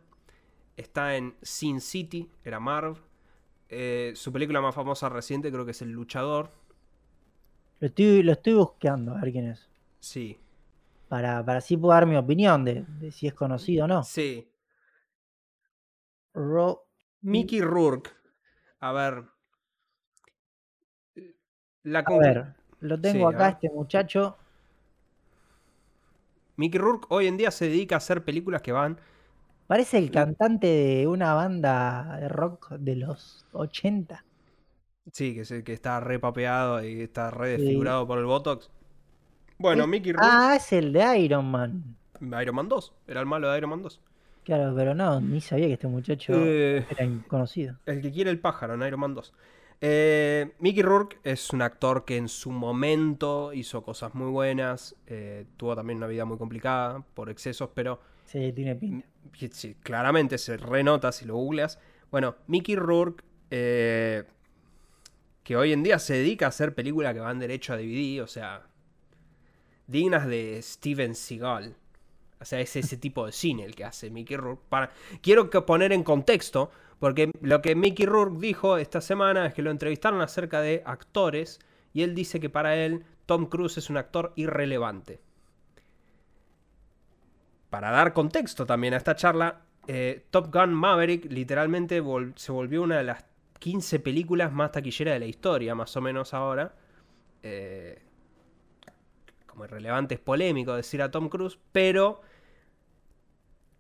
Está 0.77 1.17
en 1.17 1.37
Sin 1.43 1.81
City, 1.81 2.31
era 2.45 2.61
Marv. 2.61 2.99
Eh, 3.71 4.13
su 4.17 4.33
película 4.33 4.61
más 4.61 4.75
famosa 4.75 5.09
reciente 5.09 5.51
creo 5.53 5.65
que 5.65 5.73
es 5.73 5.83
El 5.83 5.93
Luchador. 5.93 6.51
Lo 7.81 7.89
estoy, 7.89 8.23
lo 8.23 8.31
estoy 8.31 8.55
buscando 8.55 9.13
a 9.13 9.21
ver 9.21 9.33
quién 9.33 9.49
es. 9.49 9.69
Sí, 10.01 10.39
Para, 11.09 11.45
para 11.45 11.59
así 11.59 11.77
puedo 11.77 11.93
dar 11.93 12.07
mi 12.07 12.17
opinión 12.17 12.65
de, 12.65 12.85
de 13.01 13.11
si 13.13 13.27
es 13.27 13.35
conocido 13.35 13.85
o 13.85 13.89
no. 13.89 14.11
sí. 14.11 14.51
Ro- 16.35 16.89
Mickey 17.23 17.61
Rourke. 17.61 18.11
A 18.81 18.93
ver. 18.93 19.25
La 21.85 22.05
a 22.05 22.17
ver, 22.19 22.55
lo 22.81 23.01
tengo 23.01 23.31
Sí, 23.31 23.35
acá, 23.35 23.49
este 23.51 23.71
muchacho. 23.71 24.37
Mickey 26.57 26.79
Rourke 26.79 27.07
hoy 27.11 27.27
en 27.27 27.37
día 27.37 27.51
se 27.51 27.67
dedica 27.67 27.97
a 27.97 27.99
hacer 27.99 28.25
películas 28.25 28.63
que 28.63 28.73
van 28.73 28.99
Parece 29.67 29.99
el 29.99 30.11
cantante 30.11 30.67
de 30.67 31.07
una 31.07 31.33
banda 31.35 32.17
de 32.21 32.29
rock 32.29 32.71
de 32.73 32.97
los 32.97 33.47
80. 33.53 34.25
Sí, 35.13 35.33
que, 35.35 35.45
se- 35.45 35.63
que 35.63 35.73
está 35.73 36.01
re 36.01 36.19
papeado 36.19 36.85
y 36.85 37.03
está 37.03 37.31
re 37.31 37.55
Sí. 37.57 37.63
desfigurado 37.63 38.05
por 38.05 38.19
el 38.19 38.25
Botox. 38.25 38.69
Bueno, 39.59 39.85
Es- 39.85 39.89
Mickey 39.89 40.11
Rourke, 40.13 40.29
Ah, 40.29 40.55
es 40.57 40.73
el 40.73 40.93
de 40.93 41.19
Iron 41.21 41.49
Man. 41.51 41.97
Iron 42.21 42.55
Man 42.57 42.69
2, 42.69 42.93
era 43.07 43.21
el 43.21 43.27
malo 43.27 43.49
de 43.49 43.59
Iron 43.59 43.71
Man 43.71 43.83
2. 43.83 44.01
Claro, 44.45 44.75
pero 44.75 44.93
no, 44.95 45.21
ni 45.21 45.41
sabía 45.41 45.69
que 45.69 45.75
este 45.75 45.87
muchacho 45.87 46.33
Eh, 46.35 46.85
era 46.91 47.09
conocido. 47.29 47.77
el 47.87 48.03
que 48.03 48.11
quiere 48.11 48.31
el 48.31 48.41
pájaro 48.41 48.75
en 48.75 48.83
Iron 48.83 48.99
Man 49.01 49.15
2. 49.15 49.33
Eh, 49.83 50.53
Mickey 50.59 50.83
Rourke 50.83 51.19
es 51.25 51.51
un 51.51 51.63
actor 51.63 52.05
que 52.05 52.17
en 52.17 52.29
su 52.29 52.51
momento 52.51 53.53
hizo 53.55 53.83
cosas 53.83 54.15
muy 54.15 54.31
buenas, 54.31 54.95
eh, 55.07 55.47
tuvo 55.57 55.75
también 55.75 55.97
una 55.97 56.07
vida 56.07 56.25
muy 56.27 56.37
complicada 56.37 57.03
por 57.15 57.31
excesos, 57.31 57.71
pero 57.75 58.01
Sí, 58.27 58.53
tiene 58.53 58.77
pinta. 58.77 59.09
sí, 59.53 59.75
claramente 59.83 60.39
se 60.39 60.57
renota 60.57 61.11
si 61.13 61.25
lo 61.25 61.35
googleas. 61.37 61.79
Bueno, 62.11 62.37
Mickey 62.47 62.77
Rourke, 62.77 63.25
eh, 63.51 64.25
que 65.43 65.57
hoy 65.57 65.73
en 65.73 65.83
día 65.83 65.99
se 65.99 66.15
dedica 66.15 66.47
a 66.47 66.51
hacer 66.51 66.75
películas 66.75 67.15
que 67.15 67.21
van 67.21 67.39
derecho 67.39 67.73
a 67.73 67.77
DVD, 67.77 68.23
o 68.23 68.27
sea, 68.27 68.67
dignas 69.87 70.27
de 70.27 70.61
Steven 70.63 71.15
Seagal. 71.15 71.77
O 72.41 72.45
sea, 72.45 72.61
es 72.61 72.75
ese 72.77 72.97
tipo 72.97 73.27
de 73.27 73.33
cine 73.33 73.65
el 73.65 73.75
que 73.75 73.85
hace 73.85 74.11
Mickey 74.11 74.37
Rourke. 74.37 74.63
Para... 74.69 74.91
Quiero 75.23 75.51
poner 75.67 75.93
en 75.93 76.03
contexto, 76.03 76.71
porque 77.01 77.33
lo 77.41 77.61
que 77.61 77.75
Mickey 77.75 78.07
Rourke 78.07 78.39
dijo 78.39 78.77
esta 78.77 79.01
semana 79.01 79.47
es 79.47 79.55
que 79.55 79.63
lo 79.63 79.73
entrevistaron 79.73 80.21
acerca 80.21 80.61
de 80.61 80.83
actores 80.87 81.59
y 81.93 82.03
él 82.03 82.15
dice 82.15 82.39
que 82.39 82.49
para 82.49 82.77
él 82.77 83.05
Tom 83.27 83.47
Cruise 83.47 83.79
es 83.79 83.91
un 83.91 83.97
actor 83.97 84.33
irrelevante 84.37 85.21
para 87.71 87.91
dar 87.91 88.13
contexto 88.13 88.67
también 88.67 88.95
a 88.95 88.97
esta 88.97 89.15
charla, 89.15 89.63
eh, 89.87 90.27
Top 90.31 90.53
Gun 90.53 90.75
Maverick 90.75 91.31
literalmente 91.31 92.03
se 92.35 92.53
volvió 92.53 92.83
una 92.83 92.99
de 92.99 93.05
las 93.05 93.25
15 93.61 94.01
películas 94.01 94.53
más 94.53 94.73
taquilleras 94.73 95.15
de 95.15 95.21
la 95.21 95.27
historia, 95.27 95.75
más 95.75 95.97
o 95.97 96.01
menos 96.01 96.35
ahora. 96.35 96.75
Eh, 97.43 98.03
muy 99.55 99.67
relevante, 99.69 100.15
es 100.15 100.21
polémico 100.21 100.75
decir 100.75 101.03
a 101.03 101.11
Tom 101.11 101.29
Cruise, 101.29 101.59
pero 101.71 102.23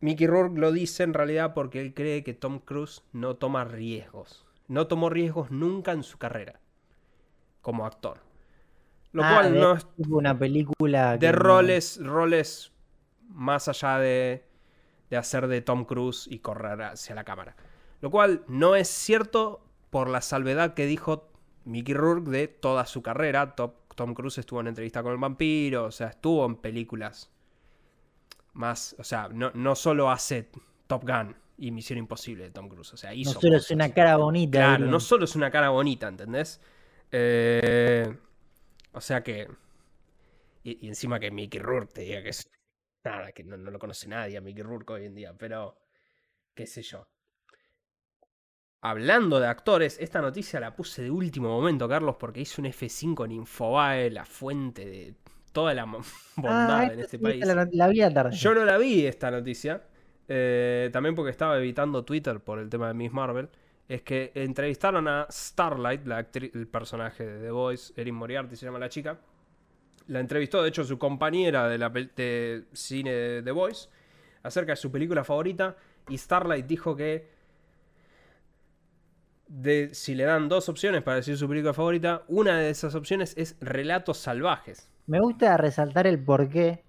Mickey 0.00 0.26
Rourke 0.26 0.58
lo 0.58 0.72
dice 0.72 1.02
en 1.02 1.14
realidad 1.14 1.52
porque 1.54 1.80
él 1.80 1.92
cree 1.94 2.24
que 2.24 2.32
Tom 2.34 2.58
Cruise 2.60 3.02
no 3.12 3.36
toma 3.36 3.64
riesgos. 3.64 4.46
No 4.68 4.86
tomó 4.86 5.10
riesgos 5.10 5.50
nunca 5.50 5.92
en 5.92 6.02
su 6.02 6.16
carrera 6.18 6.60
como 7.60 7.84
actor. 7.86 8.18
Lo 9.12 9.24
Ah, 9.24 9.32
cual 9.34 9.58
no 9.58 9.72
es 9.74 9.86
una 10.08 10.38
película 10.38 11.18
de 11.18 11.32
no- 11.32 11.38
roles, 11.38 11.98
roles 12.02 12.72
más 13.28 13.68
allá 13.68 13.98
de, 13.98 14.44
de 15.10 15.16
hacer 15.16 15.48
de 15.48 15.60
Tom 15.60 15.84
Cruise 15.84 16.26
y 16.30 16.38
correr 16.38 16.80
hacia 16.82 17.14
la 17.14 17.24
cámara. 17.24 17.56
Lo 18.00 18.10
cual 18.10 18.44
no 18.48 18.76
es 18.76 18.88
cierto 18.88 19.60
por 19.90 20.08
la 20.08 20.20
salvedad 20.22 20.74
que 20.74 20.86
dijo 20.86 21.28
Mickey 21.64 21.94
Rourke 21.94 22.30
de 22.30 22.48
toda 22.48 22.86
su 22.86 23.02
carrera. 23.02 23.54
Tom 23.54 24.14
Cruise 24.14 24.38
estuvo 24.38 24.60
en 24.60 24.68
entrevista 24.68 25.02
con 25.02 25.12
el 25.12 25.18
vampiro, 25.18 25.84
o 25.86 25.90
sea, 25.90 26.06
estuvo 26.08 26.46
en 26.46 26.54
películas 26.56 27.30
más, 28.54 28.94
o 28.98 29.04
sea, 29.04 29.28
no, 29.28 29.50
no 29.54 29.74
solo 29.74 30.10
hace 30.10 30.50
Top 30.86 31.04
Gun 31.04 31.36
y 31.58 31.70
Misión 31.70 31.98
Imposible 31.98 32.44
de 32.44 32.50
Tom 32.50 32.68
Cruise, 32.68 32.92
o 32.92 32.96
sea, 32.96 33.10
No 33.10 33.16
hizo 33.16 33.40
solo 33.40 33.56
es 33.56 33.70
una 33.70 33.92
cara 33.92 34.16
bonita. 34.16 34.58
Claro, 34.58 34.86
no 34.86 34.98
solo 35.00 35.24
es 35.24 35.36
una 35.36 35.50
cara 35.50 35.68
bonita, 35.68 36.08
¿entendés? 36.08 36.60
Eh, 37.12 38.16
o 38.92 39.00
sea 39.00 39.22
que. 39.22 39.48
Y, 40.62 40.86
y 40.86 40.88
encima 40.88 41.20
que 41.20 41.30
Mickey 41.30 41.60
Rourke 41.60 41.92
te 41.92 42.00
diga 42.02 42.22
que 42.22 42.30
es. 42.30 42.48
Nada, 43.04 43.32
que 43.32 43.44
no, 43.44 43.56
no 43.56 43.70
lo 43.70 43.78
conoce 43.78 44.08
nadie 44.08 44.36
a 44.36 44.40
Mickey 44.40 44.62
Rourke 44.62 44.92
hoy 44.94 45.06
en 45.06 45.14
día, 45.14 45.34
pero. 45.36 45.78
qué 46.54 46.66
sé 46.66 46.82
yo. 46.82 47.06
Hablando 48.82 49.38
de 49.38 49.46
actores, 49.46 49.98
esta 50.00 50.22
noticia 50.22 50.58
la 50.58 50.74
puse 50.74 51.02
de 51.02 51.10
último 51.10 51.50
momento, 51.50 51.86
Carlos, 51.86 52.16
porque 52.18 52.40
hice 52.40 52.62
un 52.62 52.66
F5 52.66 53.26
en 53.26 53.32
Infobae, 53.32 54.10
la 54.10 54.24
fuente 54.24 54.86
de 54.86 55.14
toda 55.52 55.74
la 55.74 55.84
bondad 56.36 56.80
Ah, 56.80 56.86
en 56.92 57.00
este 57.00 57.18
sí, 57.18 57.18
país. 57.18 57.44
La, 57.72 57.88
vi 57.88 58.00
tarde. 58.12 58.36
Yo 58.36 58.54
no 58.54 58.64
la 58.64 58.78
vi 58.78 59.06
esta 59.06 59.30
noticia. 59.30 59.82
eh, 60.28 60.90
también 60.92 61.14
porque 61.14 61.30
estaba 61.30 61.58
evitando 61.58 62.04
Twitter 62.04 62.40
por 62.40 62.58
el 62.58 62.68
tema 62.70 62.88
de 62.88 62.94
Miss 62.94 63.12
Marvel. 63.12 63.48
Es 63.88 64.02
que 64.02 64.30
entrevistaron 64.34 65.08
a 65.08 65.26
Starlight, 65.30 66.06
la 66.06 66.20
el 66.32 66.68
personaje 66.68 67.26
de 67.26 67.40
The 67.46 67.50
Voice, 67.50 67.92
Erin 68.00 68.14
Moriarty 68.14 68.54
se 68.56 68.66
llama 68.66 68.78
la 68.78 68.88
chica. 68.88 69.18
La 70.08 70.20
entrevistó, 70.20 70.62
de 70.62 70.68
hecho, 70.70 70.84
su 70.84 70.98
compañera 70.98 71.68
de, 71.68 71.78
la 71.78 71.88
de 71.90 72.64
cine 72.72 73.12
de 73.12 73.42
The 73.42 73.50
Voice 73.52 73.88
acerca 74.42 74.72
de 74.72 74.76
su 74.76 74.90
película 74.92 75.24
favorita. 75.24 75.76
Y 76.08 76.18
Starlight 76.18 76.66
dijo 76.66 76.96
que 76.96 77.28
de, 79.48 79.90
si 79.94 80.14
le 80.14 80.24
dan 80.24 80.48
dos 80.48 80.68
opciones 80.68 81.02
para 81.02 81.16
decir 81.16 81.36
su 81.36 81.48
película 81.48 81.74
favorita, 81.74 82.22
una 82.28 82.58
de 82.58 82.70
esas 82.70 82.94
opciones 82.94 83.34
es 83.36 83.56
Relatos 83.60 84.18
Salvajes. 84.18 84.88
Me 85.10 85.20
gusta 85.20 85.56
resaltar 85.56 86.06
el 86.06 86.22
por 86.22 86.48
qué 86.48 86.84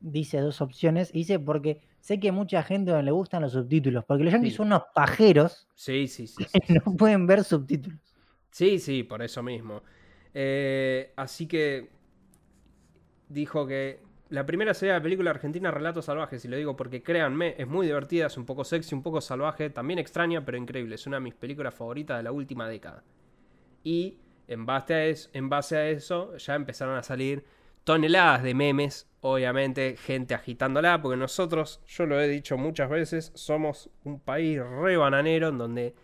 dice 0.00 0.38
dos 0.38 0.60
opciones. 0.60 1.10
y 1.12 1.18
Dice 1.18 1.40
porque 1.40 1.80
sé 2.00 2.20
que 2.20 2.30
mucha 2.30 2.62
gente 2.62 2.92
no 2.92 3.02
le 3.02 3.10
gustan 3.10 3.42
los 3.42 3.52
subtítulos. 3.52 4.04
Porque 4.04 4.22
los 4.22 4.32
yankees 4.32 4.52
Sí. 4.52 4.56
son 4.58 4.68
unos 4.68 4.82
pajeros 4.94 5.68
Sí, 5.74 6.06
sí, 6.06 6.26
sí. 6.28 6.44
sí, 6.52 6.58
sí. 6.66 6.74
no 6.74 6.94
pueden 6.96 7.26
ver 7.26 7.42
subtítulos. 7.42 7.98
Sí, 8.50 8.78
sí, 8.78 9.02
por 9.02 9.22
eso 9.22 9.42
mismo. 9.42 9.82
Eh, 10.34 11.12
así 11.16 11.46
que 11.48 11.90
dijo 13.28 13.66
que 13.66 14.00
la 14.30 14.46
primera 14.46 14.72
sería 14.74 14.94
la 14.94 15.02
película 15.02 15.30
argentina 15.30 15.70
Relatos 15.70 16.04
Salvajes, 16.04 16.44
y 16.44 16.48
lo 16.48 16.56
digo 16.56 16.76
porque 16.76 17.02
créanme, 17.02 17.54
es 17.58 17.66
muy 17.66 17.86
divertida, 17.86 18.26
es 18.26 18.36
un 18.36 18.44
poco 18.46 18.62
sexy, 18.62 18.94
un 18.94 19.02
poco 19.02 19.20
salvaje, 19.20 19.70
también 19.70 19.98
extraña, 19.98 20.44
pero 20.44 20.58
increíble. 20.58 20.94
Es 20.94 21.06
una 21.06 21.16
de 21.16 21.22
mis 21.22 21.34
películas 21.34 21.74
favoritas 21.74 22.18
de 22.18 22.22
la 22.22 22.30
última 22.32 22.68
década. 22.68 23.02
Y 23.82 24.18
en 24.48 24.66
base 24.66 24.94
a 24.94 25.06
eso, 25.06 25.30
en 25.34 25.48
base 25.48 25.76
a 25.76 25.88
eso 25.90 26.36
ya 26.38 26.54
empezaron 26.56 26.96
a 26.96 27.02
salir 27.04 27.44
toneladas 27.84 28.42
de 28.42 28.54
memes, 28.54 29.08
obviamente, 29.20 29.96
gente 29.96 30.34
agitándola, 30.34 31.00
porque 31.02 31.16
nosotros, 31.16 31.80
yo 31.86 32.06
lo 32.06 32.20
he 32.20 32.28
dicho 32.28 32.58
muchas 32.58 32.90
veces, 32.90 33.32
somos 33.34 33.90
un 34.04 34.20
país 34.20 34.60
re 34.62 34.96
bananero 34.96 35.48
en 35.48 35.58
donde 35.58 35.94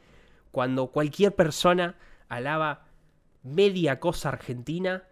cuando 0.53 0.89
cualquier 0.89 1.35
persona 1.35 1.97
alaba 2.29 2.87
media 3.43 4.01
cosa 4.01 4.31
argentina 4.31 5.05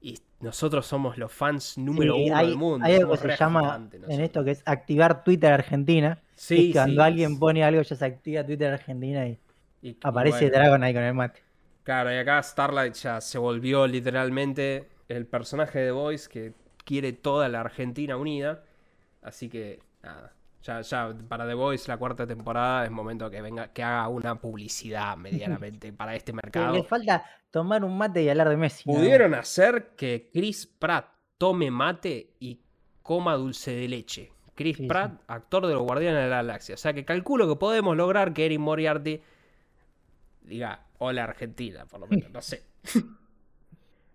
y 0.00 0.18
nosotros 0.40 0.86
somos 0.86 1.18
los 1.18 1.32
fans 1.32 1.78
número 1.78 2.16
Sí, 2.16 2.18
uno 2.18 2.34
hay, 2.34 2.46
del 2.46 2.56
mundo. 2.56 2.90
hay 2.90 2.94
algo 2.94 3.10
que 3.12 3.18
se 3.18 3.30
llama 3.30 3.88
en 4.06 4.20
esto 4.20 4.44
que 4.44 4.50
es 4.52 4.62
activar 4.66 5.22
Twitter 5.24 5.52
Argentina. 5.52 6.22
Sí, 6.36 6.54
es 6.54 6.66
que 6.66 6.72
cuando 6.72 7.02
alguien 7.02 7.38
pone 7.38 7.64
algo 7.64 7.82
ya 7.82 7.96
se 7.96 8.04
activa 8.04 8.44
Twitter 8.44 8.72
Argentina 8.72 9.26
y 9.28 9.40
y- 9.82 9.98
y 10.00 10.00
aparece 10.02 10.20
bueno, 10.20 10.50
Dragon 10.50 10.82
ahí 10.84 10.94
con 10.94 11.04
el 11.04 11.14
mate. 11.14 11.43
Claro, 11.84 12.12
y 12.12 12.16
acá 12.16 12.42
Starlight 12.42 12.94
ya 12.94 13.20
se 13.20 13.38
volvió 13.38 13.86
literalmente 13.86 14.88
el 15.08 15.26
personaje 15.26 15.78
de 15.80 15.92
Voice 15.92 16.28
que 16.28 16.54
quiere 16.84 17.12
toda 17.12 17.48
la 17.48 17.60
Argentina 17.60 18.16
unida. 18.16 18.64
Así 19.22 19.48
que, 19.48 19.80
nada. 20.02 20.32
Ya, 20.62 20.80
ya 20.80 21.14
para 21.28 21.46
The 21.46 21.52
Voice, 21.52 21.88
la 21.88 21.98
cuarta 21.98 22.26
temporada, 22.26 22.86
es 22.86 22.90
momento 22.90 23.28
que 23.28 23.42
venga, 23.42 23.68
que 23.68 23.82
haga 23.82 24.08
una 24.08 24.36
publicidad 24.40 25.14
medianamente 25.18 25.92
para 25.92 26.16
este 26.16 26.32
mercado. 26.32 26.72
le 26.72 26.84
falta 26.84 27.22
tomar 27.50 27.84
un 27.84 27.98
mate 27.98 28.22
y 28.22 28.30
hablar 28.30 28.48
de 28.48 28.56
Messi. 28.56 28.84
Pudieron 28.84 29.34
hacer 29.34 29.94
que 29.94 30.30
Chris 30.32 30.66
Pratt 30.66 31.06
tome 31.36 31.70
mate 31.70 32.30
y 32.40 32.60
coma 33.02 33.34
dulce 33.34 33.72
de 33.72 33.88
leche. 33.88 34.32
Chris 34.54 34.78
Sí, 34.78 34.84
sí. 34.84 34.88
Pratt, 34.88 35.20
actor 35.26 35.66
de 35.66 35.74
los 35.74 35.82
Guardianes 35.82 36.22
de 36.22 36.30
la 36.30 36.36
Galaxia. 36.36 36.76
O 36.76 36.78
sea 36.78 36.94
que 36.94 37.04
calculo 37.04 37.46
que 37.46 37.56
podemos 37.56 37.94
lograr 37.94 38.32
que 38.32 38.46
Erin 38.46 38.62
Moriarty 38.62 39.20
diga 40.44 40.86
hola 40.98 41.24
Argentina, 41.24 41.86
por 41.86 42.00
lo 42.00 42.06
menos, 42.06 42.30
no 42.30 42.40
sé. 42.40 42.64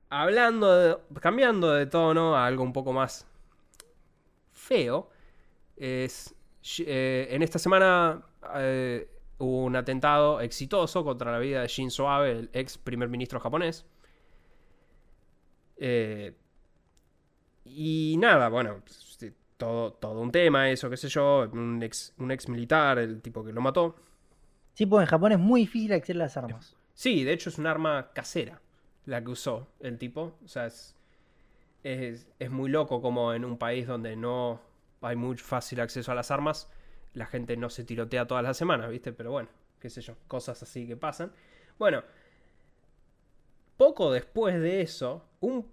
Hablando 0.10 0.76
de, 0.76 0.97
cambiando 1.19 1.72
de 1.73 1.85
tono 1.85 2.35
a 2.35 2.47
algo 2.47 2.64
un 2.64 2.73
poco 2.73 2.93
más 2.93 3.27
feo, 4.53 5.10
es 5.76 6.34
eh, 6.80 7.27
en 7.30 7.41
esta 7.41 7.60
semana 7.60 8.22
eh, 8.56 9.07
hubo 9.38 9.64
un 9.65 9.76
atentado 9.76 10.41
exitoso 10.41 11.03
contra 11.03 11.31
la 11.31 11.39
vida 11.39 11.61
de 11.61 11.68
Shinzo 11.68 12.10
Abe, 12.10 12.31
el 12.31 12.49
ex 12.53 12.77
primer 12.77 13.10
ministro 13.10 13.39
japonés. 13.39 13.85
Eh, 15.77 16.35
y 17.65 18.15
nada, 18.18 18.49
bueno, 18.49 18.84
todo, 19.57 19.93
todo 19.93 20.19
un 20.22 20.31
tema, 20.31 20.69
eso, 20.69 20.89
qué 20.89 20.97
sé 20.97 21.07
yo, 21.07 21.47
un 21.51 21.81
ex, 21.84 22.14
un 22.18 22.31
ex 22.31 22.49
militar, 22.49 22.99
el 22.99 23.22
tipo 23.22 23.43
que 23.43 23.53
lo 23.53 23.61
mató. 23.61 23.95
Sí, 24.80 24.85
porque 24.85 25.03
en 25.03 25.10
Japón 25.10 25.34
es 25.34 25.39
muy 25.39 25.60
difícil 25.60 25.91
acceder 25.91 26.22
a 26.22 26.23
las 26.23 26.38
armas. 26.38 26.73
Sí, 26.93 27.26
de 27.26 27.34
hecho 27.34 27.49
es 27.49 27.57
un 27.57 27.68
arma 27.68 28.11
casera 28.14 28.61
la 29.06 29.22
que 29.22 29.31
usó 29.31 29.68
el 29.81 29.97
tipo. 29.97 30.38
O 30.41 30.47
sea, 30.47 30.68
es, 30.68 30.95
es, 31.84 32.30
es 32.39 32.49
muy 32.49 32.69
loco 32.69 33.01
como 33.01 33.34
en 33.34 33.43
un 33.43 33.57
país 33.57 33.85
donde 33.85 34.15
no 34.15 34.61
hay 35.01 35.18
muy 35.18 35.35
fácil 35.35 35.81
acceso 35.81 36.14
a 36.14 36.15
las 36.15 36.31
armas, 36.31 36.69
la 37.14 37.26
gente 37.26 37.57
no 37.57 37.69
se 37.69 37.84
tirotea 37.84 38.26
todas 38.26 38.41
las 38.41 38.56
semanas, 38.56 38.89
¿viste? 38.89 39.11
Pero 39.11 39.31
bueno, 39.31 39.49
qué 39.81 39.89
sé 39.89 39.99
yo, 39.99 40.15
cosas 40.30 40.64
así 40.64 40.88
que 40.88 40.95
pasan. 40.95 41.34
Bueno, 41.77 42.01
poco 43.76 44.14
después 44.14 44.61
de 44.61 44.80
eso, 44.80 45.26
un 45.41 45.68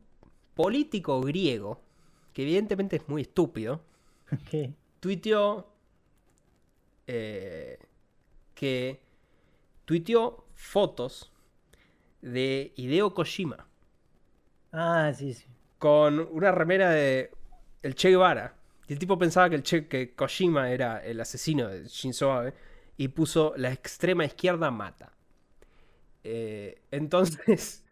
político 0.56 1.20
griego, 1.20 1.80
que 2.32 2.42
evidentemente 2.42 2.96
es 2.96 3.08
muy 3.08 3.22
estúpido, 3.22 3.82
¿Qué? 4.50 4.72
tuiteó 4.98 5.68
eh, 7.06 7.78
que 8.56 9.00
tuiteó 9.86 10.46
fotos 10.56 11.32
de 12.22 12.72
Hideo 12.76 13.14
Kojima 13.14 13.68
Ah, 14.72 15.12
sí, 15.14 15.34
sí. 15.34 15.44
con 15.78 16.20
una 16.32 16.52
remera 16.52 16.90
de 16.90 17.30
el 17.82 17.94
Che 17.94 18.10
Guevara. 18.10 18.54
Y 18.88 18.92
el 18.92 18.98
tipo 18.98 19.18
pensaba 19.18 19.48
que, 19.50 19.56
el 19.56 19.62
che, 19.62 19.88
que 19.88 20.14
Kojima 20.14 20.70
era 20.70 21.04
el 21.04 21.20
asesino 21.20 21.68
de 21.68 21.86
Shinzo 21.86 22.32
Abe 22.32 22.54
y 22.96 23.08
puso 23.08 23.52
la 23.56 23.72
extrema 23.72 24.24
izquierda 24.24 24.70
mata. 24.70 25.12
Eh, 26.24 26.82
entonces, 26.90 27.84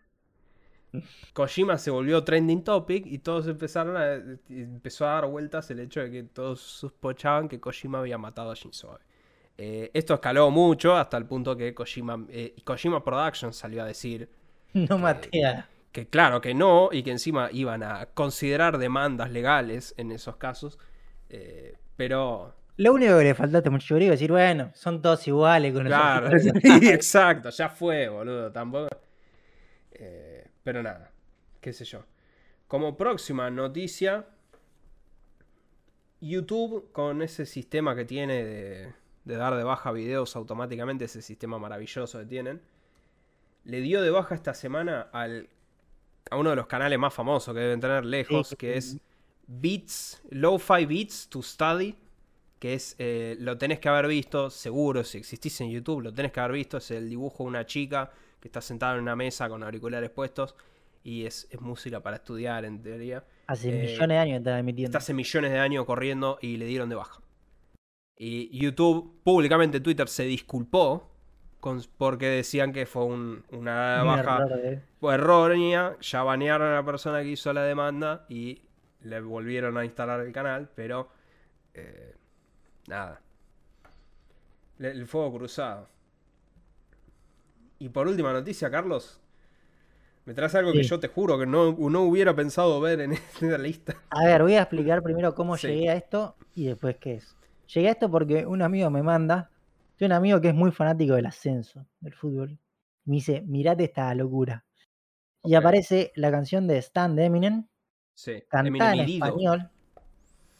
Kojima 1.32 1.78
se 1.78 1.90
volvió 1.90 2.24
trending 2.24 2.62
topic 2.64 3.06
y 3.06 3.18
todos 3.18 3.46
empezaron 3.48 3.96
a. 3.96 4.14
empezó 4.48 5.06
a 5.06 5.14
dar 5.14 5.26
vueltas 5.26 5.70
el 5.70 5.80
hecho 5.80 6.00
de 6.00 6.10
que 6.10 6.22
todos 6.24 6.60
sospechaban 6.60 7.48
que 7.48 7.60
Kojima 7.60 7.98
había 8.00 8.18
matado 8.18 8.50
a 8.50 8.54
Shinzo 8.54 8.92
Abe. 8.92 9.04
Eh, 9.56 9.90
esto 9.94 10.14
escaló 10.14 10.50
mucho 10.50 10.96
hasta 10.96 11.16
el 11.16 11.26
punto 11.26 11.56
que 11.56 11.74
Kojima, 11.74 12.26
eh, 12.28 12.54
Kojima 12.64 13.04
Productions 13.04 13.56
salió 13.56 13.84
a 13.84 13.86
decir 13.86 14.28
No 14.72 14.98
maté 14.98 15.44
a. 15.46 15.68
que 15.92 16.08
claro 16.08 16.40
que 16.40 16.54
no 16.54 16.88
y 16.90 17.04
que 17.04 17.12
encima 17.12 17.48
iban 17.52 17.84
a 17.84 18.06
considerar 18.06 18.78
demandas 18.78 19.30
legales 19.30 19.94
en 19.96 20.10
esos 20.10 20.36
casos. 20.36 20.78
eh, 21.28 21.76
pero 21.96 22.54
Lo 22.76 22.92
único 22.92 23.16
que 23.18 23.24
le 23.24 23.34
faltó 23.34 23.56
a 23.56 23.60
este 23.60 23.70
muchacho 23.70 23.96
es 23.96 24.10
decir, 24.10 24.32
bueno, 24.32 24.72
son 24.74 25.00
todos 25.00 25.26
iguales 25.28 25.72
con 25.72 25.84
Claro, 25.84 26.30
sí, 26.62 26.88
exacto, 26.88 27.50
ya 27.50 27.68
fue, 27.68 28.08
boludo, 28.08 28.50
tampoco. 28.50 28.88
Pero 30.64 30.82
nada, 30.82 31.12
qué 31.60 31.72
sé 31.72 31.84
yo. 31.84 32.04
Como 32.66 32.96
próxima 32.96 33.50
noticia, 33.50 34.26
YouTube 36.20 36.90
con 36.90 37.22
ese 37.22 37.46
sistema 37.46 37.94
que 37.94 38.04
tiene 38.04 38.44
de, 38.44 38.94
de 39.24 39.36
dar 39.36 39.56
de 39.56 39.64
baja 39.64 39.92
videos 39.92 40.36
automáticamente, 40.36 41.06
ese 41.06 41.22
sistema 41.22 41.58
maravilloso 41.58 42.18
que 42.18 42.26
tienen, 42.26 42.60
le 43.64 43.80
dio 43.80 44.02
de 44.02 44.10
baja 44.10 44.34
esta 44.34 44.54
semana 44.54 45.08
al 45.12 45.48
a 46.30 46.36
uno 46.36 46.50
de 46.50 46.56
los 46.56 46.66
canales 46.66 46.98
más 46.98 47.12
famosos 47.12 47.54
que 47.54 47.60
deben 47.60 47.80
tener 47.80 48.04
lejos, 48.04 48.54
que 48.58 48.76
es 48.76 48.98
Beats, 49.46 50.22
Lo-Fi 50.30 50.86
Beats 50.86 51.28
to 51.28 51.42
Study, 51.42 51.94
que 52.58 52.74
es, 52.74 52.96
eh, 52.98 53.36
lo 53.40 53.58
tenés 53.58 53.78
que 53.78 53.90
haber 53.90 54.06
visto, 54.06 54.48
seguro, 54.48 55.04
si 55.04 55.18
existís 55.18 55.60
en 55.60 55.70
YouTube, 55.70 56.00
lo 56.02 56.14
tenés 56.14 56.32
que 56.32 56.40
haber 56.40 56.52
visto, 56.52 56.78
es 56.78 56.90
el 56.92 57.10
dibujo 57.10 57.44
de 57.44 57.48
una 57.48 57.66
chica 57.66 58.10
que 58.40 58.48
está 58.48 58.62
sentada 58.62 58.94
en 58.94 59.02
una 59.02 59.16
mesa 59.16 59.48
con 59.50 59.62
auriculares 59.62 60.08
puestos 60.10 60.54
y 61.02 61.26
es, 61.26 61.46
es 61.50 61.60
música 61.60 62.00
para 62.00 62.16
estudiar, 62.16 62.64
en 62.64 62.80
teoría. 62.80 63.22
Hace 63.46 63.68
Eh, 63.68 63.82
millones 63.82 64.08
de 64.08 64.16
años 64.16 64.32
que 64.32 64.38
estaba 64.38 64.58
emitiendo. 64.58 64.88
Está 64.88 64.98
hace 64.98 65.12
millones 65.12 65.52
de 65.52 65.58
años 65.58 65.84
corriendo 65.84 66.38
y 66.40 66.56
le 66.56 66.64
dieron 66.64 66.88
de 66.88 66.94
baja. 66.94 67.20
Y 68.16 68.56
YouTube, 68.58 69.20
públicamente 69.24 69.80
Twitter, 69.80 70.08
se 70.08 70.24
disculpó 70.24 71.10
con- 71.60 71.82
porque 71.98 72.26
decían 72.26 72.72
que 72.72 72.86
fue 72.86 73.04
un- 73.04 73.44
una 73.50 73.98
Un 74.02 74.06
baja 74.08 74.20
error 74.36 74.48
de- 74.60 74.82
errónea. 75.14 75.96
Ya 76.00 76.22
banearon 76.22 76.68
a 76.68 76.74
la 76.76 76.84
persona 76.84 77.22
que 77.22 77.28
hizo 77.30 77.52
la 77.52 77.62
demanda 77.64 78.24
y 78.28 78.62
le 79.00 79.20
volvieron 79.20 79.76
a 79.76 79.84
instalar 79.84 80.20
el 80.20 80.32
canal, 80.32 80.70
pero 80.74 81.08
eh, 81.74 82.14
nada. 82.86 83.20
Le- 84.78 84.90
El 84.92 85.06
fuego 85.06 85.32
cruzado. 85.36 85.88
Y 87.78 87.88
por 87.88 88.06
última 88.06 88.32
noticia, 88.32 88.70
Carlos. 88.70 89.20
Me 90.24 90.32
traes 90.32 90.54
algo 90.54 90.72
que 90.72 90.82
yo 90.84 90.98
te 91.00 91.08
juro 91.08 91.38
que 91.38 91.44
no, 91.46 91.72
no 91.72 92.00
hubiera 92.02 92.34
pensado 92.34 92.80
ver 92.80 93.00
en 93.00 93.12
esta 93.42 93.58
lista. 93.58 93.96
A 94.10 94.24
ver, 94.24 94.42
voy 94.42 94.54
a 94.54 94.60
explicar 94.62 95.02
primero 95.02 95.34
cómo 95.34 95.56
Sí. 95.56 95.66
llegué 95.66 95.90
a 95.90 95.94
esto 95.96 96.36
y 96.54 96.66
después 96.66 96.96
qué 96.98 97.14
es. 97.16 97.36
Llegué 97.66 97.88
a 97.88 97.92
esto 97.92 98.10
porque 98.10 98.46
un 98.46 98.62
amigo 98.62 98.90
me 98.90 99.02
manda, 99.02 99.50
tengo 99.96 100.08
un 100.08 100.12
amigo 100.16 100.40
que 100.40 100.48
es 100.48 100.54
muy 100.54 100.70
fanático 100.72 101.14
del 101.14 101.26
ascenso, 101.26 101.86
del 102.00 102.14
fútbol. 102.14 102.58
Me 103.04 103.16
dice, 103.16 103.42
mirate 103.42 103.84
esta 103.84 104.14
locura. 104.14 104.64
Y 105.44 105.54
Ok. 105.54 105.56
aparece 105.56 106.12
la 106.16 106.30
canción 106.32 106.66
de 106.68 106.78
Stan 106.78 107.16
de 107.16 107.26
Eminem, 107.26 107.68
Sí, 108.14 108.42
cantada 108.48 108.92
en 108.94 108.98
Eminem 108.98 109.00
herido. 109.00 109.44
español, 109.44 109.70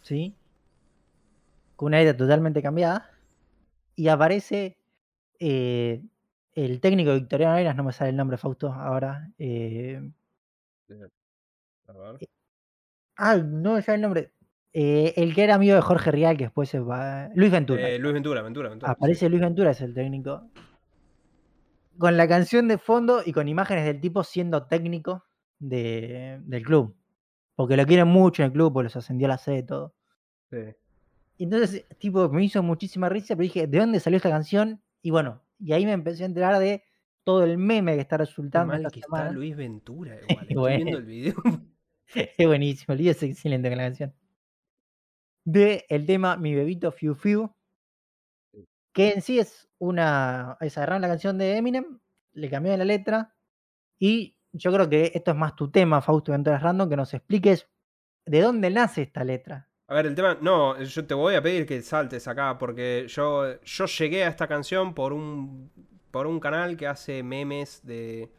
¿sí? 0.02 0.38
Con 1.76 1.88
una 1.88 1.98
letra 1.98 2.16
totalmente 2.16 2.62
cambiada. 2.62 3.10
Y 3.96 4.08
aparece 4.08 4.78
eh, 5.40 6.04
el 6.54 6.80
técnico 6.80 7.10
de 7.12 7.20
Victoriano 7.20 7.54
Arenas, 7.54 7.76
no 7.76 7.84
me 7.84 7.92
sale 7.92 8.10
el 8.12 8.16
nombre, 8.16 8.38
Fausto, 8.38 8.72
ahora. 8.72 9.32
eh, 9.38 10.02
A 11.88 11.92
ver. 11.94 12.20
ah, 13.16 13.36
no 13.38 13.74
me 13.74 13.82
sale 13.82 13.96
el 13.96 14.02
nombre. 14.02 14.32
Eh, 14.76 15.14
el 15.16 15.34
que 15.36 15.44
era 15.44 15.54
amigo 15.54 15.74
de 15.76 15.80
Jorge 15.80 16.10
Rial, 16.10 16.36
que 16.36 16.44
después 16.44 16.68
se 16.68 16.80
va. 16.80 17.30
Luis 17.34 17.50
Ventura. 17.52 17.88
Eh, 17.88 17.98
Luis 17.98 18.12
Ventura, 18.12 18.42
Ventura, 18.42 18.68
Ventura. 18.68 18.90
sí. 18.92 18.96
Aparece 18.96 19.28
Luis 19.28 19.40
Ventura, 19.40 19.70
es 19.70 19.80
el 19.80 19.94
técnico. 19.94 20.50
Con 21.96 22.16
la 22.16 22.26
canción 22.26 22.66
de 22.66 22.76
fondo 22.78 23.22
y 23.24 23.32
con 23.32 23.46
imágenes 23.48 23.84
del 23.84 24.00
tipo 24.00 24.24
siendo 24.24 24.64
técnico 24.66 25.24
de- 25.60 26.40
del 26.44 26.62
club. 26.64 26.96
Porque 27.54 27.76
lo 27.76 27.86
quieren 27.86 28.08
mucho 28.08 28.42
en 28.42 28.46
el 28.46 28.52
club, 28.52 28.72
porque 28.72 28.84
los 28.84 28.96
ascendió 28.96 29.26
a 29.26 29.30
la 29.30 29.38
sede 29.38 29.58
y 29.58 29.62
todo. 29.62 29.94
Sí. 30.50 30.58
Entonces, 31.38 31.84
tipo, 31.98 32.28
me 32.28 32.44
hizo 32.44 32.62
muchísima 32.64 33.08
risa, 33.08 33.36
pero 33.36 33.42
dije, 33.44 33.66
¿de 33.68 33.78
dónde 33.78 34.00
salió 34.00 34.16
esta 34.16 34.30
canción? 34.30 34.82
Y 35.02 35.10
bueno, 35.10 35.40
y 35.60 35.72
ahí 35.72 35.84
me 35.86 35.92
empecé 35.92 36.24
a 36.24 36.26
enterar 36.26 36.58
de 36.58 36.82
todo 37.22 37.44
el 37.44 37.58
meme 37.58 37.94
que 37.94 38.00
está 38.00 38.16
resultando 38.16 38.72
mal 38.72 38.80
esta 38.80 38.90
que 38.90 39.00
semana. 39.02 39.24
está 39.26 39.34
Luis 39.36 39.56
Ventura, 39.56 40.16
igual. 40.16 40.26
Estoy 40.48 40.56
Bueno. 40.56 40.76
viendo 40.84 40.98
el 40.98 41.04
video. 41.04 41.34
Es 42.38 42.46
buenísimo, 42.46 42.92
el 42.92 42.98
video 42.98 43.12
es 43.12 43.22
excelente 43.22 43.68
con 43.68 43.78
la 43.78 43.84
canción. 43.84 44.12
De 45.44 45.84
el 45.88 46.06
tema 46.06 46.36
Mi 46.36 46.54
Bebito 46.54 46.90
Fiu 46.90 47.14
Fiu, 47.14 47.54
que 48.92 49.12
en 49.12 49.22
sí 49.22 49.38
es 49.38 49.68
una. 49.78 50.56
Es 50.60 50.78
agarrar 50.78 51.00
la 51.00 51.08
canción 51.08 51.36
de 51.36 51.56
Eminem, 51.56 52.00
le 52.32 52.50
cambió 52.50 52.76
la 52.76 52.84
letra, 52.84 53.34
y 53.98 54.36
yo 54.52 54.72
creo 54.72 54.88
que 54.88 55.12
esto 55.14 55.32
es 55.32 55.36
más 55.36 55.54
tu 55.56 55.70
tema, 55.70 56.00
Fausto 56.00 56.32
Venturas 56.32 56.62
Random, 56.62 56.88
que 56.88 56.96
nos 56.96 57.12
expliques 57.12 57.68
de 58.24 58.40
dónde 58.40 58.70
nace 58.70 59.02
esta 59.02 59.24
letra. 59.24 59.68
A 59.86 59.94
ver, 59.94 60.06
el 60.06 60.14
tema. 60.14 60.38
No, 60.40 60.80
yo 60.80 61.06
te 61.06 61.14
voy 61.14 61.34
a 61.34 61.42
pedir 61.42 61.66
que 61.66 61.82
saltes 61.82 62.26
acá, 62.26 62.56
porque 62.56 63.06
yo, 63.08 63.60
yo 63.60 63.86
llegué 63.86 64.24
a 64.24 64.28
esta 64.28 64.46
canción 64.48 64.94
por 64.94 65.12
un. 65.12 65.70
por 66.10 66.26
un 66.26 66.40
canal 66.40 66.76
que 66.76 66.86
hace 66.86 67.22
memes 67.22 67.84
de. 67.84 68.32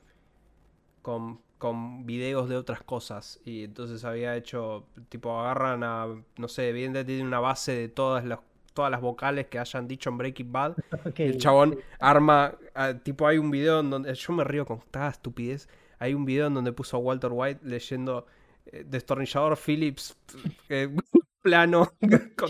con, 1.02 1.41
con 1.57 2.06
videos 2.06 2.49
de 2.49 2.57
otras 2.57 2.82
cosas. 2.84 3.40
Y 3.45 3.64
entonces 3.64 4.03
había 4.03 4.36
hecho. 4.36 4.86
Tipo, 5.10 5.40
agarran 5.40 5.84
a. 5.84 6.07
No 6.38 6.48
sé, 6.48 6.69
evidentemente 6.69 7.14
tiene 7.14 7.27
una 7.27 7.40
base 7.40 7.73
de 7.73 7.90
todas 7.90 8.26
las. 8.26 8.40
Todas 8.73 8.91
las 8.91 8.99
vocales 8.99 9.48
que 9.48 9.57
hayan 9.57 9.88
dicho 9.88 10.10
en 10.10 10.18
Breaking 10.18 10.52
Bad. 10.52 10.76
El 11.15 11.38
chabón 11.38 11.80
arma. 11.98 12.56
tipo, 13.03 13.26
hay 13.26 13.38
un 13.38 13.49
video 13.49 13.80
en 13.80 13.90
donde. 13.90 14.14
Yo 14.14 14.34
me 14.34 14.44
río 14.44 14.65
con 14.65 14.82
cada 14.91 15.10
estupidez. 15.10 15.69
Hay 15.98 16.14
un 16.14 16.26
video 16.26 16.48
en 16.48 16.56
donde 16.56 16.73
puso 16.73 16.98
a 16.98 16.99
Walter 16.99 17.32
White 17.34 17.61
leyendo 17.64 18.26
eh, 18.65 18.84
Destornillador 18.86 19.57
Phillips. 19.57 20.18
eh, 20.69 20.94
plano. 21.41 21.94
con 22.36 22.49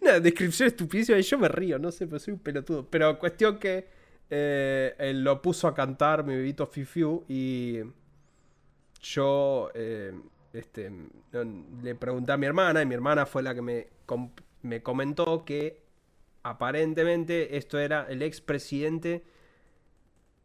una 0.00 0.18
descripción 0.18 0.66
estupidísima. 0.66 1.18
Y 1.18 1.22
yo 1.22 1.38
me 1.38 1.48
río, 1.48 1.78
no 1.78 1.92
sé, 1.92 2.06
pero 2.08 2.18
soy 2.18 2.34
un 2.34 2.40
pelotudo. 2.40 2.88
Pero 2.90 3.16
cuestión 3.18 3.58
que. 3.58 3.86
eh, 4.30 4.94
él 4.98 5.22
lo 5.22 5.40
puso 5.40 5.68
a 5.68 5.74
cantar 5.74 6.24
mi 6.24 6.34
bebito 6.34 6.66
Fifiu. 6.66 7.24
Y. 7.28 7.78
Yo. 9.04 9.70
eh, 9.74 10.12
este, 10.52 10.90
le 11.82 11.94
pregunté 11.94 12.32
a 12.32 12.36
mi 12.36 12.46
hermana. 12.46 12.82
Y 12.82 12.86
mi 12.86 12.94
hermana 12.94 13.26
fue 13.26 13.42
la 13.42 13.54
que 13.54 13.62
me, 13.62 13.88
com- 14.06 14.30
me 14.62 14.82
comentó 14.82 15.44
que 15.44 15.82
aparentemente 16.42 17.56
esto 17.56 17.78
era 17.78 18.06
el 18.08 18.22
expresidente 18.22 19.24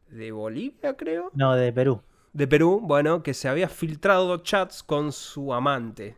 de 0.10 0.32
Bolivia, 0.32 0.96
creo. 0.98 1.30
No, 1.34 1.56
de 1.56 1.72
Perú. 1.72 2.02
De 2.34 2.48
Perú, 2.48 2.80
bueno, 2.84 3.22
que 3.24 3.34
se 3.34 3.48
había 3.50 3.70
filtrado 3.70 4.38
chats 4.38 4.82
con 4.84 5.12
su 5.12 5.54
amante. 5.54 6.18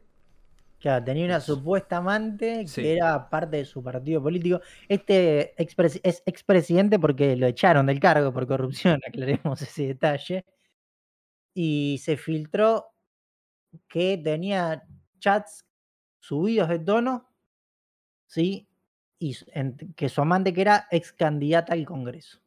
Claro, 0.80 1.04
tenía 1.06 1.26
una 1.26 1.40
supuesta 1.40 1.98
amante 1.98 2.68
Sí. 2.68 2.82
que 2.82 2.94
era 2.96 3.30
parte 3.30 3.58
de 3.58 3.66
su 3.66 3.84
partido 3.84 4.22
político. 4.22 4.62
Este 4.88 5.54
expres- 5.58 6.00
es 6.04 6.24
expresidente 6.26 6.98
porque 6.98 7.36
lo 7.36 7.46
echaron 7.48 7.86
del 7.86 8.00
cargo 8.00 8.34
por 8.34 8.48
corrupción, 8.48 9.00
aclaremos 9.08 9.62
ese 9.62 9.88
detalle. 9.88 10.46
Y 11.54 12.00
se 12.04 12.18
filtró 12.18 12.88
que 13.88 14.18
tenía 14.18 14.84
chats 15.20 15.66
subidos 16.20 16.70
de 16.70 16.80
tono, 16.80 17.30
¿sí? 18.28 18.68
Y 19.20 19.36
en- 19.54 19.78
que 19.96 20.10
su 20.10 20.22
amante 20.22 20.54
que 20.54 20.62
era 20.62 20.88
ex 20.92 21.12
candidata 21.14 21.74
al 21.74 21.86
Congreso. 21.86 22.40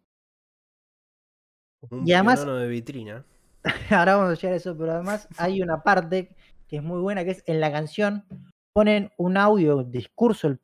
Un 1.91 2.07
Y 2.07 2.13
además- 2.13 2.45
de 2.47 2.69
vitrina. 2.69 3.25
Ahora 3.91 4.17
vamos 4.17 4.33
a 4.33 4.35
llegar 4.41 4.53
a 4.55 4.57
eso, 4.57 4.77
pero 4.77 4.93
además 4.93 5.29
hay 5.39 5.63
una 5.63 5.83
parte 5.83 6.35
que 6.69 6.77
es 6.77 6.83
muy 6.83 7.01
buena, 7.01 7.25
que 7.25 7.31
es 7.33 7.43
en 7.47 7.61
la 7.61 7.71
canción 7.73 8.25
ponen 8.73 9.13
un 9.19 9.37
audio, 9.37 9.77
un 9.79 9.91
discurso 9.93 10.49
del 10.49 10.59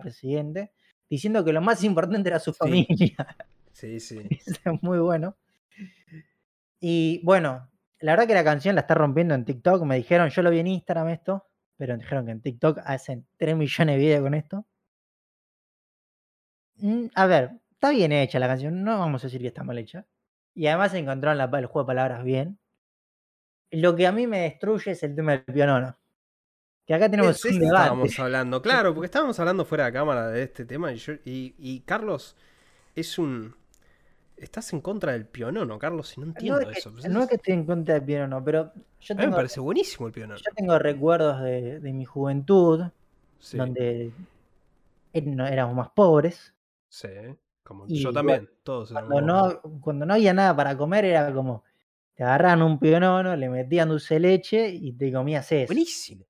presidente, 0.00 0.72
diciendo 1.08 1.42
que 1.44 1.52
lo 1.52 1.62
más 1.62 1.82
importante 1.82 2.28
era 2.28 2.38
su 2.38 2.52
Sí. 2.52 2.58
familia. 2.58 3.36
Sí, 3.72 3.98
sí. 3.98 4.18
Eso 4.46 4.60
es 4.72 4.82
muy 4.82 4.98
bueno. 4.98 5.34
Y 6.86 7.22
bueno, 7.24 7.70
la 8.00 8.12
verdad 8.12 8.26
que 8.26 8.34
la 8.34 8.44
canción 8.44 8.74
la 8.74 8.82
está 8.82 8.94
rompiendo 8.94 9.34
en 9.34 9.46
TikTok. 9.46 9.82
Me 9.84 9.96
dijeron, 9.96 10.28
yo 10.28 10.42
lo 10.42 10.50
vi 10.50 10.58
en 10.58 10.66
Instagram 10.66 11.08
esto, 11.08 11.46
pero 11.78 11.94
me 11.96 12.02
dijeron 12.02 12.26
que 12.26 12.32
en 12.32 12.42
TikTok 12.42 12.80
hacen 12.84 13.26
3 13.38 13.56
millones 13.56 13.94
de 13.96 13.98
videos 14.02 14.20
con 14.22 14.34
esto. 14.34 14.66
Mm, 16.76 17.06
A 17.14 17.26
ver, 17.26 17.52
está 17.72 17.90
bien 17.90 18.12
hecha 18.12 18.38
la 18.38 18.48
canción, 18.48 18.82
no 18.84 18.98
vamos 18.98 19.22
a 19.24 19.28
decir 19.28 19.40
que 19.40 19.46
está 19.48 19.62
mal 19.64 19.78
hecha. 19.78 20.04
Y 20.54 20.66
además 20.66 20.92
encontraron 20.94 21.38
la, 21.38 21.44
el 21.58 21.66
juego 21.66 21.84
de 21.84 21.86
palabras 21.94 22.22
bien. 22.22 22.58
Lo 23.70 23.96
que 23.96 24.06
a 24.06 24.12
mí 24.12 24.26
me 24.26 24.40
destruye 24.40 24.92
es 24.92 25.02
el 25.02 25.16
tema 25.16 25.32
del 25.32 25.44
pionono. 25.44 25.96
Que 26.86 26.94
acá 26.94 27.10
tenemos 27.10 27.42
Es- 27.42 27.44
un 27.50 27.58
debate. 27.60 27.82
estábamos 27.84 28.18
hablando, 28.20 28.60
claro, 28.62 28.92
porque 28.94 29.06
estábamos 29.06 29.40
hablando 29.40 29.64
fuera 29.64 29.86
de 29.86 29.92
cámara 29.92 30.28
de 30.28 30.42
este 30.42 30.66
tema 30.66 30.92
y, 30.92 30.96
yo- 30.96 31.14
y, 31.24 31.54
y 31.58 31.80
Carlos 31.80 32.36
es 32.94 33.18
un... 33.18 33.56
Estás 34.36 34.72
en 34.72 34.80
contra 34.80 35.12
del 35.12 35.26
pionono, 35.26 35.78
Carlos, 35.78 36.16
y 36.16 36.20
no 36.20 36.26
No 36.26 36.32
entiendo 36.32 36.60
es, 36.60 36.66
que, 36.68 36.78
eso. 36.80 36.92
pues 36.92 37.08
no 37.08 37.22
es 37.22 37.28
que 37.28 37.36
estoy 37.36 37.54
en 37.54 37.64
contra 37.66 37.94
del 37.94 38.04
pionono, 38.04 38.44
pero 38.44 38.72
yo 39.00 39.14
a 39.14 39.18
mí 39.18 39.26
me 39.26 39.32
parece 39.32 39.60
buenísimo 39.60 40.06
el 40.06 40.12
pionono. 40.12 40.36
yo 40.38 40.50
tengo 40.54 40.78
recuerdos 40.78 41.40
de, 41.42 41.80
de 41.80 41.92
mi 41.92 42.04
juventud, 42.04 42.82
Sí, 43.38 43.58
donde 43.58 44.10
éramos 45.12 45.74
más 45.76 45.90
pobres. 45.90 46.54
sí, 46.88 47.08
como 47.62 47.84
Y 47.86 47.96
yo 48.02 48.12
bueno, 48.12 48.14
también, 48.20 48.50
todos 48.62 48.90
éramos 48.90 49.10
Cuando 49.12 49.32
no, 49.32 49.60
cuando 49.80 50.06
no 50.06 50.14
había 50.14 50.34
nada 50.34 50.56
para 50.56 50.76
comer, 50.76 51.04
era 51.04 51.32
como 51.32 51.64
te 52.14 52.22
agarraban 52.24 52.62
un 52.62 52.78
pionono, 52.78 53.36
le 53.36 53.48
metían 53.48 53.88
dulce 53.88 54.14
de 54.14 54.20
leche 54.20 54.68
y 54.68 54.92
te 54.92 55.12
comías 55.12 55.50
eso. 55.52 55.66
Buenísimo. 55.66 56.24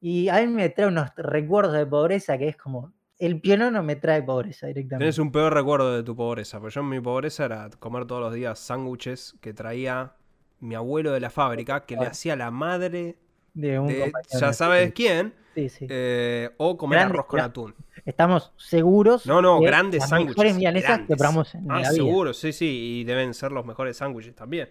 Y 0.00 0.28
a 0.28 0.36
mí 0.40 0.46
me 0.48 0.68
trae 0.70 0.88
unos 0.88 1.10
recuerdos 1.16 1.74
de 1.74 1.86
pobreza 1.86 2.38
que 2.38 2.48
es 2.48 2.56
como. 2.56 2.92
El 3.18 3.40
pionono 3.40 3.82
me 3.82 3.96
trae 3.96 4.22
pobreza 4.22 4.66
directamente. 4.66 5.04
Tenés 5.04 5.18
un 5.18 5.32
peor 5.32 5.54
recuerdo 5.54 5.94
de 5.96 6.02
tu 6.02 6.14
pobreza, 6.14 6.60
porque 6.60 6.74
yo 6.74 6.80
en 6.82 6.88
mi 6.90 7.00
pobreza 7.00 7.46
era 7.46 7.70
comer 7.78 8.04
todos 8.06 8.20
los 8.20 8.34
días 8.34 8.58
sándwiches 8.58 9.34
que 9.40 9.54
traía 9.54 10.12
mi 10.60 10.74
abuelo 10.74 11.12
de 11.12 11.20
la 11.20 11.30
fábrica, 11.30 11.86
que 11.86 11.96
le 11.96 12.06
hacía 12.06 12.36
la 12.36 12.50
madre 12.50 13.16
de 13.54 13.78
un 13.78 13.88
de 13.88 14.00
compañero 14.00 14.38
ya 14.40 14.52
sabes 14.52 14.92
quién, 14.92 15.32
Sí, 15.54 15.68
sí. 15.70 15.86
eh, 15.88 16.50
o 16.58 16.76
comer 16.76 16.98
Grande- 16.98 17.14
arroz 17.14 17.26
con 17.26 17.40
atún. 17.40 17.74
Estamos 18.04 18.52
seguros. 18.56 19.24
No, 19.26 19.40
no, 19.40 19.60
grandes 19.60 20.00
las 20.00 20.10
sándwiches. 20.10 20.36
mejores 20.36 20.56
milanesas 20.56 21.00
que 21.08 21.16
probamos 21.16 21.54
en 21.54 21.62
Ah, 21.70 21.74
la 21.76 21.80
vida. 21.80 21.92
seguro, 21.92 22.34
sí, 22.34 22.52
sí, 22.52 22.98
y 23.00 23.04
deben 23.04 23.32
ser 23.34 23.50
los 23.52 23.64
mejores 23.64 23.96
sándwiches 23.96 24.34
también. 24.34 24.68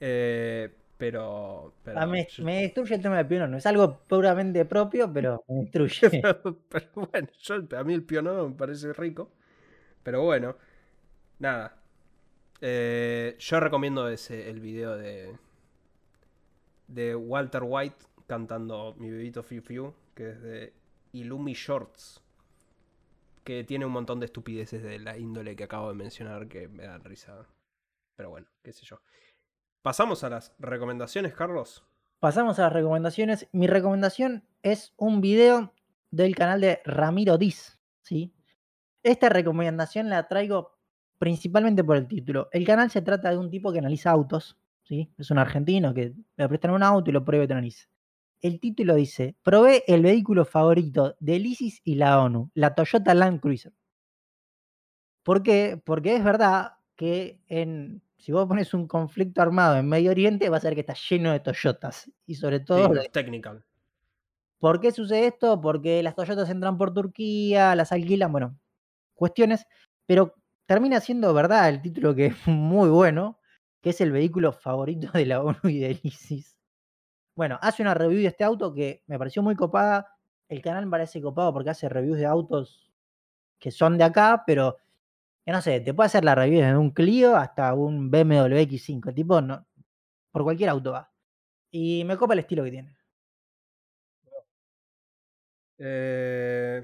Eh, 0.00 0.70
Pero. 0.98 1.74
pero 1.84 2.00
Ah, 2.00 2.06
me, 2.06 2.26
yo- 2.26 2.44
me 2.44 2.62
destruye 2.62 2.96
el 2.96 3.02
tema 3.02 3.16
del 3.18 3.26
piano. 3.26 3.46
No 3.48 3.56
es 3.56 3.66
algo 3.66 4.00
puramente 4.08 4.64
propio, 4.64 5.12
pero 5.12 5.44
me 5.48 5.62
destruye. 5.62 6.10
pero, 6.22 6.58
pero 6.68 6.86
bueno, 7.12 7.28
yo, 7.40 7.56
a 7.78 7.84
mí 7.84 7.94
el 7.94 8.04
piano 8.04 8.48
me 8.48 8.54
parece 8.56 8.92
rico. 8.92 9.30
Pero 10.02 10.22
bueno, 10.24 10.56
nada. 11.40 11.76
Eh, 12.62 13.36
yo 13.38 13.60
recomiendo 13.60 14.08
ese, 14.08 14.50
el 14.50 14.60
video 14.60 14.96
de. 14.96 15.36
de 16.88 17.14
Walter 17.14 17.62
White 17.64 18.04
cantando 18.26 18.94
Mi 18.98 19.10
bebito 19.10 19.42
Fiu 19.42 19.62
Fiu, 19.62 19.94
que 20.14 20.30
es 20.30 20.42
de 20.42 20.72
Illumi 21.12 21.52
Shorts. 21.54 22.20
Que 23.44 23.64
tiene 23.64 23.84
un 23.86 23.92
montón 23.92 24.20
de 24.20 24.26
estupideces 24.26 24.82
de 24.82 24.98
la 24.98 25.16
índole 25.18 25.56
que 25.56 25.64
acabo 25.64 25.88
de 25.88 25.94
mencionar 25.94 26.48
que 26.48 26.68
me 26.68 26.84
dan 26.84 27.02
risa. 27.02 27.46
Pero 28.16 28.30
bueno, 28.30 28.48
qué 28.62 28.72
sé 28.72 28.84
yo. 28.86 29.00
Pasamos 29.82 30.24
a 30.24 30.30
las 30.30 30.54
recomendaciones, 30.58 31.34
Carlos. 31.34 31.84
Pasamos 32.18 32.58
a 32.58 32.62
las 32.62 32.72
recomendaciones. 32.72 33.48
Mi 33.52 33.68
recomendación 33.68 34.44
es 34.62 34.92
un 34.96 35.20
video 35.20 35.72
del 36.10 36.34
canal 36.34 36.60
de 36.60 36.80
Ramiro 36.84 37.38
Diz. 37.38 37.78
¿sí? 38.02 38.34
Esta 39.04 39.28
recomendación 39.28 40.08
la 40.08 40.26
traigo 40.26 40.78
principalmente 41.18 41.84
por 41.84 41.96
el 41.96 42.08
título. 42.08 42.48
El 42.52 42.66
canal 42.66 42.90
se 42.90 43.02
trata 43.02 43.30
de 43.30 43.38
un 43.38 43.50
tipo 43.50 43.72
que 43.72 43.78
analiza 43.78 44.10
autos. 44.10 44.58
¿sí? 44.82 45.12
Es 45.16 45.30
un 45.30 45.38
argentino 45.38 45.94
que 45.94 46.14
le 46.36 46.48
prestan 46.48 46.72
un 46.72 46.82
auto 46.82 47.10
y 47.10 47.12
lo 47.12 47.24
prueba 47.24 47.44
y 47.44 47.46
te 47.46 47.52
analiza. 47.52 47.88
El 48.40 48.58
título 48.58 48.96
dice: 48.96 49.36
Probé 49.42 49.84
el 49.86 50.02
vehículo 50.02 50.44
favorito 50.44 51.16
del 51.20 51.46
ISIS 51.46 51.80
y 51.84 51.94
la 51.94 52.20
ONU, 52.20 52.50
la 52.54 52.74
Toyota 52.74 53.14
Land 53.14 53.40
Cruiser. 53.40 53.72
¿Por 55.22 55.42
qué? 55.42 55.80
Porque 55.84 56.16
es 56.16 56.24
verdad 56.24 56.78
que 56.96 57.40
en, 57.46 58.02
si 58.18 58.32
vos 58.32 58.46
pones 58.46 58.74
un 58.74 58.86
conflicto 58.88 59.42
armado 59.42 59.76
en 59.78 59.88
Medio 59.88 60.10
Oriente, 60.10 60.48
vas 60.50 60.64
a 60.64 60.68
ver 60.68 60.74
que 60.74 60.80
está 60.82 60.94
lleno 60.94 61.32
de 61.32 61.40
Toyotas. 61.40 62.10
Y 62.26 62.34
sobre 62.34 62.60
todo, 62.60 62.88
Sí, 62.88 62.94
los 62.94 63.10
technical. 63.12 63.64
¿por 64.58 64.80
qué 64.80 64.90
sucede 64.92 65.26
esto? 65.28 65.60
Porque 65.60 66.02
las 66.02 66.14
Toyotas 66.14 66.50
entran 66.50 66.78
por 66.78 66.92
Turquía, 66.94 67.74
las 67.74 67.92
alquilan, 67.92 68.32
bueno, 68.32 68.58
cuestiones, 69.14 69.66
pero 70.06 70.34
termina 70.66 71.00
siendo 71.00 71.32
verdad 71.34 71.68
el 71.68 71.82
título 71.82 72.14
que 72.14 72.26
es 72.26 72.36
muy 72.46 72.88
bueno, 72.90 73.38
que 73.80 73.90
es 73.90 74.00
el 74.00 74.12
vehículo 74.12 74.52
favorito 74.52 75.10
de 75.12 75.26
la 75.26 75.42
ONU 75.42 75.58
y 75.64 75.78
del 75.78 76.00
ISIS. 76.02 76.56
Bueno, 77.36 77.58
hace 77.62 77.82
una 77.82 77.94
review 77.94 78.20
de 78.20 78.28
este 78.28 78.44
auto 78.44 78.74
que 78.74 79.02
me 79.06 79.18
pareció 79.18 79.42
muy 79.42 79.54
copada. 79.54 80.08
El 80.48 80.60
canal 80.62 80.86
me 80.86 80.90
parece 80.92 81.22
copado 81.22 81.52
porque 81.52 81.70
hace 81.70 81.88
reviews 81.88 82.18
de 82.18 82.26
autos 82.26 82.90
que 83.60 83.70
son 83.70 83.98
de 83.98 84.04
acá, 84.04 84.42
pero 84.46 84.76
no 85.52 85.62
sé, 85.62 85.80
te 85.80 85.94
puede 85.94 86.06
hacer 86.06 86.24
la 86.24 86.34
review 86.34 86.60
desde 86.60 86.76
un 86.76 86.90
Clio 86.90 87.36
hasta 87.36 87.72
un 87.74 88.10
BMW 88.10 88.56
X5, 88.56 89.14
tipo, 89.14 89.40
no, 89.40 89.66
por 90.30 90.42
cualquier 90.44 90.70
auto 90.70 90.92
va. 90.92 91.10
Y 91.70 92.04
me 92.04 92.16
copa 92.16 92.34
el 92.34 92.40
estilo 92.40 92.64
que 92.64 92.70
tiene. 92.70 92.96
Eh, 95.78 96.82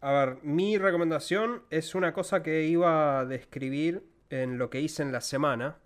a 0.00 0.12
ver, 0.12 0.38
mi 0.42 0.78
recomendación 0.78 1.64
es 1.70 1.94
una 1.94 2.12
cosa 2.12 2.42
que 2.42 2.64
iba 2.64 3.20
a 3.20 3.24
describir 3.26 4.08
en 4.30 4.56
lo 4.56 4.70
que 4.70 4.80
hice 4.80 5.02
en 5.02 5.12
la 5.12 5.20
semana, 5.20 5.78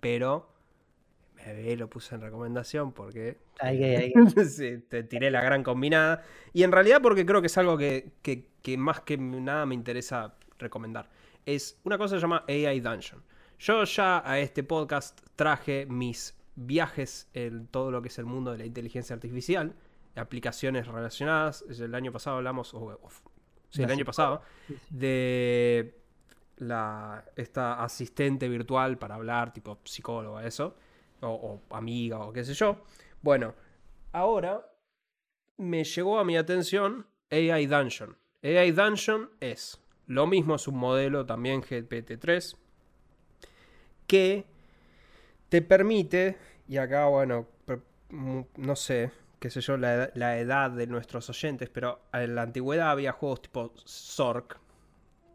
pero 0.00 0.51
lo 1.76 1.88
puse 1.90 2.14
en 2.14 2.20
recomendación 2.20 2.92
porque 2.92 3.38
que- 3.78 3.96
hay 3.96 4.12
que- 4.34 4.44
sí, 4.44 4.78
te 4.88 5.02
tiré 5.04 5.30
la 5.30 5.42
gran 5.42 5.62
combinada. 5.62 6.22
Y 6.52 6.62
en 6.62 6.72
realidad 6.72 7.00
porque 7.02 7.24
creo 7.26 7.40
que 7.40 7.46
es 7.48 7.58
algo 7.58 7.76
que, 7.76 8.12
que- 8.22 8.48
que 8.62 8.76
más 8.78 9.00
que 9.00 9.16
nada 9.18 9.66
me 9.66 9.74
interesa 9.74 10.34
recomendar. 10.58 11.08
Es 11.46 11.80
una 11.84 11.98
cosa 11.98 12.14
que 12.14 12.20
se 12.20 12.22
llama 12.22 12.44
AI 12.48 12.80
Dungeon. 12.80 13.22
Yo 13.58 13.84
ya 13.84 14.22
a 14.28 14.38
este 14.38 14.62
podcast 14.62 15.20
traje 15.36 15.86
mis 15.86 16.36
viajes 16.54 17.28
en 17.34 17.66
todo 17.68 17.90
lo 17.90 18.02
que 18.02 18.08
es 18.08 18.18
el 18.18 18.26
mundo 18.26 18.52
de 18.52 18.58
la 18.58 18.66
inteligencia 18.66 19.14
artificial, 19.14 19.74
aplicaciones 20.14 20.86
relacionadas. 20.86 21.64
El 21.68 21.94
año 21.94 22.12
pasado 22.12 22.36
hablamos, 22.36 22.74
o- 22.74 22.78
o- 23.02 23.08
sí, 23.70 23.82
el 23.82 23.90
año 23.90 24.04
pasado, 24.04 24.42
de 24.90 25.94
la, 26.58 27.24
esta 27.36 27.82
asistente 27.82 28.48
virtual 28.48 28.98
para 28.98 29.14
hablar, 29.16 29.52
tipo 29.52 29.78
psicóloga, 29.84 30.46
eso, 30.46 30.76
o, 31.22 31.60
o 31.70 31.74
amiga, 31.74 32.20
o 32.20 32.32
qué 32.32 32.44
sé 32.44 32.54
yo. 32.54 32.84
Bueno, 33.20 33.54
ahora 34.12 34.66
me 35.56 35.84
llegó 35.84 36.18
a 36.18 36.24
mi 36.24 36.36
atención 36.36 37.06
AI 37.30 37.66
Dungeon. 37.66 38.16
AI 38.42 38.72
Dungeon 38.72 39.30
es 39.40 39.80
lo 40.06 40.26
mismo, 40.26 40.56
es 40.56 40.68
un 40.68 40.76
modelo 40.76 41.24
también 41.24 41.62
GPT-3 41.62 42.56
que 44.06 44.44
te 45.48 45.62
permite, 45.62 46.36
y 46.68 46.76
acá, 46.76 47.06
bueno, 47.06 47.46
no 48.56 48.76
sé, 48.76 49.10
qué 49.38 49.48
sé 49.48 49.60
yo, 49.60 49.76
la, 49.76 50.10
la 50.14 50.38
edad 50.38 50.70
de 50.70 50.86
nuestros 50.86 51.30
oyentes, 51.30 51.68
pero 51.70 52.00
en 52.12 52.34
la 52.34 52.42
antigüedad 52.42 52.90
había 52.90 53.12
juegos 53.12 53.42
tipo 53.42 53.72
Zork 53.86 54.58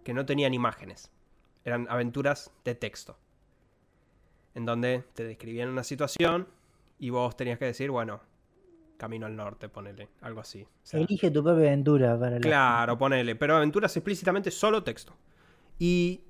que 0.04 0.14
no 0.14 0.26
tenían 0.26 0.54
imágenes, 0.54 1.12
eran 1.66 1.88
aventuras 1.90 2.52
de 2.64 2.76
texto, 2.76 3.18
en 4.58 4.66
donde 4.66 5.04
te 5.14 5.24
describían 5.24 5.70
una 5.70 5.84
situación 5.84 6.48
y 6.98 7.12
vos 7.12 7.38
tenías 7.38 7.60
que 7.60 7.66
decir, 7.66 7.92
bueno, 7.92 8.20
camino 8.98 9.28
al 9.28 9.36
norte, 9.36 9.70
ponele, 9.70 10.10
algo 10.22 10.42
así. 10.42 10.64
O 10.64 10.68
sea, 10.82 11.00
Elige 11.00 11.30
tu 11.30 11.44
propia 11.44 11.68
aventura 11.68 12.20
para 12.20 12.32
la- 12.32 12.40
Claro, 12.42 12.98
ponele. 12.98 13.36
Pero 13.36 13.56
aventuras 13.56 13.96
explícitamente 13.96 14.50
solo 14.50 14.84
texto. 14.84 15.16
Y 15.78 16.22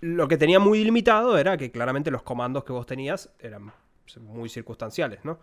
lo 0.00 0.26
que 0.26 0.38
tenía 0.38 0.58
muy 0.58 0.82
limitado 0.82 1.36
era 1.36 1.58
que 1.58 1.70
claramente 1.70 2.10
los 2.10 2.22
comandos 2.22 2.64
que 2.64 2.72
vos 2.72 2.86
tenías 2.86 3.30
eran 3.40 3.72
muy 4.22 4.48
circunstanciales, 4.48 5.22
¿no? 5.22 5.38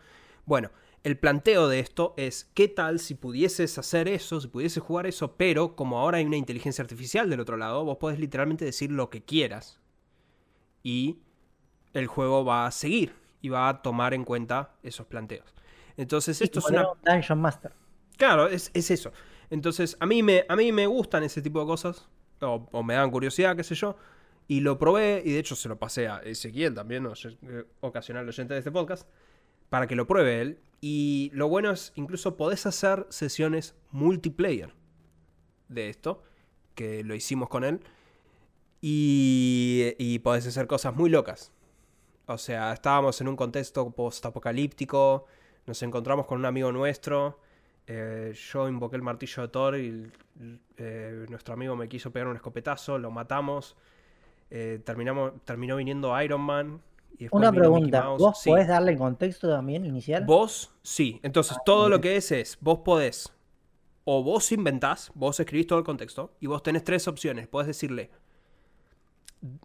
Bueno, 0.46 0.72
el 1.04 1.20
planteo 1.20 1.68
de 1.68 1.80
esto 1.82 2.16
es, 2.18 2.50
¿qué 2.56 2.68
tal 2.68 2.98
si 3.00 3.14
pudieses 3.14 3.78
hacer 3.78 4.08
eso, 4.08 4.42
si 4.42 4.48
pudieses 4.48 4.82
jugar 4.82 5.06
eso, 5.06 5.36
pero 5.38 5.76
como 5.76 6.00
ahora 6.00 6.18
hay 6.18 6.26
una 6.26 6.38
inteligencia 6.38 6.82
artificial 6.82 7.30
del 7.30 7.42
otro 7.42 7.58
lado, 7.58 7.86
vos 7.86 7.98
podés 7.98 8.18
literalmente 8.18 8.66
decir 8.66 8.92
lo 8.92 9.12
que 9.12 9.24
quieras. 9.24 9.80
Y 10.82 11.20
el 11.96 12.06
juego 12.08 12.46
va 12.46 12.68
a 12.68 12.72
seguir 12.72 13.16
y 13.42 13.50
va 13.50 13.68
a 13.68 13.82
tomar 13.82 14.14
en 14.14 14.24
cuenta 14.24 14.76
esos 14.84 15.08
planteos. 15.08 15.54
Entonces, 15.98 16.42
esto 16.42 16.60
es 16.60 16.66
una 16.66 16.86
Dungeon 17.06 17.40
Master. 17.42 17.72
Claro, 18.18 18.48
es, 18.48 18.70
es 18.74 18.92
eso. 18.92 19.12
Entonces, 19.50 19.98
a 20.00 20.06
mí, 20.06 20.22
me, 20.22 20.46
a 20.48 20.56
mí 20.56 20.72
me 20.72 20.88
gustan 20.88 21.24
ese 21.24 21.42
tipo 21.42 21.60
de 21.60 21.66
cosas. 21.66 22.08
O, 22.42 22.68
o 22.72 22.84
me 22.84 22.96
dan 22.96 23.10
curiosidad, 23.12 23.56
qué 23.56 23.64
sé 23.64 23.76
yo. 23.76 23.96
Y 24.48 24.60
lo 24.60 24.78
probé, 24.78 25.22
y 25.26 25.32
de 25.32 25.40
hecho 25.40 25.56
se 25.56 25.70
lo 25.70 25.80
pasé 25.80 26.08
a 26.08 26.18
Ezequiel 26.18 26.76
también, 26.76 27.06
oye- 27.08 27.38
eh, 27.44 27.66
ocasional 27.80 28.28
oyente 28.28 28.54
de 28.54 28.60
este 28.60 28.72
podcast, 28.72 29.08
para 29.70 29.88
que 29.88 29.96
lo 29.96 30.06
pruebe 30.06 30.42
él. 30.42 30.60
Y 30.82 31.32
lo 31.34 31.48
bueno 31.48 31.72
es, 31.72 31.94
incluso 31.96 32.36
podés 32.38 32.66
hacer 32.66 33.08
sesiones 33.10 33.74
multiplayer 33.92 34.74
de 35.70 35.90
esto, 35.90 36.24
que 36.76 37.04
lo 37.04 37.16
hicimos 37.16 37.48
con 37.50 37.64
él. 37.64 37.80
Y, 38.82 39.94
y 39.98 40.20
podés 40.20 40.46
hacer 40.46 40.68
cosas 40.68 40.94
muy 40.96 41.10
locas. 41.10 41.52
O 42.28 42.38
sea, 42.38 42.74
estábamos 42.74 43.20
en 43.22 43.28
un 43.28 43.36
contexto 43.36 43.90
post-apocalíptico, 43.92 45.26
nos 45.68 45.82
encontramos 45.84 46.26
con 46.26 46.40
un 46.40 46.46
amigo 46.46 46.72
nuestro. 46.72 47.40
eh, 47.88 48.34
yo 48.52 48.68
invoqué 48.68 48.96
el 48.96 49.04
martillo 49.04 49.44
de 49.44 49.48
Thor 49.50 49.78
y 49.78 50.12
eh, 50.78 51.26
nuestro 51.30 51.54
amigo 51.54 51.76
me 51.76 51.88
quiso 51.88 52.12
pegar 52.12 52.28
un 52.28 52.36
escopetazo, 52.36 52.98
lo 52.98 53.12
matamos. 53.12 53.76
eh, 54.52 54.80
terminamos, 54.86 55.34
terminó 55.44 55.76
viniendo 55.76 56.20
Iron 56.22 56.42
Man. 56.42 56.82
Y 57.18 57.28
Una 57.32 57.52
pregunta. 57.52 58.08
¿vos 58.10 58.40
Sí. 58.42 58.50
podés 58.50 58.68
darle 58.68 58.92
el 58.94 58.98
contexto 58.98 59.50
también 59.50 59.86
inicial? 59.86 60.24
Vos, 60.26 60.72
sí. 60.84 61.20
Entonces, 61.24 61.58
Ah, 61.60 61.64
todo 61.66 61.90
lo 61.90 62.00
que 62.02 62.16
es 62.18 62.32
es, 62.32 62.58
vos 62.62 62.80
podés, 62.80 63.34
o 64.04 64.24
vos 64.24 64.52
inventás, 64.52 65.12
vos 65.16 65.40
escribís 65.40 65.68
todo 65.68 65.80
el 65.80 65.86
contexto, 65.86 66.34
y 66.40 66.48
vos 66.48 66.62
tenés 66.64 66.84
tres 66.84 67.08
opciones. 67.08 67.48
Podés 67.48 67.68
decirle, 67.68 68.12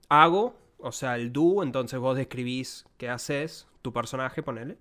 hago, 0.08 0.54
o 0.82 0.92
sea, 0.92 1.16
el 1.16 1.32
do, 1.32 1.62
entonces 1.62 1.98
vos 1.98 2.16
describís 2.16 2.86
qué 2.96 3.08
haces, 3.08 3.68
tu 3.82 3.92
personaje, 3.92 4.42
ponele. 4.42 4.78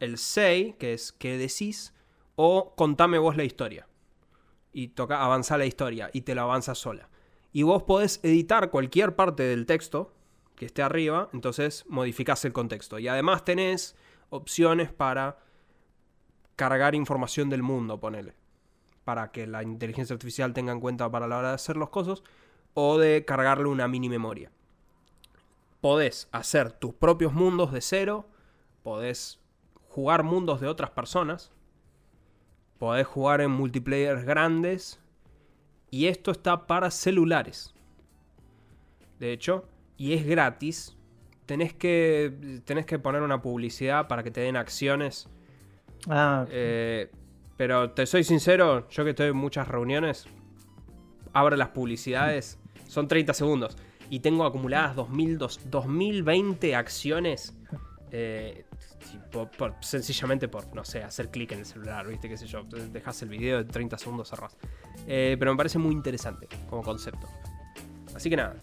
El 0.00 0.18
say, 0.18 0.74
que 0.78 0.92
es 0.92 1.12
qué 1.12 1.38
decís, 1.38 1.94
o 2.34 2.74
contame 2.76 3.18
vos 3.18 3.36
la 3.36 3.44
historia. 3.44 3.88
Y 4.72 4.88
toca 4.88 5.24
avanzar 5.24 5.58
la 5.58 5.66
historia, 5.66 6.10
y 6.12 6.22
te 6.22 6.34
lo 6.34 6.42
avanza 6.42 6.74
sola. 6.74 7.08
Y 7.52 7.62
vos 7.62 7.84
podés 7.84 8.20
editar 8.22 8.70
cualquier 8.70 9.16
parte 9.16 9.42
del 9.42 9.64
texto 9.64 10.12
que 10.56 10.66
esté 10.66 10.82
arriba, 10.82 11.30
entonces 11.32 11.84
modificás 11.88 12.44
el 12.44 12.52
contexto. 12.52 12.98
Y 12.98 13.08
además 13.08 13.44
tenés 13.44 13.96
opciones 14.30 14.92
para 14.92 15.38
cargar 16.56 16.94
información 16.94 17.48
del 17.48 17.62
mundo, 17.62 18.00
ponele. 18.00 18.34
Para 19.04 19.30
que 19.30 19.46
la 19.46 19.62
inteligencia 19.62 20.14
artificial 20.14 20.52
tenga 20.52 20.72
en 20.72 20.80
cuenta 20.80 21.10
para 21.10 21.26
la 21.26 21.38
hora 21.38 21.48
de 21.48 21.54
hacer 21.54 21.76
los 21.76 21.90
cosas. 21.90 22.22
O 22.74 22.98
de 22.98 23.24
cargarle 23.24 23.68
una 23.68 23.88
mini 23.88 24.08
memoria. 24.08 24.50
Podés 25.86 26.28
hacer 26.32 26.72
tus 26.72 26.94
propios 26.94 27.32
mundos 27.32 27.70
de 27.70 27.80
cero. 27.80 28.28
Podés 28.82 29.38
jugar 29.88 30.24
mundos 30.24 30.60
de 30.60 30.66
otras 30.66 30.90
personas. 30.90 31.52
Podés 32.76 33.06
jugar 33.06 33.40
en 33.40 33.52
multiplayer 33.52 34.24
grandes. 34.24 34.98
Y 35.92 36.06
esto 36.06 36.32
está 36.32 36.66
para 36.66 36.90
celulares. 36.90 37.72
De 39.20 39.32
hecho, 39.32 39.68
y 39.96 40.14
es 40.14 40.26
gratis 40.26 40.96
tenés 41.44 41.72
que, 41.72 42.60
tenés 42.64 42.84
que 42.84 42.98
poner 42.98 43.22
una 43.22 43.40
publicidad 43.40 44.08
para 44.08 44.24
que 44.24 44.32
te 44.32 44.40
den 44.40 44.56
acciones. 44.56 45.28
Ah, 46.08 46.46
Eh, 46.50 47.12
pero 47.56 47.92
te 47.92 48.06
soy 48.06 48.24
sincero, 48.24 48.88
yo 48.88 49.04
que 49.04 49.10
estoy 49.10 49.28
en 49.28 49.36
muchas 49.36 49.68
reuniones, 49.68 50.26
abro 51.32 51.54
las 51.54 51.68
publicidades, 51.68 52.58
son 52.88 53.06
30 53.06 53.34
segundos, 53.34 53.78
y 54.10 54.20
tengo 54.20 54.44
acumuladas 54.44 54.94
2000, 54.96 55.38
dos- 55.38 55.60
2020 55.70 56.74
acciones. 56.74 57.54
eh, 58.12 58.64
tipo, 59.10 59.50
por- 59.50 59.74
sencillamente 59.80 60.46
por, 60.48 60.72
no 60.74 60.84
sé, 60.84 61.02
hacer 61.02 61.28
clic 61.28 61.52
en 61.52 61.58
el 61.58 61.66
celular, 61.66 62.06
¿viste? 62.06 62.28
¿Qué 62.28 62.36
sé 62.36 62.46
yo? 62.46 62.62
Dejas 62.64 63.20
el 63.22 63.28
video 63.28 63.58
de 63.58 63.64
30 63.64 63.98
segundos, 63.98 64.30
cerrás. 64.30 64.56
Eh, 65.08 65.36
pero 65.38 65.50
me 65.52 65.56
parece 65.56 65.78
muy 65.78 65.92
interesante 65.92 66.48
como 66.70 66.82
concepto. 66.82 67.26
Así 68.14 68.30
que 68.30 68.36
nada. 68.36 68.54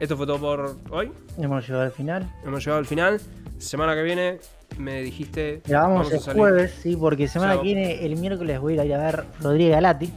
Esto 0.00 0.16
fue 0.16 0.26
todo 0.26 0.38
por 0.38 0.76
hoy. 0.90 1.12
hemos 1.38 1.66
llegado 1.66 1.84
al 1.84 1.90
final. 1.92 2.32
Hemos 2.44 2.60
llegado 2.64 2.78
al 2.78 2.86
final. 2.86 3.20
Semana 3.58 3.94
que 3.94 4.02
viene 4.02 4.38
me 4.78 5.02
dijiste. 5.02 5.60
Grabamos 5.66 6.10
el 6.12 6.20
salir. 6.20 6.38
jueves, 6.40 6.74
sí, 6.82 6.96
porque 6.96 7.28
semana 7.28 7.52
O 7.52 7.54
sea, 7.56 7.62
que 7.62 7.66
viene, 7.74 8.04
el 8.06 8.16
miércoles 8.16 8.60
voy 8.60 8.78
a 8.78 8.84
ir 8.84 8.94
a 8.94 8.98
ver 8.98 9.24
Rodríguez 9.40 9.72
Galati 9.74 10.12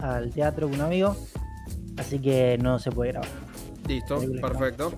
al 0.00 0.30
teatro 0.30 0.66
con 0.68 0.76
un 0.80 0.84
amigo. 0.86 1.16
Así 1.98 2.18
que 2.18 2.58
no 2.58 2.78
se 2.78 2.90
puede 2.90 3.12
grabar. 3.12 3.28
Listo, 3.86 4.20
perfecto. 4.40 4.92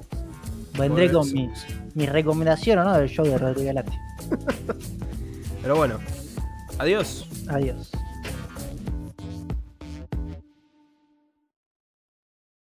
Vendré 0.78 1.08
Pues- 1.10 1.12
con 1.12 1.32
mis, 1.32 1.50
mis 1.94 2.08
recomendaciones 2.08 2.84
¿no? 2.84 2.96
del 2.96 3.08
show 3.08 3.24
de 3.24 3.38
Rodríguez 3.38 3.74
Galati. 3.74 3.96
Pero 5.62 5.76
bueno. 5.76 5.98
Adiós. 6.78 7.26
Adiós. 7.48 7.90